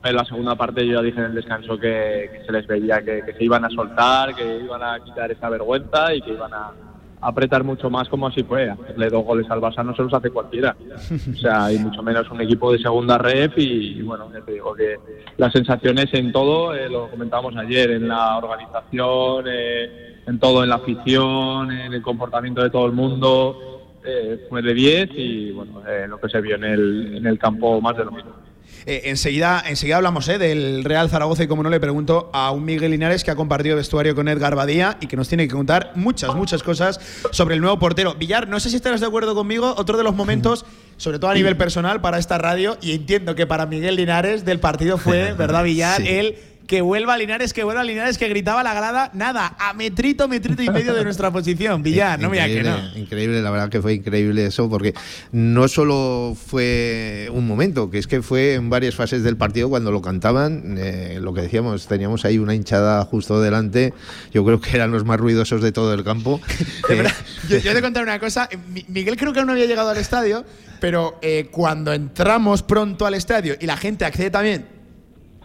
En 0.03 0.15
la 0.15 0.26
segunda 0.26 0.55
parte 0.55 0.86
yo 0.88 0.95
ya 0.95 1.01
dije 1.03 1.19
en 1.19 1.26
el 1.28 1.36
descanso 1.36 1.78
que, 1.78 2.30
que 2.34 2.43
se 2.43 2.51
les 2.51 2.65
veía 2.65 3.03
que, 3.03 3.22
que 3.24 3.34
se 3.34 3.43
iban 3.43 3.63
a 3.63 3.69
soltar, 3.69 4.34
que 4.34 4.57
iban 4.63 4.82
a 4.82 4.99
quitar 4.99 5.30
esa 5.32 5.47
vergüenza 5.47 6.11
y 6.15 6.22
que 6.24 6.32
iban 6.32 6.51
a 6.53 6.72
apretar 7.22 7.63
mucho 7.63 7.89
más 7.89 8.09
como 8.09 8.28
así 8.28 8.43
fue. 8.43 8.69
Hacerle 8.69 9.09
dos 9.09 9.24
goles 9.24 9.49
al 9.49 9.61
Barça 9.61 9.86
no 9.86 9.95
se 9.95 10.03
los 10.03 10.13
hace 10.13 10.30
cualquiera. 10.30 10.76
O 11.34 11.38
sea, 11.38 11.72
y 11.72 11.80
mucho 11.80 12.01
menos 12.03 12.30
un 12.32 12.41
equipo 12.41 12.72
de 12.72 12.80
segunda 12.80 13.17
ref 13.17 13.57
y, 13.57 13.99
y 13.99 14.01
bueno, 14.01 14.30
ya 14.34 14.41
te 14.41 14.53
digo 14.53 14.74
que 14.74 14.97
las 15.38 15.53
sensaciones 15.53 16.13
en 16.13 16.32
todo, 16.32 16.74
eh, 16.74 16.89
lo 16.89 17.09
comentábamos 17.09 17.55
ayer, 17.55 17.91
en 17.91 18.07
la 18.07 18.38
organización, 18.38 19.45
eh, 19.47 20.17
en 20.26 20.39
todo, 20.39 20.63
en 20.63 20.69
la 20.69 20.76
afición, 20.76 21.72
en 21.72 21.93
el 21.93 22.01
comportamiento 22.01 22.61
de 22.61 22.69
todo 22.69 22.86
el 22.86 22.93
mundo, 22.93 23.72
eh, 24.03 24.45
fue 24.49 24.61
de 24.61 24.74
10 24.74 25.09
y 25.13 25.51
bueno, 25.51 25.84
eh, 25.88 26.07
lo 26.07 26.19
que 26.19 26.30
se 26.30 26.41
vio 26.41 26.55
en 26.55 26.63
el, 26.63 27.17
en 27.17 27.28
el 27.28 27.38
campo 27.38 27.80
más 27.82 27.95
de 27.97 28.05
lo 28.05 28.11
mismo. 28.11 28.32
Eh, 28.86 29.03
enseguida, 29.05 29.63
enseguida 29.67 29.97
hablamos 29.97 30.27
eh, 30.27 30.38
del 30.38 30.84
Real 30.84 31.09
Zaragoza 31.09 31.43
y 31.43 31.47
como 31.47 31.63
no 31.63 31.69
le 31.69 31.79
pregunto 31.79 32.29
a 32.34 32.51
un 32.51 32.65
Miguel 32.65 32.91
Linares 32.91 33.23
que 33.23 33.32
ha 33.32 33.36
compartido 33.36 33.75
vestuario 33.75 34.15
con 34.15 34.27
Edgar 34.27 34.55
Badía 34.55 34.97
y 35.01 35.07
que 35.07 35.15
nos 35.15 35.27
tiene 35.27 35.47
que 35.47 35.53
contar 35.53 35.91
muchas, 35.95 36.36
muchas 36.36 36.63
cosas 36.63 36.99
sobre 37.32 37.55
el 37.55 37.61
nuevo 37.61 37.77
portero. 37.79 38.15
Villar, 38.15 38.47
no 38.47 38.59
sé 38.59 38.69
si 38.69 38.75
estarás 38.75 39.01
de 39.01 39.07
acuerdo 39.07 39.36
conmigo, 39.36 39.73
otro 39.77 39.97
de 39.97 40.03
los 40.03 40.15
momentos, 40.15 40.65
sobre 40.97 41.19
todo 41.19 41.32
a 41.32 41.36
nivel 41.36 41.57
personal 41.57 42.01
para 42.01 42.17
esta 42.17 42.38
radio, 42.38 42.77
y 42.82 42.93
entiendo 42.93 43.36
que 43.36 43.45
para 43.45 43.65
Miguel 43.65 43.95
Linares 43.95 44.45
del 44.45 44.59
partido 44.59 44.97
fue, 44.97 45.34
¿verdad 45.34 45.63
Villar? 45.63 46.01
Sí. 46.01 46.07
El 46.07 46.36
que 46.72 46.80
vuelva 46.80 47.15
a 47.15 47.17
Linares, 47.17 47.51
que 47.51 47.65
vuelva 47.65 47.82
a 47.82 47.84
Linares, 47.84 48.17
que 48.17 48.30
gritaba 48.30 48.63
la 48.63 48.74
grada, 48.74 49.11
nada, 49.13 49.57
a 49.59 49.74
metrito, 49.74 50.30
metrito 50.30 50.63
y 50.63 50.69
medio 50.69 50.93
de 50.93 51.03
nuestra 51.03 51.30
posición. 51.30 51.84
Villar, 51.84 52.17
no 52.17 52.30
me 52.30 52.38
digas 52.38 52.49
que 52.49 52.63
no. 52.63 52.97
Increíble, 52.97 53.41
la 53.41 53.51
verdad 53.51 53.67
que 53.67 53.82
fue 53.82 53.93
increíble 53.95 54.45
eso, 54.45 54.69
porque 54.69 54.93
no 55.34 55.67
solo 55.67 56.34
fue 56.34 57.28
un 57.34 57.45
momento, 57.45 57.89
que 57.91 57.97
es 57.97 58.07
que 58.07 58.22
fue 58.22 58.53
en 58.53 58.69
varias 58.69 58.95
fases 58.95 59.22
del 59.22 59.36
partido 59.36 59.67
cuando 59.69 59.91
lo 59.91 60.01
cantaban, 60.01 60.78
eh, 60.78 61.19
lo 61.22 61.34
que 61.34 61.41
decíamos, 61.41 61.88
teníamos 61.88 62.24
ahí 62.24 62.38
una 62.38 62.55
hinchada 62.55 63.03
justo 63.03 63.41
delante, 63.41 63.93
yo 64.32 64.45
creo 64.45 64.61
que 64.61 64.74
eran 64.74 64.91
los 64.91 65.03
más 65.03 65.19
ruidosos 65.19 65.61
de 65.61 65.74
todo 65.74 65.93
el 65.93 66.05
campo. 66.05 66.39
Eh, 66.89 67.03
Yo, 67.49 67.57
yo 67.57 67.74
te 67.74 67.82
contar 67.82 68.03
una 68.03 68.17
cosa. 68.19 68.47
Mi- 68.74 68.86
Miguel 68.88 69.15
creo 69.17 69.34
que 69.34 69.39
aún 69.39 69.47
no 69.47 69.53
había 69.53 69.65
llegado 69.65 69.89
al 69.89 69.97
estadio, 69.97 70.45
pero 70.80 71.19
eh, 71.22 71.47
cuando 71.51 71.91
entramos 71.93 72.63
pronto 72.63 73.05
al 73.05 73.13
estadio 73.13 73.55
y 73.59 73.65
la 73.65 73.76
gente 73.78 74.03
accede 74.05 74.30
también 74.32 74.65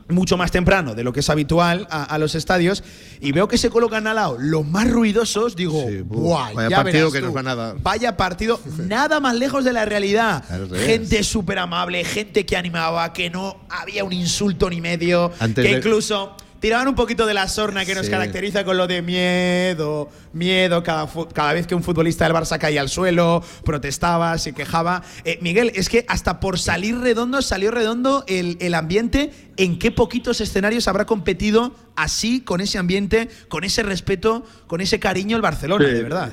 mucho 0.08 0.36
más 0.36 0.50
temprano 0.52 0.94
de 0.94 1.02
lo 1.02 1.12
que 1.12 1.20
es 1.20 1.30
habitual 1.30 1.86
a, 1.90 2.04
a 2.04 2.18
los 2.18 2.34
estadios 2.34 2.84
y 3.20 3.32
veo 3.32 3.48
que 3.48 3.58
se 3.58 3.70
colocan 3.70 4.06
al 4.06 4.16
lado 4.16 4.36
los 4.38 4.64
más 4.66 4.88
ruidosos, 4.90 5.56
digo, 5.56 5.84
¡buah! 6.04 6.52
vaya 6.52 6.68
ya 6.68 6.76
partido 6.76 7.10
verás 7.10 7.12
que 7.12 7.18
tú. 7.20 7.24
nos 7.26 7.34
van 7.34 7.48
a 7.48 7.54
dar". 7.54 7.76
Vaya 7.82 8.16
partido, 8.16 8.60
nada 8.78 9.18
más 9.20 9.34
lejos 9.34 9.64
de 9.64 9.72
la 9.72 9.84
realidad. 9.84 10.44
Gente 10.84 11.22
súper 11.24 11.58
amable, 11.58 12.04
gente 12.04 12.46
que 12.46 12.56
animaba, 12.56 13.12
que 13.12 13.30
no 13.30 13.56
había 13.68 14.04
un 14.04 14.12
insulto 14.12 14.70
ni 14.70 14.80
medio, 14.80 15.32
Antes 15.40 15.64
que 15.64 15.72
de- 15.72 15.78
incluso 15.78 16.36
tiraban 16.60 16.88
un 16.88 16.94
poquito 16.94 17.26
de 17.26 17.34
la 17.34 17.48
sorna 17.48 17.84
que 17.84 17.94
nos 17.94 18.06
Sí. 18.06 18.12
caracteriza 18.12 18.64
con 18.64 18.76
lo 18.76 18.86
de 18.86 19.02
miedo, 19.02 20.08
miedo 20.32 20.82
cada, 20.82 21.08
cada 21.32 21.52
vez 21.52 21.66
que 21.66 21.74
un 21.74 21.82
futbolista 21.82 22.24
del 22.24 22.34
Barça 22.34 22.58
caía 22.58 22.80
al 22.80 22.88
suelo, 22.88 23.42
protestaba, 23.64 24.36
se 24.38 24.52
quejaba. 24.54 25.02
Eh, 25.24 25.38
Miguel, 25.42 25.72
es 25.74 25.88
que 25.88 26.04
hasta 26.08 26.40
por 26.40 26.58
salir 26.58 26.98
redondo, 26.98 27.42
salió 27.42 27.70
redondo 27.70 28.24
el, 28.26 28.56
el 28.60 28.74
ambiente. 28.74 29.30
¿En 29.56 29.78
qué 29.78 29.90
poquitos 29.90 30.40
escenarios 30.40 30.88
habrá 30.88 31.04
competido 31.06 31.72
así, 31.96 32.40
con 32.42 32.60
ese 32.60 32.78
ambiente, 32.78 33.28
con 33.48 33.64
ese 33.64 33.82
respeto, 33.82 34.44
con 34.66 34.80
ese 34.80 34.98
cariño 35.00 35.36
el 35.36 35.42
Barcelona, 35.42 35.86
Sí. 35.86 35.92
de 35.94 36.02
verdad? 36.02 36.32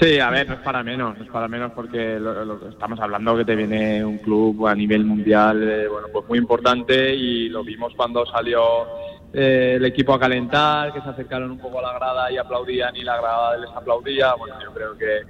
Sí, 0.00 0.18
a 0.18 0.30
ver, 0.30 0.48
no 0.48 0.54
es 0.54 0.60
para 0.60 0.82
menos, 0.82 1.18
no 1.18 1.24
es 1.24 1.30
para 1.30 1.46
menos 1.48 1.72
porque 1.74 2.18
lo, 2.18 2.44
lo 2.44 2.68
estamos 2.70 2.98
hablando 3.00 3.36
que 3.36 3.44
te 3.44 3.54
viene 3.54 4.02
un 4.02 4.16
club 4.18 4.66
a 4.66 4.74
nivel 4.74 5.04
mundial, 5.04 5.62
eh, 5.62 5.88
bueno, 5.88 6.06
pues 6.10 6.26
muy 6.26 6.38
importante 6.38 7.14
y 7.14 7.48
lo 7.50 7.62
vimos 7.64 7.92
cuando 7.96 8.24
salió 8.24 8.62
eh, 9.32 9.74
el 9.76 9.84
equipo 9.84 10.12
a 10.12 10.18
calentar, 10.18 10.92
que 10.92 11.00
se 11.00 11.08
acercaron 11.08 11.50
un 11.50 11.58
poco 11.58 11.78
a 11.78 11.82
la 11.82 11.92
grada 11.94 12.32
y 12.32 12.36
aplaudían 12.36 12.96
y 12.96 13.02
la 13.02 13.16
grada 13.16 13.56
les 13.56 13.70
aplaudía. 13.70 14.34
Bueno, 14.34 14.56
yo 14.62 14.72
creo 14.72 14.98
que, 14.98 15.20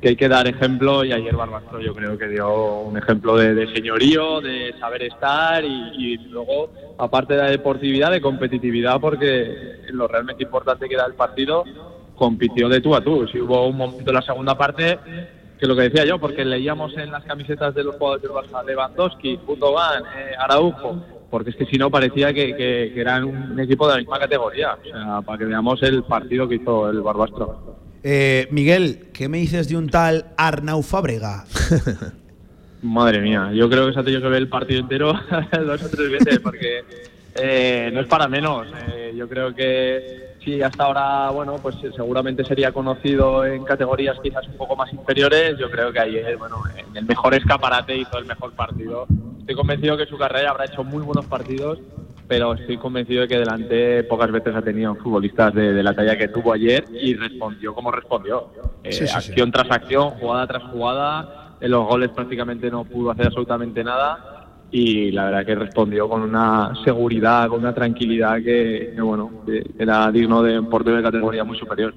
que 0.00 0.08
hay 0.08 0.16
que 0.16 0.28
dar 0.28 0.48
ejemplo 0.48 1.04
y 1.04 1.12
ayer 1.12 1.34
Barbastro 1.36 1.80
yo 1.80 1.94
creo 1.94 2.16
que 2.16 2.28
dio 2.28 2.80
un 2.80 2.96
ejemplo 2.96 3.36
de, 3.36 3.72
señorío, 3.74 4.40
de 4.40 4.74
saber 4.80 5.02
estar 5.02 5.64
y, 5.64 5.92
y 5.96 6.16
luego, 6.28 6.70
aparte 6.98 7.34
de 7.34 7.42
la 7.42 7.50
deportividad, 7.50 8.10
de 8.10 8.20
competitividad, 8.20 9.00
porque 9.00 9.80
lo 9.88 10.08
realmente 10.08 10.44
importante 10.44 10.88
que 10.88 10.94
era 10.94 11.06
el 11.06 11.14
partido, 11.14 11.64
compitió 12.14 12.68
de 12.68 12.80
tú 12.80 12.94
a 12.94 13.02
tú. 13.02 13.26
Si 13.28 13.40
hubo 13.40 13.66
un 13.66 13.76
momento 13.76 14.10
en 14.10 14.14
la 14.14 14.22
segunda 14.22 14.56
parte 14.56 14.98
que 15.58 15.68
lo 15.68 15.76
que 15.76 15.82
decía 15.82 16.04
yo, 16.04 16.18
porque 16.18 16.44
leíamos 16.44 16.96
en 16.98 17.12
las 17.12 17.22
camisetas 17.22 17.72
de 17.72 17.84
los 17.84 17.94
jugadores 17.94 18.22
del 18.22 18.32
Barça, 18.32 18.64
Lewandowski, 18.64 19.36
Gundogan, 19.46 20.02
eh, 20.16 20.34
Araujo, 20.36 21.21
porque 21.32 21.48
es 21.50 21.56
que 21.56 21.64
si 21.66 21.78
no 21.78 21.90
parecía 21.90 22.32
que, 22.34 22.48
que- 22.54 22.92
que 22.94 23.00
eran 23.00 23.24
un 23.24 23.58
equipo 23.58 23.86
de 23.88 23.94
la 23.94 23.98
misma 24.00 24.18
categoría. 24.18 24.74
O 24.74 24.84
sea, 24.84 25.20
para 25.22 25.38
que 25.38 25.46
veamos 25.46 25.82
el 25.82 26.04
partido 26.04 26.46
que 26.46 26.56
hizo 26.56 26.90
el 26.90 27.00
Barbastro. 27.00 27.78
Eh, 28.04 28.46
Miguel, 28.50 29.06
¿qué 29.14 29.28
me 29.30 29.38
dices 29.38 29.66
de 29.68 29.76
un 29.78 29.88
tal 29.88 30.26
Arnau 30.36 30.82
Fábrega? 30.82 31.44
Madre 32.82 33.20
mía, 33.20 33.50
yo 33.54 33.70
creo 33.70 33.86
que 33.86 33.92
se 33.94 34.00
ha 34.00 34.04
tenido 34.04 34.20
que 34.20 34.28
ver 34.28 34.42
el 34.42 34.48
partido 34.48 34.80
entero 34.80 35.12
dos 35.66 35.82
o 35.84 35.88
tres 35.88 36.10
veces 36.10 36.40
porque 36.40 36.84
eh, 37.36 37.90
no 37.94 38.00
es 38.00 38.06
para 38.08 38.28
menos. 38.28 38.66
Eh, 38.92 39.14
yo 39.16 39.28
creo 39.28 39.54
que 39.54 40.31
si 40.44 40.62
hasta 40.62 40.84
ahora, 40.84 41.30
bueno, 41.30 41.56
pues 41.62 41.76
eh, 41.84 41.90
seguramente 41.94 42.44
sería 42.44 42.72
conocido 42.72 43.44
en 43.44 43.64
categorías 43.64 44.18
quizás 44.22 44.46
un 44.48 44.56
poco 44.56 44.76
más 44.76 44.92
inferiores. 44.92 45.56
Yo 45.58 45.70
creo 45.70 45.92
que 45.92 46.00
ayer, 46.00 46.36
bueno, 46.36 46.56
en 46.76 46.96
el 46.96 47.04
mejor 47.04 47.34
escaparate 47.34 47.96
hizo 47.96 48.18
el 48.18 48.24
mejor 48.26 48.52
partido. 48.52 49.06
Estoy 49.40 49.54
convencido 49.54 49.96
que 49.96 50.06
su 50.06 50.16
carrera 50.18 50.50
habrá 50.50 50.64
hecho 50.66 50.84
muy 50.84 51.02
buenos 51.02 51.26
partidos, 51.26 51.78
pero 52.28 52.54
estoy 52.54 52.78
convencido 52.78 53.22
de 53.22 53.28
que 53.28 53.38
delante 53.38 54.04
pocas 54.04 54.30
veces 54.30 54.54
ha 54.54 54.62
tenido 54.62 54.94
futbolistas 54.96 55.52
de, 55.54 55.72
de 55.72 55.82
la 55.82 55.94
talla 55.94 56.16
que 56.16 56.28
tuvo 56.28 56.52
ayer 56.52 56.84
y 56.92 57.14
respondió 57.14 57.74
como 57.74 57.90
respondió. 57.90 58.48
Eh, 58.84 58.92
Sí, 58.92 59.06
sí, 59.06 59.06
sí. 59.06 59.14
acción 59.16 59.50
tras 59.52 59.70
acción, 59.70 60.10
jugada 60.10 60.46
tras 60.46 60.62
jugada. 60.64 61.38
En 61.60 61.70
los 61.70 61.86
goles 61.86 62.10
prácticamente 62.10 62.70
no 62.70 62.84
pudo 62.84 63.12
hacer 63.12 63.26
absolutamente 63.26 63.84
nada 63.84 64.31
y 64.72 65.10
la 65.12 65.26
verdad 65.26 65.44
que 65.44 65.54
respondió 65.54 66.08
con 66.08 66.22
una 66.22 66.72
seguridad, 66.82 67.46
con 67.48 67.60
una 67.60 67.74
tranquilidad 67.74 68.42
que, 68.42 68.94
bueno, 68.98 69.44
era 69.78 70.10
digno 70.10 70.42
de 70.42 70.58
un 70.58 70.70
portero 70.70 70.96
de 70.96 71.02
categoría 71.02 71.44
muy 71.44 71.58
superior. 71.58 71.94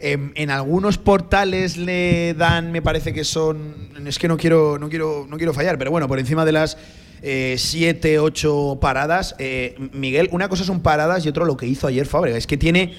Em, 0.00 0.32
en 0.34 0.50
algunos 0.50 0.98
portales 0.98 1.76
le 1.76 2.34
dan, 2.34 2.72
me 2.72 2.82
parece 2.82 3.14
que 3.14 3.22
son, 3.22 3.74
es 4.04 4.18
que 4.18 4.26
no 4.26 4.36
quiero, 4.36 4.76
no 4.76 4.88
quiero, 4.88 5.24
no 5.28 5.36
quiero 5.36 5.54
fallar, 5.54 5.78
pero 5.78 5.92
bueno, 5.92 6.08
por 6.08 6.18
encima 6.18 6.44
de 6.44 6.52
las 6.52 6.76
eh, 7.22 7.54
siete, 7.58 8.18
ocho 8.18 8.78
paradas. 8.80 9.36
Eh, 9.38 9.76
Miguel, 9.92 10.28
una 10.32 10.48
cosa 10.48 10.64
son 10.64 10.80
paradas 10.80 11.24
y 11.24 11.28
otro 11.28 11.44
lo 11.44 11.56
que 11.56 11.66
hizo 11.66 11.86
ayer 11.86 12.06
Fábrega. 12.06 12.36
Es 12.36 12.48
que 12.48 12.56
tiene 12.56 12.94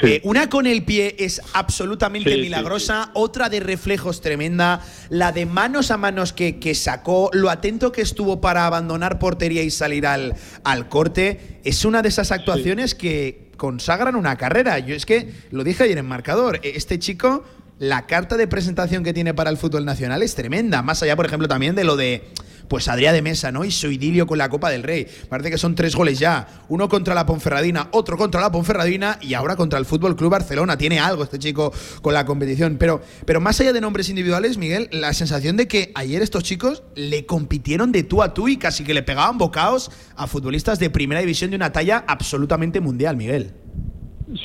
eh, 0.00 0.20
una 0.24 0.48
con 0.48 0.66
el 0.66 0.84
pie 0.84 1.16
es 1.18 1.42
absolutamente 1.52 2.30
Sí, 2.30 2.36
sí, 2.36 2.42
milagrosa, 2.42 3.10
otra 3.14 3.48
de 3.48 3.60
reflejos 3.60 4.20
tremenda, 4.20 4.80
la 5.10 5.32
de 5.32 5.46
manos 5.46 5.90
a 5.90 5.96
manos 5.96 6.32
que, 6.32 6.58
que 6.58 6.74
sacó, 6.74 7.30
lo 7.32 7.50
atento 7.50 7.92
que 7.92 8.02
estuvo 8.02 8.40
para 8.40 8.66
abandonar 8.66 9.18
portería 9.18 9.62
y 9.62 9.70
salir 9.70 10.06
al, 10.06 10.34
al 10.64 10.88
corte, 10.88 11.60
es 11.64 11.84
una 11.84 12.02
de 12.02 12.08
esas 12.08 12.32
actuaciones 12.32 12.94
que 12.94 13.50
consagran 13.56 14.16
una 14.16 14.36
carrera. 14.36 14.78
Yo 14.78 14.94
es 14.94 15.06
que 15.06 15.32
lo 15.50 15.62
dije 15.62 15.84
ayer 15.84 15.98
en 15.98 16.06
marcador, 16.06 16.60
e- 16.62 16.72
este 16.74 16.98
chico, 16.98 17.44
la 17.78 18.06
carta 18.06 18.36
de 18.36 18.46
presentación 18.48 19.04
que 19.04 19.12
tiene 19.12 19.34
para 19.34 19.50
el 19.50 19.56
fútbol 19.56 19.84
nacional 19.84 20.22
es 20.22 20.34
tremenda, 20.34 20.82
más 20.82 21.02
allá, 21.02 21.16
por 21.16 21.26
ejemplo, 21.26 21.48
también 21.48 21.74
de 21.74 21.84
lo 21.84 21.96
de 21.96 22.24
pues 22.72 22.88
Adrià 22.88 23.12
de 23.12 23.20
Mesa, 23.20 23.52
¿no? 23.52 23.66
Y 23.66 23.70
su 23.70 23.90
idilio 23.90 24.26
con 24.26 24.38
la 24.38 24.48
Copa 24.48 24.70
del 24.70 24.82
Rey. 24.82 25.06
Parece 25.28 25.50
que 25.50 25.58
son 25.58 25.74
tres 25.74 25.94
goles 25.94 26.18
ya. 26.18 26.48
Uno 26.70 26.88
contra 26.88 27.14
la 27.14 27.26
Ponferradina, 27.26 27.88
otro 27.90 28.16
contra 28.16 28.40
la 28.40 28.50
Ponferradina 28.50 29.18
y 29.20 29.34
ahora 29.34 29.56
contra 29.56 29.78
el 29.78 29.84
Fútbol 29.84 30.16
Club 30.16 30.30
Barcelona. 30.30 30.78
Tiene 30.78 30.98
algo 30.98 31.22
este 31.22 31.38
chico 31.38 31.70
con 32.00 32.14
la 32.14 32.24
competición. 32.24 32.78
Pero, 32.78 33.02
pero 33.26 33.42
más 33.42 33.60
allá 33.60 33.74
de 33.74 33.82
nombres 33.82 34.08
individuales, 34.08 34.56
Miguel, 34.56 34.88
la 34.90 35.12
sensación 35.12 35.58
de 35.58 35.68
que 35.68 35.92
ayer 35.94 36.22
estos 36.22 36.44
chicos 36.44 36.82
le 36.94 37.26
compitieron 37.26 37.92
de 37.92 38.04
tú 38.04 38.22
a 38.22 38.32
tú 38.32 38.48
y 38.48 38.56
casi 38.56 38.84
que 38.84 38.94
le 38.94 39.02
pegaban 39.02 39.36
bocaos 39.36 39.90
a 40.16 40.26
futbolistas 40.26 40.78
de 40.78 40.88
primera 40.88 41.20
división 41.20 41.50
de 41.50 41.56
una 41.56 41.72
talla 41.72 42.04
absolutamente 42.08 42.80
mundial, 42.80 43.18
Miguel. 43.18 43.50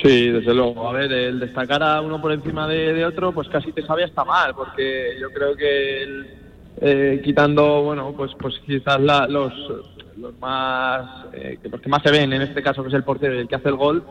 Sí, 0.03 0.29
desde 0.31 0.53
luego. 0.53 0.89
A 0.89 0.91
ver, 0.91 1.09
el 1.13 1.39
destacar 1.39 1.81
a 1.81 2.01
uno 2.01 2.21
por 2.21 2.33
encima 2.33 2.67
de, 2.67 2.91
de 2.91 3.05
otro, 3.05 3.33
pues 3.33 3.47
casi 3.47 3.71
te 3.71 3.85
sabe 3.87 4.03
hasta 4.03 4.25
mal, 4.25 4.53
porque 4.53 5.11
yo 5.21 5.31
creo 5.31 5.55
que 5.55 6.03
el- 6.03 6.46
eh, 6.81 7.21
quitando, 7.23 7.83
bueno, 7.83 8.13
pues 8.15 8.31
pues 8.39 8.55
quizás 8.65 8.99
la- 8.99 9.27
los, 9.27 9.53
los 10.17 10.37
más 10.39 11.25
eh, 11.33 11.57
que 11.61 11.69
los 11.69 11.81
que 11.81 11.89
más 11.89 12.01
se 12.03 12.11
ven 12.11 12.33
en 12.33 12.41
este 12.41 12.61
caso 12.61 12.81
que 12.83 12.89
es 12.89 12.93
el 12.95 13.03
portero 13.03 13.35
y 13.35 13.39
el 13.39 13.47
que 13.47 13.55
hace 13.55 13.69
el 13.69 13.75
gol, 13.75 14.03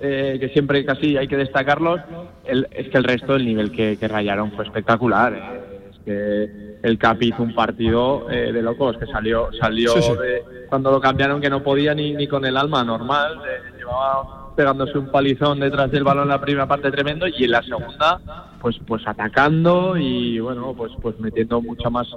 eh, 0.00 0.36
que 0.40 0.48
siempre 0.50 0.84
casi 0.84 1.16
hay 1.16 1.28
que 1.28 1.36
destacarlos. 1.36 2.00
el- 2.46 2.66
es 2.72 2.88
que 2.88 2.98
el 2.98 3.04
resto 3.04 3.34
del 3.34 3.44
nivel 3.44 3.70
que, 3.70 3.96
que 3.98 4.08
rayaron 4.08 4.52
fue 4.52 4.64
espectacular. 4.64 5.32
eh. 5.34 5.90
Es 5.92 5.98
que 6.04 6.70
el 6.82 6.98
Capi 6.98 7.28
hizo 7.28 7.42
un 7.42 7.54
partido 7.54 8.30
eh, 8.30 8.52
de 8.52 8.62
locos, 8.62 8.96
que 8.96 9.06
salió 9.06 9.50
salió 9.60 9.92
Sí, 9.92 10.02
sí. 10.02 10.12
de- 10.16 10.42
cuando 10.68 10.90
lo 10.90 11.00
cambiaron 11.00 11.40
que 11.40 11.50
no 11.50 11.62
podía 11.62 11.94
ni, 11.94 12.12
ni 12.14 12.26
con 12.26 12.44
el 12.46 12.56
alma 12.56 12.82
normal, 12.84 13.38
llevaba 13.76 14.39
pegándose 14.56 14.98
un 14.98 15.10
palizón 15.10 15.60
detrás 15.60 15.90
del 15.90 16.04
balón 16.04 16.24
en 16.24 16.30
la 16.30 16.40
primera 16.40 16.66
parte 16.66 16.90
tremendo 16.90 17.26
y 17.26 17.44
en 17.44 17.50
la 17.50 17.62
segunda 17.62 18.20
pues 18.60 18.76
pues 18.86 19.06
atacando 19.06 19.96
y 19.96 20.38
bueno 20.40 20.74
pues 20.76 20.92
pues 21.00 21.18
metiendo 21.20 21.60
mucha 21.62 21.88
más 21.90 22.08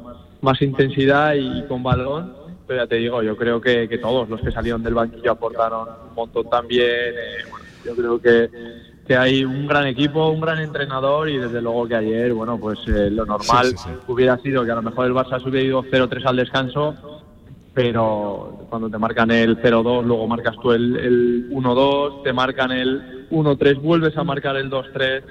más 0.41 0.61
intensidad 0.61 1.33
y 1.35 1.63
con 1.67 1.83
balón 1.83 2.33
pero 2.67 2.83
ya 2.83 2.87
te 2.87 2.95
digo 2.95 3.21
yo 3.23 3.37
creo 3.37 3.61
que, 3.61 3.87
que 3.87 3.97
todos 3.97 4.27
los 4.29 4.41
que 4.41 4.51
salieron 4.51 4.83
del 4.83 4.93
banquillo 4.93 5.31
aportaron 5.31 5.87
un 6.09 6.15
montón 6.15 6.49
también 6.49 6.85
eh, 6.89 7.45
bueno, 7.49 7.65
yo 7.85 7.95
creo 7.95 8.21
que 8.21 8.49
que 9.05 9.17
hay 9.17 9.43
un 9.43 9.67
gran 9.67 9.85
equipo, 9.85 10.29
un 10.29 10.39
gran 10.39 10.59
entrenador 10.59 11.27
y 11.27 11.37
desde 11.37 11.61
luego 11.61 11.85
que 11.87 11.95
ayer, 11.95 12.33
bueno, 12.33 12.57
pues 12.57 12.79
eh, 12.87 13.09
lo 13.09 13.25
normal 13.25 13.65
Sí, 13.65 13.75
sí, 13.75 13.89
sí. 13.89 13.89
hubiera 14.07 14.37
sido 14.37 14.63
que 14.63 14.71
a 14.71 14.75
lo 14.75 14.81
mejor 14.81 15.07
el 15.07 15.13
Barça 15.13 15.45
hubiera 15.45 15.67
ido 15.67 15.83
0-3 15.83 16.25
al 16.25 16.37
descanso 16.37 16.95
pero 17.73 18.67
cuando 18.69 18.89
te 18.89 18.97
marcan 18.97 19.31
el 19.31 19.57
0-2, 19.61 20.03
luego 20.03 20.27
marcas 20.27 20.55
tú 20.61 20.71
el, 20.71 20.95
el 20.97 21.49
1-2, 21.49 22.23
te 22.23 22.31
marcan 22.31 22.71
el 22.71 23.27
1-3, 23.31 23.81
vuelves 23.81 24.15
a 24.15 24.23
marcar 24.23 24.55
el 24.57 24.69
2-3. 24.69 25.23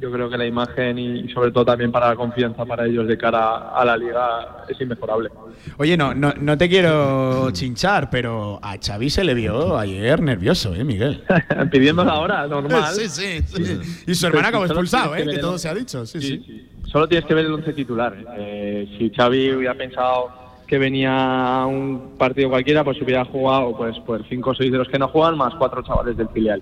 Yo 0.00 0.12
creo 0.12 0.30
que 0.30 0.38
la 0.38 0.46
imagen 0.46 0.96
y, 0.96 1.28
sobre 1.32 1.50
todo 1.50 1.64
también 1.64 1.90
para 1.90 2.10
la 2.10 2.14
confianza 2.14 2.64
para 2.64 2.86
ellos 2.86 3.08
de 3.08 3.18
cara 3.18 3.70
a 3.70 3.84
la 3.84 3.96
liga 3.96 4.64
es 4.68 4.80
inmejorable. 4.80 5.30
Oye, 5.76 5.96
no, 5.96 6.14
no, 6.14 6.32
no 6.40 6.56
te 6.56 6.68
quiero 6.68 7.50
chinchar, 7.50 8.08
pero 8.08 8.60
a 8.62 8.76
Xavi 8.78 9.10
se 9.10 9.24
le 9.24 9.34
vio 9.34 9.76
ayer 9.76 10.20
nervioso, 10.20 10.72
¿eh, 10.74 10.84
Miguel? 10.84 11.24
Pidiendo 11.72 12.04
la 12.04 12.20
hora, 12.20 12.46
normal. 12.46 12.92
Sí, 12.92 13.08
sí, 13.08 13.42
sí. 13.42 14.04
Y 14.06 14.14
su 14.14 14.26
hermana 14.28 14.48
acabó 14.48 14.66
expulsado, 14.66 15.16
¿eh? 15.16 15.26
Que 15.26 15.38
todo 15.38 15.58
se 15.58 15.68
ha 15.68 15.74
dicho. 15.74 16.06
Sí, 16.06 16.20
sí. 16.20 16.68
Solo 16.92 17.08
tienes 17.08 17.26
que 17.26 17.34
ver 17.34 17.46
el 17.46 17.52
once 17.54 17.72
titular. 17.72 18.14
Eh, 18.38 18.94
si 18.96 19.10
Xavi 19.10 19.52
hubiera 19.52 19.74
pensado 19.74 20.47
que 20.68 20.78
venía 20.78 21.64
un 21.66 22.16
partido 22.18 22.50
cualquiera, 22.50 22.84
pues 22.84 23.00
hubiera 23.00 23.24
jugado 23.24 23.74
pues, 23.74 23.96
pues 24.04 24.22
cinco 24.28 24.50
o 24.50 24.54
seis 24.54 24.70
de 24.70 24.76
los 24.76 24.88
que 24.88 24.98
no 24.98 25.08
juegan, 25.08 25.36
más 25.36 25.54
cuatro 25.54 25.82
chavales 25.82 26.16
del 26.16 26.28
filial, 26.28 26.60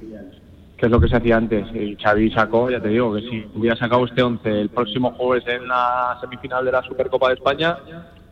que 0.76 0.86
es 0.86 0.92
lo 0.92 1.00
que 1.00 1.08
se 1.08 1.16
hacía 1.16 1.36
antes. 1.36 1.66
Y 1.74 1.96
Xavi 1.96 2.30
sacó, 2.30 2.70
ya 2.70 2.80
te 2.80 2.88
digo, 2.88 3.12
que 3.14 3.22
si 3.22 3.44
hubiera 3.56 3.76
sacado 3.76 4.06
este 4.06 4.22
11 4.22 4.60
el 4.60 4.68
próximo 4.68 5.10
jueves 5.12 5.44
en 5.48 5.66
la 5.66 6.16
semifinal 6.20 6.64
de 6.64 6.72
la 6.72 6.82
Supercopa 6.84 7.28
de 7.28 7.34
España, 7.34 7.78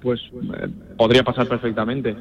pues 0.00 0.20
eh, 0.60 0.68
podría 0.96 1.24
pasar 1.24 1.48
perfectamente. 1.48 2.14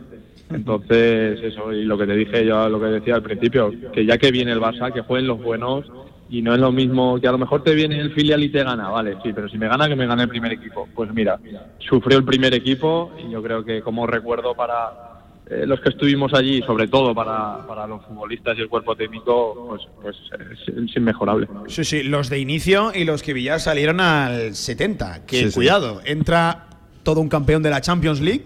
Entonces, 0.49 1.39
eso, 1.43 1.72
y 1.72 1.84
lo 1.86 1.97
que 1.97 2.08
te 2.08 2.16
dije 2.16 2.45
yo, 2.45 2.68
lo 2.70 2.80
que 2.80 2.88
decía 2.88 3.16
al 3.16 3.24
principio, 3.24 3.72
que 3.93 4.04
ya 4.04 4.18
que 4.18 4.32
viene 4.32 4.51
el 4.51 4.60
Barça, 4.60 4.91
que 4.91 5.01
jueguen 5.01 5.28
los 5.28 5.41
buenos 5.41 5.86
y 6.34 6.42
no 6.42 6.56
es 6.56 6.60
lo 6.60 6.72
mismo 6.72 7.22
que 7.22 7.28
a 7.28 7.32
lo 7.32 7.38
mejor 7.38 7.64
te 7.64 7.76
viene 7.76 8.00
el 8.00 8.12
filial 8.12 8.44
y 8.44 8.50
te 8.50 8.64
gana, 8.64 8.90
vale, 8.90 9.18
sí, 9.22 9.32
pero 9.34 9.48
si 9.48 9.56
me 9.60 9.68
gana, 9.68 9.88
que 9.88 9.96
me 9.96 10.08
gane 10.08 10.24
el 10.24 10.30
primer 10.30 10.52
equipo. 10.52 10.90
Pues 10.96 11.14
mira, 11.14 11.40
sufrió 11.78 12.18
el 12.18 12.26
primer 12.26 12.56
equipo 12.56 13.12
y 13.24 13.32
yo 13.32 13.44
creo 13.44 13.64
que 13.64 13.82
como 13.84 14.08
recuerdo 14.08 14.56
para 14.56 15.22
eh, 15.48 15.66
los 15.68 15.80
que 15.80 15.90
estuvimos 15.90 16.34
allí, 16.34 16.64
sobre 16.64 16.88
todo 16.88 17.14
para, 17.14 17.60
para 17.68 17.86
los 17.86 18.04
futbolistas 18.06 18.58
y 18.58 18.62
el 18.62 18.68
cuerpo 18.68 18.96
técnico, 18.96 19.68
pues, 19.70 19.84
pues 20.02 20.16
es, 20.58 20.76
es 20.76 20.98
inmejorable. 20.98 21.48
Sí, 21.68 21.84
sí, 21.84 22.02
los 22.02 22.32
de 22.32 22.40
inicio 22.40 22.92
y 22.96 23.04
los 23.04 23.22
que 23.22 23.34
Villar 23.34 23.60
salieron 23.60 24.00
al 24.00 24.56
70. 24.56 25.28
Que 25.28 25.38
Sí, 25.38 25.48
sí. 25.50 25.54
cuidado, 25.54 26.02
entra 26.04 26.66
todo 27.04 27.22
un 27.22 27.30
campeón 27.30 27.62
de 27.62 27.70
la 27.70 27.80
Champions 27.80 28.22
League 28.22 28.44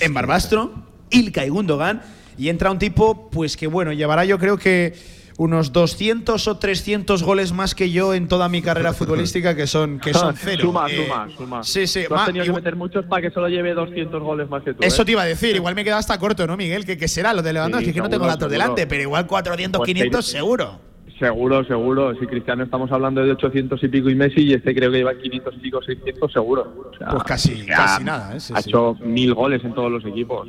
en 0.00 0.12
Barbastro, 0.12 0.74
Ilkay 1.08 1.48
Gundogan, 1.48 2.02
y 2.36 2.50
entra 2.50 2.70
un 2.70 2.78
tipo, 2.78 3.30
pues 3.30 3.56
que 3.56 3.68
bueno, 3.68 3.94
llevará 3.94 4.26
yo 4.26 4.38
creo 4.38 4.58
que 4.58 4.92
unos 5.38 5.72
200 5.72 6.48
o 6.48 6.56
300 6.58 7.22
goles 7.22 7.52
más 7.52 7.74
que 7.74 7.90
yo 7.90 8.14
en 8.14 8.26
toda 8.28 8.48
mi 8.48 8.62
carrera 8.62 8.92
futbolística, 8.94 9.54
que 9.54 9.66
son, 9.66 9.98
que 10.00 10.14
son 10.14 10.34
cero. 10.38 10.62
Suma, 10.62 10.86
Eh, 10.90 11.04
suma, 11.06 11.28
suma. 11.36 11.62
Sí, 11.62 11.86
sí, 11.86 12.04
Tú 12.08 12.14
has 12.14 12.26
tenido 12.26 12.44
que 12.44 12.52
meter 12.52 12.76
muchos 12.76 13.04
para 13.06 13.22
que 13.22 13.30
solo 13.30 13.48
lleve 13.48 13.74
200 13.74 14.22
goles 14.22 14.48
más 14.48 14.62
que 14.62 14.72
tú. 14.74 14.82
Eso 14.82 15.02
¿eh? 15.02 15.04
te 15.04 15.12
iba 15.12 15.22
a 15.22 15.26
decir, 15.26 15.54
igual 15.56 15.74
me 15.74 15.84
queda 15.84 15.98
hasta 15.98 16.18
corto, 16.18 16.46
¿no, 16.46 16.56
Miguel? 16.56 16.84
Que, 16.86 16.96
que 16.96 17.08
será 17.08 17.34
lo 17.34 17.42
de 17.42 17.52
Lewandowski, 17.52 17.86
Sí, 17.88 17.92
que 17.92 18.00
no 18.00 18.04
tengo 18.08 18.24
seguro, 18.24 18.28
datos 18.30 18.50
seguro. 18.50 18.52
delante, 18.62 18.86
pero 18.86 19.02
igual 19.02 19.26
400, 19.26 19.78
Pues 19.78 19.86
500 19.88 20.24
te- 20.26 20.32
seguro. 20.38 20.80
Seguro, 21.18 21.64
seguro. 21.64 22.14
Si 22.20 22.26
Cristiano 22.26 22.62
estamos 22.64 22.92
hablando 22.92 23.22
de 23.24 23.30
800 23.32 23.82
y 23.82 23.88
pico 23.88 24.10
y 24.10 24.14
Messi, 24.14 24.40
y 24.42 24.52
este 24.52 24.74
creo 24.74 24.90
que 24.90 24.98
lleva 24.98 25.14
500 25.16 25.54
y 25.54 25.58
pico, 25.60 25.80
600 25.82 26.30
seguro. 26.30 26.90
O 26.92 26.96
sea, 26.98 27.08
Pues 27.08 27.22
casi- 27.24 27.64
casi 27.64 28.04
nada, 28.04 28.36
¿eh? 28.36 28.40
Sí, 28.40 28.52
ha 28.54 28.60
sí. 28.60 28.68
hecho 28.68 28.94
mil 29.00 29.32
goles 29.32 29.64
en 29.64 29.74
todos 29.74 29.90
los 29.90 30.04
equipos. 30.04 30.46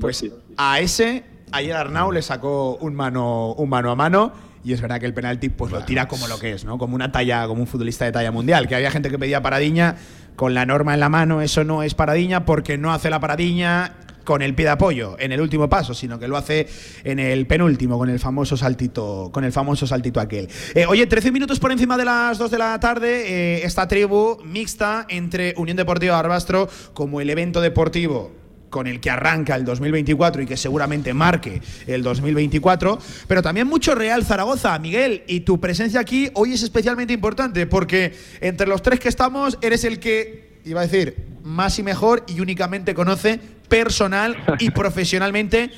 Pues 0.00 0.24
a 0.56 0.80
ese, 0.80 1.24
ayer 1.52 1.76
Arnau 1.76 2.12
le 2.12 2.22
sacó 2.22 2.76
un 2.76 2.94
mano, 2.94 3.52
un 3.52 3.68
mano 3.68 3.90
a 3.90 3.96
mano. 3.96 4.32
Y 4.64 4.72
es 4.72 4.80
verdad 4.80 4.98
que 4.98 5.04
el 5.04 5.12
penalti 5.12 5.50
pues 5.50 5.70
lo 5.70 5.84
tira 5.84 6.08
como 6.08 6.26
lo 6.26 6.38
que 6.38 6.52
es, 6.52 6.64
¿no? 6.64 6.78
Como 6.78 6.94
una 6.94 7.12
talla, 7.12 7.46
como 7.46 7.60
un 7.60 7.66
futbolista 7.66 8.06
de 8.06 8.12
talla 8.12 8.30
mundial. 8.30 8.66
Que 8.66 8.74
había 8.74 8.90
gente 8.90 9.10
que 9.10 9.18
pedía 9.18 9.42
paradiña 9.42 9.96
con 10.36 10.54
la 10.54 10.66
norma 10.66 10.94
en 10.94 11.00
la 11.00 11.08
mano, 11.08 11.42
eso 11.42 11.64
no 11.64 11.82
es 11.82 11.94
paradiña 11.94 12.44
porque 12.44 12.78
no 12.78 12.92
hace 12.92 13.10
la 13.10 13.20
paradiña 13.20 13.94
con 14.24 14.42
el 14.42 14.54
pie 14.54 14.64
de 14.64 14.70
apoyo 14.70 15.16
en 15.18 15.32
el 15.32 15.40
último 15.40 15.68
paso, 15.68 15.94
sino 15.94 16.18
que 16.18 16.28
lo 16.28 16.36
hace 16.36 16.66
en 17.04 17.18
el 17.18 17.46
penúltimo, 17.46 17.98
con 17.98 18.08
el 18.08 18.18
famoso 18.18 18.56
saltito, 18.56 19.30
con 19.32 19.44
el 19.44 19.52
famoso 19.52 19.86
saltito 19.86 20.18
aquel. 20.18 20.48
Eh, 20.74 20.86
oye, 20.86 21.06
13 21.06 21.30
minutos 21.30 21.60
por 21.60 21.70
encima 21.70 21.96
de 21.96 22.06
las 22.06 22.38
2 22.38 22.50
de 22.50 22.58
la 22.58 22.80
tarde, 22.80 23.24
eh, 23.26 23.64
esta 23.64 23.86
tribu 23.86 24.38
mixta 24.42 25.06
entre 25.10 25.54
Unión 25.58 25.76
Deportiva 25.76 26.16
Barbastro 26.16 26.68
como 26.94 27.20
el 27.20 27.28
evento 27.30 27.60
deportivo 27.60 28.43
con 28.74 28.88
el 28.88 28.98
que 28.98 29.08
arranca 29.08 29.54
el 29.54 29.64
2024 29.64 30.42
y 30.42 30.46
que 30.46 30.56
seguramente 30.56 31.14
marque 31.14 31.62
el 31.86 32.02
2024, 32.02 32.98
pero 33.28 33.40
también 33.40 33.68
mucho 33.68 33.94
Real 33.94 34.24
Zaragoza, 34.24 34.76
Miguel, 34.80 35.22
y 35.28 35.42
tu 35.42 35.60
presencia 35.60 36.00
aquí 36.00 36.28
hoy 36.34 36.54
es 36.54 36.64
especialmente 36.64 37.12
importante 37.12 37.68
porque 37.68 38.12
entre 38.40 38.66
los 38.66 38.82
tres 38.82 38.98
que 38.98 39.08
estamos 39.08 39.58
eres 39.62 39.84
el 39.84 40.00
que, 40.00 40.58
iba 40.64 40.80
a 40.80 40.88
decir, 40.88 41.14
más 41.44 41.78
y 41.78 41.84
mejor 41.84 42.24
y 42.26 42.40
únicamente 42.40 42.94
conoce 42.94 43.38
personal 43.68 44.36
y 44.58 44.70
profesionalmente 44.72 45.70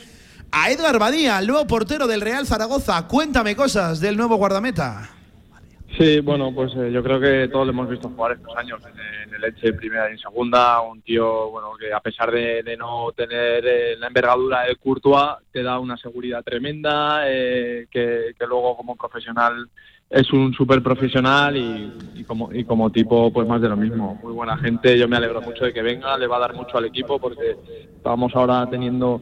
a 0.50 0.70
Edgar 0.70 0.98
Badía, 0.98 1.38
el 1.38 1.48
nuevo 1.48 1.66
portero 1.66 2.06
del 2.06 2.22
Real 2.22 2.46
Zaragoza. 2.46 3.06
Cuéntame 3.08 3.54
cosas 3.54 4.00
del 4.00 4.16
nuevo 4.16 4.36
guardameta. 4.36 5.15
Sí, 5.98 6.20
bueno, 6.20 6.52
pues 6.54 6.74
eh, 6.76 6.90
yo 6.92 7.02
creo 7.02 7.18
que 7.18 7.48
todos 7.48 7.66
lo 7.66 7.72
hemos 7.72 7.88
visto 7.88 8.10
jugar 8.10 8.32
estos 8.32 8.54
años 8.56 8.80
en, 8.84 9.34
el 9.34 9.44
Elche 9.44 9.72
primera 9.72 10.12
y 10.12 10.18
segunda. 10.18 10.80
Un 10.82 11.00
tío, 11.00 11.50
bueno, 11.50 11.72
que 11.78 11.92
a 11.92 12.00
pesar 12.00 12.30
de, 12.30 12.76
no 12.76 13.12
tener 13.12 13.64
eh, 13.66 13.96
la 13.98 14.08
envergadura 14.08 14.64
de 14.64 14.76
Courtois, 14.76 15.38
te 15.50 15.62
da 15.62 15.78
una 15.78 15.96
seguridad 15.96 16.42
tremenda, 16.42 17.22
eh, 17.26 17.86
que, 17.90 18.34
luego 18.46 18.76
como 18.76 18.96
profesional 18.96 19.68
es 20.08 20.32
un 20.32 20.52
súper 20.52 20.82
profesional 20.82 21.56
y, 21.56 21.92
y 22.14 22.24
como, 22.24 22.52
y 22.52 22.64
como 22.64 22.90
tipo, 22.90 23.32
pues 23.32 23.48
más 23.48 23.60
de 23.60 23.68
lo 23.68 23.76
mismo. 23.76 24.20
Muy 24.22 24.32
buena 24.32 24.56
gente, 24.58 24.98
yo 24.98 25.08
me 25.08 25.16
alegro 25.16 25.40
mucho 25.40 25.64
de 25.64 25.72
que 25.72 25.82
venga, 25.82 26.16
le 26.18 26.26
va 26.26 26.36
a 26.36 26.40
dar 26.40 26.54
mucho 26.54 26.76
al 26.76 26.84
equipo 26.84 27.18
porque 27.18 27.56
estábamos 27.96 28.34
ahora 28.36 28.68
teniendo 28.70 29.20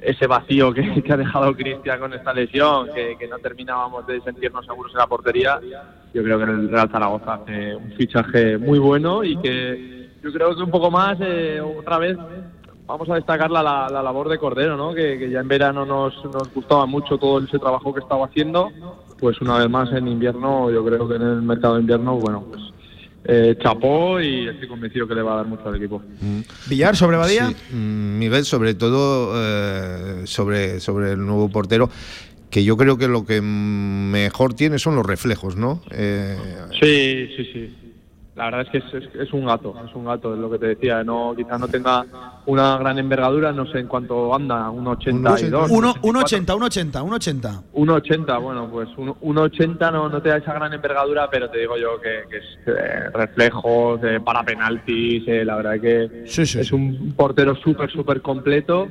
ese 0.00 0.26
vacío 0.26 0.72
que, 0.74 1.04
ha 1.08 1.16
dejado 1.16 1.54
Cristian 1.54 2.00
con 2.00 2.12
esta 2.14 2.32
lesión, 2.32 2.88
que, 2.94 3.16
que 3.18 3.28
no 3.28 3.38
terminábamos 3.38 4.06
de 4.06 4.20
sentirnos 4.20 4.64
seguros 4.66 4.92
en 4.92 4.98
la 4.98 5.06
portería. 5.06 5.60
Yo 6.12 6.22
creo 6.22 6.38
que 6.38 6.44
el 6.44 6.70
Real 6.70 6.90
Zaragoza 6.90 7.34
hace 7.34 7.74
un 7.74 7.92
fichaje 7.92 8.58
muy 8.58 8.78
bueno 8.78 9.22
y 9.24 9.36
que 9.40 10.08
yo 10.22 10.32
creo 10.32 10.54
que 10.54 10.62
un 10.62 10.70
poco 10.70 10.90
más, 10.90 11.18
eh, 11.20 11.60
otra 11.60 11.98
vez, 11.98 12.16
vamos 12.86 13.08
a 13.08 13.14
destacar 13.14 13.50
la, 13.50 13.62
la, 13.62 13.88
la 13.88 14.02
labor 14.02 14.28
de 14.28 14.38
Cordero, 14.38 14.76
¿no? 14.76 14.92
que, 14.92 15.18
que 15.18 15.30
ya 15.30 15.40
en 15.40 15.48
verano 15.48 15.86
nos, 15.86 16.24
nos 16.24 16.52
gustaba 16.52 16.86
mucho 16.86 17.16
todo 17.16 17.38
ese 17.38 17.58
trabajo 17.58 17.94
que 17.94 18.00
estaba 18.00 18.26
haciendo. 18.26 18.70
Pues 19.18 19.40
una 19.40 19.58
vez 19.58 19.70
más 19.70 19.92
en 19.92 20.08
invierno, 20.08 20.70
yo 20.70 20.84
creo 20.84 21.08
que 21.08 21.16
en 21.16 21.22
el 21.22 21.42
mercado 21.42 21.74
de 21.74 21.82
invierno, 21.82 22.16
bueno, 22.16 22.44
pues 22.50 22.69
eh, 23.32 23.56
chapó 23.62 24.20
y 24.20 24.48
estoy 24.48 24.66
convencido 24.66 25.06
que 25.06 25.14
le 25.14 25.22
va 25.22 25.34
a 25.34 25.36
dar 25.36 25.46
mucho 25.46 25.68
al 25.68 25.76
equipo. 25.76 26.02
Villar, 26.68 26.96
sobre 26.96 27.16
Badía. 27.16 27.48
Sí, 27.48 27.56
mm, 27.74 28.18
Miguel, 28.18 28.44
sobre 28.44 28.74
todo 28.74 29.32
eh, 29.36 30.22
sobre, 30.24 30.80
sobre 30.80 31.12
el 31.12 31.24
nuevo 31.24 31.48
portero, 31.48 31.88
que 32.50 32.64
yo 32.64 32.76
creo 32.76 32.98
que 32.98 33.06
lo 33.06 33.24
que 33.24 33.40
mejor 33.40 34.54
tiene 34.54 34.78
son 34.80 34.96
los 34.96 35.06
reflejos, 35.06 35.56
¿no? 35.56 35.80
Eh, 35.92 36.36
Sí, 36.80 37.28
sí, 37.36 37.50
sí. 37.52 37.89
La 38.40 38.46
verdad 38.46 38.60
es 38.62 38.70
que 38.70 38.78
es, 38.78 39.04
es- 39.04 39.14
es 39.14 39.32
un 39.34 39.44
gato, 39.44 39.74
es 39.86 39.94
un 39.94 40.06
gato, 40.06 40.32
es 40.32 40.40
lo 40.40 40.50
que 40.50 40.58
te 40.58 40.66
decía. 40.68 41.04
No, 41.04 41.34
quizás 41.36 41.60
no 41.60 41.68
tenga 41.68 42.06
una 42.46 42.78
gran 42.78 42.98
envergadura, 42.98 43.52
no 43.52 43.66
sé 43.66 43.80
en 43.80 43.86
cuánto 43.86 44.34
anda, 44.34 44.70
un 44.70 44.86
82. 44.86 45.70
Uno- 45.70 45.92
1,80, 46.00 46.54
1,80, 46.54 47.02
1,80. 47.02 47.62
1,80, 47.74 48.38
bueno, 48.40 48.66
pues 48.70 48.88
un- 48.96 49.14
1,80 49.20 49.90
no, 49.92 50.08
no 50.08 50.22
te 50.22 50.30
da 50.30 50.38
esa 50.38 50.54
gran 50.54 50.72
envergadura, 50.72 51.28
pero 51.30 51.50
te 51.50 51.58
digo 51.58 51.76
yo 51.76 52.00
que, 52.00 52.22
que 52.30 52.38
es 52.38 52.44
eh, 52.66 53.10
reflejos, 53.12 54.00
eh, 54.04 54.20
para 54.24 54.42
penaltis, 54.42 55.22
eh, 55.28 55.44
la 55.44 55.56
verdad 55.56 55.78
que 55.78 56.22
es 56.60 56.72
un 56.72 57.12
portero 57.14 57.54
súper, 57.56 57.90
súper 57.90 58.22
completo. 58.22 58.88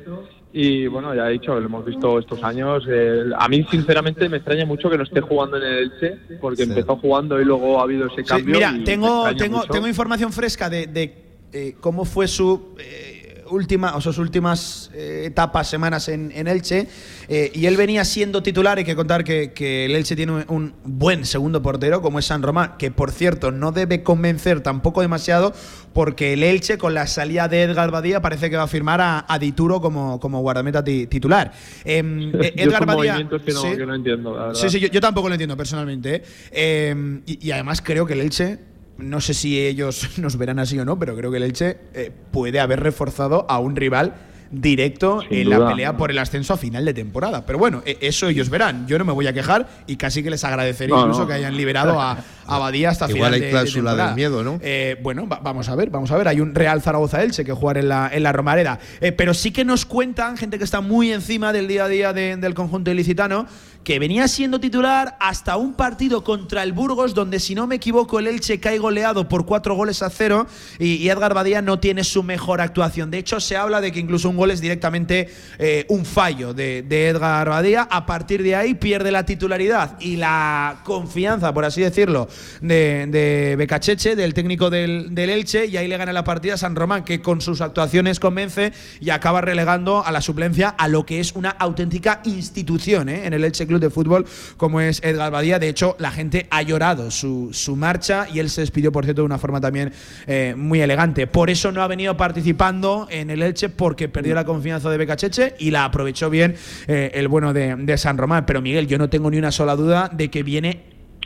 Y 0.52 0.88
bueno, 0.88 1.14
ya 1.14 1.28
he 1.28 1.32
dicho, 1.34 1.58
lo 1.58 1.64
hemos 1.66 1.84
visto 1.84 2.18
estos 2.18 2.42
años. 2.42 2.84
eh, 2.90 3.22
a 3.38 3.48
mí, 3.48 3.64
sinceramente, 3.70 4.28
me 4.28 4.38
extraña 4.38 4.66
mucho 4.66 4.90
que 4.90 4.96
no 4.98 5.04
esté 5.04 5.20
jugando 5.20 5.56
en 5.58 5.62
el 5.62 5.78
Elche, 5.92 6.18
porque 6.40 6.64
empezó 6.64 6.96
jugando 6.96 7.40
y 7.40 7.44
luego 7.44 7.78
ha 7.78 7.84
habido 7.84 8.06
ese 8.06 8.16
Sí, 8.22 8.24
cambio. 8.24 8.54
mira, 8.56 8.70
y 8.74 8.78
me 8.80 8.84
tengo, 8.84 9.32
tengo, 9.36 9.58
mucho. 9.58 9.68
tengo 9.72 9.86
información 9.86 10.32
fresca 10.32 10.68
de, 10.68 10.88
de, 10.88 11.24
eh, 11.52 11.76
cómo 11.80 12.04
fue 12.04 12.26
su 12.26 12.74
eh, 12.80 13.09
última, 13.50 13.94
o 13.96 14.00
sus 14.00 14.18
últimas 14.18 14.90
eh, 14.94 15.24
etapas, 15.26 15.68
semanas 15.68 16.08
en, 16.08 16.32
en 16.34 16.46
Elche. 16.48 16.86
eh, 17.28 17.50
y 17.54 17.66
él 17.66 17.76
venía 17.76 18.04
siendo 18.04 18.42
titular. 18.42 18.78
Hay 18.78 18.84
que 18.84 18.96
contar 18.96 19.24
que, 19.24 19.52
que 19.52 19.84
el 19.86 19.94
Elche 19.96 20.16
tiene 20.16 20.32
un, 20.32 20.44
un 20.48 20.74
buen 20.84 21.24
segundo 21.24 21.60
portero, 21.62 22.00
como 22.02 22.18
es 22.18 22.26
San 22.26 22.42
Román, 22.42 22.74
que 22.78 22.90
por 22.90 23.10
cierto 23.10 23.50
no 23.50 23.72
debe 23.72 24.02
convencer 24.02 24.60
tampoco 24.60 25.00
demasiado, 25.00 25.52
porque 25.92 26.32
el 26.34 26.42
Elche, 26.42 26.78
con 26.78 26.94
la 26.94 27.06
salida 27.06 27.48
de 27.48 27.62
Edgar 27.64 27.90
Badía, 27.90 28.20
parece 28.22 28.48
que 28.50 28.56
va 28.56 28.62
a 28.64 28.68
firmar 28.68 29.00
a, 29.00 29.24
a 29.28 29.38
Dituro 29.38 29.80
como, 29.80 30.20
como 30.20 30.40
guardameta 30.40 30.82
ti- 30.84 31.06
titular. 31.06 31.52
Em, 31.84 32.32
eh, 32.42 32.52
Edgar 32.56 32.86
Badía. 32.86 33.12
movimientos 33.14 33.42
que 33.42 33.52
no, 33.52 33.62
sí. 33.62 33.76
que 33.76 33.86
no 33.86 33.94
entiendo, 33.94 34.34
la 34.34 34.46
verdad. 34.46 34.54
Sí, 34.54 34.70
sí, 34.70 34.80
yo, 34.80 34.88
yo 34.88 35.00
tampoco 35.00 35.28
lo 35.28 35.34
entiendo 35.34 35.56
personalmente. 35.56 36.22
Eh, 36.52 37.20
y, 37.26 37.48
y 37.48 37.50
además 37.50 37.82
creo 37.82 38.06
que 38.06 38.12
el 38.14 38.20
Elche, 38.20 38.58
no 39.02 39.20
sé 39.20 39.34
si 39.34 39.58
ellos 39.60 40.08
nos 40.18 40.36
verán 40.36 40.58
así 40.58 40.78
o 40.78 40.84
no, 40.84 40.98
pero 40.98 41.16
creo 41.16 41.30
que 41.30 41.36
el 41.38 41.42
Elche 41.44 41.78
eh, 41.94 42.10
puede 42.30 42.60
haber 42.60 42.80
reforzado 42.80 43.46
a 43.48 43.58
un 43.58 43.76
rival 43.76 44.14
directo 44.52 45.20
Sin 45.28 45.38
en 45.38 45.50
la 45.50 45.64
pelea 45.68 45.96
por 45.96 46.10
el 46.10 46.18
ascenso 46.18 46.54
a 46.54 46.56
final 46.56 46.84
de 46.84 46.92
temporada. 46.92 47.46
Pero 47.46 47.58
bueno, 47.60 47.82
eh, 47.86 47.98
eso 48.00 48.26
ellos 48.28 48.50
verán. 48.50 48.84
Yo 48.88 48.98
no 48.98 49.04
me 49.04 49.12
voy 49.12 49.28
a 49.28 49.32
quejar 49.32 49.68
y 49.86 49.94
casi 49.94 50.24
que 50.24 50.30
les 50.30 50.42
agradecería 50.42 50.94
No, 50.96 51.02
incluso 51.02 51.20
no. 51.20 51.26
que 51.28 51.34
hayan 51.34 51.56
liberado 51.56 52.00
a, 52.00 52.18
a 52.46 52.58
Badía 52.58 52.90
hasta 52.90 53.04
Igual 53.08 53.14
final 53.16 53.34
hay 53.34 53.40
de- 53.40 53.46
de 53.46 53.52
cláusula 53.52 53.90
del 53.90 53.98
temporada. 53.98 54.16
miedo, 54.16 54.42
¿no? 54.42 54.58
Eh, 54.60 54.98
bueno, 55.04 55.28
va- 55.28 55.38
vamos 55.40 55.68
a 55.68 55.76
ver, 55.76 55.90
vamos 55.90 56.10
a 56.10 56.16
ver. 56.16 56.26
Hay 56.26 56.40
un 56.40 56.52
Real 56.52 56.82
Zaragoza 56.82 57.22
Elche 57.22 57.44
que 57.44 57.52
jugar 57.52 57.78
en 57.78 57.88
la, 57.88 58.10
en 58.12 58.24
la 58.24 58.32
Romareda. 58.32 58.80
Eh, 59.00 59.12
pero 59.12 59.34
sí 59.34 59.52
que 59.52 59.64
nos 59.64 59.86
cuentan, 59.86 60.36
gente 60.36 60.58
que 60.58 60.64
está 60.64 60.80
muy 60.80 61.12
encima 61.12 61.52
del 61.52 61.68
día 61.68 61.84
a 61.84 61.88
día 61.88 62.12
de- 62.12 62.36
del 62.36 62.54
conjunto 62.54 62.90
ilicitano, 62.90 63.46
que 63.84 63.98
venía 63.98 64.28
siendo 64.28 64.60
titular 64.60 65.16
hasta 65.20 65.56
un 65.56 65.74
partido 65.74 66.22
contra 66.22 66.62
el 66.62 66.72
Burgos, 66.72 67.14
donde 67.14 67.40
si 67.40 67.54
no 67.54 67.66
me 67.66 67.76
equivoco, 67.76 68.18
el 68.18 68.26
Elche 68.26 68.60
cae 68.60 68.78
goleado 68.78 69.28
por 69.28 69.46
cuatro 69.46 69.74
goles 69.74 70.02
a 70.02 70.10
cero 70.10 70.46
y, 70.78 71.08
Edgar 71.10 71.34
Badía 71.34 71.60
no 71.60 71.80
tiene 71.80 72.04
su 72.04 72.22
mejor 72.22 72.60
actuación. 72.60 73.10
De 73.10 73.18
hecho, 73.18 73.40
se 73.40 73.56
habla 73.56 73.80
de 73.80 73.90
que 73.90 73.98
incluso 73.98 74.28
un 74.28 74.36
gol 74.36 74.52
es 74.52 74.60
directamente 74.60 75.28
eh, 75.58 75.86
un 75.88 76.04
fallo 76.04 76.54
de, 76.54 76.86
Edgar 76.88 77.48
Badía. 77.48 77.88
A 77.90 78.06
partir 78.06 78.42
de 78.42 78.54
ahí 78.54 78.74
pierde 78.74 79.10
la 79.10 79.24
titularidad 79.24 79.98
y 79.98 80.16
la 80.16 80.80
confianza, 80.84 81.52
por 81.52 81.64
así 81.64 81.80
decirlo, 81.80 82.28
de, 82.60 83.06
de 83.08 83.56
Becacheche, 83.56 84.14
del 84.14 84.34
técnico 84.34 84.70
del, 84.70 85.14
del 85.14 85.30
Elche, 85.30 85.66
y 85.66 85.76
ahí 85.76 85.88
le 85.88 85.96
gana 85.96 86.12
la 86.12 86.22
partida 86.22 86.54
a 86.54 86.58
San 86.58 86.76
Román, 86.76 87.04
que 87.04 87.20
con 87.20 87.40
sus 87.40 87.60
actuaciones 87.60 88.20
convence 88.20 88.72
y 89.00 89.10
acaba 89.10 89.40
relegando 89.40 90.04
a 90.04 90.12
la 90.12 90.20
suplencia 90.20 90.68
a 90.68 90.86
lo 90.86 91.04
que 91.04 91.18
es 91.18 91.32
una 91.32 91.50
auténtica 91.50 92.20
institución 92.24 93.08
¿eh? 93.08 93.26
en 93.26 93.32
el 93.32 93.44
Elche 93.44 93.66
Club 93.70 93.80
de 93.80 93.90
Fútbol, 93.90 94.26
como 94.56 94.80
es 94.80 95.00
Edgar 95.02 95.30
Badía. 95.30 95.58
De 95.58 95.68
hecho, 95.68 95.96
la 95.98 96.10
gente 96.10 96.46
ha 96.50 96.62
llorado 96.62 97.10
su, 97.10 97.50
su 97.52 97.76
marcha 97.76 98.26
y 98.32 98.40
él 98.40 98.50
se 98.50 98.60
despidió, 98.60 98.90
por 98.90 99.04
cierto, 99.04 99.22
de 99.22 99.26
una 99.26 99.38
forma 99.38 99.60
también 99.60 99.92
eh, 100.26 100.54
muy 100.56 100.80
elegante. 100.80 101.26
Por 101.26 101.50
eso 101.50 101.70
no 101.72 101.82
ha 101.82 101.86
venido 101.86 102.16
participando 102.16 103.06
en 103.10 103.30
el 103.30 103.42
Elche, 103.42 103.68
porque 103.68 104.08
perdió 104.08 104.34
la 104.34 104.44
confianza 104.44 104.90
de 104.90 104.98
Becacheche 104.98 105.54
y 105.58 105.70
la 105.70 105.84
aprovechó 105.84 106.30
bien 106.30 106.56
eh, 106.88 107.12
el 107.14 107.28
bueno 107.28 107.52
de, 107.52 107.96
San 107.96 108.18
Román. 108.18 108.44
Pero 108.46 108.60
Miguel, 108.60 108.86
yo 108.86 108.98
no 108.98 109.08
tengo 109.08 109.30
ni 109.30 109.38
una 109.38 109.52
sola 109.52 109.76
duda 109.76 110.10
de 110.12 110.30
que 110.30 110.42
viene 110.42 110.82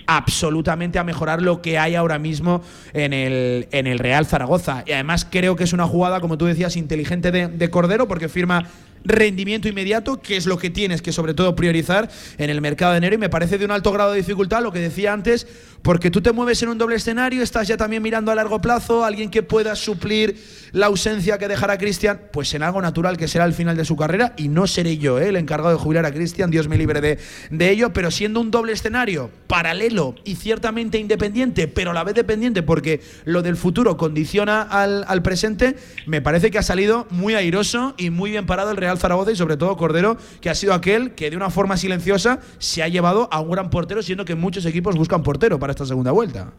absolutamente 0.06 0.98
a 0.98 1.04
mejorar 1.04 1.40
lo 1.40 1.62
que 1.62 1.78
hay 1.78 1.94
ahora 1.94 2.18
mismo 2.18 2.62
en 2.92 3.14
el, 3.14 3.68
en 3.70 3.86
el 3.86 3.98
Real 3.98 4.26
Zaragoza. 4.26 4.84
Y 4.86 4.92
además 4.92 5.26
creo 5.30 5.56
que 5.56 5.64
es 5.64 5.72
una 5.72 5.86
jugada, 5.86 6.20
como 6.20 6.36
tú 6.36 6.44
decías, 6.44 6.76
inteligente 6.76 7.30
de 7.32 7.70
Cordero, 7.70 8.06
porque 8.06 8.28
firma 8.28 8.66
rendimiento 9.04 9.68
inmediato, 9.68 10.20
que 10.20 10.36
es 10.36 10.46
lo 10.46 10.58
que 10.58 10.70
tienes 10.70 11.02
que 11.02 11.12
sobre 11.12 11.34
todo 11.34 11.54
priorizar 11.54 12.10
en 12.38 12.50
el 12.50 12.60
mercado 12.60 12.92
de 12.92 12.98
enero 12.98 13.14
y 13.14 13.18
me 13.18 13.28
parece 13.28 13.58
de 13.58 13.64
un 13.64 13.70
alto 13.70 13.92
grado 13.92 14.12
de 14.12 14.18
dificultad, 14.18 14.62
lo 14.62 14.72
que 14.72 14.78
decía 14.78 15.12
antes, 15.12 15.46
porque 15.82 16.10
tú 16.10 16.22
te 16.22 16.32
mueves 16.32 16.62
en 16.62 16.70
un 16.70 16.78
doble 16.78 16.96
escenario, 16.96 17.42
estás 17.42 17.68
ya 17.68 17.76
también 17.76 18.02
mirando 18.02 18.32
a 18.32 18.34
largo 18.34 18.60
plazo, 18.60 19.04
alguien 19.04 19.30
que 19.30 19.42
pueda 19.42 19.76
suplir 19.76 20.42
la 20.72 20.86
ausencia 20.86 21.38
que 21.38 21.46
dejará 21.46 21.76
Cristian, 21.76 22.22
pues 22.32 22.52
en 22.54 22.62
algo 22.62 22.80
natural 22.80 23.18
que 23.18 23.28
será 23.28 23.44
el 23.44 23.52
final 23.52 23.76
de 23.76 23.84
su 23.84 23.94
carrera 23.94 24.32
y 24.36 24.48
no 24.48 24.66
seré 24.66 24.96
yo 24.96 25.18
¿eh? 25.18 25.28
el 25.28 25.36
encargado 25.36 25.76
de 25.76 25.82
jubilar 25.82 26.06
a 26.06 26.12
Cristian, 26.12 26.50
Dios 26.50 26.68
me 26.68 26.78
libre 26.78 27.00
de, 27.00 27.18
de 27.50 27.70
ello, 27.70 27.92
pero 27.92 28.10
siendo 28.10 28.40
un 28.40 28.50
doble 28.50 28.72
escenario 28.72 29.30
paralelo 29.46 30.14
y 30.24 30.36
ciertamente 30.36 30.98
independiente, 30.98 31.68
pero 31.68 31.90
a 31.90 31.94
la 31.94 32.02
vez 32.02 32.14
dependiente 32.14 32.62
porque 32.62 33.02
lo 33.24 33.42
del 33.42 33.56
futuro 33.56 33.96
condiciona 33.98 34.62
al, 34.62 35.04
al 35.06 35.22
presente, 35.22 35.76
me 36.06 36.22
parece 36.22 36.50
que 36.50 36.58
ha 36.58 36.62
salido 36.62 37.06
muy 37.10 37.34
airoso 37.34 37.94
y 37.98 38.10
muy 38.10 38.30
bien 38.30 38.46
parado 38.46 38.70
el 38.70 38.78
Real 38.78 38.93
Zaragoza 38.96 39.32
y 39.32 39.36
sobre 39.36 39.56
todo 39.56 39.76
Cordero, 39.76 40.16
que 40.40 40.50
ha 40.50 40.54
sido 40.54 40.74
aquel 40.74 41.14
que 41.14 41.30
de 41.30 41.36
una 41.36 41.50
forma 41.50 41.76
silenciosa 41.76 42.40
se 42.58 42.82
ha 42.82 42.88
llevado 42.88 43.28
a 43.30 43.40
un 43.40 43.50
gran 43.50 43.70
portero, 43.70 44.02
siendo 44.02 44.24
que 44.24 44.34
muchos 44.34 44.66
equipos 44.66 44.96
buscan 44.96 45.22
portero 45.22 45.58
para 45.58 45.72
esta 45.72 45.86
segunda 45.86 46.12
vuelta. 46.12 46.52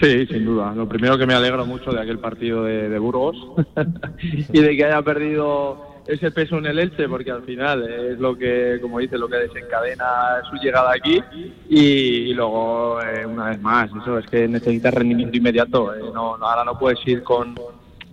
Sí, 0.00 0.26
sin 0.26 0.44
duda. 0.44 0.74
Lo 0.74 0.88
primero 0.88 1.16
que 1.16 1.26
me 1.26 1.34
alegro 1.34 1.64
mucho 1.66 1.92
de 1.92 2.00
aquel 2.00 2.18
partido 2.18 2.64
de, 2.64 2.98
Burgos 2.98 3.36
y 4.52 4.60
de 4.60 4.76
que 4.76 4.84
haya 4.84 5.02
perdido 5.02 5.94
ese 6.06 6.30
peso 6.30 6.58
en 6.58 6.66
el 6.66 6.78
Elche, 6.78 7.08
porque 7.08 7.30
al 7.30 7.42
final 7.44 7.88
es 7.88 8.18
lo 8.18 8.36
que, 8.36 8.78
como 8.82 8.98
dice, 8.98 9.16
lo 9.16 9.28
que 9.28 9.36
desencadena 9.36 10.42
su 10.50 10.56
llegada 10.56 10.92
aquí. 10.92 11.22
Y, 11.68 12.34
luego, 12.34 13.00
eh, 13.02 13.24
una 13.24 13.50
vez 13.50 13.60
más, 13.62 13.90
eso 14.02 14.18
es 14.18 14.26
que 14.26 14.48
necesitas 14.48 14.92
rendimiento 14.92 15.36
inmediato. 15.36 15.94
eh, 15.94 16.00
ahora 16.14 16.64
no 16.64 16.78
puedes 16.78 16.98
ir 17.06 17.22
con, 17.22 17.54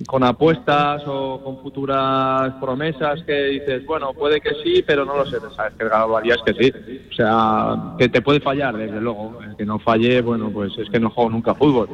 con 0.07 0.23
apuestas 0.23 1.03
o 1.05 1.41
con 1.43 1.61
futuras 1.61 2.53
promesas 2.59 3.23
que 3.23 3.45
dices, 3.45 3.85
bueno, 3.85 4.13
puede 4.13 4.41
que 4.41 4.51
sí, 4.63 4.83
pero 4.85 5.05
no 5.05 5.17
lo 5.17 5.25
sé. 5.25 5.37
Sabes 5.55 5.73
que 5.73 5.83
el 5.83 6.31
es 6.31 6.41
que 6.45 6.53
sí. 6.53 6.73
O 7.09 7.13
sea, 7.13 7.95
que 7.97 8.09
te 8.09 8.21
puede 8.21 8.39
fallar, 8.39 8.77
desde 8.77 9.01
luego. 9.01 9.39
El 9.43 9.55
que 9.55 9.65
no 9.65 9.79
falle, 9.79 10.21
bueno, 10.21 10.49
pues 10.51 10.77
es 10.77 10.89
que 10.89 10.99
no 10.99 11.09
juego 11.09 11.29
nunca 11.29 11.55
fútbol. 11.55 11.89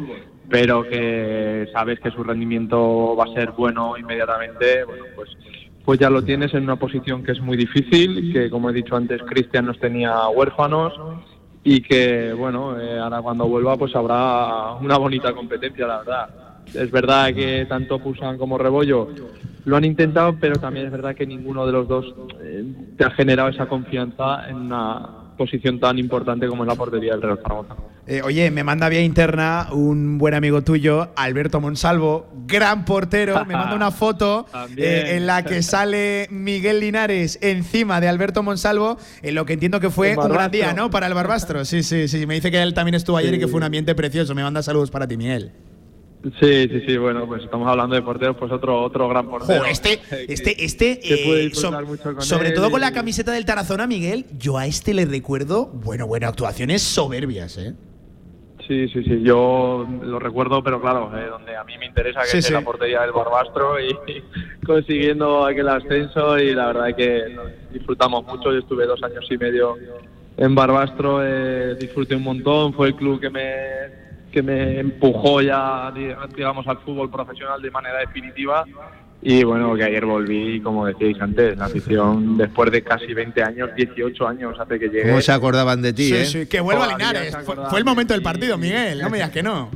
Pero 0.50 0.84
que 0.84 1.68
sabes 1.74 2.00
que 2.00 2.12
su 2.12 2.24
rendimiento 2.24 3.16
va 3.16 3.26
a 3.26 3.34
ser 3.34 3.52
bueno 3.52 3.98
inmediatamente, 3.98 4.84
bueno, 4.84 5.06
pues 5.16 5.30
pues 5.88 6.02
ya 6.02 6.10
lo 6.10 6.22
tienes 6.22 6.54
en 6.54 6.64
una 6.64 6.76
posición 6.76 7.24
que 7.24 7.32
es 7.32 7.40
muy 7.40 7.56
difícil, 7.56 8.34
que 8.34 8.50
como 8.50 8.70
he 8.70 8.74
dicho 8.74 8.98
antes, 8.98 9.22
Cristian 9.24 9.68
nos 9.68 9.80
tenía 9.80 10.28
huérfanos 10.28 10.92
y 11.64 11.82
que, 11.82 12.34
bueno, 12.34 12.78
eh, 12.78 13.00
ahora 13.00 13.22
cuando 13.22 13.48
vuelva 13.48 13.78
pues 13.78 13.96
habrá 13.96 14.74
una 14.74 14.98
bonita 14.98 15.32
competencia, 15.32 15.88
la 15.88 15.98
verdad. 16.00 16.47
Es 16.74 16.92
verdad 16.92 17.34
que 17.34 17.66
tanto 17.68 18.00
Pusan 18.00 18.38
como 18.38 18.58
Rebollo 18.58 19.10
lo 19.66 19.76
han 19.76 19.84
intentado, 19.84 20.38
pero 20.40 20.56
también 20.56 20.86
es 20.86 20.92
verdad 20.92 21.16
que 21.16 21.28
ninguno 21.28 21.66
de 21.66 21.72
los 21.74 21.88
dos 21.88 22.06
eh, 22.42 22.64
te 22.98 23.04
ha 23.04 23.12
generado 23.12 23.50
esa 23.50 23.68
confianza 23.68 24.50
en 24.50 24.56
una 24.56 25.28
posición 25.38 25.80
tan 25.80 26.00
importante 26.00 26.48
como 26.48 26.64
es 26.64 26.68
la 26.68 26.76
portería 26.76 27.12
del 27.12 27.22
Real 27.22 27.40
Zaragoza. 27.42 27.76
Eh, 28.08 28.22
oye, 28.22 28.50
me 28.52 28.64
manda 28.64 28.88
vía 28.88 29.02
interna 29.02 29.68
un 29.74 30.18
buen 30.18 30.34
amigo 30.34 30.62
tuyo, 30.62 31.10
Alberto 31.18 31.60
Monsalvo, 31.60 32.30
gran 32.48 32.86
portero. 32.86 33.46
Me 33.46 33.54
manda 33.54 33.76
una 33.76 33.92
foto 33.92 34.46
eh, 34.78 35.18
en 35.18 35.28
la 35.28 35.44
que 35.44 35.62
sale 35.62 36.28
Miguel 36.32 36.80
Linares 36.80 37.38
encima 37.42 38.00
de 38.00 38.08
Alberto 38.08 38.44
Monsalvo, 38.44 38.98
en 39.22 39.36
lo 39.36 39.46
que 39.46 39.54
entiendo 39.54 39.82
que 39.82 39.90
fue 39.90 40.18
un 40.18 40.30
gran 40.30 40.50
día, 40.50 40.72
¿no? 40.72 40.90
Para 40.90 41.08
el 41.08 41.14
Barbastro. 41.14 41.66
Sí, 41.66 41.84
sí, 41.84 42.08
sí. 42.08 42.26
Me 42.26 42.36
dice 42.36 42.50
que 42.50 42.62
él 42.62 42.74
también 42.74 42.96
estuvo 42.96 43.18
ayer 43.18 43.34
y 43.34 43.40
que 43.40 43.48
fue 43.50 43.58
un 43.58 43.64
ambiente 43.64 43.94
precioso. 43.96 44.34
Me 44.34 44.44
manda 44.44 44.64
saludos 44.64 44.90
para 44.90 45.06
ti, 45.06 45.18
Miguel. 45.18 45.52
Sí, 46.40 46.68
sí, 46.68 46.82
sí, 46.88 46.98
bueno, 46.98 47.26
pues 47.28 47.44
estamos 47.44 47.68
hablando 47.68 47.96
de 47.96 48.02
porteros, 48.02 48.36
pues 48.38 48.52
otro 48.52 48.82
otro 48.82 49.08
gran 49.08 49.30
portero. 49.30 49.64
Este, 49.66 50.00
este, 50.28 50.66
este, 50.66 51.00
que 51.00 51.46
eh, 51.46 51.50
so- 51.54 51.72
sobre 52.20 52.52
todo 52.52 52.72
con 52.72 52.82
la 52.82 52.92
camiseta 52.92 53.32
del 53.32 53.46
Tarazona, 53.46 53.86
Miguel, 53.88 54.26
yo 54.38 54.58
a 54.58 54.66
este 54.66 54.94
le 54.94 55.06
recuerdo, 55.06 55.68
bueno, 55.68 56.08
bueno, 56.08 56.28
actuaciones 56.28 56.82
soberbias, 56.82 57.58
¿eh? 57.60 57.76
Sí, 58.68 58.90
sí, 58.90 59.02
sí, 59.04 59.22
yo 59.24 59.88
lo 60.02 60.20
recuerdo, 60.20 60.62
pero 60.62 60.82
claro, 60.82 61.10
eh, 61.18 61.28
donde 61.30 61.56
a 61.56 61.64
mí 61.64 61.78
me 61.78 61.86
interesa 61.86 62.22
que 62.22 62.28
Sí, 62.28 62.38
es 62.40 62.46
sí. 62.48 62.54
la 62.54 62.62
portería 62.62 63.02
del 63.02 63.12
Barbastro 63.14 63.80
y 63.80 63.96
consiguiendo 64.66 65.46
aquel 65.46 65.70
ascenso 65.70 66.38
y 66.38 66.54
la 66.54 66.68
verdad 66.74 66.94
que 66.96 67.24
disfrutamos 67.72 68.26
mucho. 68.26 68.52
Yo 68.52 68.60
estuve 68.60 68.86
dos 68.86 69.02
años 69.04 69.26
y 69.30 69.38
medio 69.38 69.76
en 70.36 70.54
Barbastro, 70.56 71.20
eh, 71.24 71.76
disfruté 71.80 72.16
un 72.16 72.24
montón, 72.24 72.74
fue 72.74 72.88
el 72.88 72.96
club 72.96 73.22
que 73.22 73.30
me 73.30 74.07
que 74.32 74.42
me 74.44 74.80
empujó 74.80 75.42
ya, 75.42 75.92
di- 75.96 76.10
digamos, 76.36 76.68
al 76.68 76.78
fútbol 76.80 77.10
profesional 77.10 77.62
de 77.62 77.72
manera 77.72 78.00
definitiva. 78.00 78.66
Y 79.22 79.44
bueno, 79.44 79.74
que 79.76 79.84
ayer 79.84 80.06
volví, 80.06 80.62
como 80.62 80.86
decíais 80.86 81.20
antes, 81.20 81.58
la 81.58 81.66
afición 81.66 82.38
después 82.38 82.72
de 82.72 82.84
casi 82.84 83.14
20 83.16 83.42
años, 83.44 83.70
18 83.76 84.28
años 84.28 84.60
hace 84.60 84.78
que 84.80 84.90
llegué. 84.90 85.10
¿Cómo 85.10 85.22
se 85.22 85.32
acordaban 85.32 85.82
de 85.82 85.92
ti, 85.92 86.04
Sí, 86.10 86.16
eh? 86.16 86.26
sí, 86.26 86.46
que 86.48 86.60
vuelva 86.62 86.86
Todavía 86.86 87.08
Linares. 87.14 87.38
Fue, 87.70 87.80
el 87.80 87.86
momento 87.86 88.14
del 88.14 88.22
ti. 88.22 88.26
partido, 88.26 88.58
Miguel. 88.60 89.02
No 89.02 89.10
me 89.10 89.18
digas 89.18 89.32
que 89.32 89.42
no. 89.42 89.72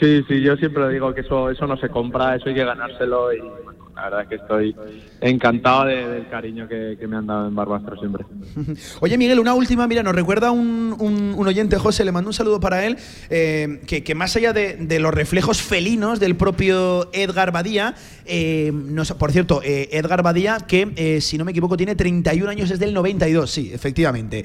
Sí, 0.00 0.24
sí, 0.26 0.40
yo 0.40 0.56
siempre 0.56 0.88
digo 0.88 1.12
que 1.14 1.20
eso, 1.20 1.50
eso 1.50 1.66
no 1.66 1.76
se 1.76 1.88
compra, 1.90 2.34
eso 2.34 2.48
hay 2.48 2.54
que 2.54 2.64
ganárselo 2.64 3.32
y 3.32 3.38
bueno, 3.40 3.85
la 3.96 4.02
verdad 4.04 4.22
es 4.22 4.28
que 4.28 4.34
estoy 4.36 4.76
encantado 5.22 5.86
de- 5.86 6.06
del 6.06 6.28
cariño 6.28 6.68
que, 6.68 6.96
que 7.00 7.06
me 7.06 7.16
han 7.16 7.26
dado 7.26 7.48
en 7.48 7.54
Barbastro 7.54 7.96
siempre. 7.98 8.24
Oye, 9.00 9.16
Miguel, 9.18 9.40
una 9.40 9.54
última, 9.54 9.86
mira, 9.86 10.02
nos 10.02 10.14
recuerda 10.14 10.50
un, 10.50 10.94
un- 10.98 11.34
un 11.36 11.48
oyente, 11.48 11.78
José, 11.78 12.04
le 12.04 12.12
mando 12.12 12.28
un 12.28 12.34
saludo 12.34 12.60
para 12.60 12.84
él, 12.86 12.98
eh, 13.30 13.80
que, 13.86 14.04
que 14.04 14.14
más 14.14 14.36
allá 14.36 14.52
de, 14.52 14.76
de 14.76 14.98
los 15.00 15.12
reflejos 15.14 15.62
felinos 15.62 16.20
del 16.20 16.36
propio 16.36 17.08
Edgar 17.14 17.52
Badía, 17.52 17.94
eh, 18.26 18.70
nos- 18.72 19.12
por 19.14 19.32
cierto, 19.32 19.62
eh, 19.64 19.88
Edgar 19.92 20.22
Badía, 20.22 20.58
que 20.68 20.92
eh, 20.96 21.20
si 21.22 21.38
no 21.38 21.44
me 21.46 21.52
equivoco 21.52 21.76
tiene 21.76 21.96
31 21.96 22.50
años, 22.50 22.70
es 22.70 22.78
del 22.78 22.92
92, 22.92 23.50
sí, 23.50 23.70
efectivamente. 23.72 24.44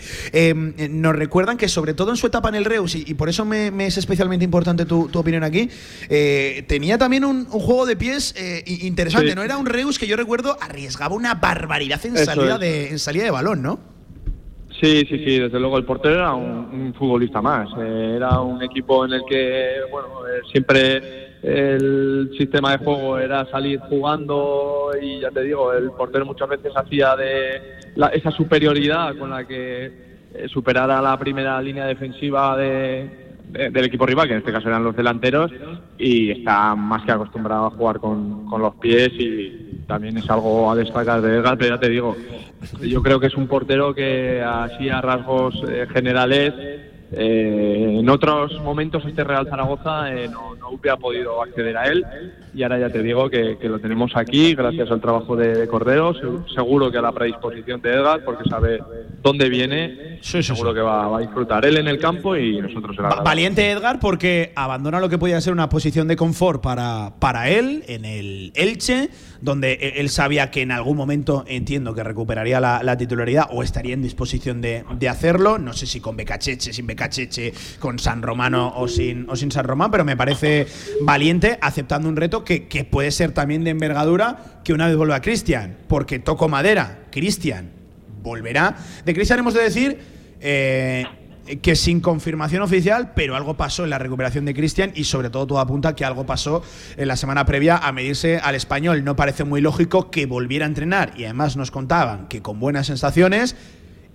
Nos 0.89 1.15
recuerdan 1.15 1.57
que 1.57 1.67
sobre 1.67 1.93
todo 1.93 2.11
en 2.11 2.17
su 2.17 2.27
etapa 2.27 2.49
en 2.49 2.55
el 2.55 2.65
Reus, 2.65 2.95
y, 2.95 3.03
y 3.05 3.13
por 3.15 3.27
eso 3.29 3.43
me, 3.45 3.69
me 3.69 3.85
es 3.87 3.97
especialmente 3.97 4.45
importante 4.45 4.85
tu, 4.85 5.09
tu 5.09 5.19
opinión 5.19 5.43
aquí, 5.43 5.69
tenía 6.67 6.97
también 6.97 7.25
un, 7.25 7.47
un 7.51 7.59
juego 7.59 7.85
de 7.85 7.95
pies 7.95 8.33
interesante, 8.65 9.29
Sí. 9.29 9.35
¿no? 9.35 9.40
Era 9.43 9.57
un 9.57 9.65
Reus 9.65 9.97
que 9.99 10.07
yo 10.07 10.15
recuerdo 10.15 10.57
arriesgaba 10.61 11.15
una 11.15 11.35
barbaridad 11.35 12.03
en 12.05 12.15
Eso 12.15 12.25
salida 12.25 12.55
es. 12.55 12.59
de, 12.59 12.89
en 12.89 12.99
salida 12.99 13.23
de 13.25 13.31
balón, 13.31 13.61
¿no? 13.61 13.79
Sí, 14.79 15.05
sí, 15.07 15.17
sí, 15.19 15.39
desde 15.39 15.59
luego 15.59 15.77
el 15.77 15.85
portero 15.85 16.15
era 16.15 16.33
un, 16.33 16.47
un 16.47 16.93
futbolista 16.97 17.41
más. 17.41 17.69
eh, 17.79 18.13
era 18.15 18.39
un 18.41 18.63
equipo 18.63 19.05
en 19.05 19.13
el 19.13 19.21
que, 19.29 19.75
bueno, 19.91 20.07
eh, 20.27 20.41
siempre 20.51 21.21
el 21.43 22.31
sistema 22.37 22.71
de 22.71 22.77
juego 22.83 23.17
era 23.19 23.45
salir 23.51 23.79
jugando 23.81 24.91
y 24.99 25.19
ya 25.21 25.29
te 25.31 25.43
digo, 25.43 25.73
el 25.73 25.91
portero 25.91 26.25
muchas 26.25 26.49
veces 26.49 26.71
hacía 26.75 27.15
de 27.15 27.61
la- 27.95 28.07
esa 28.07 28.31
superioridad 28.31 29.15
con 29.17 29.29
la 29.29 29.45
que 29.45 29.85
eh, 30.33 30.47
superara 30.47 31.01
la 31.01 31.17
primera 31.19 31.61
línea 31.61 31.85
defensiva 31.85 32.55
de, 32.57 33.30
de- 33.30 33.30
del 33.51 33.85
equipo 33.85 34.05
rival, 34.05 34.27
que 34.27 34.33
en 34.33 34.39
este 34.39 34.51
caso 34.51 34.67
eran 34.67 34.83
los 34.83 34.95
delanteros, 34.95 35.51
y 35.97 36.31
está 36.31 36.75
más 36.75 37.03
que 37.03 37.11
acostumbrado 37.11 37.67
a 37.67 37.71
jugar 37.71 37.99
con, 37.99 38.45
con 38.45 38.61
los 38.61 38.75
pies 38.75 39.11
y 39.13 39.81
también 39.87 40.17
es 40.17 40.29
algo 40.29 40.71
a 40.71 40.75
destacar 40.75 41.21
de 41.21 41.37
Edgar, 41.37 41.57
pero 41.57 41.75
ya 41.75 41.79
te 41.79 41.89
digo, 41.89 42.15
yo 42.81 43.01
creo 43.01 43.19
que 43.19 43.27
es 43.27 43.35
un 43.35 43.47
portero 43.47 43.93
que 43.93 44.41
así 44.41 44.89
a 44.89 45.01
rasgos 45.01 45.61
eh, 45.67 45.85
generales, 45.91 46.53
eh, 47.11 47.97
en 47.99 48.09
otros 48.09 48.59
momentos 48.61 49.03
este 49.05 49.23
Real 49.23 49.47
Zaragoza 49.49 50.13
eh, 50.13 50.27
no, 50.29 50.55
no 50.55 50.71
ha 50.91 50.97
podido 50.97 51.41
acceder 51.41 51.77
a 51.77 51.85
él. 51.85 52.05
Y 52.53 52.63
ahora 52.63 52.79
ya 52.79 52.89
te 52.89 53.01
digo 53.03 53.29
que, 53.29 53.57
que 53.59 53.69
lo 53.69 53.79
tenemos 53.79 54.11
aquí 54.15 54.55
gracias 54.55 54.89
al 54.91 54.99
trabajo 54.99 55.35
de, 55.35 55.55
de 55.55 55.67
Cordero, 55.67 56.13
Se- 56.13 56.53
seguro 56.55 56.91
que 56.91 56.97
a 56.97 57.01
la 57.01 57.11
predisposición 57.11 57.81
de 57.81 57.91
Edgar 57.93 58.23
porque 58.25 58.49
sabe 58.49 58.79
dónde 59.21 59.47
viene, 59.49 60.19
seguro 60.21 60.73
que 60.73 60.81
va, 60.81 61.07
va 61.07 61.17
a 61.17 61.21
disfrutar 61.21 61.65
él 61.65 61.77
en 61.77 61.87
el 61.87 61.97
campo 61.99 62.35
y 62.35 62.59
nosotros 62.61 62.95
en 62.97 63.03
la. 63.03 63.15
Valiente 63.21 63.69
Edgar 63.69 63.99
porque 63.99 64.51
abandona 64.55 64.99
lo 64.99 65.07
que 65.09 65.17
podía 65.17 65.39
ser 65.39 65.53
una 65.53 65.69
posición 65.69 66.07
de 66.07 66.15
confort 66.17 66.61
para, 66.61 67.13
para 67.19 67.49
él 67.49 67.83
en 67.87 68.03
el 68.05 68.51
Elche, 68.55 69.09
donde 69.41 69.73
e- 69.73 69.99
él 69.99 70.09
sabía 70.09 70.51
que 70.51 70.61
en 70.61 70.71
algún 70.71 70.95
momento 70.97 71.43
entiendo 71.47 71.93
que 71.93 72.03
recuperaría 72.03 72.59
la, 72.59 72.81
la 72.83 72.97
titularidad 72.97 73.47
o 73.51 73.63
estaría 73.63 73.93
en 73.93 74.01
disposición 74.01 74.61
de, 74.61 74.83
de 74.97 75.09
hacerlo. 75.09 75.57
No 75.57 75.73
sé 75.73 75.85
si 75.85 75.99
con 75.99 76.15
Becacheche, 76.15 76.73
sin 76.73 76.87
Becacheche, 76.87 77.53
con 77.79 77.99
San 77.99 78.21
Romano 78.21 78.73
o 78.75 78.87
sin, 78.87 79.29
o 79.29 79.35
sin 79.35 79.51
San 79.51 79.65
Román, 79.65 79.91
pero 79.91 80.05
me 80.05 80.15
parece 80.15 80.67
valiente 81.01 81.57
aceptando 81.61 82.07
un 82.07 82.15
reto 82.15 82.43
que, 82.43 82.67
que 82.67 82.83
puede 82.85 83.11
ser 83.11 83.31
también 83.31 83.63
de 83.63 83.71
envergadura 83.71 84.61
que 84.63 84.73
una 84.73 84.87
vez 84.87 84.95
vuelva 84.95 85.21
Cristian, 85.21 85.77
porque 85.87 86.19
toco 86.19 86.47
madera, 86.47 87.05
Cristian 87.11 87.71
volverá. 88.21 88.77
De 89.03 89.13
Cristian 89.13 89.39
hemos 89.39 89.53
de 89.53 89.63
decir 89.63 89.99
eh, 90.39 91.05
que 91.59 91.75
sin 91.75 91.99
confirmación 91.99 92.61
oficial, 92.61 93.11
pero 93.15 93.35
algo 93.35 93.57
pasó 93.57 93.83
en 93.83 93.89
la 93.89 93.97
recuperación 93.97 94.45
de 94.45 94.53
Cristian 94.53 94.91
y 94.95 95.03
sobre 95.03 95.29
todo 95.29 95.47
todo 95.47 95.59
apunta 95.59 95.95
que 95.95 96.05
algo 96.05 96.25
pasó 96.25 96.63
en 96.97 97.07
la 97.07 97.15
semana 97.15 97.45
previa 97.45 97.77
a 97.77 97.91
medirse 97.91 98.37
al 98.37 98.55
español. 98.55 99.03
No 99.03 99.15
parece 99.15 99.43
muy 99.43 99.61
lógico 99.61 100.11
que 100.11 100.25
volviera 100.25 100.65
a 100.65 100.69
entrenar 100.69 101.13
y 101.17 101.25
además 101.25 101.57
nos 101.57 101.71
contaban 101.71 102.27
que 102.27 102.41
con 102.41 102.59
buenas 102.59 102.87
sensaciones 102.87 103.55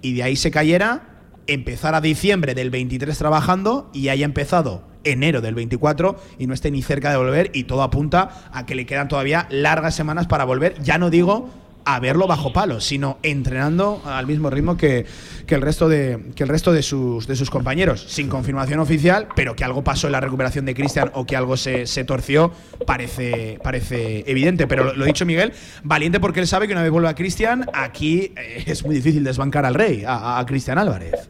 y 0.02 0.14
de 0.14 0.22
ahí 0.22 0.36
se 0.36 0.50
cayera, 0.50 1.02
empezara 1.46 2.00
diciembre 2.00 2.54
del 2.54 2.70
23 2.70 3.16
trabajando 3.16 3.90
y 3.92 4.08
haya 4.08 4.24
empezado 4.24 4.84
enero 5.04 5.40
del 5.40 5.54
24 5.54 6.16
y 6.38 6.46
no 6.46 6.54
esté 6.54 6.70
ni 6.70 6.82
cerca 6.82 7.10
de 7.10 7.16
volver 7.16 7.50
y 7.54 7.64
todo 7.64 7.82
apunta 7.82 8.50
a 8.52 8.66
que 8.66 8.74
le 8.74 8.86
quedan 8.86 9.08
todavía 9.08 9.46
largas 9.50 9.94
semanas 9.94 10.26
para 10.26 10.44
volver. 10.44 10.80
Ya 10.82 10.98
no 10.98 11.10
digo 11.10 11.50
a 11.86 12.00
verlo 12.00 12.26
bajo 12.26 12.52
palo, 12.52 12.80
sino 12.80 13.18
entrenando 13.22 14.02
al 14.04 14.26
mismo 14.26 14.50
ritmo 14.50 14.76
que, 14.76 15.06
que 15.46 15.54
el 15.54 15.62
resto 15.62 15.88
de 15.88 16.18
que 16.34 16.42
el 16.42 16.48
resto 16.48 16.72
de 16.72 16.82
sus 16.82 17.26
de 17.26 17.36
sus 17.36 17.48
compañeros, 17.48 18.04
sin 18.08 18.28
confirmación 18.28 18.80
oficial, 18.80 19.28
pero 19.36 19.54
que 19.54 19.64
algo 19.64 19.84
pasó 19.84 20.08
en 20.08 20.12
la 20.12 20.20
recuperación 20.20 20.66
de 20.66 20.74
Cristian 20.74 21.10
o 21.14 21.24
que 21.24 21.36
algo 21.36 21.56
se, 21.56 21.86
se 21.86 22.04
torció, 22.04 22.52
parece, 22.86 23.58
parece 23.62 24.24
evidente. 24.26 24.66
Pero 24.66 24.92
lo, 24.92 25.04
dicho 25.04 25.24
Miguel, 25.24 25.52
valiente 25.84 26.18
porque 26.18 26.40
él 26.40 26.48
sabe 26.48 26.66
que 26.66 26.72
una 26.72 26.82
vez 26.82 26.90
vuelva 26.90 27.14
Cristian, 27.14 27.64
aquí 27.72 28.32
eh, 28.36 28.64
es 28.66 28.84
muy 28.84 28.96
difícil 28.96 29.22
desbancar 29.22 29.64
al 29.64 29.74
rey, 29.74 30.02
a, 30.04 30.38
a 30.40 30.44
Cristian 30.44 30.78
Álvarez. 30.78 31.28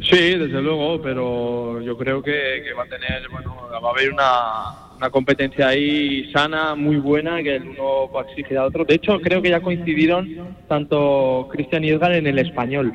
Sí, 0.00 0.16
desde 0.36 0.60
luego, 0.60 1.00
pero 1.00 1.80
yo 1.80 1.96
creo 1.96 2.22
que, 2.22 2.62
que 2.64 2.72
va 2.72 2.84
a 2.84 2.88
tener, 2.88 3.28
bueno, 3.30 3.56
va 3.70 3.88
a 3.88 3.92
haber 3.92 4.12
una, 4.12 4.91
una 5.02 5.10
competencia 5.10 5.66
ahí 5.66 6.30
sana, 6.32 6.76
muy 6.76 6.96
buena, 6.96 7.42
que 7.42 7.56
el 7.56 7.70
uno 7.70 8.08
va 8.14 8.20
a 8.22 8.24
exigir 8.24 8.56
al 8.56 8.66
otro. 8.66 8.84
De 8.84 8.94
hecho, 8.94 9.20
creo 9.20 9.42
que 9.42 9.50
ya 9.50 9.60
coincidieron 9.60 10.54
tanto 10.68 11.48
Cristian 11.50 11.82
y 11.82 11.88
Edgar 11.88 12.12
en 12.12 12.28
el 12.28 12.38
español. 12.38 12.92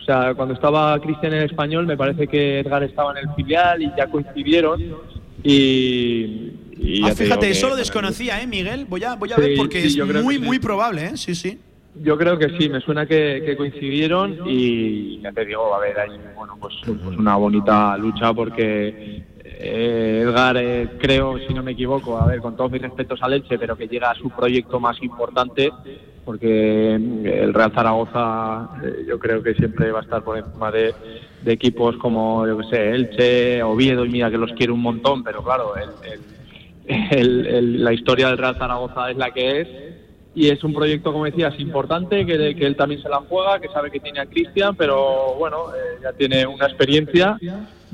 O 0.00 0.02
sea, 0.02 0.32
cuando 0.34 0.54
estaba 0.54 0.98
Cristian 1.00 1.34
en 1.34 1.40
el 1.40 1.50
español, 1.50 1.86
me 1.86 1.96
parece 1.98 2.26
que 2.26 2.60
Edgar 2.60 2.82
estaba 2.84 3.12
en 3.12 3.28
el 3.28 3.34
filial 3.34 3.82
y 3.82 3.92
ya 3.98 4.06
coincidieron. 4.06 4.80
Y, 5.44 6.52
y 6.78 7.02
Ah, 7.04 7.14
fíjate, 7.14 7.50
eso 7.50 7.68
lo 7.68 7.76
desconocía, 7.76 8.40
¿eh, 8.40 8.46
Miguel? 8.46 8.86
Voy 8.88 9.04
a, 9.04 9.14
voy 9.16 9.30
a 9.32 9.36
Sí, 9.36 9.40
ver 9.42 9.56
porque 9.58 9.90
sí, 9.90 10.00
es 10.00 10.22
muy, 10.24 10.36
sí. 10.36 10.40
muy 10.40 10.58
probable, 10.58 11.04
¿eh? 11.04 11.16
Sí, 11.18 11.34
sí. 11.34 11.58
Yo 12.02 12.16
creo 12.16 12.38
que 12.38 12.48
sí, 12.58 12.70
me 12.70 12.80
suena 12.80 13.04
que, 13.04 13.42
que 13.44 13.54
coincidieron 13.54 14.38
y 14.46 15.20
ya 15.20 15.30
te 15.32 15.44
digo, 15.44 15.68
va 15.68 15.76
a 15.76 15.78
haber 15.80 16.00
ahí 16.00 16.18
bueno, 16.34 16.56
pues, 16.58 16.74
pues 16.86 17.18
una 17.18 17.36
bonita 17.36 17.98
lucha 17.98 18.32
porque 18.32 19.22
eh, 19.62 20.20
Edgar, 20.24 20.56
eh, 20.58 20.88
creo, 20.98 21.38
si 21.38 21.54
no 21.54 21.62
me 21.62 21.72
equivoco, 21.72 22.18
a 22.18 22.26
ver, 22.26 22.40
con 22.40 22.56
todos 22.56 22.70
mis 22.70 22.82
respetos 22.82 23.20
al 23.22 23.34
Elche, 23.34 23.58
pero 23.58 23.76
que 23.76 23.88
llega 23.88 24.10
a 24.10 24.14
su 24.14 24.30
proyecto 24.30 24.80
más 24.80 25.00
importante 25.02 25.70
porque 26.24 26.96
mm, 27.00 27.26
el 27.26 27.54
Real 27.54 27.72
Zaragoza 27.74 28.68
eh, 28.84 29.04
yo 29.08 29.18
creo 29.18 29.42
que 29.42 29.54
siempre 29.54 29.90
va 29.92 30.00
a 30.00 30.02
estar 30.02 30.22
por 30.22 30.38
encima 30.38 30.70
de, 30.70 30.94
equipos 31.44 31.96
como, 31.96 32.46
yo 32.46 32.58
que 32.58 32.64
sé, 32.64 32.90
Elche, 32.90 33.62
Oviedo, 33.62 34.04
y 34.04 34.08
mira 34.10 34.30
que 34.30 34.38
los 34.38 34.52
quiere 34.52 34.72
un 34.72 34.80
montón, 34.82 35.22
pero 35.24 35.42
claro, 35.42 35.72
el- 37.10 37.82
la 37.82 37.92
historia 37.92 38.28
del 38.28 38.38
Real 38.38 38.56
Zaragoza 38.58 39.10
es 39.10 39.16
la 39.16 39.30
que 39.30 39.60
es 39.62 39.68
y 40.34 40.48
es 40.48 40.64
un 40.64 40.72
proyecto, 40.72 41.12
como 41.12 41.26
decías, 41.26 41.58
importante, 41.58 42.24
que, 42.24 42.54
que 42.56 42.66
él 42.66 42.74
también 42.76 43.02
se 43.02 43.08
la 43.08 43.18
juega, 43.18 43.60
que 43.60 43.68
sabe 43.68 43.90
que 43.90 44.00
tiene 44.00 44.20
a 44.20 44.26
Cristian, 44.26 44.74
pero 44.76 45.34
bueno, 45.36 45.66
eh, 45.74 46.00
ya 46.02 46.12
tiene 46.14 46.46
una 46.46 46.66
experiencia, 46.66 47.38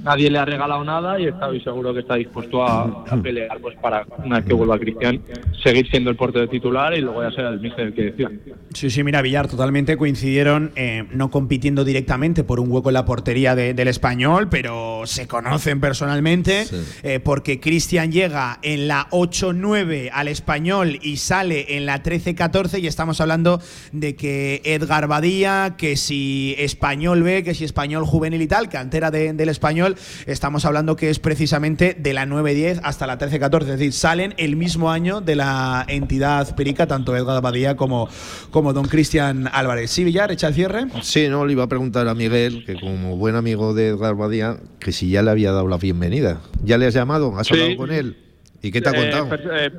nadie 0.05 0.31
le 0.31 0.39
ha 0.39 0.45
regalado 0.45 0.85
nada 0.85 1.19
y 1.21 1.27
estoy 1.27 1.61
seguro 1.61 1.93
que 1.93 2.01
está 2.01 2.15
dispuesto 2.15 2.63
a, 2.63 3.05
a 3.09 3.17
pelear 3.23 3.59
pues 3.61 3.77
para, 3.77 4.07
una 4.25 4.37
vez 4.37 4.45
que 4.47 4.55
vuelva 4.55 4.79
Cristian, 4.79 5.21
seguir 5.63 5.89
siendo 5.91 6.11
el 6.11 6.17
portero 6.17 6.49
titular 6.49 6.97
y 6.97 7.01
luego 7.01 7.23
ya 7.23 7.31
será 7.31 7.49
el 7.51 7.61
míster 7.61 7.87
el 7.89 7.95
que 7.95 8.03
decía. 8.03 8.31
Sí, 8.75 8.91
sí, 8.91 9.03
mira, 9.05 9.23
Villar, 9.23 9.49
totalmente 9.49 9.97
coincidieron, 9.97 10.73
eh, 10.77 11.05
no 11.13 11.31
compitiendo 11.31 11.85
directamente 11.85 12.45
por 12.45 12.61
un 12.61 12.71
hueco 12.71 12.91
en 12.91 12.95
la 12.95 13.05
portería 13.05 13.55
de- 13.55 13.75
del 13.75 13.89
español, 13.89 14.49
pero 14.51 15.03
se 15.07 15.27
conocen 15.27 15.81
personalmente, 15.81 16.65
eh, 17.03 17.21
porque 17.21 17.61
Cristian 17.61 18.13
llega 18.13 18.59
en 18.63 18.89
la 18.89 19.09
8-9 19.11 20.11
al 20.13 20.29
español 20.29 20.99
y 21.03 21.17
sale 21.17 21.77
en 21.77 21.87
la 21.87 22.03
13-14, 22.03 22.79
y 22.81 22.87
estamos 22.87 23.21
hablando 23.21 23.61
de 23.93 24.15
que 24.17 24.61
Edgar 24.65 25.07
Badía, 25.09 25.75
que 25.77 25.97
si 25.97 26.55
español 26.59 27.23
B, 27.23 27.43
que 27.43 27.55
si 27.55 27.65
español 27.65 28.05
juvenil 28.05 28.43
y 28.43 28.47
tal, 28.47 28.69
cantera 28.69 29.11
de- 29.11 29.33
del 29.33 29.49
español, 29.49 29.88
estamos 30.27 30.65
hablando 30.65 30.97
que 30.97 31.11
es 31.11 31.19
precisamente 31.19 31.95
de 31.99 32.13
la 32.13 32.27
9-10 32.27 32.81
hasta 32.83 33.07
la 33.07 33.19
13-14, 33.19 33.61
es 33.63 33.67
decir, 33.79 33.93
salen 33.93 34.35
el 34.39 34.57
mismo 34.57 34.91
año 34.91 35.21
de 35.21 35.37
la 35.37 35.85
entidad 35.89 36.55
perica, 36.57 36.87
tanto 36.87 37.17
Edgar 37.17 37.41
Badía 37.43 37.77
como, 37.77 38.09
como 38.51 38.73
don 38.73 38.87
Cristian 38.87 39.49
Álvarez. 39.53 39.91
¿Sí, 39.91 40.05
Villar, 40.05 40.31
echa 40.33 40.49
el 40.49 40.55
cierre? 40.55 40.87
Sí, 41.03 41.29
no, 41.29 41.47
le 41.47 41.53
iba 41.53 41.65
a 41.65 41.69
preguntar 41.69 42.09
a 42.09 42.15
Miguel, 42.15 42.65
que 42.65 42.75
como 42.79 43.17
buen 43.17 43.37
amigo 43.37 43.75
de 43.75 43.89
Edgar 43.89 44.15
Badía, 44.15 44.57
que 44.81 44.93
si 44.93 45.11
ya 45.11 45.23
le 45.23 45.31
había 45.31 45.53
dado 45.53 45.69
la 45.69 45.77
bienvenida. 45.79 46.41
¿Ya 46.65 46.79
le 46.79 46.87
has 46.87 46.95
llamado? 46.95 47.37
¿Has 47.39 47.47
Sí. 47.47 47.55
hablado 47.55 47.77
con 47.77 47.91
él? 47.93 48.17
¿Y 48.61 48.71
qué 48.73 48.81
te 48.81 48.89
ha 48.89 48.93
Eh, 48.93 48.97
contado? 49.11 49.29
eh, 49.53 49.71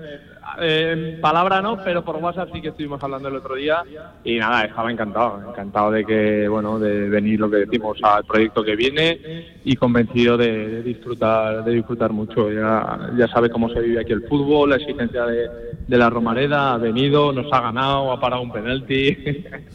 eh, 0.60 1.18
palabra 1.22 1.62
no, 1.62 1.78
pero 1.84 2.04
por 2.04 2.16
WhatsApp 2.18 2.50
sí 2.54 2.62
que 2.62 2.70
estuvimos 2.70 3.02
hablando 3.04 3.28
el 3.30 3.36
otro 3.36 3.56
día 3.56 3.84
y 4.24 4.38
nada, 4.38 4.66
estaba 4.66 4.92
encantado, 4.92 5.42
encantado 5.50 5.92
de 5.92 6.06
que, 6.06 6.48
bueno, 6.48 6.80
de 6.80 7.10
venir 7.10 7.40
lo 7.40 7.50
que 7.50 7.58
decimos 7.58 7.98
al 8.04 8.24
proyecto 8.26 8.64
que 8.64 8.76
viene 8.76 9.60
y 9.64 9.76
convencido 9.76 10.38
de, 10.38 10.68
de 10.70 10.84
disfrutar, 10.84 11.64
de 11.64 11.72
disfrutar 11.74 12.12
mucho. 12.12 12.52
Ya, 12.52 13.12
ya 13.18 13.28
sabe 13.28 13.50
cómo 13.50 13.70
se 13.70 13.80
vive 13.82 14.02
aquí 14.02 14.14
el 14.14 14.28
fútbol, 14.28 14.70
la 14.72 14.78
exigencia 14.78 15.26
de, 15.26 15.48
de 15.88 15.98
la 15.98 16.10
Romareda, 16.10 16.74
ha 16.74 16.78
venido, 16.78 17.32
nos 17.32 17.52
ha 17.52 17.62
ganado, 17.62 18.12
ha 18.12 18.20
parado 18.20 18.42
un 18.42 18.52
penalti. 18.52 19.16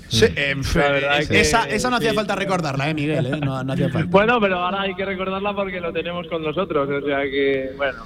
Sí, 0.09 0.25
eh, 0.37 0.55
eh, 0.77 1.27
que- 1.29 1.41
esa, 1.41 1.65
esa 1.69 1.91
no 1.91 1.97
hacía 1.97 2.11
sí. 2.11 2.17
falta 2.17 2.35
recordarla, 2.35 2.91
¿eh, 2.91 2.95
Miguel? 2.95 3.27
eh? 3.27 3.41
No, 3.45 3.63
no 3.63 3.73
hacía 3.73 3.89
falta. 3.89 4.09
Bueno, 4.11 4.41
pero 4.41 4.57
ahora 4.59 4.83
hay 4.83 4.95
que 4.95 5.05
recordarla 5.05 5.55
porque 5.55 5.81
lo 5.81 5.93
tenemos 5.93 6.27
con 6.29 6.43
nosotros. 6.43 6.89
O 6.89 7.07
sea 7.07 7.23
que, 7.23 7.73
bueno, 7.77 7.99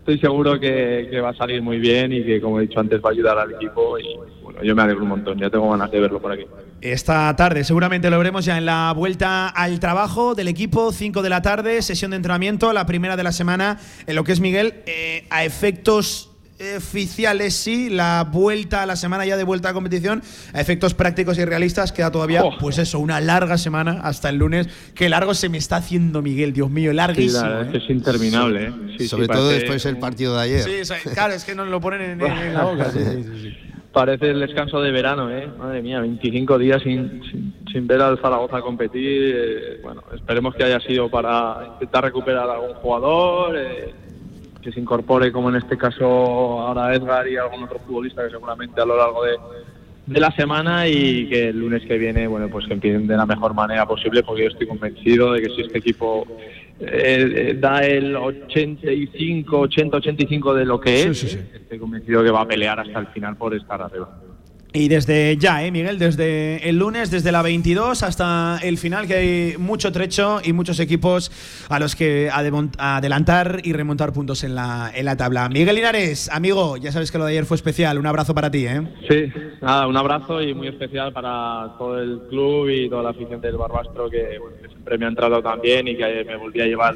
estoy 0.00 0.18
seguro 0.18 0.58
que, 0.58 1.20
va 1.22 1.30
a 1.30 1.34
salir 1.34 1.62
muy 1.62 1.78
bien 1.78 2.12
y 2.12 2.24
que, 2.24 2.40
como 2.40 2.58
he 2.58 2.62
dicho 2.62 2.80
antes, 2.80 3.00
va 3.00 3.10
a 3.10 3.12
ayudar 3.12 3.38
al 3.38 3.52
equipo. 3.52 3.98
Y 3.98 4.16
bueno, 4.42 4.62
yo 4.62 4.74
me 4.74 4.82
alegro 4.82 5.02
un 5.02 5.10
montón. 5.10 5.38
Ya 5.38 5.50
tengo 5.50 5.70
ganas 5.70 5.90
de 5.90 6.00
verlo 6.00 6.20
por 6.20 6.32
aquí. 6.32 6.44
Esta 6.80 7.34
tarde 7.36 7.62
seguramente 7.62 8.10
lo 8.10 8.18
veremos 8.18 8.44
ya 8.44 8.56
en 8.58 8.64
la 8.64 8.92
vuelta 8.96 9.48
al 9.48 9.78
trabajo 9.80 10.34
del 10.34 10.48
equipo, 10.48 10.92
5 10.92 11.22
de 11.22 11.28
la 11.28 11.42
tarde, 11.42 11.82
sesión 11.82 12.10
de 12.12 12.16
entrenamiento, 12.16 12.72
la 12.72 12.86
primera 12.86 13.16
de 13.16 13.22
la 13.22 13.32
semana, 13.32 13.78
en 14.06 14.16
lo 14.16 14.24
que 14.24 14.32
es 14.32 14.40
Miguel, 14.40 14.82
eh, 14.86 15.26
a 15.30 15.44
efectos 15.44 16.29
oficiales 16.76 17.54
sí, 17.54 17.88
la 17.90 18.28
vuelta 18.30 18.82
a 18.82 18.86
la 18.86 18.96
semana 18.96 19.24
ya 19.24 19.36
de 19.36 19.44
vuelta 19.44 19.70
a 19.70 19.72
competición, 19.72 20.22
a 20.52 20.60
efectos 20.60 20.94
prácticos 20.94 21.38
y 21.38 21.44
realistas 21.44 21.92
queda 21.92 22.10
todavía, 22.10 22.42
pues 22.60 22.78
eso, 22.78 22.98
una 22.98 23.20
larga 23.20 23.58
semana 23.58 24.00
hasta 24.02 24.28
el 24.28 24.36
lunes. 24.36 24.68
Qué 24.94 25.08
largo 25.08 25.34
se 25.34 25.48
me 25.48 25.58
está 25.58 25.76
haciendo 25.76 26.22
Miguel, 26.22 26.52
Dios 26.52 26.70
mío, 26.70 26.90
Sí, 26.90 26.96
larguísimo. 26.96 27.42
la 27.42 27.48
verdad 27.48 27.62
es 27.62 27.68
¿eh? 27.68 27.72
que 27.72 27.84
es 27.84 27.90
interminable. 27.90 28.64
¿eh? 28.66 28.72
Sí, 28.98 29.08
Sobre 29.08 29.24
sí, 29.24 29.28
todo 29.32 29.42
parece- 29.46 29.54
después 29.60 29.84
del 29.84 29.98
partido 29.98 30.36
de 30.36 30.42
ayer. 30.42 30.60
Sí, 30.60 30.80
o 30.80 30.84
sea, 30.84 30.98
claro, 31.14 31.34
es 31.34 31.44
que 31.44 31.54
nos 31.54 31.68
lo 31.68 31.80
ponen 31.80 32.02
en, 32.02 32.20
en- 32.20 32.54
la 32.54 32.64
boca. 32.64 32.90
sí, 32.90 32.98
sí, 32.98 33.22
sí, 33.24 33.42
sí. 33.42 33.56
Parece 33.92 34.30
el 34.30 34.38
descanso 34.38 34.80
de 34.80 34.92
verano, 34.92 35.28
¿eh? 35.36 35.48
Madre 35.58 35.82
mía, 35.82 35.98
25 36.00 36.58
días 36.58 36.80
sin, 36.82 37.22
sin, 37.28 37.54
sin 37.72 37.86
ver 37.88 38.00
al 38.00 38.20
Zaragoza 38.20 38.60
competir. 38.60 39.34
eh, 39.36 39.80
bueno, 39.82 40.04
esperemos 40.14 40.54
que 40.54 40.62
haya 40.62 40.78
sido 40.80 41.10
para 41.10 41.70
intentar 41.72 42.04
recuperar 42.04 42.48
a 42.48 42.52
algún 42.54 42.74
jugador, 42.74 43.56
eh, 43.58 43.92
que 44.62 44.72
se 44.72 44.80
incorpore, 44.80 45.32
como 45.32 45.48
en 45.50 45.56
este 45.56 45.76
caso 45.76 46.04
ahora 46.04 46.94
Edgar 46.94 47.26
y 47.28 47.36
algún 47.36 47.64
otro 47.64 47.78
futbolista 47.80 48.24
que 48.24 48.30
seguramente 48.30 48.80
a 48.80 48.84
lo 48.84 48.96
largo 48.96 49.24
de, 49.24 49.36
de 50.06 50.20
la 50.20 50.30
semana 50.32 50.88
y 50.88 51.28
que 51.28 51.48
el 51.48 51.60
lunes 51.60 51.82
que 51.86 51.96
viene, 51.96 52.26
bueno, 52.26 52.48
pues 52.48 52.66
que 52.66 52.74
empiecen 52.74 53.06
de 53.06 53.16
la 53.16 53.26
mejor 53.26 53.54
manera 53.54 53.86
posible, 53.86 54.22
porque 54.22 54.42
yo 54.42 54.48
estoy 54.48 54.66
convencido 54.66 55.32
de 55.32 55.42
que 55.42 55.50
si 55.50 55.60
este 55.62 55.78
equipo 55.78 56.26
eh, 56.80 57.32
eh, 57.50 57.56
da 57.58 57.84
el 57.84 58.16
85, 58.16 59.58
80, 59.58 59.96
85 59.96 60.54
de 60.54 60.64
lo 60.64 60.80
que 60.80 61.02
es, 61.02 61.34
estoy 61.34 61.78
convencido 61.78 62.24
que 62.24 62.30
va 62.30 62.42
a 62.42 62.48
pelear 62.48 62.80
hasta 62.80 62.98
el 62.98 63.06
final 63.08 63.36
por 63.36 63.54
estar 63.54 63.80
arriba. 63.82 64.29
Y 64.72 64.88
desde 64.88 65.36
ya, 65.36 65.64
¿eh, 65.64 65.72
Miguel? 65.72 65.98
Desde 65.98 66.68
el 66.68 66.78
lunes, 66.78 67.10
desde 67.10 67.32
la 67.32 67.42
22 67.42 68.04
hasta 68.04 68.58
el 68.62 68.78
final, 68.78 69.08
que 69.08 69.14
hay 69.14 69.54
mucho 69.58 69.90
trecho 69.90 70.40
y 70.44 70.52
muchos 70.52 70.78
equipos 70.78 71.32
a 71.68 71.80
los 71.80 71.96
que 71.96 72.30
adelantar 72.30 73.60
y 73.64 73.72
remontar 73.72 74.12
puntos 74.12 74.44
en 74.44 74.54
la, 74.54 74.92
en 74.94 75.04
la 75.04 75.16
tabla. 75.16 75.48
Miguel 75.48 75.74
Linares, 75.74 76.30
amigo, 76.30 76.76
ya 76.76 76.92
sabes 76.92 77.10
que 77.10 77.18
lo 77.18 77.24
de 77.24 77.32
ayer 77.32 77.46
fue 77.46 77.56
especial. 77.56 77.98
Un 77.98 78.06
abrazo 78.06 78.32
para 78.32 78.50
ti, 78.50 78.66
¿eh? 78.66 78.82
Sí, 79.08 79.32
nada, 79.60 79.88
un 79.88 79.96
abrazo 79.96 80.40
y 80.40 80.54
muy 80.54 80.68
especial 80.68 81.12
para 81.12 81.74
todo 81.76 82.00
el 82.00 82.20
club 82.28 82.68
y 82.68 82.88
toda 82.88 83.02
la 83.02 83.10
afición 83.10 83.40
del 83.40 83.56
Barbastro 83.56 84.08
que 84.08 84.38
siempre 84.68 84.98
me 84.98 85.06
han 85.06 85.16
tratado 85.16 85.42
tan 85.42 85.60
bien 85.60 85.88
y 85.88 85.96
que 85.96 86.24
me 86.24 86.36
volví 86.36 86.60
a 86.60 86.66
llevar 86.66 86.94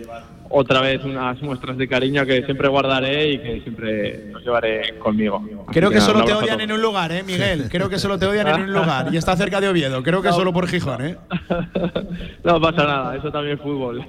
otra 0.50 0.80
vez 0.80 1.04
unas 1.04 1.40
muestras 1.42 1.76
de 1.76 1.88
cariño 1.88 2.24
que 2.26 2.42
siempre 2.44 2.68
guardaré 2.68 3.32
y 3.32 3.38
que 3.38 3.60
siempre 3.62 4.24
nos 4.30 4.42
llevaré 4.42 4.98
conmigo. 4.98 5.44
Creo 5.72 5.90
que 5.90 6.00
solo 6.00 6.24
te 6.24 6.32
odian 6.32 6.60
en 6.60 6.72
un 6.72 6.80
lugar, 6.80 7.12
¿eh, 7.12 7.22
Miguel? 7.22 7.68
Creo 7.70 7.88
que 7.88 7.98
solo 7.98 8.18
te 8.18 8.26
odian 8.26 8.48
en 8.48 8.60
un 8.62 8.72
lugar. 8.72 9.12
Y 9.12 9.16
está 9.16 9.36
cerca 9.36 9.60
de 9.60 9.68
Oviedo. 9.68 10.02
Creo 10.02 10.22
que 10.22 10.32
solo 10.32 10.52
por 10.52 10.68
Gijón, 10.68 11.04
¿eh? 11.04 11.16
No 12.44 12.60
pasa 12.60 12.84
nada, 12.84 13.16
eso 13.16 13.32
también 13.32 13.56
es 13.56 13.62
fútbol. 13.62 14.04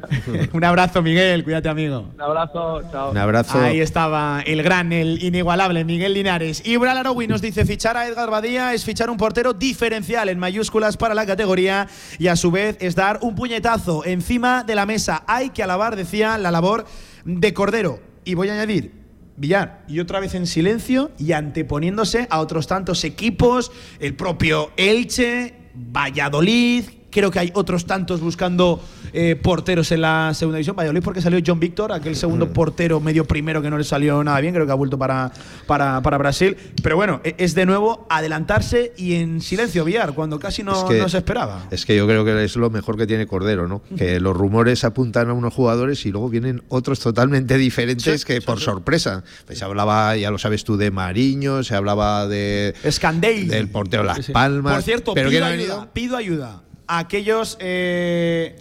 Un 0.52 0.64
abrazo, 0.64 1.02
Miguel. 1.02 1.42
Cuídate, 1.44 1.68
amigo. 1.68 2.10
un 2.14 2.20
abrazo, 2.20 2.82
chao. 2.90 3.10
Un 3.10 3.18
abrazo. 3.18 3.58
Ahí 3.58 3.80
estaba 3.80 4.42
el 4.46 4.62
gran, 4.62 4.92
el 4.92 5.22
inigualable 5.22 5.84
Miguel 5.84 6.14
Linares. 6.14 6.66
Ibra 6.66 6.94
Larowi 6.94 7.26
nos 7.26 7.42
dice 7.42 7.64
fichar 7.64 7.96
a 7.96 8.06
Edgar 8.06 8.30
Badía 8.30 8.72
es 8.74 8.84
fichar 8.84 9.10
un 9.10 9.16
portero 9.16 9.52
diferencial 9.52 10.28
en 10.28 10.38
mayúsculas 10.38 10.96
para 10.96 11.14
la 11.14 11.26
categoría 11.26 11.88
y 12.18 12.28
a 12.28 12.36
su 12.36 12.50
vez 12.50 12.76
es 12.80 12.94
dar 12.94 13.18
un 13.22 13.34
puñetazo 13.34 14.04
encima 14.04 14.64
de 14.64 14.74
la 14.74 14.86
mesa. 14.86 15.24
Hay 15.26 15.50
que 15.50 15.62
alabar, 15.62 15.79
decía, 15.96 16.38
la 16.38 16.50
labor 16.50 16.84
de 17.24 17.54
Cordero. 17.54 18.00
Y 18.24 18.34
voy 18.34 18.48
a 18.50 18.52
añadir, 18.52 18.92
Villar, 19.36 19.84
y 19.88 20.00
otra 20.00 20.20
vez 20.20 20.34
en 20.34 20.46
silencio 20.46 21.10
y 21.18 21.32
anteponiéndose 21.32 22.26
a 22.30 22.40
otros 22.40 22.66
tantos 22.66 23.04
equipos, 23.04 23.72
el 23.98 24.14
propio 24.14 24.70
Elche, 24.76 25.54
Valladolid. 25.74 26.84
Creo 27.10 27.30
que 27.30 27.38
hay 27.40 27.50
otros 27.54 27.86
tantos 27.86 28.20
buscando 28.20 28.80
eh, 29.12 29.36
porteros 29.40 29.90
en 29.92 30.02
la 30.02 30.32
segunda 30.34 30.56
división. 30.58 30.76
Valladolid 30.76 31.02
porque 31.02 31.20
salió 31.20 31.40
John 31.44 31.58
Víctor, 31.58 31.92
aquel 31.92 32.14
segundo 32.14 32.52
portero 32.52 33.00
medio 33.00 33.24
primero 33.24 33.60
que 33.60 33.68
no 33.70 33.76
le 33.78 33.84
salió 33.84 34.22
nada 34.22 34.40
bien, 34.40 34.54
creo 34.54 34.64
que 34.66 34.72
ha 34.72 34.76
vuelto 34.76 34.96
para, 34.98 35.32
para, 35.66 36.00
para 36.02 36.18
Brasil. 36.18 36.56
Pero 36.82 36.96
bueno, 36.96 37.20
e- 37.24 37.34
es 37.38 37.54
de 37.54 37.66
nuevo 37.66 38.06
adelantarse 38.08 38.92
y 38.96 39.14
en 39.14 39.40
silencio 39.40 39.84
Villar, 39.84 40.14
cuando 40.14 40.38
casi 40.38 40.62
no, 40.62 40.72
Es 40.78 40.84
que- 40.84 40.98
no 40.98 41.08
se 41.08 41.18
esperaba. 41.18 41.66
Es 41.70 41.84
que 41.84 41.96
yo 41.96 42.06
creo 42.06 42.24
que 42.24 42.44
es 42.44 42.54
lo 42.56 42.70
mejor 42.70 42.96
que 42.96 43.06
tiene 43.06 43.26
Cordero, 43.26 43.66
¿no? 43.66 43.82
Que 43.96 44.20
los 44.20 44.36
rumores 44.36 44.84
apuntan 44.84 45.28
a 45.30 45.32
unos 45.32 45.52
jugadores 45.52 46.06
y 46.06 46.12
luego 46.12 46.28
vienen 46.28 46.62
otros 46.68 47.00
totalmente 47.00 47.58
diferentes 47.58 48.20
Sí, 48.20 48.26
que 48.26 48.40
por 48.40 48.60
sorpresa. 48.60 49.24
Pues 49.46 49.58
se 49.58 49.64
hablaba, 49.64 50.16
ya 50.16 50.30
lo 50.30 50.38
sabes 50.38 50.62
tú, 50.64 50.76
de 50.76 50.90
Mariño, 50.90 51.64
se 51.64 51.74
hablaba 51.74 52.28
de 52.28 52.74
Scandale. 52.90 53.46
del 53.46 53.68
portero 53.68 54.04
Las 54.04 54.18
Sí, 54.18 54.22
sí. 54.24 54.32
Palmas. 54.32 54.74
Por 54.74 54.82
cierto, 54.82 55.14
pero 55.14 55.28
pido, 55.30 55.40
¿quién 55.40 55.52
ha 55.52 55.54
ayuda, 55.54 55.92
pido 55.92 56.16
ayuda 56.16 56.62
aquellos 56.98 57.56
eh, 57.60 58.56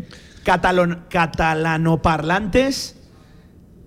catalon- 0.46 1.08
catalanoparlantes. 1.10 2.96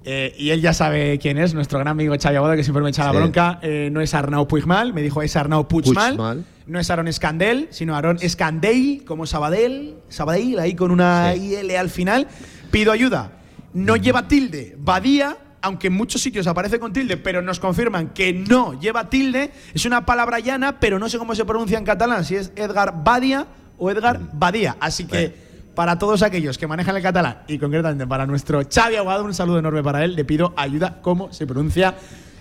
eh, 0.05 0.35
y 0.37 0.51
él 0.51 0.61
ya 0.61 0.73
sabe 0.75 1.19
quién 1.21 1.39
es, 1.39 1.55
nuestro 1.55 1.79
gran 1.79 1.87
amigo 1.89 2.13
Xavi 2.21 2.35
Aguado, 2.37 2.57
que 2.57 2.65
siempre 2.65 2.83
me 2.83 2.91
echa 2.91 3.05
la 3.05 3.13
Sí. 3.13 3.17
bronca. 3.19 3.61
Eh, 3.63 3.89
no 3.93 4.01
es 4.01 4.13
Arnau 4.15 4.49
Puigmal, 4.49 4.93
me 4.93 5.01
dijo 5.01 5.23
es 5.23 5.37
Arnau 5.37 5.69
Puigmal. 5.69 6.17
Puigmal. 6.17 6.45
No 6.67 6.81
es 6.81 6.91
Aaron 6.91 7.07
Escandel, 7.09 7.69
sino 7.71 7.95
Aaron 7.97 8.19
Escandell, 8.21 9.05
como 9.05 9.27
Sabadell, 9.27 9.97
Sabadell, 10.09 10.59
ahí 10.59 10.75
con 10.75 10.91
una 10.91 11.35
IL 11.37 11.71
al 11.77 11.89
final. 11.91 12.27
Pido 12.73 12.91
ayuda. 12.93 13.33
No 13.75 13.95
lleva 13.97 14.27
tilde. 14.29 14.75
Badía, 14.79 15.37
aunque 15.61 15.87
en 15.89 15.93
muchos 15.95 16.21
sitios 16.23 16.47
aparece 16.49 16.79
con 16.81 16.93
tilde, 16.93 17.17
pero 17.17 17.41
nos 17.43 17.61
confirman 17.61 18.09
que 18.11 18.33
no 18.33 18.79
lleva 18.81 19.09
tilde. 19.11 19.51
Es 19.75 19.85
una 19.87 20.05
palabra 20.07 20.39
llana, 20.41 20.79
pero 20.81 20.99
no 20.99 21.09
sé 21.09 21.19
cómo 21.19 21.35
se 21.35 21.45
pronuncia 21.45 21.79
en 21.79 21.85
catalán, 21.85 22.25
si 22.25 22.37
es 22.37 22.53
Edgar 22.57 23.05
Badia 23.05 23.47
o 23.83 23.91
Edgar 23.91 24.21
Badía. 24.33 24.77
Así 24.81 25.05
que. 25.07 25.51
Para 25.75 25.99
todos 25.99 26.23
aquellos 26.23 26.59
que 26.59 26.67
manejan 26.67 26.95
el 26.97 27.03
catalán 27.03 27.39
y 27.49 27.57
concretamente 27.59 28.07
para 28.07 28.27
nuestro 28.27 28.61
Xavi 28.71 28.97
Aguado, 28.97 29.25
un 29.25 29.33
saludo 29.33 29.59
enorme 29.59 29.83
para 29.83 30.05
él. 30.05 30.15
Le 30.15 30.23
pido 30.27 30.53
ayuda 30.55 30.99
cómo 31.01 31.33
se 31.33 31.47
pronuncia 31.47 31.95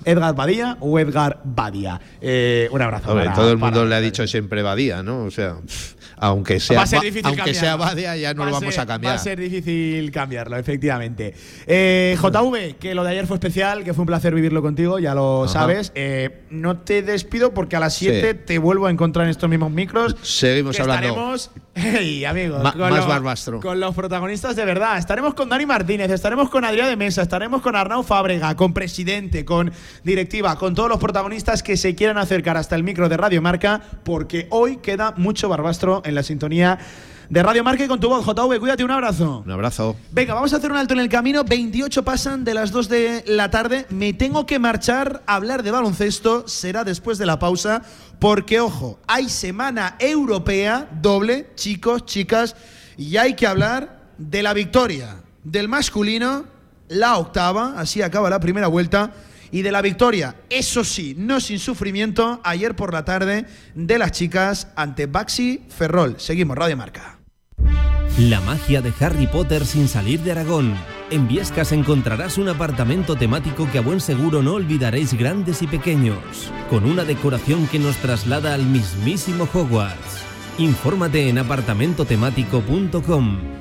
Edgar 0.03 0.35
Badía 0.35 0.75
o 0.81 0.99
Edgar 0.99 1.39
Badia. 1.45 1.97
Eh, 2.19 2.67
un 2.73 2.81
abrazo. 2.81 3.13
Para- 3.13 3.33
todo 3.33 3.53
el 3.53 3.57
para- 3.57 3.71
mundo 3.71 3.85
le 3.85 3.95
ha 3.95 4.01
dicho 4.01 4.27
siempre 4.27 4.61
Badía, 4.61 5.01
¿no? 5.01 5.23
O 5.23 5.31
sea, 5.31 5.55
pff, 5.65 5.93
aunque 6.21 6.59
sea, 6.61 6.77
Va 6.77 6.83
a 6.83 6.87
ser 6.87 7.01
difícil 7.01 7.25
aunque 7.25 7.53
sea. 7.53 7.75
Badia, 7.75 8.15
ya 8.15 8.33
no 8.33 8.43
Va 8.43 8.45
lo 8.45 8.51
vamos 8.53 8.73
ser- 8.73 8.83
a 8.83 8.85
cambiar. 8.85 9.11
Va 9.13 9.15
a 9.15 9.21
ser 9.23 9.39
difícil 9.39 10.09
cambiarlo, 10.11 10.55
efectivamente. 10.55 11.33
Eh, 11.67 12.15
JV, 12.21 12.75
que 12.79 12.95
lo 12.95 13.03
de 13.03 13.09
ayer 13.11 13.27
fue 13.27 13.35
especial, 13.37 13.83
que 13.83 13.93
fue 13.93 14.03
un 14.03 14.07
placer 14.07 14.33
vivirlo 14.33 14.61
contigo, 14.61 14.99
ya 14.99 15.13
lo 15.13 15.43
Ajá. 15.43 15.53
sabes. 15.53 15.91
Eh, 15.95 16.43
no 16.49 16.77
te 16.77 17.01
despido 17.01 17.53
porque 17.53 17.75
a 17.75 17.79
las 17.79 17.93
7 17.95 18.31
Sí. 18.33 18.39
te 18.45 18.57
vuelvo 18.59 18.87
a 18.87 18.91
encontrar 18.91 19.25
en 19.25 19.31
estos 19.31 19.49
mismos 19.49 19.71
micros. 19.71 20.15
Seguimos 20.21 20.79
hablando. 20.79 21.07
Estaremos, 21.07 21.51
hey, 21.75 22.23
amigo, 22.25 22.59
Ma- 22.59 22.71
con 22.73 22.81
más 22.81 22.91
los- 22.91 23.07
Barbastro. 23.07 23.59
Con 23.59 23.79
los 23.79 23.95
protagonistas 23.95 24.55
de 24.55 24.63
verdad. 24.65 24.97
Estaremos 24.97 25.33
con 25.33 25.49
Dani 25.49 25.65
Martínez, 25.65 26.11
estaremos 26.11 26.49
con 26.49 26.63
Adrián 26.65 26.87
de 26.87 26.95
Mesa, 26.97 27.23
estaremos 27.23 27.61
con 27.61 27.75
Arnau 27.75 28.03
Fábrega, 28.03 28.55
con 28.55 28.73
presidente, 28.73 29.43
con 29.43 29.71
directiva, 30.03 30.55
con 30.57 30.75
todos 30.75 30.89
los 30.89 30.99
protagonistas 30.99 31.63
que 31.63 31.77
se 31.77 31.95
quieran 31.95 32.17
acercar 32.17 32.57
hasta 32.57 32.75
el 32.75 32.83
micro 32.83 33.09
de 33.09 33.17
Radio 33.17 33.41
Marca, 33.41 33.81
porque 34.03 34.47
hoy 34.51 34.77
queda 34.77 35.13
mucho 35.17 35.49
Barbastro 35.49 36.01
en 36.05 36.10
la 36.15 36.23
sintonía 36.23 36.79
de 37.31 37.41
Radio 37.41 37.63
Marca 37.63 37.85
y 37.85 37.87
con 37.87 37.97
tu 37.97 38.09
voz, 38.09 38.25
JV. 38.25 38.59
Cuídate, 38.59 38.83
un 38.83 38.91
abrazo. 38.91 39.41
Un 39.45 39.51
abrazo. 39.51 39.95
Venga, 40.11 40.33
vamos 40.33 40.51
a 40.51 40.57
hacer 40.57 40.69
un 40.69 40.77
alto 40.77 40.93
en 40.93 40.99
el 40.99 41.07
camino. 41.07 41.45
28 41.45 42.03
pasan 42.03 42.43
de 42.43 42.53
las 42.53 42.71
2 42.71 42.89
de 42.89 43.23
la 43.25 43.49
tarde. 43.49 43.85
Me 43.89 44.11
tengo 44.11 44.45
que 44.45 44.59
marchar 44.59 45.23
a 45.25 45.35
hablar 45.35 45.63
de 45.63 45.71
baloncesto. 45.71 46.45
Será 46.49 46.83
después 46.83 47.17
de 47.17 47.25
la 47.25 47.39
pausa. 47.39 47.83
Porque, 48.19 48.59
ojo, 48.59 48.99
hay 49.07 49.29
semana 49.29 49.95
europea 49.97 50.89
doble, 51.01 51.47
chicos, 51.55 52.05
chicas. 52.05 52.57
Y 52.97 53.15
hay 53.15 53.33
que 53.35 53.47
hablar 53.47 54.01
de 54.17 54.43
la 54.43 54.53
victoria 54.53 55.15
del 55.45 55.69
masculino, 55.69 56.43
la 56.89 57.17
octava. 57.17 57.75
Así 57.77 58.01
acaba 58.01 58.29
la 58.29 58.41
primera 58.41 58.67
vuelta. 58.67 59.13
Y 59.51 59.63
de 59.63 59.71
la 59.71 59.81
victoria, 59.81 60.35
eso 60.49 60.83
sí, 60.83 61.15
no 61.17 61.39
sin 61.39 61.59
sufrimiento, 61.59 62.41
ayer 62.43 62.75
por 62.75 62.93
la 62.93 63.05
tarde 63.05 63.45
de 63.75 63.97
las 63.97 64.11
chicas 64.11 64.67
ante 64.75 65.07
Baxi 65.07 65.61
Ferrol. 65.69 66.15
Seguimos, 66.19 66.57
Radio 66.57 66.77
Marca. 66.77 67.21
La 68.17 68.41
magia 68.41 68.81
de 68.81 68.93
Harry 68.99 69.27
Potter 69.27 69.65
sin 69.65 69.87
salir 69.87 70.19
de 70.21 70.31
Aragón. 70.31 70.75
En 71.09 71.27
Viescas 71.27 71.71
encontrarás 71.71 72.37
un 72.37 72.49
apartamento 72.49 73.15
temático 73.15 73.67
que 73.71 73.79
a 73.79 73.81
buen 73.81 73.99
seguro 73.99 74.41
no 74.41 74.53
olvidaréis 74.53 75.13
grandes 75.13 75.61
y 75.61 75.67
pequeños, 75.67 76.17
con 76.69 76.85
una 76.85 77.03
decoración 77.03 77.67
que 77.67 77.79
nos 77.79 77.97
traslada 77.97 78.53
al 78.53 78.65
mismísimo 78.65 79.47
Hogwarts. 79.51 80.21
Infórmate 80.57 81.29
en 81.29 81.39
apartamentotemático.com. 81.39 83.60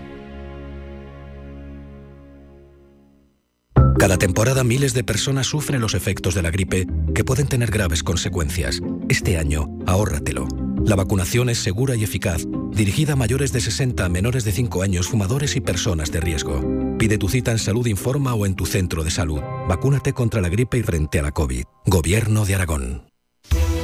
Cada 4.01 4.17
temporada 4.17 4.65
miles 4.65 4.95
de 4.95 5.05
personas 5.05 5.47
sufren 5.47 5.83
los 5.83 5.93
efectos 5.93 6.35
de 6.35 6.41
la 6.41 6.51
gripe 6.51 6.87
que 7.15 7.23
pueden 7.23 7.49
tener 7.49 7.71
graves 7.71 8.03
consecuencias. 8.03 8.81
Este 9.11 9.37
año, 9.37 9.69
ahórratelo. 9.85 10.49
La 10.87 10.97
vacunación 10.97 11.51
es 11.51 11.59
segura 11.59 11.97
y 11.97 12.05
eficaz, 12.05 12.47
dirigida 12.71 13.13
a 13.13 13.17
mayores 13.17 13.53
de 13.53 13.61
60, 13.61 14.09
menores 14.09 14.45
de 14.45 14.53
5 14.53 14.83
años, 14.83 15.07
fumadores 15.07 15.55
y 15.55 15.61
personas 15.61 16.11
de 16.13 16.21
riesgo. 16.21 16.65
Pide 16.99 17.19
tu 17.19 17.29
cita 17.29 17.51
en 17.51 17.59
Salud 17.59 17.87
Informa 17.89 18.33
o 18.33 18.47
en 18.47 18.55
tu 18.55 18.65
centro 18.65 19.05
de 19.05 19.11
salud. 19.11 19.43
Vacúnate 19.69 20.15
contra 20.15 20.41
la 20.41 20.49
gripe 20.49 20.79
y 20.79 20.83
frente 20.83 21.19
a 21.19 21.23
la 21.23 21.33
COVID. 21.33 21.65
Gobierno 21.85 22.47
de 22.47 22.55
Aragón. 22.55 23.10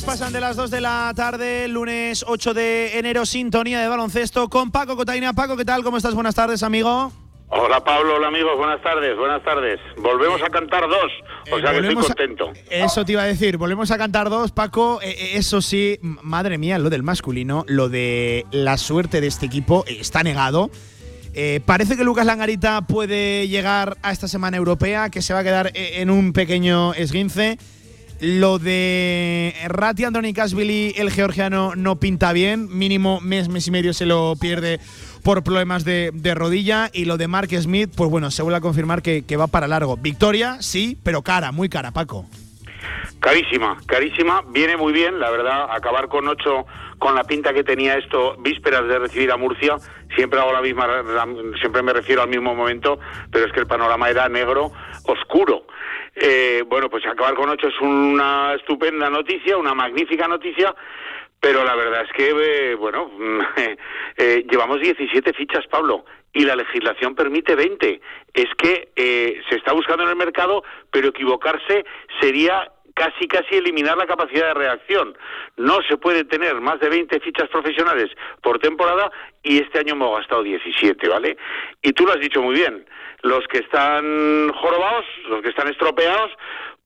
Minutos 0.00 0.04
pasan 0.04 0.32
de 0.32 0.40
las 0.40 0.56
2 0.56 0.70
de 0.70 0.80
la 0.80 1.12
tarde, 1.14 1.68
lunes 1.68 2.24
8 2.26 2.54
de 2.54 2.98
enero, 2.98 3.26
sintonía 3.26 3.80
de 3.80 3.88
baloncesto 3.88 4.48
con 4.48 4.70
Paco 4.70 4.96
Cotaina. 4.96 5.32
Paco, 5.32 5.56
¿qué 5.56 5.64
tal? 5.64 5.82
¿Cómo 5.82 5.96
estás? 5.96 6.14
Buenas 6.14 6.34
tardes, 6.34 6.62
amigo. 6.62 7.12
Hola 7.52 7.82
Pablo, 7.82 8.14
hola 8.14 8.28
amigos, 8.28 8.52
buenas 8.56 8.80
tardes, 8.80 9.16
buenas 9.16 9.42
tardes. 9.42 9.80
Volvemos 9.96 10.40
a 10.42 10.46
cantar 10.50 10.82
dos, 10.88 11.10
o 11.50 11.58
sea 11.58 11.72
que 11.72 11.78
estoy 11.78 11.96
a- 11.96 12.00
contento. 12.06 12.52
Eso 12.70 13.04
te 13.04 13.12
iba 13.12 13.22
a 13.22 13.26
decir, 13.26 13.56
volvemos 13.56 13.90
a 13.90 13.98
cantar 13.98 14.30
dos, 14.30 14.52
Paco. 14.52 15.00
Eh, 15.02 15.10
eh, 15.10 15.30
eso 15.34 15.60
sí, 15.60 15.98
madre 16.02 16.58
mía, 16.58 16.78
lo 16.78 16.90
del 16.90 17.02
masculino, 17.02 17.64
lo 17.66 17.88
de 17.88 18.46
la 18.52 18.78
suerte 18.78 19.20
de 19.20 19.26
este 19.26 19.46
equipo 19.46 19.84
eh, 19.88 19.96
está 20.00 20.22
negado. 20.22 20.70
Eh, 21.34 21.60
parece 21.66 21.96
que 21.96 22.04
Lucas 22.04 22.24
Langarita 22.26 22.82
puede 22.82 23.48
llegar 23.48 23.96
a 24.02 24.12
esta 24.12 24.28
semana 24.28 24.56
europea, 24.56 25.10
que 25.10 25.20
se 25.22 25.32
va 25.34 25.40
a 25.40 25.44
quedar 25.44 25.72
eh, 25.74 26.00
en 26.00 26.10
un 26.10 26.32
pequeño 26.32 26.94
esguince. 26.94 27.58
Lo 28.20 28.58
de 28.58 29.54
Rati 29.66 30.04
Andronikashvili, 30.04 30.92
el 30.96 31.10
georgiano, 31.10 31.74
no 31.74 31.96
pinta 31.96 32.32
bien. 32.34 32.68
Mínimo 32.70 33.20
mes, 33.20 33.48
mes 33.48 33.66
y 33.66 33.70
medio 33.70 33.94
se 33.94 34.04
lo 34.04 34.34
pierde 34.38 34.78
por 35.24 35.42
problemas 35.42 35.84
de, 35.84 36.10
de 36.12 36.34
rodilla. 36.34 36.90
Y 36.92 37.06
lo 37.06 37.16
de 37.16 37.28
Mark 37.28 37.48
Smith, 37.50 37.90
pues 37.96 38.10
bueno, 38.10 38.30
se 38.30 38.42
vuelve 38.42 38.58
a 38.58 38.60
confirmar 38.60 39.00
que, 39.00 39.24
que 39.24 39.38
va 39.38 39.46
para 39.46 39.66
largo. 39.66 39.96
Victoria, 39.96 40.58
sí, 40.60 40.98
pero 41.02 41.22
cara, 41.22 41.50
muy 41.50 41.70
cara, 41.70 41.92
Paco. 41.92 42.26
Carísima, 43.20 43.78
carísima, 43.86 44.42
viene 44.48 44.76
muy 44.76 44.92
bien, 44.92 45.18
la 45.18 45.30
verdad, 45.30 45.66
acabar 45.70 46.08
con 46.08 46.26
ocho 46.28 46.66
con 46.98 47.14
la 47.14 47.24
pinta 47.24 47.52
que 47.52 47.64
tenía 47.64 47.96
esto 47.96 48.36
vísperas 48.38 48.86
de 48.86 48.98
recibir 48.98 49.30
a 49.32 49.36
Murcia, 49.36 49.76
siempre 50.14 50.38
hago 50.38 50.52
la 50.52 50.60
misma, 50.60 50.86
siempre 51.58 51.82
me 51.82 51.92
refiero 51.92 52.22
al 52.22 52.28
mismo 52.28 52.54
momento, 52.54 52.98
pero 53.30 53.46
es 53.46 53.52
que 53.52 53.60
el 53.60 53.66
panorama 53.66 54.08
era 54.08 54.28
negro, 54.28 54.72
oscuro. 55.04 55.64
Eh, 56.22 56.62
bueno, 56.66 56.90
pues 56.90 57.06
acabar 57.06 57.34
con 57.34 57.48
ocho 57.48 57.68
es 57.68 57.80
una 57.80 58.52
estupenda 58.54 59.08
noticia, 59.08 59.56
una 59.56 59.72
magnífica 59.74 60.28
noticia, 60.28 60.74
pero 61.40 61.64
la 61.64 61.74
verdad 61.74 62.02
es 62.02 62.12
que, 62.12 62.28
eh, 62.28 62.74
bueno, 62.74 63.10
eh, 64.18 64.44
llevamos 64.50 64.80
17 64.80 65.32
fichas, 65.32 65.66
Pablo, 65.68 66.04
y 66.34 66.44
la 66.44 66.56
legislación 66.56 67.14
permite 67.14 67.54
20. 67.54 68.00
Es 68.34 68.54
que 68.58 68.90
eh, 68.94 69.40
se 69.48 69.56
está 69.56 69.72
buscando 69.72 70.02
en 70.02 70.10
el 70.10 70.16
mercado, 70.16 70.62
pero 70.90 71.08
equivocarse 71.08 71.86
sería 72.20 72.70
casi 73.00 73.26
casi 73.26 73.56
eliminar 73.56 73.96
la 73.96 74.06
capacidad 74.06 74.48
de 74.48 74.54
reacción. 74.54 75.16
No 75.56 75.78
se 75.88 75.96
puede 75.96 76.24
tener 76.24 76.60
más 76.60 76.78
de 76.80 76.90
20 76.90 77.18
fichas 77.20 77.48
profesionales 77.48 78.10
por 78.42 78.58
temporada 78.58 79.10
y 79.42 79.58
este 79.58 79.78
año 79.78 79.94
hemos 79.94 80.18
gastado 80.18 80.42
17, 80.42 81.08
¿vale? 81.08 81.38
Y 81.80 81.92
tú 81.94 82.04
lo 82.04 82.12
has 82.12 82.20
dicho 82.20 82.42
muy 82.42 82.54
bien. 82.56 82.84
Los 83.22 83.48
que 83.48 83.58
están 83.58 84.52
jorobados, 84.52 85.06
los 85.30 85.40
que 85.40 85.48
están 85.48 85.68
estropeados, 85.68 86.30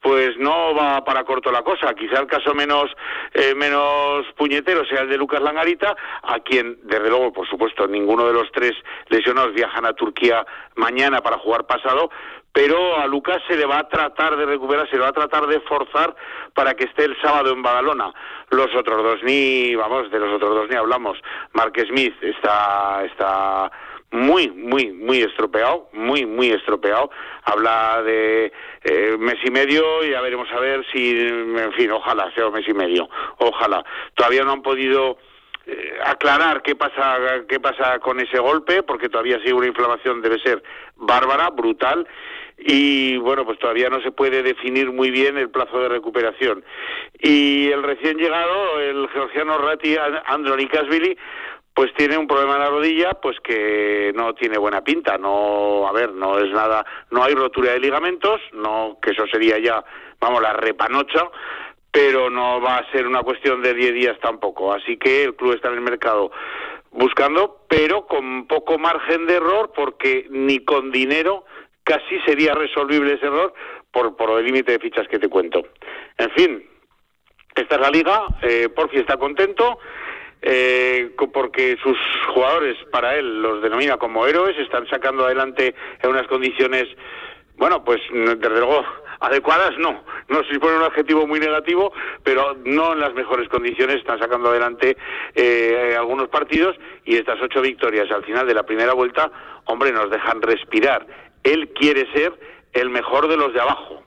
pues 0.04 0.36
no 0.36 0.74
va 0.74 1.02
para 1.02 1.24
corto 1.24 1.50
la 1.50 1.62
cosa. 1.62 1.94
Quizá 1.94 2.20
el 2.20 2.26
caso 2.26 2.52
menos 2.52 2.94
eh, 3.32 3.54
menos 3.54 4.26
puñetero 4.36 4.84
sea 4.84 5.00
el 5.00 5.08
de 5.08 5.16
Lucas 5.16 5.40
Langarita, 5.40 5.96
a 6.22 6.40
quien, 6.40 6.78
desde 6.82 7.08
luego, 7.08 7.32
por 7.32 7.48
supuesto, 7.48 7.86
ninguno 7.86 8.26
de 8.26 8.34
los 8.34 8.52
tres 8.52 8.72
lesionados 9.08 9.54
viajan 9.54 9.86
a 9.86 9.94
Turquía 9.94 10.44
mañana 10.74 11.22
para 11.22 11.38
jugar 11.38 11.64
pasado, 11.64 12.10
pero 12.52 12.98
a 12.98 13.06
Lucas 13.06 13.38
se 13.48 13.56
le 13.56 13.64
va 13.64 13.78
a 13.78 13.88
tratar 13.88 14.36
de 14.36 14.44
recuperar, 14.44 14.86
se 14.90 14.96
le 14.96 15.02
va 15.02 15.08
a 15.08 15.12
tratar 15.12 15.46
de 15.46 15.58
forzar 15.60 16.14
para 16.52 16.74
que 16.74 16.84
esté 16.84 17.06
el 17.06 17.16
sábado 17.22 17.50
en 17.50 17.62
Badalona. 17.62 18.12
Los 18.50 18.74
otros 18.74 19.02
dos 19.02 19.22
ni, 19.22 19.74
vamos, 19.74 20.10
de 20.10 20.18
los 20.18 20.34
otros 20.34 20.54
dos 20.54 20.68
ni 20.68 20.76
hablamos. 20.76 21.16
Mark 21.54 21.72
Smith 21.88 22.14
está, 22.22 23.02
está 23.06 23.72
muy, 24.14 24.48
muy, 24.50 24.92
muy 24.92 25.22
estropeado, 25.22 25.88
muy, 25.92 26.24
muy 26.24 26.50
estropeado. 26.50 27.10
Habla 27.42 28.02
de 28.04 28.52
eh, 28.84 29.16
mes 29.18 29.36
y 29.44 29.50
medio 29.50 30.04
ya 30.04 30.20
veremos 30.20 30.48
a 30.52 30.60
ver 30.60 30.86
si, 30.92 31.18
en 31.18 31.72
fin, 31.72 31.90
ojalá 31.90 32.32
sea 32.34 32.46
un 32.46 32.54
mes 32.54 32.66
y 32.68 32.74
medio, 32.74 33.08
ojalá. 33.38 33.84
Todavía 34.14 34.44
no 34.44 34.52
han 34.52 34.62
podido 34.62 35.18
eh, 35.66 35.98
aclarar 36.04 36.62
qué 36.62 36.76
pasa, 36.76 37.18
qué 37.48 37.58
pasa 37.58 37.98
con 37.98 38.20
ese 38.20 38.38
golpe, 38.38 38.82
porque 38.84 39.08
todavía 39.08 39.38
sigue 39.38 39.54
una 39.54 39.66
inflamación, 39.66 40.22
debe 40.22 40.38
ser 40.38 40.62
bárbara, 40.96 41.50
brutal. 41.50 42.06
Y 42.56 43.16
bueno, 43.16 43.44
pues 43.44 43.58
todavía 43.58 43.90
no 43.90 44.00
se 44.00 44.12
puede 44.12 44.42
definir 44.44 44.92
muy 44.92 45.10
bien 45.10 45.36
el 45.36 45.50
plazo 45.50 45.80
de 45.80 45.88
recuperación. 45.88 46.64
Y 47.18 47.68
el 47.72 47.82
recién 47.82 48.16
llegado, 48.16 48.78
el 48.80 49.08
georgiano 49.08 49.58
Rati 49.58 49.96
Andronikashvili, 50.26 51.18
pues 51.74 51.92
tiene 51.94 52.16
un 52.16 52.28
problema 52.28 52.54
en 52.54 52.60
la 52.60 52.70
rodilla, 52.70 53.14
pues 53.14 53.38
que 53.40 54.12
no 54.14 54.32
tiene 54.34 54.58
buena 54.58 54.82
pinta. 54.82 55.18
No, 55.18 55.88
a 55.88 55.92
ver, 55.92 56.12
no 56.12 56.38
es 56.38 56.50
nada, 56.50 56.86
no 57.10 57.24
hay 57.24 57.34
rotura 57.34 57.72
de 57.72 57.80
ligamentos, 57.80 58.40
no, 58.52 58.98
que 59.02 59.10
eso 59.10 59.26
sería 59.26 59.58
ya, 59.58 59.84
vamos, 60.20 60.40
la 60.40 60.52
repanocha, 60.52 61.28
pero 61.90 62.30
no 62.30 62.60
va 62.60 62.76
a 62.76 62.90
ser 62.92 63.06
una 63.06 63.22
cuestión 63.22 63.60
de 63.60 63.74
10 63.74 63.94
días 63.94 64.18
tampoco. 64.20 64.72
Así 64.72 64.96
que 64.96 65.24
el 65.24 65.34
club 65.34 65.54
está 65.54 65.68
en 65.68 65.74
el 65.74 65.80
mercado 65.80 66.30
buscando, 66.92 67.64
pero 67.68 68.06
con 68.06 68.46
poco 68.46 68.78
margen 68.78 69.26
de 69.26 69.34
error, 69.34 69.72
porque 69.74 70.28
ni 70.30 70.60
con 70.60 70.92
dinero 70.92 71.44
casi 71.82 72.20
sería 72.24 72.54
resolvible 72.54 73.14
ese 73.14 73.26
error 73.26 73.52
por, 73.90 74.16
por 74.16 74.38
el 74.38 74.44
límite 74.44 74.72
de 74.72 74.78
fichas 74.78 75.08
que 75.08 75.18
te 75.18 75.28
cuento. 75.28 75.62
En 76.18 76.30
fin, 76.30 76.64
esta 77.54 77.74
es 77.74 77.80
la 77.80 77.90
liga, 77.90 78.26
eh, 78.42 78.68
Porfi 78.68 78.98
está 78.98 79.16
contento, 79.16 79.78
eh, 80.46 81.10
porque 81.32 81.76
sus 81.82 81.96
jugadores, 82.34 82.76
para 82.92 83.16
él, 83.16 83.40
los 83.40 83.62
denomina 83.62 83.96
como 83.96 84.26
héroes, 84.26 84.56
están 84.58 84.86
sacando 84.88 85.24
adelante 85.24 85.74
en 86.02 86.10
unas 86.10 86.26
condiciones, 86.26 86.84
bueno, 87.56 87.82
pues 87.82 88.00
desde 88.12 88.48
luego 88.50 88.84
adecuadas 89.20 89.72
no, 89.78 90.04
no 90.28 90.44
se 90.44 90.58
pone 90.58 90.76
un 90.76 90.82
adjetivo 90.82 91.26
muy 91.26 91.40
negativo, 91.40 91.92
pero 92.22 92.56
no 92.64 92.92
en 92.92 93.00
las 93.00 93.14
mejores 93.14 93.48
condiciones 93.48 93.96
están 93.96 94.18
sacando 94.18 94.50
adelante 94.50 94.98
eh, 95.34 95.94
algunos 95.96 96.28
partidos 96.28 96.76
y 97.06 97.16
estas 97.16 97.40
ocho 97.40 97.62
victorias 97.62 98.10
al 98.10 98.24
final 98.24 98.46
de 98.46 98.52
la 98.54 98.64
primera 98.64 98.92
vuelta, 98.92 99.30
hombre, 99.64 99.92
nos 99.92 100.10
dejan 100.10 100.42
respirar. 100.42 101.06
Él 101.42 101.70
quiere 101.74 102.06
ser 102.12 102.38
el 102.74 102.90
mejor 102.90 103.28
de 103.28 103.36
los 103.36 103.54
de 103.54 103.60
abajo, 103.60 104.02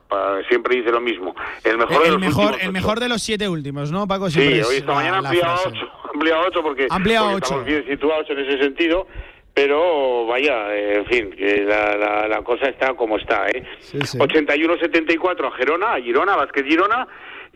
siempre 0.48 0.76
dice 0.76 0.92
lo 0.92 1.00
mismo, 1.00 1.34
el 1.64 1.78
mejor 1.78 2.02
de 2.04 2.10
los 2.10 2.20
mejor, 2.20 2.44
últimos 2.44 2.60
el 2.60 2.68
ocho. 2.68 2.72
mejor 2.72 3.00
de 3.00 3.08
los 3.08 3.22
siete 3.22 3.48
últimos, 3.48 3.90
¿no, 3.90 4.06
Paco? 4.06 4.28
Sí, 4.30 4.40
Siempre 4.40 4.60
es 4.60 4.68
hoy 4.68 4.76
esta 4.76 4.92
mañana 4.94 5.18
ampliado 5.18 5.54
a 5.54 5.56
frase. 5.58 5.78
8, 6.18 6.18
ha 6.18 6.18
ampliado 6.18 6.42
a 6.42 6.46
8 6.46 6.62
porque, 6.62 6.86
ampliado 6.90 7.28
a 7.28 7.32
estamos 7.38 7.64
bien 7.64 7.86
situados 7.86 8.30
en 8.30 8.38
ese 8.38 8.58
sentido, 8.58 9.06
pero 9.54 10.26
vaya, 10.26 10.74
eh, 10.74 10.98
en 10.98 11.06
fin, 11.06 11.30
que 11.30 11.64
la, 11.64 11.96
la, 11.96 12.28
la 12.28 12.42
cosa 12.42 12.68
está 12.68 12.94
como 12.94 13.18
está, 13.18 13.48
¿eh? 13.48 13.64
81-74 13.92 15.46
a 15.46 15.50
Gerona, 15.56 15.94
a 15.94 16.00
Girona, 16.00 16.36
Vázquez 16.36 16.64
Girona, 16.64 17.08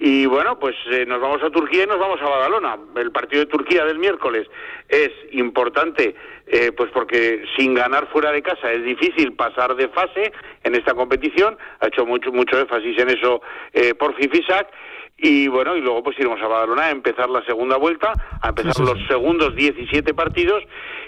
y 0.04 0.26
bueno, 0.26 0.58
pues 0.58 0.74
eh, 0.90 1.04
nos 1.06 1.20
vamos 1.20 1.42
a 1.44 1.50
Turquía 1.50 1.84
y 1.84 1.86
nos 1.86 1.98
vamos 1.98 2.20
a 2.20 2.28
Badalona. 2.28 2.76
El 2.96 3.12
partido 3.12 3.44
de 3.44 3.50
Turquía 3.50 3.84
del 3.84 4.00
miércoles 4.00 4.48
es 4.88 5.10
importante, 5.30 6.16
eh, 6.46 6.72
pues 6.76 6.90
porque 6.92 7.44
sin 7.56 7.74
ganar 7.74 8.08
fuera 8.08 8.32
de 8.32 8.42
casa 8.42 8.72
es 8.72 8.82
difícil 8.84 9.34
pasar 9.34 9.76
de 9.76 9.88
fase 9.88 10.32
en 10.64 10.74
esta 10.74 10.94
competición. 10.94 11.56
Ha 11.78 11.86
hecho 11.86 12.04
mucho 12.04 12.32
mucho 12.32 12.58
énfasis 12.58 12.98
en 12.98 13.10
eso 13.10 13.42
eh, 13.72 13.94
por 13.94 14.16
Fifisac. 14.16 14.68
Y 15.16 15.46
bueno, 15.48 15.76
y 15.76 15.80
luego 15.80 16.02
pues 16.02 16.18
iremos 16.18 16.40
a 16.42 16.48
Badalona 16.48 16.86
a 16.86 16.90
empezar 16.90 17.30
la 17.30 17.44
segunda 17.44 17.76
vuelta, 17.76 18.12
a 18.40 18.48
empezar 18.48 18.74
Sí, 18.74 18.84
sí, 18.84 18.92
los 18.92 19.06
segundos 19.06 19.54
17 19.54 20.14
partidos 20.14 20.64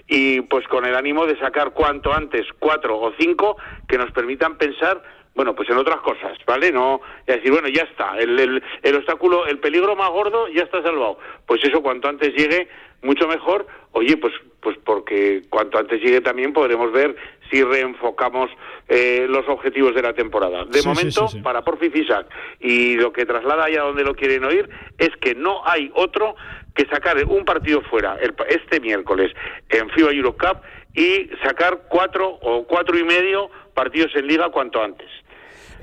y 0.06 0.42
pues 0.42 0.66
con 0.68 0.84
el 0.84 0.94
ánimo 0.94 1.26
de 1.26 1.38
sacar 1.38 1.72
cuanto 1.72 2.12
antes 2.12 2.46
cuatro 2.58 2.98
o 3.00 3.12
cinco 3.18 3.56
que 3.88 3.98
nos 3.98 4.12
permitan 4.12 4.56
pensar 4.56 5.02
bueno, 5.34 5.54
pues 5.54 5.68
en 5.68 5.76
otras 5.76 6.00
cosas, 6.00 6.38
¿vale? 6.46 6.70
No 6.70 7.00
y 7.26 7.32
decir, 7.32 7.50
bueno, 7.50 7.66
ya 7.68 7.82
está, 7.82 8.16
el, 8.18 8.38
el, 8.38 8.62
el 8.82 8.94
obstáculo, 8.94 9.46
el 9.46 9.58
peligro 9.58 9.96
más 9.96 10.08
gordo 10.10 10.46
ya 10.48 10.62
está 10.62 10.80
salvado. 10.80 11.18
Pues 11.44 11.62
eso 11.64 11.82
cuanto 11.82 12.08
antes 12.08 12.32
llegue, 12.34 12.68
mucho 13.02 13.26
mejor. 13.26 13.66
Oye, 13.92 14.16
pues 14.16 14.32
pues 14.60 14.78
porque 14.82 15.42
cuanto 15.50 15.78
antes 15.78 16.00
llegue 16.00 16.22
también 16.22 16.54
podremos 16.54 16.90
ver 16.90 17.14
si 17.50 17.62
reenfocamos 17.62 18.50
eh, 18.88 19.26
los 19.28 19.46
objetivos 19.48 19.94
de 19.94 20.02
la 20.02 20.12
temporada. 20.14 20.64
De 20.64 20.80
Sí, 20.80 20.88
momento, 20.88 21.28
sí, 21.28 21.36
sí. 21.38 21.42
para 21.42 21.62
Porfi 21.62 21.90
Fisac 21.90 22.26
y 22.60 22.94
lo 22.96 23.12
que 23.12 23.26
traslada 23.26 23.64
allá 23.64 23.82
donde 23.82 24.02
lo 24.04 24.14
quieren 24.14 24.44
oír 24.44 24.68
es 24.98 25.10
que 25.20 25.34
no 25.34 25.66
hay 25.66 25.90
otro 25.94 26.34
que 26.74 26.86
sacar 26.86 27.16
un 27.26 27.44
partido 27.44 27.80
fuera 27.82 28.16
el, 28.20 28.34
este 28.48 28.80
miércoles 28.80 29.32
en 29.68 29.88
FIBA 29.90 30.12
Europe 30.12 30.44
Cup 30.46 30.58
y 30.94 31.28
sacar 31.44 31.82
cuatro 31.88 32.28
o 32.42 32.66
cuatro 32.66 32.98
y 32.98 33.04
medio 33.04 33.50
partidos 33.74 34.10
en 34.16 34.26
liga 34.26 34.48
cuanto 34.50 34.82
antes. 34.82 35.08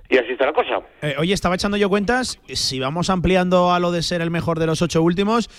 y 0.10 0.18
así 0.18 0.32
está 0.34 0.46
la 0.46 0.54
cosa. 0.54 0.82
Eh, 1.02 1.16
oye, 1.18 1.34
estaba 1.34 1.56
echando 1.56 1.78
yo 1.78 1.88
cuentas, 1.90 2.40
si 2.48 2.80
vamos 2.80 3.10
ampliando 3.10 3.72
a 3.72 3.80
lo 3.80 3.92
de 3.92 4.04
ser 4.04 4.22
el 4.22 4.32
mejor 4.32 4.60
de 4.60 4.66
los 4.68 4.82
ocho 4.82 5.02
últimos, 5.02 5.50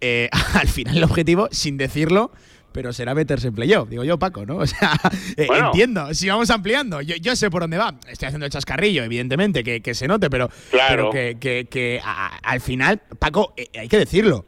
eh, 0.00 0.28
al 0.60 0.68
final 0.68 0.96
el 0.96 1.04
objetivo, 1.04 1.48
sin 1.50 1.76
decirlo, 1.76 2.30
pero 2.72 2.92
será 2.92 3.14
meterse 3.14 3.48
en 3.48 3.54
playoff, 3.54 3.88
digo 3.88 4.04
yo, 4.04 4.18
Paco, 4.18 4.44
¿no? 4.46 4.56
O 4.58 4.66
sea, 4.66 4.92
eh, 5.36 5.46
Bueno. 5.46 5.66
entiendo, 5.66 6.12
si 6.14 6.28
vamos 6.28 6.50
ampliando, 6.50 7.00
yo, 7.00 7.16
yo 7.16 7.34
sé 7.36 7.50
por 7.50 7.62
dónde 7.62 7.78
va, 7.78 7.94
estoy 8.08 8.26
haciendo 8.26 8.46
el 8.46 8.52
chascarrillo, 8.52 9.02
evidentemente, 9.04 9.64
que, 9.64 9.80
que 9.80 9.94
se 9.94 10.06
note, 10.08 10.30
pero, 10.30 10.48
Claro. 10.70 11.10
pero 11.10 11.10
que, 11.10 11.38
que- 11.40 11.66
que 11.70 12.00
a- 12.04 12.36
al 12.42 12.60
final, 12.60 13.00
Paco, 13.18 13.54
eh, 13.56 13.68
hay 13.78 13.88
que 13.88 13.98
decirlo, 13.98 14.46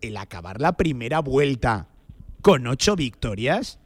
el 0.00 0.16
acabar 0.16 0.60
la 0.60 0.76
primera 0.76 1.18
vuelta 1.20 1.88
con 2.42 2.66
ocho 2.66 2.94
victorias, 2.96 3.78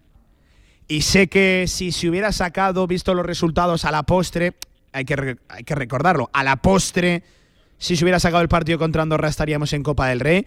y 0.88 1.02
sé 1.02 1.28
que 1.28 1.64
si 1.68 1.90
se 1.92 2.08
hubiera 2.08 2.32
sacado, 2.32 2.86
visto 2.86 3.14
los 3.14 3.24
resultados 3.24 3.84
a 3.86 3.90
la 3.90 4.02
postre, 4.02 4.54
hay 4.92 5.06
que, 5.06 5.38
hay 5.48 5.64
que 5.64 5.74
recordarlo, 5.74 6.28
a 6.34 6.44
la 6.44 6.56
postre, 6.56 7.22
si 7.78 7.96
se 7.96 8.04
hubiera 8.04 8.20
sacado 8.20 8.42
el 8.42 8.48
partido 8.48 8.78
contra 8.78 9.02
Andorra 9.02 9.28
estaríamos 9.28 9.72
en 9.72 9.82
Copa 9.82 10.08
del 10.08 10.20
Rey. 10.20 10.46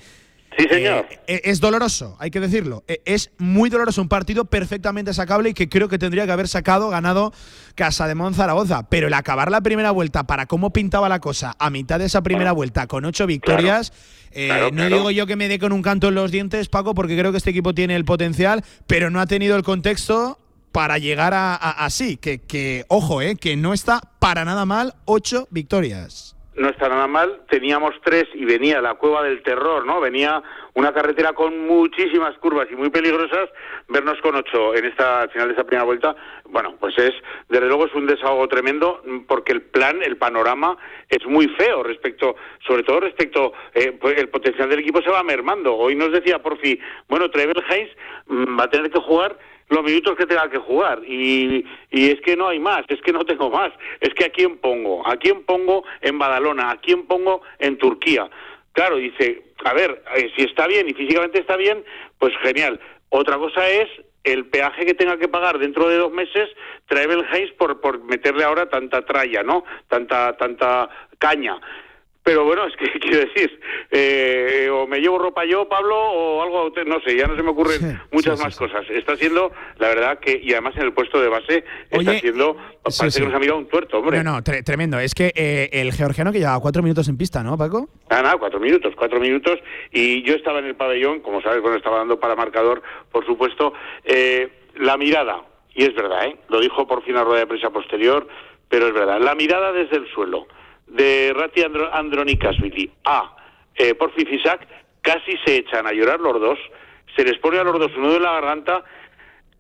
Sí, 0.58 0.68
señor. 0.70 1.06
Eh, 1.28 1.42
es 1.44 1.60
doloroso, 1.60 2.16
hay 2.20 2.32
que 2.32 2.40
decirlo. 2.40 2.84
Eh, 2.88 3.02
Es 3.06 3.32
muy 3.38 3.70
doloroso, 3.70 4.02
un 4.02 4.08
partido 4.08 4.46
perfectamente 4.46 5.14
sacable 5.14 5.50
y 5.50 5.54
que 5.54 5.68
creo 5.68 5.90
que 5.90 5.98
tendría 5.98 6.26
que 6.26 6.32
haber 6.32 6.48
sacado, 6.48 6.90
ganado 6.90 7.34
Casa 7.76 8.08
de 8.08 8.16
Zaragoza. 8.34 8.84
Pero 8.90 9.08
el 9.08 9.14
acabar 9.14 9.52
la 9.52 9.62
primera 9.62 9.92
vuelta 9.92 10.24
para 10.26 10.46
cómo 10.46 10.72
pintaba 10.72 11.10
la 11.10 11.20
cosa 11.20 11.56
a 11.60 11.70
mitad 11.70 12.00
de 12.00 12.06
esa 12.06 12.22
primera 12.22 12.52
vuelta 12.54 12.88
con 12.88 13.04
ocho 13.06 13.28
victorias, 13.28 13.92
eh, 14.32 14.48
Claro, 14.48 14.70
no 14.72 14.86
digo 14.88 15.12
yo 15.12 15.28
que 15.28 15.36
me 15.36 15.48
dé 15.48 15.60
con 15.60 15.72
un 15.74 15.82
canto 15.82 16.08
en 16.10 16.16
los 16.16 16.32
dientes, 16.32 16.70
Paco, 16.70 16.94
porque 16.96 17.18
creo 17.18 17.32
que 17.32 17.38
este 17.38 17.50
equipo 17.50 17.74
tiene 17.74 17.96
el 17.96 18.06
potencial, 18.06 18.64
pero 18.88 19.10
no 19.10 19.20
ha 19.20 19.28
tenido 19.28 19.56
el 19.58 19.64
contexto 19.64 20.40
para 20.72 20.98
llegar 20.98 21.34
a, 21.34 21.54
a- 21.56 21.86
así. 21.86 22.18
Que, 22.18 22.40
que, 22.40 22.86
ojo, 22.90 23.22
eh, 23.22 23.36
que 23.36 23.56
no 23.58 23.74
está 23.74 24.02
para 24.20 24.46
nada 24.46 24.66
mal 24.66 24.96
ocho 25.06 25.48
victorias. 25.52 26.35
No 26.56 26.70
está 26.70 26.90
nada 26.90 27.08
mal. 27.08 27.42
Teníamos 27.50 27.96
tres 28.04 28.26
y 28.34 28.46
venía 28.46 28.82
la 28.82 28.96
cueva 28.96 29.24
del 29.24 29.44
terror, 29.44 29.86
¿no? 29.86 30.00
Venía 30.00 30.42
una 30.74 30.94
carretera 30.94 31.34
con 31.34 31.68
muchísimas 31.68 32.38
curvas 32.38 32.68
y 32.72 32.76
muy 32.76 32.90
peligrosas. 32.90 33.50
Vernos 33.88 34.20
con 34.22 34.36
ocho 34.36 34.76
en 34.76 34.86
esta 34.86 35.22
al 35.22 35.30
final 35.30 35.48
de 35.48 35.54
esta 35.54 35.64
primera 35.64 35.86
vuelta, 35.86 36.16
bueno, 36.46 36.76
pues 36.80 36.98
es 36.98 37.14
desde 37.50 37.68
luego 37.68 37.86
es 37.86 37.94
un 37.94 38.08
desahogo 38.08 38.48
tremendo 38.48 39.02
porque 39.28 39.54
el 39.54 39.62
plan, 39.62 40.02
el 40.04 40.18
panorama 40.18 40.78
es 41.10 41.26
muy 41.26 41.48
feo 41.50 41.84
respecto, 41.84 42.36
sobre 42.66 42.84
todo 42.84 43.02
respecto 43.02 43.54
eh, 43.74 43.92
pues 44.00 44.18
el 44.18 44.30
potencial 44.30 44.70
del 44.70 44.80
equipo 44.80 45.02
se 45.02 45.10
va 45.10 45.24
mermando. 45.24 45.76
Hoy 45.76 45.96
nos 45.96 46.12
decía 46.12 46.42
Porfi, 46.42 46.80
bueno, 47.08 47.30
Trevor 47.30 47.64
Hayes 47.70 47.92
mm, 48.28 48.60
va 48.60 48.64
a 48.64 48.70
tener 48.70 48.90
que 48.92 49.00
jugar 49.00 49.38
los 49.70 49.84
minutos 49.84 50.16
que 50.16 50.26
tenga 50.26 50.50
que 50.50 50.58
jugar 50.58 51.02
y, 51.06 51.66
y 51.92 52.12
es 52.12 52.22
que 52.22 52.36
no 52.36 52.48
hay 52.48 52.60
más, 52.60 52.86
es 52.88 53.02
que 53.02 53.12
no 53.12 53.26
tengo 53.26 53.50
más, 53.50 53.72
es 54.00 54.14
que 54.14 54.26
a 54.26 54.30
quién 54.30 54.58
pongo, 54.58 55.08
a 55.08 55.18
quién 55.18 55.44
pongo 55.44 55.84
en 56.02 56.20
Badalona, 56.20 56.72
a 56.72 56.78
quién 56.78 57.08
pongo 57.08 57.42
en 57.60 57.78
Turquía. 57.78 58.30
Claro, 58.74 58.98
dice, 58.98 59.44
a 59.64 59.74
ver, 59.74 60.04
eh, 60.16 60.32
si 60.36 60.44
está 60.44 60.68
bien 60.68 60.90
y 60.90 60.94
físicamente 60.94 61.40
está 61.40 61.56
bien, 61.56 61.84
pues 62.20 62.34
genial. 62.42 62.80
Otra 63.10 63.38
cosa 63.38 63.68
es 63.70 63.90
el 64.24 64.46
peaje 64.48 64.86
que 64.86 64.94
tenga 64.94 65.18
que 65.18 65.28
pagar 65.28 65.60
dentro 65.60 65.88
de 65.88 65.98
dos 65.98 66.12
meses 66.12 66.50
Travel 66.88 67.26
Hayes 67.32 67.52
por, 67.54 67.80
por 67.80 68.04
meterle 68.04 68.44
ahora 68.44 68.68
tanta 68.70 69.06
tralla, 69.06 69.44
¿no? 69.44 69.64
Tanta, 69.88 70.36
tanta 70.38 70.90
caña. 71.20 71.60
Pero 72.26 72.44
bueno, 72.44 72.66
es 72.66 72.76
que 72.76 72.92
quiero 73.00 73.20
decir, 73.20 73.60
eh, 73.92 74.68
o 74.72 74.88
me 74.88 75.00
llevo 75.00 75.20
ropa 75.20 75.46
yo, 75.46 75.70
Pablo, 75.70 75.96
o 75.96 76.42
algo, 76.42 76.72
no 76.88 77.00
sé, 77.02 77.16
ya 77.16 77.28
no 77.28 77.36
se 77.36 77.44
me 77.44 77.52
ocurren 77.52 78.02
muchas 78.12 78.40
más 78.42 78.58
cosas. 78.58 78.84
Está 78.90 79.16
siendo, 79.16 79.52
la 79.78 79.90
verdad, 79.90 80.20
que, 80.20 80.42
y 80.44 80.52
además 80.54 80.74
en 80.76 80.82
el 80.84 80.94
puesto 80.94 81.22
de 81.22 81.30
base, 81.30 81.64
está 81.92 82.14
siendo, 82.20 82.58
parece 82.98 83.20
que 83.20 83.26
nos 83.28 83.36
ha 83.36 83.40
mirado 83.40 83.60
un 83.60 83.68
tuerto, 83.68 84.00
hombre. 84.00 84.24
No, 84.24 84.32
no, 84.34 84.42
tre- 84.44 84.64
tremendo. 84.64 84.98
Es 85.00 85.14
que 85.14 85.32
eh, 85.36 85.70
el 85.72 85.94
georgiano 85.94 86.32
que 86.32 86.40
llevaba 86.40 86.60
cuatro 86.60 86.82
minutos 86.82 87.08
en 87.10 87.18
pista, 87.18 87.44
¿no, 87.44 87.58
Paco? 87.60 87.90
Nada, 88.10 88.24
nada, 88.24 88.38
cuatro 88.38 88.60
minutos, 88.60 88.94
cuatro 88.98 89.20
minutos. 89.20 89.60
Y 89.92 90.24
yo 90.24 90.34
estaba 90.34 90.58
en 90.60 90.66
el 90.66 90.76
pabellón, 90.76 91.20
como 91.20 91.44
sabes, 91.44 91.62
bueno, 91.62 91.78
estaba 91.78 91.98
dando 92.00 92.20
para 92.20 92.36
marcador, 92.36 92.82
por 93.12 93.24
supuesto. 93.26 93.74
Eh, 94.04 94.50
la 94.78 94.98
mirada, 94.98 95.44
y 95.76 95.84
es 95.84 95.94
verdad, 95.94 96.26
¿eh? 96.26 96.38
lo 96.50 96.60
dijo 96.60 96.88
por 96.88 97.04
fin 97.04 97.14
la 97.14 97.24
rueda 97.24 97.42
de 97.42 97.48
prensa 97.48 97.70
posterior, 97.70 98.28
pero 98.68 98.88
es 98.88 98.94
verdad. 98.96 99.20
La 99.22 99.36
mirada 99.36 99.72
desde 99.72 99.98
el 99.98 100.08
suelo 100.12 100.48
de 100.88 101.34
Rati 101.34 101.64
Andro 101.64 101.94
Andronikasvili 101.94 102.92
a 103.06 103.36
eh, 103.76 103.96
Porfi 103.96 104.26
Fisac, 104.26 104.68
casi 105.02 105.38
se 105.46 105.58
echan 105.58 105.88
a 105.88 105.92
llorar 105.92 106.20
los 106.20 106.40
dos. 106.40 106.60
Se 107.16 107.24
les 107.24 107.38
pone 107.40 107.60
a 107.60 107.64
los 107.64 107.78
dos 107.80 107.96
un 107.96 108.04
nudo 108.04 108.18
en 108.18 108.24
la 108.24 108.34
garganta. 108.34 108.84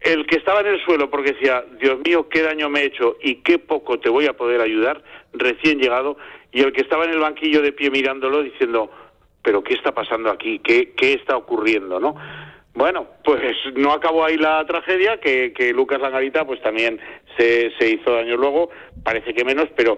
El 0.01 0.25
que 0.27 0.37
estaba 0.37 0.61
en 0.61 0.67
el 0.67 0.83
suelo 0.83 1.09
porque 1.09 1.33
decía, 1.33 1.63
Dios 1.79 1.99
mío, 2.05 2.27
qué 2.29 2.43
daño 2.43 2.69
me 2.69 2.81
he 2.81 2.85
hecho 2.85 3.17
y 3.21 3.35
qué 3.35 3.57
poco 3.57 3.99
te 3.99 4.09
voy 4.09 4.27
a 4.27 4.33
poder 4.33 4.61
ayudar, 4.61 5.03
recién 5.33 5.79
llegado, 5.79 6.17
y 6.51 6.61
el 6.61 6.73
que 6.73 6.81
estaba 6.81 7.05
en 7.05 7.11
el 7.11 7.19
banquillo 7.19 7.61
de 7.61 7.71
pie 7.71 7.89
mirándolo 7.89 8.43
diciendo, 8.43 8.91
pero 9.41 9.63
¿qué 9.63 9.73
está 9.73 9.93
pasando 9.93 10.29
aquí? 10.29 10.59
¿Qué, 10.59 10.93
qué 10.95 11.13
está 11.13 11.35
ocurriendo? 11.37 11.99
¿no? 11.99 12.15
Bueno, 12.75 13.07
pues 13.23 13.55
no 13.75 13.93
acabó 13.93 14.25
ahí 14.25 14.37
la 14.37 14.63
tragedia, 14.65 15.19
que, 15.19 15.53
que 15.53 15.73
Lucas 15.73 16.01
Langarita 16.01 16.45
pues 16.45 16.61
también 16.61 16.99
se, 17.37 17.71
se 17.79 17.91
hizo 17.91 18.11
daño 18.11 18.37
luego, 18.37 18.69
parece 19.03 19.33
que 19.33 19.45
menos, 19.45 19.69
pero 19.75 19.97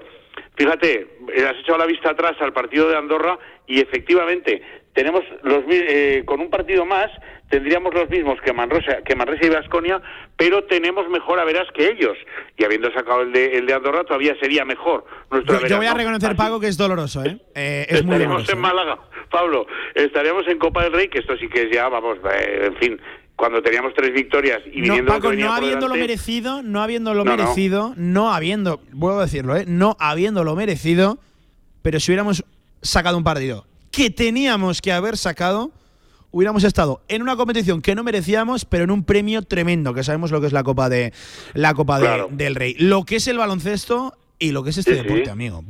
fíjate, 0.55 1.07
eh, 1.33 1.45
has 1.47 1.57
echado 1.57 1.77
la 1.77 1.85
vista 1.85 2.11
atrás 2.11 2.35
al 2.39 2.53
partido 2.53 2.89
de 2.89 2.97
Andorra 2.97 3.37
y 3.65 3.79
efectivamente 3.81 4.61
tenemos 4.93 5.23
los 5.43 5.63
eh, 5.69 6.23
con 6.25 6.39
un 6.41 6.49
partido 6.49 6.85
más 6.85 7.11
tendríamos 7.49 7.93
los 7.93 8.09
mismos 8.09 8.39
que 8.41 8.53
Manresa, 8.53 8.97
que 9.03 9.15
Manresa 9.15 9.45
y 9.45 9.49
Vasconia, 9.49 10.01
pero 10.35 10.63
tenemos 10.65 11.07
mejor 11.09 11.39
a 11.39 11.45
verás 11.45 11.67
que 11.73 11.87
ellos. 11.89 12.17
Y 12.57 12.63
habiendo 12.65 12.91
sacado 12.91 13.21
el 13.21 13.31
de, 13.31 13.57
el 13.57 13.65
de 13.65 13.73
Andorra 13.73 14.03
todavía 14.03 14.35
sería 14.39 14.65
mejor 14.65 15.05
nuestro 15.31 15.65
Yo, 15.65 15.77
voy 15.77 15.85
a 15.85 15.91
¿no? 15.91 15.97
reconocer, 15.97 16.35
Paco, 16.35 16.59
que 16.59 16.67
es 16.67 16.77
doloroso, 16.77 17.23
¿eh? 17.23 17.37
Eh, 17.55 17.85
es 17.89 18.03
muy 18.03 18.15
Estaríamos 18.15 18.45
doloroso. 18.47 18.51
en 18.53 18.59
Málaga, 18.59 18.99
Pablo. 19.29 19.67
Estaríamos 19.95 20.47
en 20.47 20.59
Copa 20.59 20.83
del 20.83 20.93
Rey, 20.93 21.07
que 21.07 21.19
esto 21.19 21.37
sí 21.37 21.47
que 21.47 21.63
es 21.63 21.71
ya, 21.71 21.87
vamos, 21.89 22.17
eh, 22.39 22.65
en 22.65 22.75
fin, 22.77 23.01
cuando 23.37 23.61
teníamos 23.61 23.93
tres 23.95 24.13
victorias 24.13 24.59
y 24.65 24.79
No, 24.81 24.83
viniendo 24.95 25.13
que 25.13 25.19
Paco, 25.19 25.33
no 25.33 25.53
habiéndolo 25.53 25.93
delante, 25.93 25.99
merecido, 25.99 26.63
no 26.63 26.81
habiéndolo 26.81 27.23
No, 27.23 27.31
no. 27.31 27.43
merecido, 27.43 27.93
no 27.95 28.33
habiendo, 28.33 28.81
vuelvo 28.91 29.19
a 29.19 29.25
decirlo, 29.25 29.55
¿eh? 29.55 29.63
no 29.67 29.95
habiéndolo 29.99 30.55
merecido, 30.55 31.19
pero 31.83 31.99
si 32.01 32.11
hubiéramos 32.11 32.43
sacado 32.81 33.17
un 33.17 33.23
partido 33.23 33.65
que 33.91 34.09
teníamos 34.09 34.81
que 34.81 34.91
haber 34.91 35.17
sacado, 35.17 35.71
hubiéramos 36.31 36.63
estado 36.63 37.01
en 37.07 37.21
una 37.21 37.35
competición 37.35 37.81
que 37.81 37.95
no 37.95 38.03
merecíamos, 38.03 38.65
pero 38.65 38.83
en 38.83 38.91
un 38.91 39.03
premio 39.03 39.41
tremendo, 39.43 39.93
que 39.93 40.03
sabemos 40.03 40.31
lo 40.31 40.41
que 40.41 40.47
es 40.47 40.53
la 40.53 40.63
Copa 40.63 40.89
de 40.89 41.13
la 41.53 41.73
Copa 41.73 41.99
de- 41.99 42.25
del 42.31 42.55
Rey, 42.55 42.75
lo 42.79 43.05
que 43.05 43.15
es 43.17 43.27
el 43.27 43.37
baloncesto 43.37 44.13
y 44.39 44.51
lo 44.51 44.63
que 44.63 44.71
es 44.71 44.77
este 44.79 44.93
Sí, 44.95 44.97
sí. 44.99 45.03
deporte, 45.03 45.29
amigo. 45.29 45.63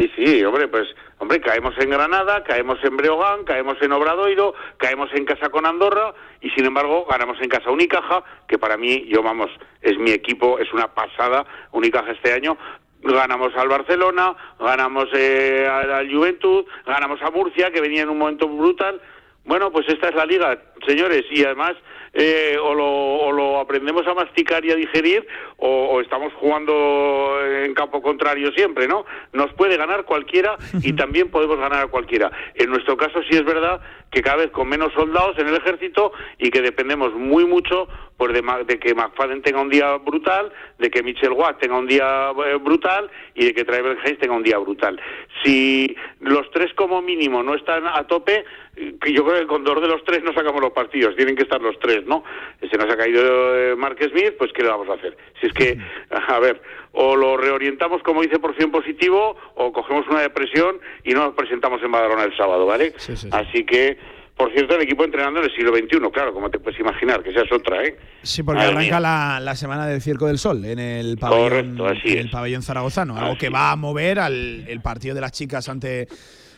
Sí, 0.00 0.10
sí, 0.16 0.44
hombre, 0.44 0.66
pues, 0.66 0.88
hombre, 1.18 1.42
caemos 1.42 1.76
en 1.76 1.90
Granada, 1.90 2.42
caemos 2.44 2.82
en 2.82 2.96
Breogán, 2.96 3.44
caemos 3.44 3.76
en 3.82 3.92
Obradoiro, 3.92 4.54
caemos 4.78 5.10
en 5.12 5.26
casa 5.26 5.50
con 5.50 5.66
Andorra 5.66 6.14
y 6.40 6.48
sin 6.50 6.64
embargo 6.64 7.04
ganamos 7.10 7.38
en 7.42 7.50
casa 7.50 7.70
Unicaja, 7.70 8.24
que 8.48 8.56
para 8.56 8.78
mí, 8.78 9.04
yo 9.08 9.22
vamos, 9.22 9.50
es 9.82 9.98
mi 9.98 10.12
equipo, 10.12 10.58
es 10.58 10.72
una 10.72 10.88
pasada 10.94 11.44
Unicaja 11.72 12.12
este 12.12 12.32
año. 12.32 12.56
Ganamos 13.02 13.54
al 13.56 13.68
Barcelona, 13.68 14.34
ganamos 14.58 15.10
eh, 15.12 15.68
al 15.70 16.10
Juventud, 16.10 16.64
ganamos 16.86 17.20
a 17.20 17.30
Murcia, 17.30 17.70
que 17.70 17.82
venía 17.82 18.04
en 18.04 18.08
un 18.08 18.16
momento 18.16 18.48
brutal. 18.48 19.02
Bueno, 19.44 19.70
pues 19.70 19.86
esta 19.86 20.08
es 20.08 20.14
la 20.14 20.24
liga, 20.24 20.62
señores, 20.86 21.24
y 21.30 21.44
además 21.44 21.76
eh, 22.12 22.56
o, 22.60 22.74
lo, 22.74 22.86
o 22.86 23.32
lo 23.32 23.60
aprendemos 23.60 24.04
a 24.06 24.14
masticar 24.14 24.64
y 24.64 24.72
a 24.72 24.74
digerir 24.74 25.24
o, 25.58 25.68
o 25.68 26.00
estamos 26.00 26.32
jugando 26.34 27.38
en 27.64 27.72
campo 27.74 28.02
contrario 28.02 28.50
siempre, 28.52 28.88
¿no? 28.88 29.04
Nos 29.32 29.52
puede 29.52 29.76
ganar 29.76 30.04
cualquiera 30.04 30.56
y 30.82 30.92
también 30.96 31.30
podemos 31.30 31.58
ganar 31.58 31.84
a 31.84 31.86
cualquiera. 31.86 32.32
En 32.54 32.70
nuestro 32.70 32.96
caso 32.96 33.20
sí 33.30 33.36
es 33.36 33.44
verdad 33.44 33.80
que 34.10 34.22
cada 34.22 34.38
vez 34.38 34.50
con 34.50 34.68
menos 34.68 34.92
soldados 34.92 35.38
en 35.38 35.48
el 35.48 35.56
ejército 35.56 36.12
y 36.38 36.50
que 36.50 36.62
dependemos 36.62 37.14
muy 37.14 37.44
mucho 37.44 37.86
pues 38.16 38.34
de, 38.34 38.42
de 38.66 38.78
que 38.78 38.94
McFadden 38.94 39.40
tenga 39.40 39.62
un 39.62 39.70
día 39.70 39.96
brutal, 39.96 40.52
de 40.78 40.90
que 40.90 41.02
Mitchell 41.02 41.32
Watt 41.32 41.58
tenga 41.58 41.78
un 41.78 41.86
día 41.86 42.32
eh, 42.44 42.56
brutal 42.56 43.10
y 43.34 43.46
de 43.46 43.54
que 43.54 43.64
Trevor 43.64 43.96
Hayes 44.04 44.18
tenga 44.18 44.34
un 44.34 44.42
día 44.42 44.58
brutal. 44.58 45.00
Si 45.42 45.96
los 46.20 46.50
tres 46.50 46.74
como 46.74 47.00
mínimo 47.00 47.42
no 47.42 47.54
están 47.54 47.86
a 47.86 48.06
tope, 48.06 48.44
eh, 48.76 48.94
yo 49.14 49.24
creo 49.24 49.40
que 49.40 49.46
con 49.46 49.64
dos 49.64 49.80
de 49.80 49.88
los 49.88 50.04
tres 50.04 50.22
no 50.22 50.34
sacamos 50.34 50.60
los 50.60 50.69
partidos, 50.72 51.16
tienen 51.16 51.36
que 51.36 51.42
estar 51.42 51.60
los 51.60 51.78
tres, 51.78 52.04
¿no? 52.06 52.24
Se 52.60 52.76
nos 52.76 52.92
ha 52.92 52.96
caído 52.96 53.56
eh, 53.56 53.76
Mark 53.76 53.98
Smith, 54.10 54.34
pues 54.38 54.52
¿qué 54.52 54.62
le 54.62 54.68
vamos 54.68 54.88
a 54.88 54.94
hacer? 54.94 55.16
Si 55.40 55.46
es 55.46 55.52
que, 55.52 55.78
a 56.10 56.38
ver, 56.38 56.60
o 56.92 57.16
lo 57.16 57.36
reorientamos 57.36 58.02
como 58.02 58.22
dice 58.22 58.38
por 58.38 58.54
fin 58.54 58.70
positivo, 58.70 59.36
o 59.54 59.72
cogemos 59.72 60.06
una 60.08 60.20
depresión 60.20 60.78
y 61.04 61.12
no 61.12 61.24
nos 61.24 61.34
presentamos 61.34 61.82
en 61.82 61.92
Badalona 61.92 62.24
el 62.24 62.36
sábado, 62.36 62.66
¿vale? 62.66 62.94
Así 63.30 63.64
que, 63.64 63.98
por 64.36 64.52
cierto, 64.52 64.74
el 64.74 64.82
equipo 64.82 65.04
entrenando 65.04 65.40
en 65.40 65.46
el 65.46 65.54
siglo 65.54 65.74
XXI, 65.76 65.98
claro, 66.12 66.32
como 66.32 66.50
te 66.50 66.58
puedes 66.58 66.80
imaginar, 66.80 67.22
que 67.22 67.30
esa 67.30 67.42
es 67.42 67.52
otra, 67.52 67.84
¿eh? 67.84 67.96
Sí, 68.22 68.42
porque 68.42 68.60
Madre 68.60 68.72
arranca 68.72 69.00
la, 69.00 69.40
la 69.40 69.54
semana 69.54 69.86
del 69.86 70.00
Circo 70.00 70.26
del 70.26 70.38
Sol 70.38 70.64
en 70.64 70.78
el 70.78 71.18
pabellón, 71.18 71.76
Correcto, 71.76 71.86
así 71.86 72.12
en 72.12 72.18
el 72.18 72.30
pabellón 72.30 72.62
zaragozano, 72.62 73.16
algo 73.18 73.36
que 73.36 73.50
va 73.50 73.70
a 73.70 73.76
mover 73.76 74.18
al 74.18 74.64
el 74.66 74.80
partido 74.80 75.14
de 75.14 75.20
las 75.20 75.32
chicas 75.32 75.68
ante 75.68 76.08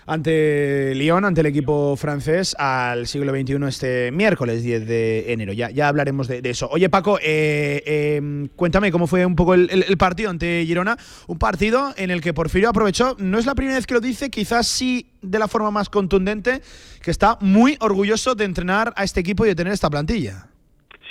ante 0.06 0.94
Lyon, 0.94 1.24
ante 1.24 1.40
el 1.40 1.46
equipo 1.46 1.96
francés, 1.96 2.54
al 2.58 3.06
siglo 3.06 3.32
XXI 3.32 3.56
este 3.68 4.10
miércoles 4.12 4.62
10 4.62 4.86
de 4.86 5.32
enero. 5.32 5.52
Ya, 5.52 5.70
ya 5.70 5.88
hablaremos 5.88 6.28
de, 6.28 6.40
eso. 6.48 6.68
Oye, 6.70 6.88
Paco, 6.88 7.18
eh, 7.22 7.82
eh, 7.86 8.48
cuéntame 8.56 8.90
cómo 8.92 9.06
fue 9.06 9.24
un 9.26 9.36
poco 9.36 9.54
el, 9.54 9.68
el- 9.70 9.84
el 9.88 9.96
partido 9.96 10.30
ante 10.30 10.64
Girona. 10.66 10.96
Un 11.26 11.38
partido 11.38 11.92
en 11.96 12.10
el 12.10 12.20
que 12.20 12.34
Porfirio 12.34 12.68
aprovechó, 12.68 13.16
no 13.18 13.38
es 13.38 13.46
la 13.46 13.54
primera 13.54 13.76
vez 13.76 13.86
que 13.86 13.94
lo 13.94 14.00
dice, 14.00 14.30
quizás 14.30 14.66
sí 14.66 15.06
de 15.22 15.38
la 15.38 15.48
forma 15.48 15.70
más 15.70 15.88
contundente, 15.88 16.60
que 17.02 17.10
está 17.10 17.38
muy 17.40 17.76
orgulloso 17.80 18.34
de 18.34 18.44
entrenar 18.44 18.92
a 18.96 19.04
este 19.04 19.20
equipo 19.20 19.44
y 19.44 19.48
de 19.48 19.54
tener 19.54 19.72
esta 19.72 19.88
plantilla. 19.90 20.46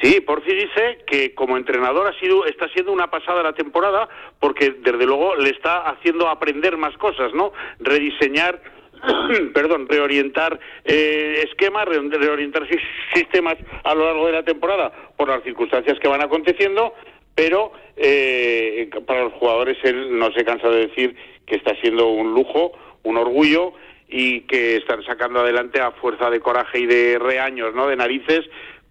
Sí, 0.01 0.19
Porfi 0.19 0.51
dice 0.55 0.97
que 1.05 1.35
como 1.35 1.57
entrenador 1.57 2.07
ha 2.07 2.19
sido, 2.19 2.45
está 2.47 2.67
siendo 2.69 2.91
una 2.91 3.11
pasada 3.11 3.43
la 3.43 3.53
temporada 3.53 4.09
porque 4.39 4.71
desde 4.83 5.05
luego 5.05 5.35
le 5.35 5.51
está 5.51 5.89
haciendo 5.91 6.27
aprender 6.27 6.75
más 6.75 6.97
cosas, 6.97 7.31
¿no? 7.35 7.51
Rediseñar, 7.79 8.59
perdón, 9.53 9.87
reorientar 9.89 10.59
eh, 10.85 11.43
esquemas, 11.47 11.85
re- 11.85 12.01
reorientar 12.17 12.67
sis- 12.67 12.79
sistemas 13.13 13.55
a 13.83 13.95
lo 13.95 14.05
largo 14.05 14.27
de 14.27 14.33
la 14.33 14.43
temporada 14.43 14.91
por 15.17 15.29
las 15.29 15.43
circunstancias 15.43 15.99
que 15.99 16.07
van 16.07 16.21
aconteciendo, 16.21 16.93
pero 17.35 17.71
eh, 17.97 18.89
para 19.05 19.23
los 19.23 19.33
jugadores 19.33 19.77
él 19.83 20.17
no 20.17 20.31
se 20.33 20.43
cansa 20.45 20.69
de 20.69 20.87
decir 20.87 21.15
que 21.45 21.55
está 21.55 21.75
siendo 21.81 22.07
un 22.09 22.33
lujo, 22.33 22.71
un 23.03 23.17
orgullo 23.17 23.73
y 24.07 24.41
que 24.41 24.75
están 24.77 25.03
sacando 25.03 25.39
adelante 25.39 25.79
a 25.79 25.91
fuerza 25.91 26.29
de 26.29 26.39
coraje 26.39 26.79
y 26.79 26.85
de 26.85 27.17
reaños, 27.17 27.73
¿no? 27.73 27.87
De 27.87 27.95
narices, 27.95 28.41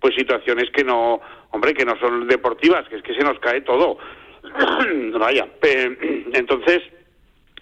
pues 0.01 0.15
situaciones 0.15 0.71
que 0.71 0.83
no, 0.83 1.21
hombre, 1.51 1.75
que 1.75 1.85
no 1.85 1.99
son 2.01 2.27
deportivas, 2.27 2.89
que 2.89 2.97
es 2.97 3.03
que 3.03 3.15
se 3.15 3.23
nos 3.23 3.39
cae 3.39 3.61
todo. 3.61 3.99
Vaya, 5.19 5.47
eh, 5.63 6.25
entonces 6.33 6.81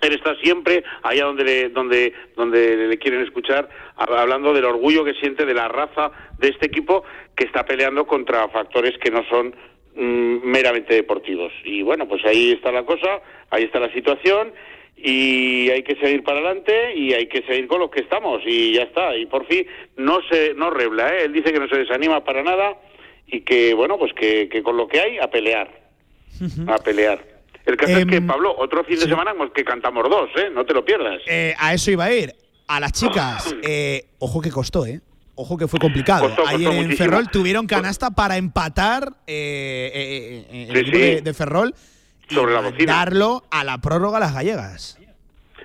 él 0.01 0.13
está 0.15 0.35
siempre 0.37 0.85
allá 1.03 1.25
donde 1.25 1.45
le, 1.45 1.69
donde 1.71 2.13
donde 2.37 2.77
le 2.89 2.99
quieren 2.99 3.23
escuchar 3.23 3.69
hab- 3.97 4.17
hablando 4.17 4.53
del 4.53 4.65
orgullo 4.65 5.05
que 5.05 5.15
siente 5.15 5.45
de 5.45 5.55
la 5.55 5.69
raza 5.69 6.11
de 6.39 6.49
este 6.49 6.67
equipo 6.67 7.05
que 7.35 7.45
está 7.45 7.65
peleando 7.65 8.07
contra 8.07 8.49
factores 8.49 8.97
que 8.99 9.11
no 9.11 9.25
son 9.29 9.55
mm, 9.97 10.39
meramente 10.45 10.95
deportivos. 10.95 11.53
Y 11.65 11.83
bueno 11.83 12.07
pues 12.09 12.25
ahí 12.25 12.53
está 12.53 12.71
la 12.73 12.85
cosa 12.85 13.21
ahí 13.51 13.65
está 13.65 13.81
la 13.81 13.93
situación 13.93 14.53
y 14.97 15.71
hay 15.71 15.83
que 15.85 15.95
seguir 15.97 16.23
para 16.25 16.39
adelante 16.41 16.95
y 16.97 17.13
hay 17.15 17.27
que 17.29 17.43
seguir 17.43 17.69
con 17.69 17.79
los 17.81 17.91
que 17.91 18.01
estamos 18.01 18.43
y 18.45 18.73
ya 18.75 18.83
está. 18.83 19.17
Y 19.17 19.27
por 19.27 19.47
fin 19.47 19.67
no 19.97 20.21
se 20.31 20.55
no 20.55 20.71
rebla 20.71 21.09
¿eh? 21.15 21.25
él 21.25 21.33
dice 21.33 21.53
que 21.53 21.61
no 21.61 21.69
se 21.69 21.77
desanima 21.79 22.25
para 22.25 22.43
nada 22.43 22.77
y 23.27 23.41
que 23.43 23.75
bueno 23.75 23.99
pues 23.99 24.13
que, 24.15 24.49
que 24.49 24.63
con 24.63 24.77
lo 24.77 24.89
que 24.89 25.01
hay 25.01 25.19
a 25.19 25.29
pelear 25.31 25.69
a 26.69 26.79
pelear 26.79 27.38
el 27.71 27.77
caso 27.77 27.99
es 27.99 28.07
que 28.07 28.23
Pablo 28.23 28.55
otro 28.59 28.85
fin 28.85 28.99
de 28.99 29.07
semana 29.07 29.33
que 29.55 29.65
cantamos 29.65 30.09
dos 30.09 30.31
eh 30.37 30.51
no 30.53 30.65
te 30.65 30.75
lo 30.75 30.85
pierdas 30.85 31.21
Eh, 31.27 31.55
a 31.59 31.75
eso 31.75 31.91
iba 31.91 32.05
a 32.05 32.13
ir. 32.13 32.35
A 32.67 32.81
las 32.81 32.93
chicas, 32.93 33.55
eh, 33.63 34.07
ojo 34.19 34.41
que 34.43 34.51
costó, 34.51 34.85
¿eh? 34.85 35.01
Ojo 35.37 35.57
que 35.57 35.69
fue 35.69 35.79
complicado. 35.79 36.27
Costó, 36.35 36.51
en 36.51 36.61
muchísimo. 36.65 36.97
Ferrol 36.97 37.29
tuvieron 37.31 37.67
canasta 37.67 38.11
para 38.11 38.37
empatar 38.37 39.05
eh, 39.27 39.91
eh, 39.95 40.47
eh, 40.51 40.67
el 40.71 40.85
Sí, 40.87 40.91
de, 40.91 41.21
de 41.23 41.35
Ferrol 41.35 41.73
y 42.29 42.35
Sobre 42.35 42.53
la 42.55 42.61
bocina. 42.61 42.93
darlo 42.93 43.45
a 43.51 43.63
la 43.65 43.79
prórroga 43.79 44.17
a 44.19 44.21
las 44.21 44.35
gallegas. 44.35 44.99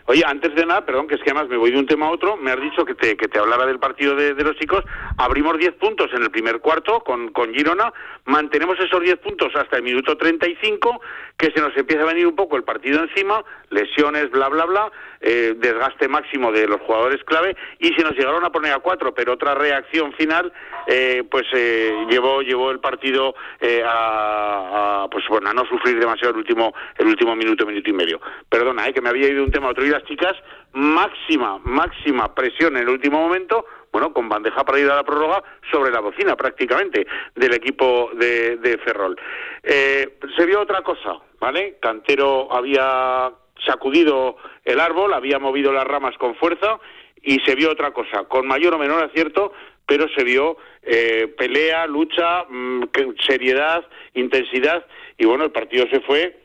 Oye, 0.06 0.22
antes 0.26 0.54
de 0.54 0.66
nada, 0.66 0.86
perdón, 0.86 1.08
que 1.08 1.16
es 1.16 1.22
que 1.22 1.32
además 1.32 1.48
me 1.50 1.56
voy 1.56 1.72
de 1.72 1.80
un 1.80 1.86
tema 1.86 2.08
a 2.08 2.12
otro, 2.12 2.36
me 2.36 2.52
has 2.52 2.60
dicho 2.60 2.84
que 2.84 2.94
te, 2.94 3.16
que 3.16 3.30
te 3.30 3.40
hablara 3.40 3.66
del 3.66 3.80
partido 3.80 4.16
de, 4.16 4.34
de 4.34 4.44
los 4.44 4.58
chicos, 4.58 4.84
abrimos 5.18 5.58
10 5.58 5.76
puntos 5.76 6.10
en 6.14 6.24
el 6.24 6.30
primer 6.30 6.60
cuarto 6.60 7.00
con, 7.06 7.32
con 7.32 7.54
Girona, 7.54 7.92
mantenemos 8.26 8.78
esos 8.82 9.02
10 9.02 9.18
puntos 9.20 9.56
hasta 9.56 9.78
el 9.78 9.84
minuto 9.84 10.18
35, 10.18 11.00
que 11.38 11.52
se 11.52 11.62
nos 11.62 11.76
empieza 11.76 12.04
a 12.04 12.08
venir 12.08 12.28
un 12.28 12.36
poco 12.36 12.56
el 12.56 12.64
partido 12.64 13.02
encima, 13.02 13.44
lesiones, 13.70 14.30
bla, 14.32 14.50
bla, 14.50 14.66
bla, 14.66 14.92
eh, 15.20 15.56
desgaste 15.58 16.08
máximo 16.08 16.52
de 16.52 16.68
los 16.68 16.80
jugadores 16.82 17.24
clave, 17.24 17.56
y 17.80 17.94
se 17.94 18.04
nos 18.04 18.14
llegaron 18.14 18.46
a 18.46 18.52
poner 18.52 18.72
a 18.72 18.80
4, 18.80 19.14
pero 19.14 19.34
otra 19.34 19.56
reacción 19.56 20.14
final, 20.14 20.54
eh, 20.88 21.24
pues 21.30 21.46
eh, 21.54 22.06
llevó, 22.10 22.42
llevó 22.42 22.72
el 22.72 22.80
partido 22.80 23.36
eh, 23.60 23.84
a, 23.86 25.04
a, 25.04 25.10
pues 25.10 25.26
bueno, 25.28 25.50
a 25.50 25.54
no 25.54 25.66
sufrir 25.66 26.00
demasiado 26.00 26.32
el 26.32 26.38
último, 26.38 26.74
el 26.98 27.08
último 27.08 27.36
minuto, 27.36 27.66
minuto 27.66 27.90
y 27.90 27.94
medio. 27.94 28.22
Perdona, 28.50 28.88
eh, 28.88 28.94
que 28.94 29.02
me 29.02 29.10
había 29.10 29.30
ido 29.30 29.44
un 29.44 29.52
tema 29.52 29.70
otro. 29.70 29.86
Y 29.86 29.90
las 29.90 30.04
chicas, 30.04 30.34
máxima, 30.74 31.60
máxima 31.64 32.34
presión 32.34 32.78
en 32.78 32.84
el 32.84 32.90
último 32.90 33.20
momento, 33.20 33.66
bueno, 33.94 34.12
con 34.12 34.28
bandeja 34.28 34.66
para 34.66 34.80
ir 34.80 34.90
a 34.90 34.96
la 34.96 35.04
prórroga 35.04 35.44
sobre 35.72 35.92
la 35.92 36.00
bocina 36.00 36.36
prácticamente 36.36 37.06
del 37.36 37.54
equipo 37.54 38.10
de, 38.16 38.58
de 38.58 38.78
Ferrol. 38.80 39.16
Eh, 39.62 40.18
se 40.36 40.46
vio 40.48 40.62
otra 40.62 40.82
cosa, 40.82 41.20
¿vale? 41.40 41.78
Cantero 41.80 42.52
había 42.52 43.32
sacudido 43.64 44.36
el 44.66 44.80
árbol, 44.80 45.14
había 45.14 45.38
movido 45.38 45.72
las 45.72 45.86
ramas 45.86 46.18
con 46.18 46.34
fuerza 46.36 46.80
y 47.22 47.40
se 47.42 47.54
vio 47.54 47.72
otra 47.72 47.92
cosa, 47.92 48.24
con 48.26 48.48
mayor 48.48 48.74
o 48.74 48.80
menor 48.80 49.04
acierto, 49.04 49.54
pero 49.86 50.08
se 50.10 50.24
vio 50.24 50.58
eh, 50.82 51.28
pelea, 51.38 51.86
lucha, 51.86 52.46
mm, 52.50 52.86
que- 52.86 53.14
seriedad, 53.26 53.86
intensidad 54.16 54.86
y 55.20 55.26
bueno, 55.26 55.44
el 55.44 55.52
partido 55.52 55.86
se 55.92 56.00
fue 56.02 56.36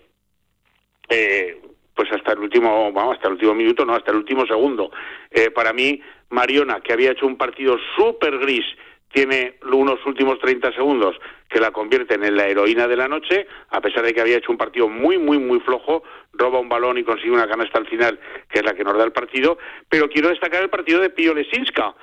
eh, 1.09 1.63
pues 1.95 2.13
hasta 2.13 2.33
el 2.33 2.39
último, 2.41 2.93
vamos, 2.93 3.17
hasta 3.17 3.27
el 3.27 3.35
último 3.35 3.55
minuto, 3.55 3.85
no, 3.85 3.95
hasta 3.95 4.13
el 4.13 4.19
último 4.19 4.47
segundo. 4.47 4.93
Eh, 5.33 5.51
para 5.51 5.73
mí, 5.73 6.01
Mariona, 6.31 6.81
que 6.81 6.93
había 6.93 7.13
hecho 7.13 7.27
un 7.27 7.37
partido 7.37 7.77
súper 7.97 8.39
gris, 8.39 8.65
tiene 9.13 9.55
unos 9.63 10.05
últimos 10.05 10.39
30 10.39 10.73
segundos 10.73 11.17
que 11.49 11.61
la 11.61 11.71
convierten 11.71 12.25
en 12.25 12.37
la 12.37 12.47
heroína 12.47 12.87
de 12.87 12.97
la 12.97 13.09
noche, 13.09 13.47
a 13.71 13.81
pesar 13.81 14.05
de 14.05 14.13
que 14.13 14.21
había 14.21 14.37
hecho 14.37 14.53
un 14.53 14.59
partido 14.59 14.89
muy, 14.89 15.19
muy, 15.19 15.39
muy 15.39 15.61
flojo, 15.61 16.03
roba 16.35 16.59
un 16.59 16.69
balón 16.69 16.99
y 16.99 17.05
consigue 17.05 17.31
una 17.31 17.49
canasta 17.49 17.79
al 17.79 17.87
final, 17.87 18.21
que 18.51 18.59
es 18.59 18.65
la 18.65 18.75
que 18.75 18.85
nos 18.85 18.97
da 18.99 19.05
el 19.05 19.13
partido, 19.13 19.59
pero 19.89 20.09
quiero 20.09 20.29
destacar 20.29 20.63
el 20.63 20.69
partido 20.69 21.01
de 21.01 21.11
Pío 21.11 21.33
Lesinska, 21.35 21.95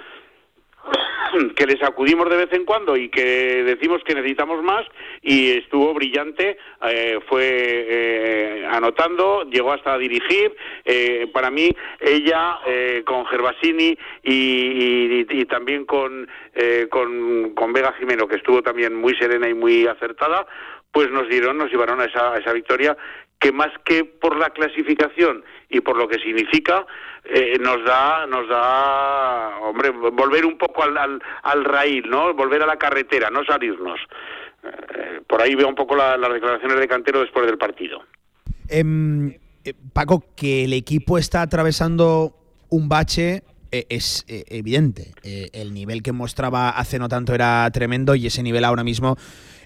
que 1.56 1.66
le 1.66 1.78
sacudimos 1.78 2.30
de 2.30 2.38
vez 2.38 2.54
en 2.54 2.64
cuando 2.66 2.96
y 2.96 3.10
que 3.10 3.64
decimos 3.64 4.02
que 4.06 4.16
necesitamos 4.16 4.64
más 4.64 4.86
y 5.22 5.52
estuvo 5.58 5.94
brillante, 5.94 6.58
eh, 6.84 7.20
fue 7.28 7.44
eh, 7.44 8.68
anotando, 8.72 9.44
llegó 9.50 9.74
hasta 9.74 9.98
dirigir. 9.98 10.56
eh, 10.86 11.28
para 11.34 11.50
mí, 11.50 11.70
ella 12.00 12.60
eh, 12.66 13.04
con 13.06 13.26
Gervasini 13.26 13.98
y, 14.24 14.34
y- 14.34 15.26
y 15.30 15.46
también 15.46 15.86
con, 15.86 16.28
eh, 16.54 16.88
con, 16.90 17.54
con 17.56 17.74
Vega 17.74 17.94
Jimeno, 17.94 18.28
que 18.28 18.36
estuvo 18.38 18.62
también 18.62 18.96
muy 18.96 19.16
serena 19.16 19.50
y 19.50 19.54
muy 19.54 19.88
acertada, 19.88 20.46
pues 20.92 21.10
nos 21.12 21.28
dieron, 21.28 21.58
nos 21.58 21.70
llevaron 21.70 22.00
a 22.00 22.06
esa, 22.06 22.34
a 22.34 22.38
esa 22.38 22.54
victoria 22.54 22.96
que 23.46 23.52
más 23.52 23.70
que 23.86 24.04
por 24.06 24.38
la 24.40 24.50
clasificación 24.50 25.44
y 25.70 25.80
por 25.82 25.98
lo 25.98 26.08
que 26.08 26.18
significa, 26.18 26.84
eh, 27.26 27.58
nos 27.60 27.86
da, 27.86 28.26
nos 28.26 28.50
da, 28.50 29.60
hombre, 29.60 29.92
volver 29.92 30.48
un 30.48 30.58
poco 30.58 30.82
al, 30.82 30.98
al, 30.98 31.22
al 31.44 31.64
raíl, 31.64 32.10
¿no? 32.10 32.34
Volver 32.34 32.64
a 32.64 32.66
la 32.66 32.78
carretera, 32.78 33.30
no 33.30 33.44
salirnos. 33.46 34.00
Eh, 34.64 35.22
por 35.28 35.44
ahí 35.44 35.54
veo 35.54 35.68
un 35.68 35.76
poco 35.76 35.96
la- 35.96 36.18
las 36.18 36.34
declaraciones 36.34 36.80
de 36.80 36.88
Cantero 36.88 37.20
después 37.20 37.46
del 37.46 37.60
partido. 37.60 38.02
Em, 38.68 39.30
eh, 39.64 39.74
Paco, 39.94 40.24
que 40.36 40.64
el 40.64 40.74
equipo 40.74 41.20
está 41.20 41.44
atravesando 41.44 42.34
un 42.70 42.90
bache 42.90 43.44
es 43.72 44.26
evidente. 44.28 45.12
El 45.52 45.74
nivel 45.74 46.02
que 46.02 46.14
mostraba 46.14 46.70
hace 46.70 46.98
no 46.98 47.10
tanto 47.10 47.36
era 47.36 47.70
tremendo 47.74 48.16
y 48.16 48.26
ese 48.26 48.42
nivel 48.42 48.64
ahora 48.64 48.86
mismo 48.86 49.18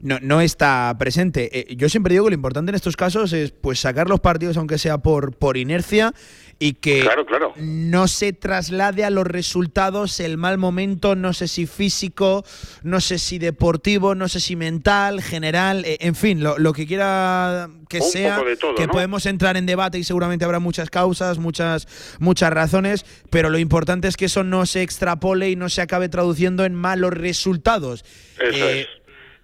no, 0.02 0.20
no 0.22 0.42
está 0.42 0.96
presente. 1.00 1.60
Eh, 1.72 1.76
yo 1.76 1.90
siempre 1.90 2.14
digo 2.14 2.26
que 2.26 2.32
lo 2.32 2.36
importante 2.36 2.70
en 2.72 2.76
estos 2.76 2.96
casos 2.98 3.34
es 3.34 3.52
pues 3.52 3.80
sacar 3.80 4.08
los 4.08 4.20
partidos 4.20 4.58
aunque 4.58 4.78
sea 4.78 4.98
por, 5.00 5.36
por 5.36 5.58
inercia 5.58 6.14
y 6.62 6.74
que 6.74 7.02
Claro, 7.02 7.26
claro. 7.26 7.54
no 7.58 8.08
se 8.10 8.34
traslade 8.34 9.06
a 9.06 9.10
los 9.10 9.26
resultados 9.26 10.20
el 10.20 10.38
mal 10.38 10.58
momento, 10.58 11.16
no 11.16 11.32
sé 11.32 11.48
si 11.48 11.66
físico, 11.66 12.44
no 12.84 13.00
sé 13.00 13.18
si 13.18 13.40
deportivo, 13.40 14.14
no 14.14 14.28
sé 14.28 14.42
si 14.42 14.58
mental, 14.58 15.22
general, 15.22 15.86
eh, 15.86 15.98
en 16.02 16.16
fin, 16.16 16.44
lo, 16.44 16.58
lo 16.58 16.74
que 16.74 16.86
quiera 16.86 17.70
que 17.88 18.00
Un 18.00 18.04
sea, 18.04 18.42
todo, 18.60 18.76
que 18.76 18.88
¿no? 18.88 18.92
podemos 18.92 19.26
entrar 19.26 19.56
en 19.56 19.66
debate 19.66 19.98
y 20.00 20.04
seguramente 20.04 20.44
habrá 20.46 20.60
muchas 20.60 20.90
causas, 20.90 21.38
muchas, 21.38 21.88
muchas 22.20 22.52
razones, 22.52 23.06
pero 23.30 23.50
lo 23.50 23.58
importante 23.58 24.10
es 24.10 24.18
que 24.18 24.26
eso 24.26 24.44
no 24.44 24.66
se 24.66 24.82
extrapole 24.82 25.50
y 25.50 25.56
no 25.56 25.70
se 25.70 25.82
acabe 25.82 26.10
traduciendo 26.10 26.66
en 26.66 26.76
malos 26.76 27.14
resultados. 27.14 28.04
Eso 28.38 28.70
Eh, 28.70 28.88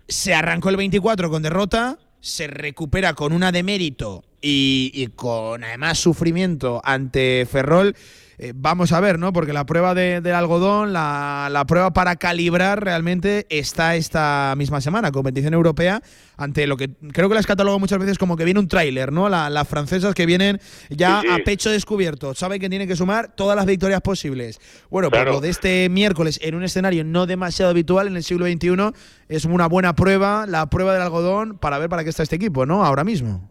Se 0.07 0.33
arrancó 0.33 0.69
el 0.69 0.77
24 0.77 1.29
con 1.29 1.41
derrota, 1.41 1.97
se 2.21 2.47
recupera 2.47 3.13
con 3.13 3.33
una 3.33 3.51
de 3.51 3.63
mérito 3.63 4.23
y, 4.41 4.91
y 4.93 5.07
con 5.07 5.63
además 5.63 5.97
sufrimiento 5.97 6.81
ante 6.83 7.47
Ferrol. 7.49 7.95
Eh, 8.37 8.51
vamos 8.55 8.91
a 8.91 8.99
ver, 8.99 9.17
¿no? 9.17 9.31
Porque 9.33 9.53
la 9.53 9.65
prueba 9.65 9.93
de- 9.93 10.19
del 10.21 10.33
algodón, 10.35 10.91
la, 10.93 11.47
la 11.51 11.65
prueba 11.65 11.91
para 11.93 12.15
calibrar 12.17 12.83
realmente 12.83 13.45
está 13.49 13.95
esta 13.95 14.53
misma 14.57 14.81
semana, 14.81 15.11
competición 15.11 15.53
europea, 15.53 16.01
ante 16.37 16.67
lo 16.67 16.75
que 16.77 16.89
creo 17.13 17.29
que 17.29 17.35
las 17.35 17.45
catalogo 17.47 17.79
muchas 17.79 17.97
veces 17.99 18.17
como 18.17 18.35
que 18.35 18.43
viene 18.43 18.59
un 18.59 18.67
tráiler, 18.67 19.11
¿no? 19.11 19.29
La- 19.29 19.49
las 19.49 19.67
francesas 19.67 20.13
que 20.13 20.25
vienen 20.25 20.59
ya 20.89 21.21
Sí, 21.21 21.27
sí. 21.27 21.33
a 21.33 21.43
pecho 21.45 21.69
descubierto, 21.71 22.33
saben 22.33 22.59
que 22.59 22.67
tienen 22.69 22.87
que 22.87 22.95
sumar 22.95 23.33
todas 23.35 23.55
las 23.55 23.65
victorias 23.65 24.01
posibles. 24.01 24.59
Bueno, 24.89 25.09
Claro. 25.09 25.25
pues 25.31 25.35
lo 25.35 25.41
de 25.41 25.49
este 25.49 25.87
miércoles 25.89 26.39
en 26.43 26.55
un 26.55 26.63
escenario 26.63 27.03
no 27.05 27.25
demasiado 27.25 27.71
habitual 27.71 28.07
en 28.07 28.17
el 28.17 28.23
siglo 28.23 28.45
XXI 28.47 28.91
es 29.29 29.45
una 29.45 29.67
buena 29.67 29.95
prueba, 29.95 30.45
la 30.47 30.69
prueba 30.69 30.91
del 30.93 31.01
algodón, 31.03 31.57
para 31.57 31.79
ver 31.79 31.89
para 31.89 32.03
qué 32.03 32.09
está 32.09 32.23
este 32.23 32.35
equipo, 32.35 32.65
¿no? 32.65 32.83
Ahora 32.83 33.03
mismo. 33.03 33.49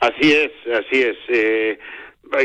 Así 0.00 0.32
es, 0.32 0.50
así 0.74 1.00
es. 1.02 1.16
Eh, 1.28 1.78
Eh, 1.78 1.78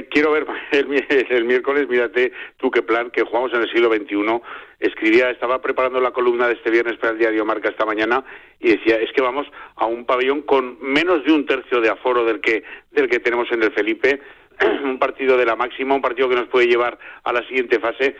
Quiero 0.10 0.32
ver 0.32 0.45
el, 0.72 1.06
el 1.30 1.45
miércoles, 1.45 1.88
mírate 1.88 2.32
tú 2.57 2.72
qué 2.72 2.82
plan, 2.82 3.12
que 3.12 3.24
jugamos 3.24 3.53
en 3.53 3.62
el 3.62 3.72
siglo 3.72 3.94
XXI. 3.94 4.41
Escribía, 4.80 5.30
estaba 5.30 5.62
preparando 5.62 5.99
la 5.99 6.12
columna 6.12 6.48
de 6.48 6.53
este 6.53 6.70
viernes 6.70 6.98
para 6.98 7.14
el 7.14 7.20
diario 7.20 7.45
Marca 7.45 7.70
esta 7.70 7.86
mañana 7.86 8.24
y 8.60 8.76
decía, 8.76 8.98
es 8.98 9.12
que 9.14 9.22
vamos 9.22 9.48
a 9.76 9.86
un 9.86 10.06
pabellón 10.06 10.41
con 10.41 10.78
menos 10.82 11.24
de 11.24 11.32
un 11.32 11.45
tercio 11.45 11.82
de 11.82 11.90
aforo 11.90 12.26
del 12.26 12.41
que, 12.41 12.64
del 12.91 13.10
que 13.10 13.20
tenemos 13.20 13.52
en 13.52 13.64
el 13.64 13.72
Felipe, 13.72 14.22
un 14.84 14.99
partido 14.99 15.38
de 15.38 15.45
la 15.45 15.56
máxima, 15.56 15.95
un 15.95 16.02
partido 16.02 16.30
que 16.30 16.36
nos 16.36 16.48
puede 16.48 16.68
llevar 16.68 16.98
a 17.24 17.34
la 17.34 17.45
siguiente 17.48 17.80
fase 17.80 18.16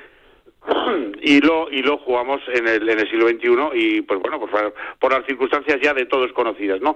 y 1.22 1.42
lo 1.42 1.70
y 1.72 1.82
lo 1.82 1.98
jugamos 1.98 2.42
en 2.48 2.68
el, 2.68 2.90
en 2.90 3.00
el 3.00 3.10
siglo 3.10 3.28
XXI 3.28 3.48
y 3.74 4.02
pues 4.02 4.20
bueno 4.20 4.40
pues 4.40 4.52
por, 4.52 4.74
por 5.00 5.14
las 5.14 5.26
circunstancias 5.26 5.80
ya 5.82 5.94
de 5.94 6.06
todos 6.06 6.32
conocidas 6.34 6.82
no 6.82 6.96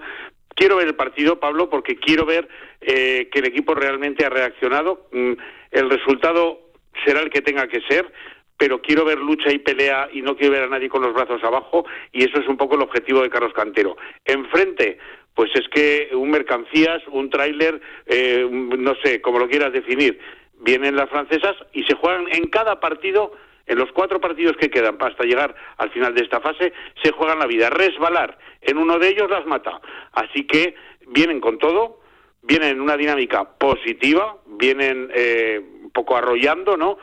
quiero 0.55 0.75
ver 0.75 0.87
el 0.87 0.95
partido 0.95 1.39
Pablo 1.39 1.69
porque 1.69 1.95
quiero 1.95 2.25
ver 2.25 2.47
eh, 2.81 3.29
que 3.31 3.39
el 3.39 3.47
equipo 3.47 3.73
realmente 3.73 4.25
ha 4.25 4.29
reaccionado. 4.29 5.07
Mm, 5.11 5.33
el 5.71 5.89
resultado 5.89 6.59
será 7.05 7.21
el 7.21 7.29
que 7.29 7.41
tenga 7.41 7.67
que 7.67 7.81
ser 7.87 8.11
pero 8.57 8.81
quiero 8.81 9.05
ver 9.05 9.19
lucha 9.19 9.53
y 9.53 9.59
pelea 9.59 10.09
y 10.11 10.21
no 10.21 10.35
quiero 10.35 10.51
ver 10.53 10.63
a 10.63 10.67
nadie 10.67 10.89
con 10.89 11.01
los 11.01 11.13
brazos 11.13 11.41
abajo 11.45 11.85
y 12.11 12.25
eso 12.25 12.39
es 12.39 12.47
un 12.47 12.57
poco 12.57 12.75
el 12.75 12.81
objetivo 12.81 13.21
de 13.21 13.29
Carlos 13.29 13.53
Cantero. 13.53 13.95
Enfrente 14.25 14.97
pues 15.33 15.49
es 15.55 15.69
que 15.69 16.09
un 16.11 16.29
mercancías 16.29 17.01
un 17.07 17.29
tráiler 17.29 17.79
eh, 18.05 18.45
no 18.51 18.95
sé 19.01 19.21
como 19.21 19.39
lo 19.39 19.47
quieras 19.47 19.71
definir 19.71 20.19
vienen 20.59 20.97
las 20.97 21.09
francesas 21.09 21.55
y 21.71 21.83
se 21.83 21.95
juegan 21.95 22.25
en 22.31 22.49
cada 22.49 22.79
partido, 22.79 23.31
en 23.69 23.77
los 23.77 23.91
cuatro 23.91 24.19
partidos 24.19 24.57
que 24.57 24.69
quedan 24.69 24.97
hasta 24.99 25.23
llegar 25.23 25.55
al 25.77 25.91
final 25.91 26.13
de 26.15 26.23
esta 26.23 26.41
fase, 26.41 26.73
se 27.01 27.11
juegan 27.11 27.39
la 27.39 27.45
vida. 27.45 27.69
Resbalar 27.69 28.37
en 28.61 28.77
uno 28.79 28.97
de 28.97 29.09
ellos 29.09 29.29
las 29.29 29.45
mata. 29.45 29.79
Así 30.11 30.45
que 30.45 30.75
vienen 31.07 31.39
con 31.39 31.59
todo, 31.59 31.99
vienen 32.41 32.69
en 32.69 32.81
una 32.81 32.97
dinámica 32.97 33.43
positiva, 33.57 34.37
vienen 34.47 35.11
eh, 35.13 35.61
un 35.83 35.91
poco 35.91 36.17
arrollando, 36.17 36.75
¿no? 36.75 36.97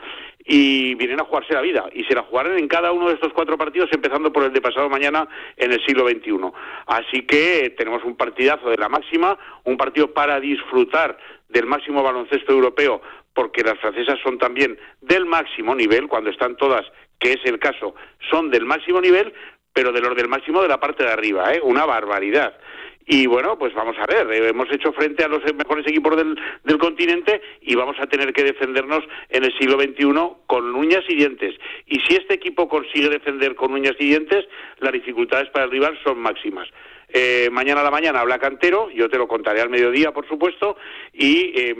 Y 0.49 0.95
vienen 0.95 1.21
a 1.21 1.23
jugarse 1.23 1.53
la 1.53 1.61
vida. 1.61 1.85
Y 1.93 2.03
se 2.03 2.15
la 2.15 2.23
jugarán 2.23 2.57
en 2.59 2.67
cada 2.67 2.91
uno 2.91 3.07
de 3.07 3.15
estos 3.15 3.31
cuatro 3.31 3.57
partidos, 3.57 3.89
empezando 3.93 4.33
por 4.33 4.43
el 4.43 4.51
de 4.51 4.61
pasado 4.61 4.89
mañana 4.89 5.27
en 5.55 5.71
el 5.71 5.85
siglo 5.85 6.07
XXI. 6.07 6.51
Así 6.85 7.21
que 7.25 7.73
tenemos 7.77 8.03
un 8.03 8.17
partidazo 8.17 8.69
de 8.69 8.77
la 8.77 8.89
máxima, 8.89 9.37
un 9.63 9.77
partido 9.77 10.13
para 10.13 10.39
disfrutar 10.41 11.17
del 11.49 11.65
máximo 11.65 12.03
baloncesto 12.03 12.51
europeo, 12.51 13.01
porque 13.37 13.61
las 13.61 13.77
francesas 13.77 14.17
son 14.23 14.39
también 14.39 14.79
del 14.99 15.27
máximo 15.27 15.75
nivel, 15.75 16.07
cuando 16.07 16.31
están 16.31 16.57
todas, 16.57 16.83
que 17.19 17.33
es 17.33 17.45
el 17.45 17.59
caso, 17.59 17.93
son 18.31 18.49
del 18.49 18.65
máximo 18.65 18.99
nivel, 18.99 19.31
pero 19.73 19.91
de 19.91 20.01
los 20.01 20.15
del 20.15 20.27
máximo 20.27 20.59
de 20.63 20.67
la 20.67 20.79
parte 20.79 21.03
de 21.03 21.11
arriba, 21.11 21.53
¿eh? 21.53 21.59
una 21.61 21.85
barbaridad. 21.85 22.57
Y 23.05 23.27
bueno, 23.27 23.55
pues 23.59 23.75
vamos 23.75 23.95
a 23.99 24.07
ver, 24.07 24.27
eh, 24.33 24.49
hemos 24.49 24.71
hecho 24.71 24.91
frente 24.91 25.23
a 25.23 25.27
los 25.27 25.43
mejores 25.53 25.85
equipos 25.85 26.17
del, 26.17 26.79
continente 26.79 27.39
y 27.61 27.75
vamos 27.75 27.95
a 27.99 28.07
tener 28.07 28.33
que 28.33 28.43
defendernos 28.43 29.03
en 29.29 29.43
el 29.43 29.55
siglo 29.59 29.79
XXI 29.79 30.13
con 30.47 30.73
uñas 30.73 31.03
y 31.07 31.15
dientes. 31.15 31.53
Y 31.85 31.99
si 32.07 32.15
este 32.15 32.33
equipo 32.33 32.67
consigue 32.67 33.07
defender 33.07 33.53
con 33.53 33.71
uñas 33.71 33.93
y 33.99 34.07
dientes, 34.07 34.45
las 34.79 34.93
dificultades 34.93 35.49
para 35.51 35.65
el 35.65 35.71
rival 35.71 35.95
son 36.03 36.17
máximas. 36.17 36.67
Eh, 37.09 37.49
mañana 37.51 37.81
a 37.81 37.83
la 37.83 37.91
mañana 37.91 38.19
habla 38.19 38.39
Cantero, 38.39 38.89
yo 38.89 39.09
te 39.09 39.17
lo 39.17 39.27
contaré 39.27 39.61
al 39.61 39.69
mediodía, 39.69 40.11
por 40.11 40.27
supuesto, 40.27 40.75
y 41.13 41.53
eh, 41.55 41.75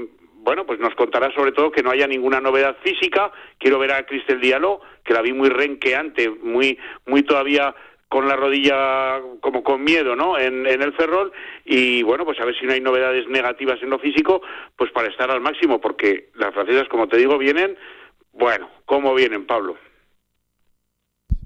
bueno, 0.48 0.66
pues 0.66 0.80
nos 0.80 0.96
contará 0.96 1.30
sobre 1.34 1.52
todo 1.52 1.74
que 1.74 1.84
no 1.84 1.92
haya 1.92 2.08
ninguna 2.08 2.40
novedad 2.40 2.78
física. 2.82 3.34
Quiero 3.58 3.80
ver 3.80 3.92
a 3.92 4.06
Cristel 4.06 4.40
Diallo, 4.40 4.80
que 5.04 5.14
la 5.14 5.22
vi 5.22 5.34
muy 5.34 5.50
renqueante, 5.50 6.30
muy, 6.30 6.80
muy 7.06 7.24
todavía 7.24 7.76
con 8.08 8.30
la 8.30 8.38
rodilla 8.38 9.20
como 9.42 9.62
con 9.62 9.84
miedo, 9.84 10.16
¿no? 10.16 10.40
En, 10.40 10.66
en 10.66 10.82
el 10.82 10.94
Ferrol 10.94 11.34
y 11.66 12.02
bueno, 12.04 12.24
pues 12.24 12.40
a 12.40 12.46
ver 12.46 12.58
si 12.58 12.66
no 12.66 12.72
hay 12.72 12.80
novedades 12.80 13.28
negativas 13.28 13.84
en 13.84 13.90
lo 13.90 14.00
físico, 14.00 14.42
pues 14.78 14.90
para 14.94 15.10
estar 15.10 15.30
al 15.30 15.42
máximo, 15.42 15.82
porque 15.82 16.30
las 16.36 16.54
francesas, 16.54 16.88
como 16.88 17.10
te 17.10 17.18
digo, 17.18 17.38
vienen, 17.38 17.78
bueno, 18.32 18.70
¿cómo 18.86 19.14
vienen, 19.14 19.46
Pablo? 19.46 19.76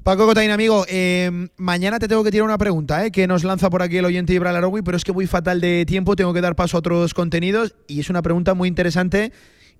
Paco 0.03 0.26
Cotain, 0.26 0.49
amigo, 0.49 0.84
eh, 0.90 1.30
mañana 1.57 1.99
te 1.99 2.07
tengo 2.07 2.23
que 2.23 2.32
tirar 2.32 2.45
una 2.45 2.57
pregunta 2.57 3.06
eh, 3.06 3.11
que 3.11 3.28
nos 3.28 3.44
lanza 3.44 3.69
por 3.69 3.84
aquí 3.84 3.98
el 3.98 4.06
oyente 4.06 4.34
Ibra 4.34 4.52
Larogui, 4.52 4.82
pero 4.82 4.98
es 4.98 5.03
que 5.03 5.11
voy 5.11 5.28
fatal 5.28 5.61
de 5.61 5.86
tiempo, 5.86 6.15
tengo 6.15 6.34
que 6.34 6.41
dar 6.41 6.56
paso 6.56 6.76
a 6.76 6.80
otros 6.80 7.14
contenidos 7.14 7.76
y 7.86 7.99
es 7.99 8.10
una 8.10 8.23
pregunta 8.23 8.56
muy 8.56 8.68
interesante 8.68 9.32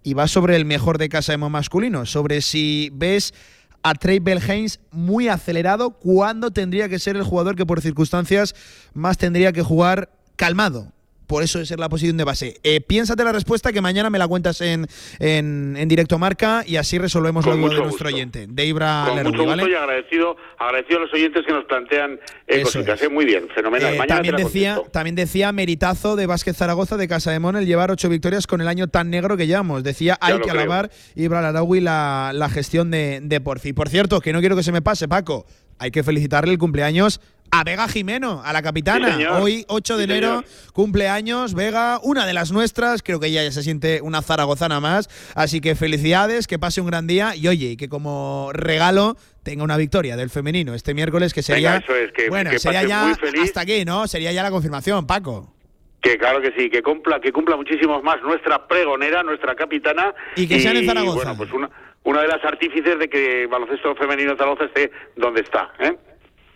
y 0.04 0.14
va 0.14 0.28
sobre 0.28 0.58
el 0.58 0.66
mejor 0.66 1.00
de 1.00 1.10
casa 1.10 1.34
emo 1.34 1.50
masculino, 1.50 2.06
sobre 2.06 2.42
si 2.42 2.92
ves 2.94 3.34
a 3.82 3.96
Trey 3.96 4.20
Belhains 4.20 4.80
muy 4.92 5.28
acelerado, 5.28 5.98
cuándo 5.98 6.52
tendría 6.52 6.88
que 6.88 7.00
ser 7.00 7.16
el 7.16 7.24
jugador 7.24 7.56
que 7.56 7.66
por 7.66 7.82
circunstancias 7.82 8.54
más 8.94 9.18
tendría 9.18 9.52
que 9.54 9.64
jugar 9.64 10.12
calmado. 10.36 10.94
Por 11.32 11.44
eso 11.44 11.62
es 11.62 11.70
ser 11.70 11.80
la 11.80 11.88
posición 11.88 12.18
de 12.18 12.26
base. 12.26 12.60
Eh, 12.62 12.82
piénsate 12.82 13.24
la 13.24 13.32
respuesta 13.32 13.72
que 13.72 13.80
mañana 13.80 14.10
me 14.10 14.20
la 14.20 14.28
cuentas 14.28 14.60
en, 14.60 14.86
en, 15.20 15.78
en 15.78 15.88
directo 15.88 16.20
marca 16.20 16.66
y 16.68 16.76
así 16.76 16.98
resolvemos 16.98 17.46
Con 17.46 17.54
la 17.56 17.62
duda 17.68 17.76
de 17.76 17.82
nuestro 17.84 18.06
gusto. 18.10 18.14
oyente, 18.16 18.48
de 18.50 18.66
Ibra 18.66 19.06
Con 19.08 19.16
Larogui, 19.16 19.38
mucho 19.38 19.50
gusto 19.50 19.62
¿vale? 19.64 19.72
y 19.72 19.76
agradecido, 19.76 20.36
agradecido 20.60 21.00
a 21.00 21.02
los 21.04 21.14
oyentes 21.14 21.44
que 21.48 21.54
nos 21.54 21.64
plantean 21.64 22.20
eh, 22.48 22.62
cositas. 22.64 23.02
eh, 23.02 23.08
Muy 23.08 23.24
bien, 23.24 23.48
fenomenal. 23.56 23.94
Eh, 23.94 23.98
mañana 23.98 24.16
también, 24.16 24.36
te 24.36 24.42
la 24.42 24.48
decía, 24.50 24.76
contesto. 24.76 24.92
también 24.92 25.16
decía 25.16 25.52
meritazo 25.54 26.16
de 26.18 26.26
Vázquez 26.26 26.58
Zaragoza 26.58 26.98
de 26.98 27.08
Casa 27.08 27.32
de 27.32 27.40
Mon 27.40 27.56
el 27.56 27.66
llevar 27.66 27.92
ocho 27.92 28.10
victorias 28.10 28.46
con 28.46 28.60
el 28.60 28.68
año 28.68 28.88
tan 28.90 29.10
negro 29.10 29.38
que 29.38 29.48
llevamos. 29.48 29.84
Decía, 29.84 30.18
hay 30.20 30.36
que 30.36 30.42
creo. 30.50 30.54
alabar 30.56 30.92
Ibra 31.16 31.42
Laragui 31.42 31.80
la, 31.80 32.32
la 32.34 32.50
gestión 32.50 32.92
de, 32.92 33.22
de 33.24 33.40
Porfi. 33.40 33.72
Por 33.72 33.88
cierto, 33.88 34.20
que 34.20 34.34
no 34.34 34.42
quiero 34.42 34.58
que 34.58 34.64
se 34.64 34.74
me 34.74 34.82
pase, 34.82 35.08
Paco. 35.08 35.46
Hay 35.80 35.92
que 35.92 36.04
felicitarle 36.04 36.52
el 36.52 36.60
cumpleaños 36.60 37.22
a 37.52 37.64
Vega 37.64 37.88
Jimeno, 37.88 38.42
a 38.44 38.54
la 38.54 38.62
capitana. 38.62 39.18
Sí. 39.18 39.26
Hoy, 39.26 39.66
8 39.68 39.98
de 39.98 40.06
Sí, 40.06 40.12
enero, 40.12 40.44
cumpleaños, 40.74 41.54
Vega, 41.54 42.00
una 42.02 42.26
de 42.26 42.34
las 42.34 42.52
nuestras. 42.52 43.04
Creo 43.04 43.20
que 43.20 43.28
ella 43.28 43.44
ya 43.44 43.52
se 43.52 43.62
siente 43.64 44.02
una 44.02 44.22
zaragozana 44.22 44.80
más. 44.80 45.10
Así 45.36 45.62
que 45.62 45.76
felicidades, 45.76 46.48
que 46.48 46.58
pase 46.60 46.82
un 46.82 46.88
gran 46.88 47.08
día. 47.08 47.36
Y 47.36 47.48
oye, 47.48 47.72
y 47.72 47.78
que 47.78 47.90
como 47.90 48.52
regalo 48.54 49.18
tenga 49.44 49.64
una 49.64 49.78
victoria 49.78 50.16
del 50.16 50.30
femenino 50.30 50.74
este 50.74 50.94
miércoles, 50.94 51.34
que 51.34 51.44
sería. 51.44 51.74
Venga, 51.74 51.84
eso 51.86 51.96
es, 51.96 52.12
que- 52.14 52.30
bueno, 52.30 52.50
que 52.52 52.60
sería 52.60 52.84
ya 52.84 53.12
hasta 53.44 53.62
aquí, 53.62 53.84
¿no? 53.86 54.08
Sería 54.08 54.32
ya 54.32 54.44
la 54.44 54.52
confirmación, 54.52 55.06
Paco. 55.06 55.54
Que 56.02 56.18
claro 56.18 56.42
que 56.42 56.52
sí, 56.58 56.70
que 56.70 56.82
cumpla, 56.82 57.20
que 57.20 57.32
cumpla 57.32 57.56
muchísimos 57.58 58.02
más 58.02 58.22
nuestra 58.24 58.68
pregonera, 58.68 59.22
nuestra 59.24 59.54
capitana. 59.56 60.16
Y 60.36 60.48
que 60.48 60.60
sean 60.60 60.78
en 60.78 60.86
Zaragoza. 60.88 61.34
Bueno, 61.34 61.38
pues 61.38 61.52
una, 61.52 61.70
una 62.04 62.22
de 62.22 62.28
las 62.28 62.44
artífices 62.44 62.98
de 62.98 63.08
que 63.08 63.44
el 63.44 63.48
baloncesto 63.50 63.94
femenino 63.96 64.32
de 64.32 64.38
Zaragoza 64.38 64.66
esté 64.66 64.90
donde 65.16 65.42
está. 65.42 65.72
¿eh? 65.80 65.96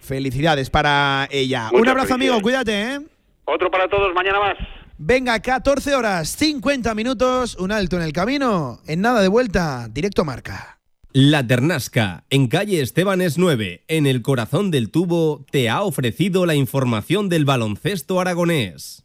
Felicidades 0.06 0.70
para 0.70 1.28
ella. 1.32 1.70
Muchas 1.72 1.82
un 1.82 1.90
abrazo, 1.90 2.14
amigo, 2.14 2.40
cuídate, 2.42 2.94
¿eh? 2.94 3.00
Otro 3.46 3.70
para 3.72 3.88
todos, 3.88 4.14
mañana 4.14 4.40
más. 4.40 4.58
Venga, 4.98 5.40
14 5.40 5.96
horas, 5.96 6.30
50 6.30 6.96
minutos, 6.96 7.56
un 7.56 7.72
alto 7.72 7.98
en 7.98 8.04
el 8.04 8.14
camino. 8.14 8.80
En 8.88 9.02
nada 9.02 9.22
de 9.22 9.28
vuelta, 9.28 9.88
directo 9.90 10.24
marca. 10.24 10.80
La 11.12 11.48
Ternasca, 11.48 12.26
en 12.30 12.48
calle 12.48 12.82
Estebanes 12.82 13.38
9, 13.38 13.86
en 13.88 14.06
el 14.06 14.22
corazón 14.22 14.70
del 14.70 14.92
tubo, 14.92 15.46
te 15.50 15.70
ha 15.70 15.82
ofrecido 15.82 16.46
la 16.46 16.56
información 16.56 17.30
del 17.30 17.46
baloncesto 17.46 18.20
aragonés. 18.20 19.05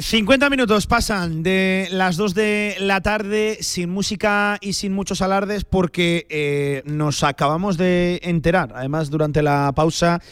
50 0.00 0.48
minutos 0.48 0.86
pasan 0.86 1.42
de 1.42 1.88
las 1.90 2.16
2 2.16 2.32
de 2.32 2.76
la 2.78 3.00
tarde 3.00 3.58
sin 3.62 3.90
música 3.90 4.56
y 4.60 4.74
sin 4.74 4.92
muchos 4.92 5.22
alardes 5.22 5.64
porque 5.64 6.24
eh, 6.30 6.82
nos 6.84 7.24
acabamos 7.24 7.76
de 7.76 8.20
enterar, 8.22 8.72
además 8.76 9.10
durante 9.10 9.42
la 9.42 9.72
pausa, 9.74 10.22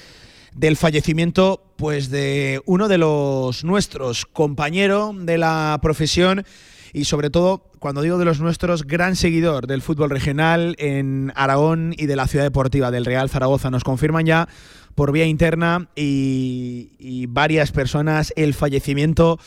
del 0.54 0.76
fallecimiento 0.76 1.74
pues 1.76 2.10
de 2.10 2.62
uno 2.64 2.86
de 2.86 2.98
los 2.98 3.64
nuestros, 3.64 4.24
compañero 4.24 5.12
de 5.14 5.36
la 5.36 5.78
profesión 5.82 6.44
y 6.92 7.04
sobre 7.04 7.28
todo, 7.28 7.70
cuando 7.78 8.00
digo 8.00 8.18
de 8.18 8.24
los 8.24 8.40
nuestros, 8.40 8.84
gran 8.86 9.16
seguidor 9.16 9.66
del 9.66 9.82
fútbol 9.82 10.10
regional 10.10 10.76
en 10.78 11.32
Aragón 11.34 11.92
y 11.94 12.06
de 12.06 12.16
la 12.16 12.26
ciudad 12.26 12.44
deportiva 12.44 12.90
del 12.90 13.04
Real 13.04 13.28
Zaragoza. 13.28 13.70
Nos 13.70 13.84
confirman 13.84 14.24
ya 14.24 14.48
por 14.96 15.12
vía 15.12 15.26
interna 15.26 15.88
y, 15.94 17.26
varias 17.28 17.70
personas 17.70 18.32
el 18.34 18.54
fallecimiento 18.54 19.38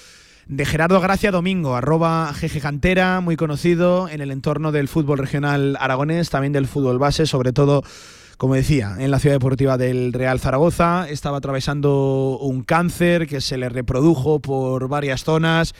de 0.48 0.66
Gerardo 0.66 1.02
Gracia 1.02 1.32
Domingo, 1.32 1.76
arroba 1.76 2.32
GG 2.32 2.62
Cantera, 2.62 3.20
muy 3.20 3.36
conocido 3.36 4.08
en 4.08 4.22
el 4.22 4.32
entorno 4.32 4.72
del 4.72 4.88
fútbol 4.88 5.18
regional 5.18 5.76
aragonés, 5.80 6.30
también 6.30 6.54
del 6.54 6.68
fútbol 6.68 7.00
base, 7.00 7.26
sobre 7.26 7.52
todo 7.52 7.84
como 8.38 8.56
decía, 8.56 8.96
en 9.00 9.12
la 9.12 9.20
ciudad 9.20 9.36
deportiva 9.36 9.78
del 9.78 10.14
Real 10.14 10.40
Zaragoza. 10.40 11.10
Estaba 11.10 11.40
atravesando 11.40 12.38
un 12.40 12.64
cáncer 12.64 13.28
que 13.28 13.42
se 13.42 13.58
le 13.58 13.68
reprodujo 13.68 14.40
por 14.40 14.88
varias 14.88 15.26
zonas. 15.26 15.74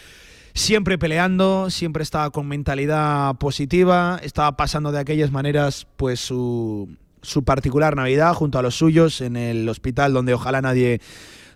Siempre 0.54 0.98
peleando, 0.98 1.70
siempre 1.70 2.04
estaba 2.04 2.32
con 2.32 2.48
mentalidad 2.48 3.36
positiva, 3.36 4.20
estaba 4.24 4.58
pasando 4.58 4.92
de 4.92 5.00
aquellas 5.00 5.32
maneras 5.32 5.88
pues 5.96 6.20
su, 6.20 6.90
su 7.22 7.44
particular 7.44 7.96
Navidad 7.96 8.34
junto 8.34 8.60
a 8.60 8.62
los 8.62 8.76
suyos 8.76 9.22
en 9.22 9.36
el 9.36 9.68
hospital 9.68 10.14
donde 10.14 10.34
ojalá 10.34 10.62
nadie 10.62 11.02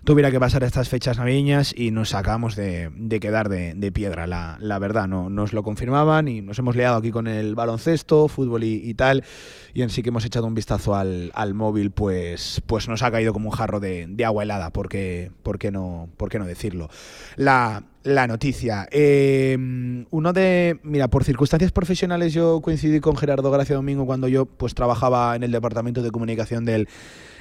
tuviera 0.04 0.30
que 0.30 0.38
pasar 0.38 0.62
estas 0.62 0.88
fechas 0.88 1.16
navideñas 1.16 1.74
y 1.76 1.90
nos 1.90 2.14
acabamos 2.14 2.56
de, 2.56 2.90
de 2.94 3.20
quedar 3.20 3.48
de, 3.48 3.74
de 3.74 3.90
piedra, 3.90 4.26
la, 4.26 4.58
la, 4.60 4.78
verdad. 4.78 5.08
No 5.08 5.30
nos 5.30 5.52
lo 5.52 5.62
confirmaban 5.62 6.28
y 6.28 6.42
nos 6.42 6.58
hemos 6.58 6.76
liado 6.76 6.96
aquí 6.96 7.10
con 7.10 7.26
el 7.26 7.54
baloncesto, 7.54 8.28
fútbol 8.28 8.64
y, 8.64 8.94
tal. 8.94 9.24
Y 9.72 9.82
en 9.82 9.90
sí 9.90 10.02
que 10.02 10.10
hemos 10.10 10.24
echado 10.24 10.46
un 10.46 10.54
vistazo 10.54 10.94
al, 10.94 11.32
al, 11.34 11.54
móvil, 11.54 11.90
pues, 11.90 12.62
pues 12.66 12.86
nos 12.88 13.02
ha 13.02 13.10
caído 13.10 13.32
como 13.32 13.48
un 13.48 13.56
jarro 13.56 13.80
de, 13.80 14.06
de 14.06 14.24
agua 14.24 14.42
helada, 14.42 14.70
porque, 14.70 15.32
¿por, 15.42 15.58
qué 15.58 15.70
no, 15.70 16.08
¿por 16.16 16.28
qué 16.28 16.38
no 16.38 16.44
decirlo? 16.44 16.90
La, 17.36 17.82
la 18.04 18.26
noticia. 18.26 18.86
Eh, 18.90 19.56
uno 20.10 20.32
de. 20.32 20.78
Mira, 20.84 21.08
por 21.08 21.24
circunstancias 21.24 21.72
profesionales, 21.72 22.32
yo 22.32 22.60
coincidí 22.60 23.00
con 23.00 23.16
Gerardo 23.16 23.50
Gracia 23.50 23.74
Domingo 23.74 24.06
cuando 24.06 24.28
yo 24.28 24.46
pues 24.46 24.74
trabajaba 24.74 25.34
en 25.34 25.42
el 25.42 25.50
departamento 25.50 26.02
de 26.02 26.10
comunicación 26.10 26.64
del, 26.64 26.86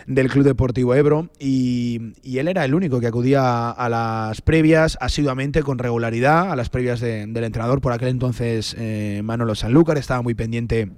del 0.07 0.29
Club 0.29 0.45
Deportivo 0.45 0.95
Ebro 0.95 1.29
y, 1.37 2.13
él 2.23 2.47
era 2.47 2.65
el 2.65 2.73
único 2.73 2.99
que 2.99 3.07
acudía 3.07 3.69
a 3.69 3.89
las 3.89 4.41
previas 4.41 4.97
asiduamente, 4.99 5.63
con 5.63 5.77
regularidad, 5.77 6.51
a 6.51 6.55
las 6.55 6.69
previas 6.69 6.99
de, 6.99 7.27
del 7.27 7.43
entrenador. 7.43 7.81
Por 7.81 7.91
aquel 7.91 8.07
entonces, 8.09 8.75
eh, 8.79 9.21
Manolo 9.23 9.55
Sanlúcar 9.55 9.97
estaba 9.97 10.21
muy 10.21 10.33
pendiente 10.33 10.91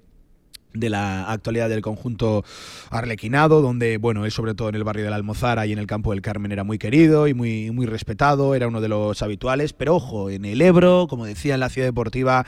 de 0.76 0.90
la 0.90 1.32
actualidad 1.32 1.70
del 1.70 1.82
conjunto 1.82 2.44
arlequinado, 2.90 3.62
donde, 3.62 3.98
bueno, 3.98 4.26
él 4.26 4.32
sobre 4.32 4.54
todo 4.54 4.70
en 4.70 4.76
el 4.76 4.84
barrio 4.84 5.06
de 5.06 5.10
la 5.10 5.16
Almozara 5.16 5.66
y 5.66 5.74
en 5.74 5.80
el 5.80 5.88
campo 5.88 6.12
del 6.12 6.22
Carmen 6.22 6.52
era 6.52 6.64
muy 6.64 6.78
querido 6.78 7.28
y 7.28 7.34
muy, 7.34 7.72
muy 7.72 7.86
respetado, 7.86 8.56
era 8.56 8.68
uno 8.68 8.82
de 8.82 8.90
los 8.90 9.22
habituales, 9.22 9.74
pero 9.74 9.96
ojo, 9.96 10.30
en 10.30 10.46
el 10.46 10.62
Ebro, 10.62 11.08
como 11.10 11.26
decía 11.26 11.54
en 11.54 11.60
la 11.60 11.70
Ciudad 11.70 11.88
Deportiva 11.88 12.46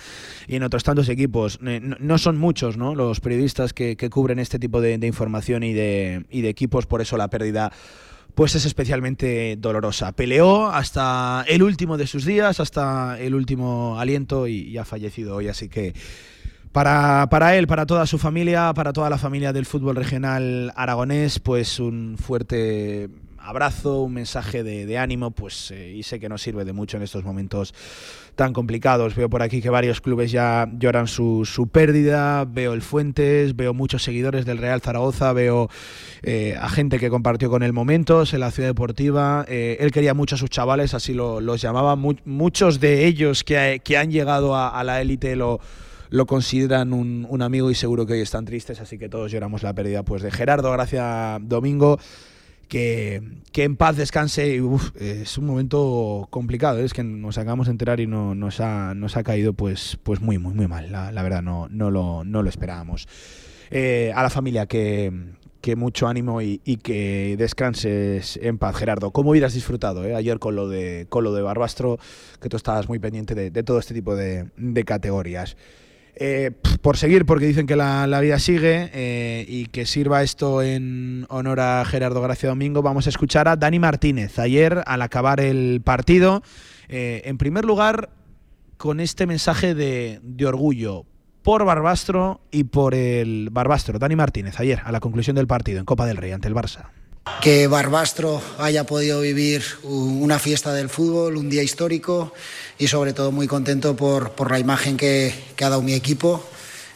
y 0.47 0.55
en 0.55 0.63
otros 0.63 0.83
tantos 0.83 1.09
equipos, 1.09 1.59
no, 1.61 1.71
no 1.99 2.17
son 2.17 2.37
muchos 2.37 2.77
¿no? 2.77 2.95
los 2.95 3.19
periodistas 3.19 3.73
que, 3.73 3.95
cubren 4.09 4.39
este 4.39 4.57
tipo 4.57 4.79
de, 4.79 4.97
de 4.97 5.07
información 5.07 5.63
y 5.63 5.73
de, 5.73 6.25
y 6.29 6.41
de 6.41 6.49
equipos, 6.49 6.85
por 6.85 7.01
eso 7.01 7.17
la 7.17 7.29
pérdida 7.29 7.71
pues 8.37 8.53
es 8.53 8.65
especialmente 8.65 9.55
dolorosa. 9.57 10.11
Peleó 10.11 10.67
hasta 10.67 11.43
el 11.47 11.63
último 11.63 11.97
de 11.97 12.05
sus 12.05 12.23
días, 12.23 12.59
hasta 12.59 13.19
el 13.19 13.33
último 13.33 13.99
aliento 13.99 14.47
y, 14.47 14.59
y 14.59 14.77
ha 14.77 14.85
fallecido 14.85 15.35
hoy, 15.35 15.47
así 15.47 15.69
que 15.69 15.95
para, 16.77 17.25
para, 17.31 17.55
él, 17.55 17.65
para 17.65 17.87
toda 17.87 18.05
su 18.05 18.19
familia, 18.19 18.71
para 18.75 18.93
toda 18.93 19.09
la 19.09 19.17
familia 19.17 19.51
del 19.51 19.65
fútbol 19.65 19.95
regional 19.95 20.71
aragonés, 20.75 21.39
pues 21.39 21.79
un 21.79 22.19
fuerte 22.19 23.09
abrazo, 23.39 24.01
un 24.01 24.13
mensaje 24.13 24.61
de, 24.61 24.95
ánimo, 24.99 25.31
pues 25.31 25.71
eh, 25.71 25.95
y 25.95 26.03
sé 26.03 26.19
que 26.19 26.29
nos 26.29 26.43
sirve 26.43 26.65
de 26.65 26.73
mucho 26.73 26.97
en 26.97 27.01
estos 27.01 27.23
momentos 27.23 27.73
tan 28.35 28.53
complicados. 28.53 29.15
Veo 29.15 29.27
por 29.27 29.41
aquí 29.41 29.59
que 29.59 29.71
varios 29.71 30.01
clubes 30.01 30.31
ya 30.31 30.69
lloran 30.77 31.07
su, 31.07 31.45
su 31.45 31.65
pérdida, 31.67 32.45
veo 32.45 32.73
el 32.73 32.83
Fuentes, 32.83 33.55
veo 33.55 33.73
muchos 33.73 34.03
seguidores 34.03 34.45
del 34.45 34.59
Real 34.59 34.79
Zaragoza, 34.79 35.33
veo 35.33 35.71
eh, 36.21 36.55
a 36.61 36.69
gente 36.69 36.99
que 36.99 37.09
compartió 37.09 37.49
con 37.49 37.63
él 37.63 37.73
momentos 37.73 38.35
en 38.35 38.41
la 38.41 38.51
ciudad 38.51 38.69
deportiva. 38.69 39.45
Eh, 39.47 39.77
él 39.79 39.89
quería 39.89 40.13
mucho 40.13 40.35
a 40.35 40.37
sus 40.37 40.51
chavales, 40.51 40.93
así 40.93 41.15
lo, 41.15 41.41
los 41.41 41.59
llamaba. 41.59 41.95
Mu 41.95 42.13
muchos 42.25 42.79
de 42.79 43.07
ellos 43.07 43.43
que, 43.43 43.81
que 43.83 43.97
han 43.97 44.11
llegado 44.11 44.55
a, 44.55 44.69
a 44.79 44.83
la 44.83 45.01
élite 45.01 45.35
lo 45.35 45.59
lo 46.09 46.25
consideran 46.25 46.93
un, 46.93 47.27
un, 47.29 47.41
amigo 47.41 47.71
y 47.71 47.75
seguro 47.75 48.05
que 48.05 48.13
hoy 48.13 48.21
están 48.21 48.45
tristes, 48.45 48.79
así 48.79 48.97
que 48.97 49.09
todos 49.09 49.31
lloramos 49.31 49.63
la 49.63 49.73
pérdida 49.73 50.03
pues 50.03 50.21
de 50.21 50.31
Gerardo 50.31 50.71
Gracia 50.71 51.39
Domingo. 51.41 51.99
Que, 52.67 53.23
que 53.53 53.63
en 53.63 53.77
paz 53.77 53.95
descanse 53.95 54.59
es 54.99 55.37
un 55.37 55.45
momento 55.45 56.27
complicado, 56.29 56.79
¿eh? 56.79 56.83
es 56.83 56.93
que 56.93 57.01
nos 57.01 57.37
acabamos 57.37 57.67
de 57.67 57.71
enterar 57.71 58.01
y 58.01 58.07
no, 58.07 58.35
nos, 58.35 58.59
ha, 58.59 58.93
nos 58.93 59.15
ha 59.15 59.23
caído 59.23 59.53
pues, 59.53 59.97
pues 60.03 60.19
muy, 60.19 60.37
muy, 60.37 60.53
muy 60.53 60.67
mal, 60.67 60.91
la, 60.91 61.23
verdad 61.23 61.41
no, 61.41 61.69
no, 61.69 61.91
lo, 61.91 62.25
no 62.25 62.43
lo 62.43 62.49
esperábamos. 62.49 63.07
Eh, 63.71 64.11
a 64.13 64.21
la 64.21 64.29
familia 64.29 64.65
que, 64.65 65.13
que 65.61 65.77
mucho 65.77 66.07
ánimo 66.07 66.41
y, 66.41 66.57
que 66.83 67.35
descanses 67.37 68.37
en 68.41 68.57
paz, 68.57 68.75
Gerardo. 68.75 69.11
¿Cómo 69.11 69.29
hubieras 69.29 69.53
disfrutado 69.53 70.03
eh? 70.03 70.13
ayer 70.13 70.37
con 70.37 70.57
lo, 70.57 70.67
de, 70.67 71.07
con 71.07 71.23
lo 71.23 71.33
de 71.33 71.43
Barbastro, 71.43 71.99
que 72.41 72.49
tú 72.49 72.57
estabas 72.57 72.89
muy 72.89 72.99
pendiente 72.99 73.33
de, 73.33 73.63
todo 73.63 73.79
este 73.79 73.93
tipo 73.93 74.13
de 74.13 74.83
categorías? 74.85 75.55
Eh, 76.19 76.49
por 76.81 76.97
seguir, 76.97 77.27
porque 77.27 77.45
dicen 77.45 77.67
que 77.67 77.75
la, 77.75 78.07
la 78.07 78.19
vida 78.21 78.39
sigue 78.39 78.89
eh, 78.91 79.45
y 79.47 79.67
que 79.67 79.85
sirva 79.85 80.23
esto 80.23 80.63
en 80.63 81.27
honor 81.29 81.59
a 81.59 81.85
Gerardo 81.85 82.21
Gracia 82.21 82.49
Domingo, 82.49 82.81
vamos 82.81 83.05
a 83.05 83.09
escuchar 83.09 83.47
a 83.47 83.55
Dani 83.55 83.77
Martínez. 83.77 84.39
Ayer, 84.39 84.81
al 84.87 85.03
acabar 85.03 85.39
el 85.39 85.81
partido, 85.83 86.41
eh, 86.89 87.21
en 87.25 87.37
primer 87.37 87.65
lugar, 87.65 88.09
con 88.77 88.99
este 88.99 89.27
mensaje 89.27 89.75
de, 89.75 90.19
de, 90.23 90.45
orgullo 90.47 91.05
por 91.43 91.65
Barbastro 91.65 92.41
y 92.49 92.63
por 92.63 92.95
el 92.95 93.49
Barbastro. 93.51 93.99
Dani 93.99 94.15
Martínez, 94.15 94.59
ayer, 94.59 94.81
a 94.85 94.91
la 94.91 94.99
conclusión 94.99 95.35
del 95.35 95.45
partido 95.45 95.77
en 95.77 95.85
Copa 95.85 96.07
del 96.07 96.17
Rey 96.17 96.31
ante 96.31 96.47
el 96.47 96.55
Barça. 96.55 96.87
Que 97.41 97.67
Barbastro 97.67 98.41
haya 98.57 98.85
podido 98.85 99.21
vivir 99.21 99.63
una 99.83 100.39
fiesta 100.39 100.73
del 100.73 100.89
fútbol, 100.89 101.37
un 101.37 101.49
día 101.49 101.63
histórico 101.63 102.33
y 102.77 102.87
sobre 102.87 103.13
todo 103.13 103.31
muy 103.31 103.47
contento 103.47 103.95
por, 103.95 104.31
por 104.31 104.51
la 104.51 104.59
imagen 104.59 104.97
que, 104.97 105.33
que, 105.55 105.63
ha 105.63 105.69
dado 105.69 105.81
mi 105.81 105.93
equipo 105.93 106.43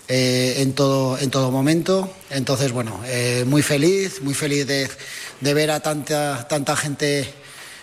eh, 0.08 0.56
en, 0.58 0.74
todo, 0.74 1.18
en 1.18 1.30
todo 1.30 1.52
momento. 1.52 2.14
Entonces, 2.30 2.72
bueno, 2.72 3.00
eh, 3.06 3.46
muy 3.48 3.62
feliz, 3.62 4.22
muy 4.22 4.34
feliz 4.34 4.68
de, 4.68 4.90
de, 5.40 5.54
ver 5.54 5.72
a 5.72 5.80
tanta, 5.80 6.48
tanta 6.48 6.76
gente 6.76 7.28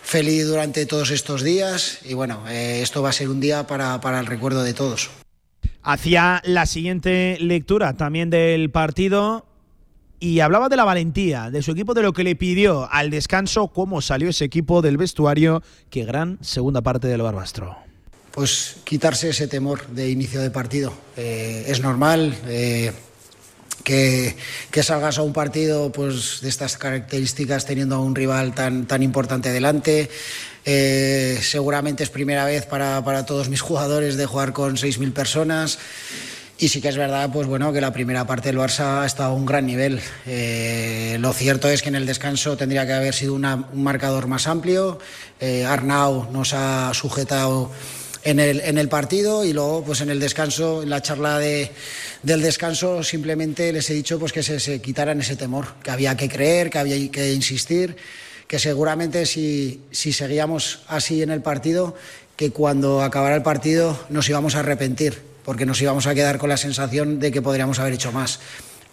feliz 0.02 0.46
durante 0.46 0.86
todos 0.86 1.10
estos 1.10 1.42
días 1.42 1.98
y 2.04 2.14
bueno, 2.14 2.44
eh, 2.48 2.80
esto 2.82 3.02
va 3.02 3.10
a 3.10 3.12
ser 3.12 3.28
un 3.28 3.40
día 3.40 3.66
para, 3.66 4.00
para 4.00 4.20
el 4.20 4.26
recuerdo 4.26 4.62
de 4.62 4.74
todos. 4.74 5.10
Hacia 5.82 6.42
la 6.44 6.66
siguiente 6.66 7.38
lectura 7.40 7.94
también 7.94 8.30
del 8.30 8.70
partido, 8.70 9.46
y 10.20 10.40
hablaba 10.40 10.68
de 10.68 10.76
la 10.76 10.84
valentía 10.84 11.50
de 11.50 11.62
su 11.62 11.72
equipo, 11.72 11.94
de 11.94 12.02
lo 12.02 12.12
que 12.12 12.24
le 12.24 12.36
pidió 12.36 12.90
al 12.90 13.10
descanso, 13.10 13.68
cómo 13.68 14.00
salió 14.00 14.30
ese 14.30 14.44
equipo 14.44 14.82
del 14.82 14.96
vestuario. 14.96 15.62
Qué 15.90 16.04
gran 16.04 16.38
segunda 16.40 16.80
parte 16.80 17.06
del 17.08 17.22
Barbastro. 17.22 17.76
Pues 18.32 18.76
quitarse 18.84 19.30
ese 19.30 19.48
temor 19.48 19.86
de 19.88 20.10
inicio 20.10 20.40
de 20.40 20.50
partido. 20.50 20.92
Eh, 21.16 21.64
es 21.68 21.80
normal 21.80 22.36
eh, 22.46 22.92
que, 23.82 24.36
salgas 24.82 25.18
a 25.18 25.22
un 25.22 25.32
partido 25.32 25.90
pues, 25.92 26.40
de 26.42 26.48
estas 26.48 26.76
características 26.76 27.64
teniendo 27.64 27.96
a 27.96 28.00
un 28.00 28.14
rival 28.14 28.54
tan, 28.54 28.86
tan 28.86 29.02
importante 29.02 29.50
delante. 29.50 30.10
Eh, 30.64 31.38
seguramente 31.40 32.02
es 32.02 32.10
primera 32.10 32.44
vez 32.44 32.66
para, 32.66 33.02
para 33.02 33.24
todos 33.24 33.48
mis 33.48 33.60
jugadores 33.60 34.16
de 34.16 34.26
jugar 34.26 34.52
con 34.52 34.76
6.000 34.76 35.12
personas. 35.12 35.78
Y 36.60 36.68
sí 36.68 36.80
que 36.80 36.88
es 36.88 36.96
verdad, 36.96 37.30
pues 37.32 37.46
bueno, 37.46 37.72
que 37.72 37.80
la 37.80 37.92
primera 37.92 38.26
parte 38.26 38.48
del 38.48 38.58
Barça 38.58 39.02
ha 39.02 39.06
estado 39.06 39.30
a 39.30 39.34
un 39.34 39.46
gran 39.46 39.64
nivel. 39.64 40.00
Eh, 40.26 41.16
lo 41.20 41.32
cierto 41.32 41.68
es 41.68 41.82
que 41.82 41.88
en 41.88 41.94
el 41.94 42.04
descanso 42.04 42.56
tendría 42.56 42.84
que 42.84 42.94
haber 42.94 43.14
sido 43.14 43.34
una, 43.34 43.68
un 43.72 43.84
marcador 43.84 44.26
más 44.26 44.48
amplio. 44.48 44.98
Eh, 45.38 45.64
Arnau 45.64 46.28
nos 46.32 46.54
ha 46.54 46.92
sujetado 46.94 47.70
en 48.24 48.40
el, 48.40 48.60
en 48.62 48.76
el 48.76 48.88
partido 48.88 49.44
y 49.44 49.52
luego, 49.52 49.84
pues 49.84 50.00
en 50.00 50.10
el 50.10 50.18
descanso, 50.18 50.82
en 50.82 50.90
la 50.90 51.00
charla 51.00 51.38
de, 51.38 51.70
del 52.24 52.42
descanso, 52.42 53.04
simplemente 53.04 53.72
les 53.72 53.88
he 53.90 53.94
dicho 53.94 54.18
pues 54.18 54.32
que 54.32 54.42
se, 54.42 54.58
se 54.58 54.82
quitaran 54.82 55.20
ese 55.20 55.36
temor, 55.36 55.74
que 55.84 55.92
había 55.92 56.16
que 56.16 56.28
creer, 56.28 56.70
que 56.70 56.78
había 56.80 57.08
que 57.12 57.34
insistir, 57.34 57.94
que 58.48 58.58
seguramente 58.58 59.26
si, 59.26 59.82
si 59.92 60.12
seguíamos 60.12 60.80
así 60.88 61.22
en 61.22 61.30
el 61.30 61.40
partido, 61.40 61.94
que 62.34 62.50
cuando 62.50 63.00
acabara 63.00 63.36
el 63.36 63.42
partido 63.42 63.96
nos 64.08 64.28
íbamos 64.28 64.56
a 64.56 64.58
arrepentir 64.58 65.28
porque 65.48 65.64
nos 65.64 65.80
íbamos 65.80 66.06
a 66.06 66.14
quedar 66.14 66.36
con 66.36 66.50
la 66.50 66.58
sensación 66.58 67.20
de 67.20 67.32
que 67.32 67.40
podríamos 67.40 67.78
haber 67.78 67.94
hecho 67.94 68.12
más. 68.12 68.38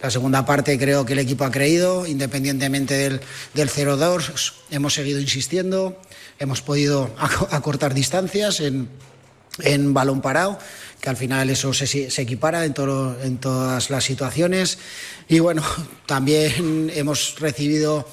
La 0.00 0.10
segunda 0.10 0.46
parte 0.46 0.78
creo 0.78 1.04
que 1.04 1.12
el 1.12 1.18
equipo 1.18 1.44
ha 1.44 1.50
creído, 1.50 2.06
independientemente 2.06 2.94
del, 2.94 3.20
del 3.52 3.68
0-2, 3.68 4.54
hemos 4.70 4.94
seguido 4.94 5.20
insistiendo, 5.20 6.00
hemos 6.38 6.62
podido 6.62 7.14
ac- 7.18 7.46
acortar 7.50 7.92
distancias 7.92 8.60
en, 8.60 8.88
en 9.60 9.92
balón 9.92 10.22
parado, 10.22 10.58
que 11.02 11.10
al 11.10 11.18
final 11.18 11.50
eso 11.50 11.74
se, 11.74 12.08
equipara 12.22 12.64
en, 12.64 12.72
todo- 12.72 13.20
en 13.22 13.36
todas 13.36 13.90
las 13.90 14.04
situaciones. 14.04 14.78
Y 15.28 15.40
bueno, 15.40 15.62
también 16.06 16.90
hemos 16.94 17.38
recibido 17.38 18.08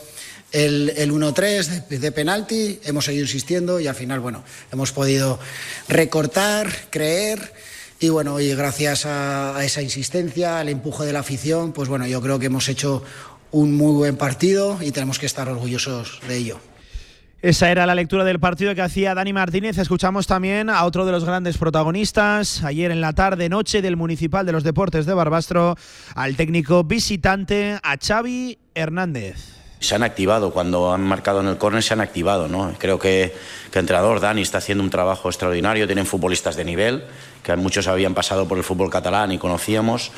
el, 0.52 0.91
el 0.98 1.14
1-3 1.14 1.86
de, 1.88 1.98
de 1.99 2.11
penalti, 2.11 2.82
hemos 2.84 3.06
seguido 3.06 3.24
insistiendo 3.24 3.80
y 3.80 3.88
al 3.88 3.95
final, 3.95 4.20
bueno, 4.20 4.44
hemos 4.70 4.91
podido 4.91 5.40
recortar, 5.88 6.70
creer. 6.90 7.62
Y 8.03 8.09
bueno, 8.09 8.38
y 8.41 8.53
gracias 8.53 9.05
a, 9.05 9.55
a 9.55 9.63
esa 9.63 9.81
insistencia, 9.81 10.59
al 10.59 10.67
empuje 10.67 11.05
de 11.05 11.13
la 11.13 11.19
afición, 11.19 11.71
pues 11.71 11.88
bueno, 11.88 12.05
yo 12.05 12.21
creo 12.21 12.38
que 12.38 12.47
hemos 12.47 12.67
hecho 12.67 13.01
un 13.51 13.77
muy 13.77 13.93
buen 13.93 14.17
partido 14.17 14.77
y 14.81 14.91
tenemos 14.91 15.19
que 15.19 15.25
estar 15.25 15.47
orgullosos 15.47 16.19
de 16.27 16.35
ello. 16.35 16.59
Esa 17.41 17.71
era 17.71 17.85
la 17.85 17.95
lectura 17.95 18.25
del 18.25 18.41
partido 18.41 18.75
que 18.75 18.81
hacía 18.81 19.15
Dani 19.15 19.31
Martínez. 19.31 19.77
Escuchamos 19.77 20.27
también 20.27 20.69
a 20.69 20.84
otro 20.84 21.05
de 21.05 21.13
los 21.13 21.23
grandes 21.23 21.57
protagonistas, 21.57 22.61
ayer 22.65 22.91
en 22.91 22.99
la 22.99 23.13
tarde 23.13 23.47
noche 23.47 23.81
del 23.81 23.95
Municipal 23.95 24.45
de 24.45 24.51
los 24.51 24.65
Deportes 24.65 25.05
de 25.05 25.13
Barbastro, 25.13 25.77
al 26.13 26.35
técnico 26.35 26.84
visitante, 26.84 27.80
a 27.81 27.95
Xavi 27.95 28.59
Hernández. 28.75 29.38
Se 29.80 29.95
han 29.95 30.03
activado, 30.03 30.51
cuando 30.51 30.93
han 30.93 31.03
marcado 31.03 31.39
en 31.39 31.47
el 31.47 31.57
córner 31.57 31.84
se 31.84 31.93
han 31.93 32.01
activado, 32.01 32.49
¿no? 32.49 32.73
Creo 32.80 32.99
que, 32.99 33.34
que 33.71 33.80
el 33.80 33.84
entrenador 33.84 34.19
Dani 34.19 34.41
está 34.41 34.57
haciendo 34.57 34.84
un 34.84 34.89
trabajo 34.89 35.30
extraordinario, 35.30 35.85
tienen 35.88 36.05
futbolistas 36.05 36.55
de 36.57 36.63
nivel, 36.65 37.03
que 37.44 37.56
muchos 37.56 37.88
habían 37.88 38.14
pasado 38.14 38.48
por 38.48 38.57
el 38.57 38.64
fútbol 38.64 38.90
catalán 38.90 39.32
y 39.32 39.38
conocíamos, 39.38 40.11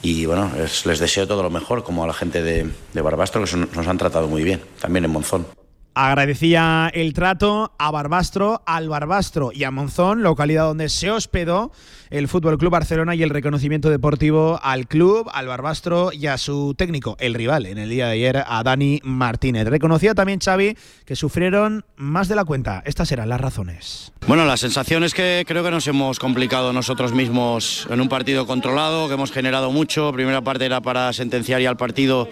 y 0.00 0.26
bueno, 0.26 0.50
es- 0.56 0.86
les 0.86 0.98
deseo 0.98 1.26
todo 1.26 1.42
lo 1.42 1.50
mejor, 1.50 1.82
como 1.84 2.04
a 2.04 2.06
la 2.06 2.14
gente 2.14 2.42
de, 2.42 2.70
Barbastro, 3.02 3.44
que 3.44 3.56
nos 3.56 3.86
han 3.86 3.98
tratado 3.98 4.28
muy 4.28 4.44
bien, 4.44 4.62
también 4.80 5.04
en 5.04 5.10
Monzón. 5.10 5.46
Agradecía 5.94 6.88
el 6.94 7.12
trato 7.12 7.72
a 7.76 7.90
Barbastro, 7.90 8.62
al 8.66 8.88
Barbastro 8.88 9.50
y 9.52 9.64
a 9.64 9.72
Monzón, 9.72 10.22
localidad 10.22 10.66
donde 10.66 10.88
se 10.88 11.10
hospedó 11.10 11.72
el 12.10 12.28
Fútbol 12.28 12.58
Club 12.58 12.72
Barcelona 12.72 13.14
y 13.14 13.22
el 13.22 13.30
reconocimiento 13.30 13.90
deportivo 13.90 14.58
al 14.62 14.86
club, 14.86 15.28
al 15.32 15.46
Barbastro 15.46 16.10
y 16.12 16.26
a 16.26 16.38
su 16.38 16.74
técnico, 16.76 17.16
el 17.20 17.34
rival, 17.34 17.66
en 17.66 17.78
el 17.78 17.90
día 17.90 18.06
de 18.06 18.12
ayer, 18.12 18.44
a 18.46 18.62
Dani 18.62 19.00
Martínez. 19.02 19.66
Reconocía 19.68 20.14
también 20.14 20.40
Xavi 20.40 20.76
que 21.04 21.16
sufrieron 21.16 21.84
más 21.96 22.28
de 22.28 22.36
la 22.36 22.44
cuenta. 22.44 22.82
Estas 22.86 23.12
eran 23.12 23.28
las 23.28 23.40
razones. 23.40 24.12
Bueno, 24.26 24.44
la 24.44 24.56
sensación 24.56 25.04
es 25.04 25.14
que 25.14 25.44
creo 25.46 25.64
que 25.64 25.70
nos 25.70 25.86
hemos 25.86 26.18
complicado 26.18 26.72
nosotros 26.72 27.12
mismos 27.12 27.86
en 27.90 28.00
un 28.00 28.08
partido 28.08 28.46
controlado, 28.46 29.08
que 29.08 29.14
hemos 29.14 29.32
generado 29.32 29.70
mucho. 29.70 30.12
Primera 30.12 30.42
parte 30.42 30.66
era 30.66 30.80
para 30.80 31.12
sentenciar 31.12 31.60
ya 31.60 31.70
el 31.70 31.76
partido 31.76 32.28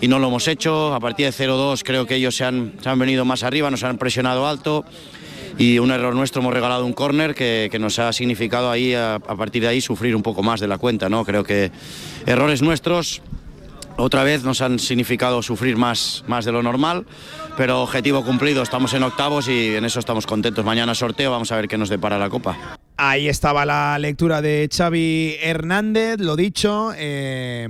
y 0.00 0.08
no 0.08 0.18
lo 0.18 0.28
hemos 0.28 0.48
hecho. 0.48 0.94
A 0.94 1.00
partir 1.00 1.26
de 1.26 1.32
0-2 1.32 1.82
creo 1.84 2.06
que 2.06 2.16
ellos 2.16 2.36
se 2.36 2.44
han, 2.44 2.74
se 2.82 2.88
han 2.88 2.98
venido 2.98 3.24
más 3.24 3.42
arriba, 3.42 3.70
nos 3.70 3.84
han 3.84 3.98
presionado 3.98 4.46
alto 4.46 4.84
y 5.58 5.78
un 5.78 5.90
error 5.90 6.14
nuestro 6.14 6.42
hemos 6.42 6.54
regalado 6.54 6.84
un 6.86 6.92
córner 6.92 7.34
que, 7.34 7.68
que 7.70 7.78
nos 7.78 7.98
ha 7.98 8.12
significado 8.12 8.70
ahí 8.70 8.94
a, 8.94 9.16
a 9.16 9.36
partir 9.36 9.62
de 9.62 9.68
ahí 9.68 9.80
sufrir 9.80 10.16
un 10.16 10.22
poco 10.22 10.42
más 10.42 10.60
de 10.60 10.68
la 10.68 10.78
cuenta. 10.78 11.08
¿no? 11.08 11.24
Creo 11.24 11.44
que 11.44 11.70
errores 12.26 12.62
nuestros 12.62 13.22
otra 13.96 14.24
vez 14.24 14.44
nos 14.44 14.60
han 14.62 14.78
significado 14.78 15.42
sufrir 15.42 15.76
más, 15.76 16.24
más 16.26 16.44
de 16.44 16.52
lo 16.52 16.62
normal, 16.62 17.04
pero 17.60 17.82
objetivo 17.82 18.24
cumplido, 18.24 18.62
estamos 18.62 18.94
en 18.94 19.02
octavos 19.02 19.46
y 19.46 19.74
en 19.76 19.84
eso 19.84 19.98
estamos 20.00 20.24
contentos. 20.26 20.64
Mañana 20.64 20.94
sorteo, 20.94 21.30
vamos 21.30 21.52
a 21.52 21.56
ver 21.56 21.68
qué 21.68 21.76
nos 21.76 21.90
depara 21.90 22.16
la 22.16 22.30
Copa. 22.30 22.56
Ahí 22.96 23.28
estaba 23.28 23.66
la 23.66 23.98
lectura 23.98 24.40
de 24.40 24.66
Xavi 24.74 25.36
Hernández, 25.42 26.20
lo 26.20 26.36
dicho, 26.36 26.92
eh, 26.96 27.68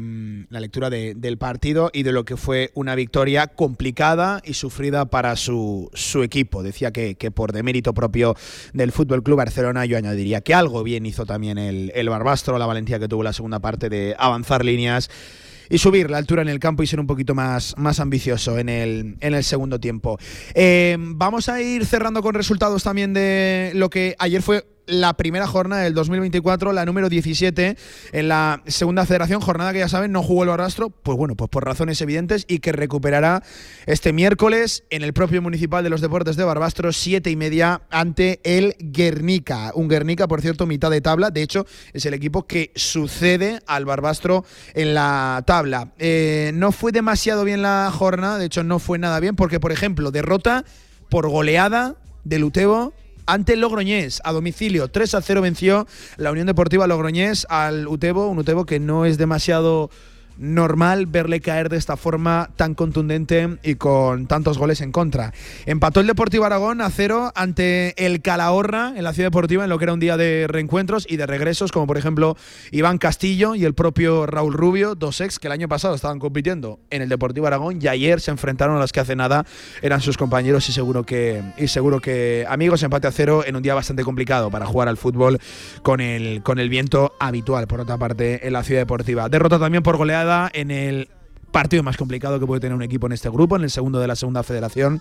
la 0.49 0.61
lectura 0.61 0.91
de- 0.91 1.17
del 1.17 1.39
partido 1.39 1.91
y 1.93 2.05
de 2.05 2.12
lo 2.12 2.25
que 2.25 2.37
fue 2.37 2.71
una 2.75 2.95
victoria 2.95 3.49
complicada 3.49 4.41
y 4.45 4.55
sufrida 4.55 5.07
para 5.07 5.35
su, 5.35 5.91
su 5.93 6.23
equipo. 6.23 6.62
Decía 6.62 6.93
que, 6.93 7.17
que 7.17 7.33
por 7.33 7.51
demérito 7.51 7.93
propio 7.93 8.37
del 8.73 8.93
Fútbol 8.93 9.25
Club 9.25 9.39
Barcelona, 9.39 9.87
yo 9.87 9.97
añadiría 9.99 10.41
que 10.41 10.55
algo 10.55 10.85
bien 10.85 11.05
hizo 11.05 11.27
también 11.27 11.59
el, 11.59 11.91
el 11.97 12.09
Barbastro, 12.09 12.59
la 12.59 12.67
valentía 12.67 13.01
que 13.01 13.09
tuvo 13.09 13.25
la 13.25 13.33
segunda 13.33 13.59
parte 13.59 13.89
de 13.89 14.15
avanzar 14.17 14.65
líneas 14.65 15.11
y 15.71 15.79
subir 15.79 16.11
la 16.11 16.19
altura 16.19 16.43
en 16.43 16.49
el 16.49 16.59
campo 16.59 16.83
y 16.83 16.87
ser 16.87 17.01
un 17.01 17.07
poquito 17.07 17.35
más, 17.35 17.75
más 17.79 18.01
ambicioso 18.01 18.59
en 18.59 18.69
el, 18.69 19.17
en 19.21 19.35
el 19.35 19.45
segundo 19.45 19.81
tiempo. 19.81 20.19
Eh, 20.55 20.97
vamos 20.99 21.49
a 21.49 21.63
ir 21.63 21.87
cerrando 21.87 22.21
con 22.23 22.35
resultados 22.35 22.83
también 22.83 23.15
de 23.15 23.71
lo 23.75 23.89
que 23.89 24.17
ayer 24.19 24.43
fue 24.43 24.67
la 24.91 25.15
primera 25.15 25.47
jornada 25.47 25.83
del 25.83 25.95
2024, 25.95 26.73
la 26.73 26.85
número 26.85 27.09
17 27.09 27.77
en 28.12 28.29
la 28.29 28.62
segunda 28.67 29.07
federación, 29.07 29.41
jornada 29.41 29.73
que 29.73 29.79
ya 29.79 29.89
saben 29.89 30.12
no 30.12 30.23
jugó 30.23 30.43
el 30.43 30.49
Barrastro, 30.49 30.91
pues 30.91 31.17
bueno, 31.17 31.37
pues 31.37 31.49
por 31.49 31.65
razones 31.65 32.01
evidentes 32.01 32.45
y 32.49 32.59
que 32.59 32.73
recuperará 32.73 33.43
este 33.87 34.12
miércoles 34.12 34.85
en 34.91 35.03
el 35.03 35.12
propio 35.12 35.41
Municipal 35.41 35.85
de 35.85 35.91
los 35.91 36.01
Deportes 36.01 36.37
de 36.37 36.45
Barbastro, 36.45 36.93
siete 36.93 37.31
y 37.31 37.37
media 37.37 37.83
ante 37.91 38.41
el 38.45 38.75
Guernica. 38.79 39.73
Un 39.75 39.89
Guernica, 39.89 40.29
por 40.29 40.41
cierto, 40.41 40.67
mitad 40.67 40.91
de 40.91 41.01
tabla, 41.01 41.31
de 41.31 41.43
hecho 41.43 41.67
es 41.93 42.05
el 42.07 42.15
equipo 42.15 42.47
que 42.47 42.73
sucede 42.75 43.61
al 43.67 43.85
Barbastro 43.85 44.45
en 44.75 44.95
la 44.95 45.43
tabla. 45.47 45.93
Eh, 45.99 46.51
no 46.55 46.73
fue 46.73 46.93
demasiado 46.93 47.45
bien 47.45 47.62
la 47.62 47.91
jornada, 47.93 48.39
de 48.39 48.47
hecho 48.47 48.65
no 48.65 48.79
fue 48.79 48.99
nada 48.99 49.21
bien, 49.21 49.37
porque 49.37 49.61
por 49.61 49.73
ejemplo, 49.73 50.11
derrota 50.11 50.65
por 51.09 51.29
goleada 51.29 51.97
del 52.25 52.45
Utebo 52.45 52.93
ante 53.27 53.57
Logroñés 53.57 54.21
a 54.25 54.33
domicilio. 54.33 54.89
3 54.89 55.15
a 55.15 55.23
0 55.23 55.41
venció 55.41 55.87
la 56.17 56.31
Unión 56.31 56.47
Deportiva 56.47 56.87
Logroñés 56.87 57.47
al 57.49 57.89
Utebo, 57.89 58.29
un 58.29 58.39
Utebo 58.39 58.67
que 58.67 58.81
no 58.81 59.05
es 59.05 59.19
demasiado 59.19 59.91
normal 60.41 61.05
verle 61.07 61.41
caer 61.41 61.69
de 61.69 61.77
esta 61.77 61.97
forma 61.97 62.51
tan 62.57 62.75
contundente 62.75 63.59
y 63.62 63.75
con 63.75 64.27
tantos 64.27 64.59
goles 64.59 64.81
en 64.81 64.91
contra. 64.91 65.33
Empató 65.67 66.01
el 66.01 66.07
Deportivo 66.07 66.47
Aragón 66.47 66.81
a 66.81 66.91
cero 66.91 67.31
ante 67.35 67.95
el 68.05 68.23
Calahorra 68.23 68.95
en 68.97 69.05
la 69.05 69.12
Ciudad 69.12 69.27
Deportiva 69.27 69.65
en 69.65 69.71
lo 69.71 69.79
que 69.79 69.85
era 69.85 69.93
un 69.93 70.01
día 70.01 70.17
de 70.17 70.47
reencuentros 70.49 71.07
y 71.09 71.19
de 71.19 71.27
regresos, 71.27 71.73
como 71.73 71.87
por 71.87 71.99
ejemplo 71.99 72.37
Iván 72.71 72.97
Castillo 72.97 73.55
y 73.55 73.67
el 73.67 73.75
propio 73.75 74.27
Raúl 74.27 74.55
Rubio, 74.55 74.95
dos 74.95 75.21
ex 75.21 75.39
que 75.39 75.49
el 75.49 75.53
año 75.53 75.69
pasado 75.69 75.95
estaban 75.95 76.19
compitiendo 76.19 76.81
en 76.89 77.03
el 77.03 77.11
Deportivo 77.11 77.47
Aragón 77.47 77.79
y 77.81 77.89
ayer 77.89 78.21
se 78.21 78.31
enfrentaron 78.31 78.77
a 78.77 78.81
los 78.81 78.93
que 78.93 79.01
hace 79.01 79.17
nada 79.17 79.45
eran 79.83 80.01
sus 80.01 80.17
compañeros 80.17 80.69
y 80.71 80.73
seguro 80.73 81.05
que 81.05 81.43
y 81.59 81.69
seguro 81.69 82.01
que 82.01 82.47
amigos 82.49 82.83
empate 82.83 83.09
a 83.09 83.12
cero 83.12 83.45
en 83.47 83.57
un 83.57 83.62
día 83.62 83.75
bastante 83.75 84.05
complicado 84.05 84.51
para 84.51 84.65
jugar 84.65 84.89
al 84.89 84.97
fútbol 84.97 85.39
con 85.83 86.01
el 86.01 86.43
con 86.43 86.59
el 86.59 86.71
viento 86.71 87.12
habitual 87.21 87.67
por 87.67 87.81
otra 87.81 87.99
parte 87.99 88.47
en 88.47 88.55
la 88.55 88.62
Ciudad 88.62 88.81
Deportiva. 88.81 89.29
Derrota 89.29 89.59
también 89.59 89.83
por 89.83 89.99
goleada 89.99 90.30
en 90.52 90.70
el 90.70 91.09
partido 91.51 91.82
más 91.82 91.97
complicado 91.97 92.39
que 92.39 92.47
puede 92.47 92.61
tener 92.61 92.77
un 92.77 92.82
equipo 92.82 93.07
en 93.07 93.12
este 93.12 93.28
grupo, 93.28 93.57
en 93.57 93.62
el 93.62 93.70
segundo 93.70 93.98
de 93.98 94.07
la 94.07 94.16
segunda 94.16 94.43
federación 94.43 95.01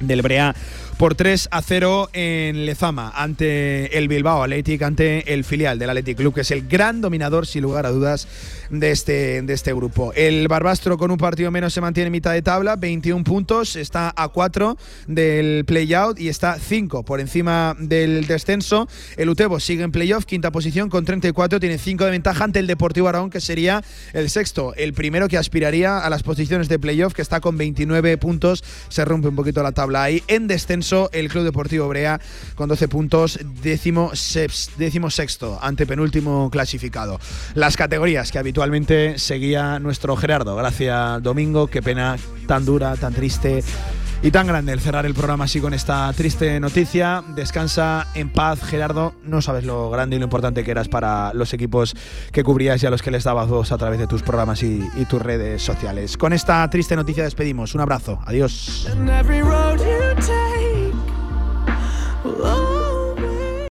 del 0.00 0.22
Brea 0.22 0.54
por 0.98 1.14
3 1.14 1.48
a 1.50 1.60
0 1.60 2.08
en 2.14 2.64
Lezama 2.64 3.12
ante 3.14 3.98
el 3.98 4.08
Bilbao 4.08 4.42
Athletic, 4.42 4.82
ante 4.82 5.34
el 5.34 5.44
filial 5.44 5.78
del 5.78 5.90
Athletic 5.90 6.16
Club, 6.16 6.34
que 6.34 6.40
es 6.40 6.50
el 6.50 6.66
gran 6.66 7.02
dominador, 7.02 7.46
sin 7.46 7.62
lugar 7.62 7.84
a 7.84 7.90
dudas, 7.90 8.26
de 8.70 8.90
este, 8.90 9.42
de 9.42 9.52
este 9.52 9.74
grupo. 9.74 10.12
El 10.14 10.48
Barbastro 10.48 10.96
con 10.96 11.10
un 11.10 11.18
partido 11.18 11.50
menos 11.50 11.74
se 11.74 11.82
mantiene 11.82 12.06
en 12.06 12.12
mitad 12.12 12.32
de 12.32 12.40
tabla, 12.40 12.76
21 12.76 13.24
puntos, 13.24 13.76
está 13.76 14.12
a 14.16 14.28
4 14.28 14.78
del 15.06 15.64
play-out 15.66 16.18
y 16.18 16.28
está 16.28 16.58
5 16.58 17.02
por 17.04 17.20
encima 17.20 17.76
del 17.78 18.26
descenso. 18.26 18.88
El 19.18 19.28
Utebo 19.28 19.60
sigue 19.60 19.82
en 19.82 19.92
playoff, 19.92 20.24
quinta 20.24 20.50
posición 20.50 20.88
con 20.88 21.04
34, 21.04 21.60
tiene 21.60 21.76
5 21.76 22.04
de 22.06 22.10
ventaja 22.10 22.44
ante 22.44 22.58
el 22.58 22.66
Deportivo 22.66 23.08
Aragón, 23.08 23.28
que 23.28 23.42
sería 23.42 23.84
el 24.14 24.30
sexto, 24.30 24.74
el 24.76 24.94
primero 24.94 25.28
que 25.28 25.36
aspiraría 25.36 25.98
a 25.98 26.08
las 26.08 26.22
posiciones 26.22 26.68
de 26.68 26.78
playoff, 26.78 27.12
que 27.12 27.22
está 27.22 27.40
con 27.40 27.58
29 27.58 28.16
puntos, 28.16 28.64
se 28.88 29.04
rompe 29.04 29.28
un 29.28 29.36
poquito 29.36 29.62
la 29.62 29.72
tabla 29.72 29.85
ahí. 29.94 30.22
En 30.26 30.48
descenso, 30.48 31.08
el 31.12 31.28
Club 31.28 31.44
Deportivo 31.44 31.86
Brea 31.88 32.20
con 32.54 32.68
12 32.68 32.88
puntos, 32.88 33.38
décimo, 33.62 34.10
décimo 34.76 35.10
sexto, 35.10 35.58
ante 35.62 35.86
penúltimo 35.86 36.50
clasificado. 36.50 37.20
Las 37.54 37.76
categorías 37.76 38.32
que 38.32 38.38
habitualmente 38.38 39.18
seguía 39.18 39.78
nuestro 39.78 40.16
Gerardo. 40.16 40.56
Gracias, 40.56 41.22
Domingo. 41.22 41.68
Qué 41.68 41.82
pena 41.82 42.16
tan 42.46 42.64
dura, 42.64 42.96
tan 42.96 43.14
triste 43.14 43.62
y 44.22 44.30
tan 44.30 44.46
grande 44.46 44.72
el 44.72 44.80
cerrar 44.80 45.06
el 45.06 45.14
programa 45.14 45.44
así 45.44 45.60
con 45.60 45.74
esta 45.74 46.12
triste 46.12 46.58
noticia. 46.60 47.22
Descansa 47.34 48.06
en 48.14 48.30
paz, 48.30 48.62
Gerardo. 48.62 49.14
No 49.24 49.42
sabes 49.42 49.64
lo 49.64 49.90
grande 49.90 50.16
y 50.16 50.18
lo 50.18 50.24
importante 50.24 50.64
que 50.64 50.70
eras 50.70 50.88
para 50.88 51.32
los 51.34 51.52
equipos 51.52 51.94
que 52.32 52.42
cubrías 52.42 52.82
y 52.82 52.86
a 52.86 52.90
los 52.90 53.02
que 53.02 53.10
les 53.10 53.24
dabas 53.24 53.48
voz 53.48 53.72
a 53.72 53.78
través 53.78 53.98
de 53.98 54.06
tus 54.06 54.22
programas 54.22 54.62
y, 54.62 54.86
y 54.96 55.04
tus 55.04 55.22
redes 55.22 55.62
sociales. 55.62 56.16
Con 56.16 56.32
esta 56.32 56.68
triste 56.70 56.96
noticia 56.96 57.24
despedimos. 57.24 57.74
Un 57.74 57.80
abrazo. 57.82 58.18
Adiós. 58.26 58.88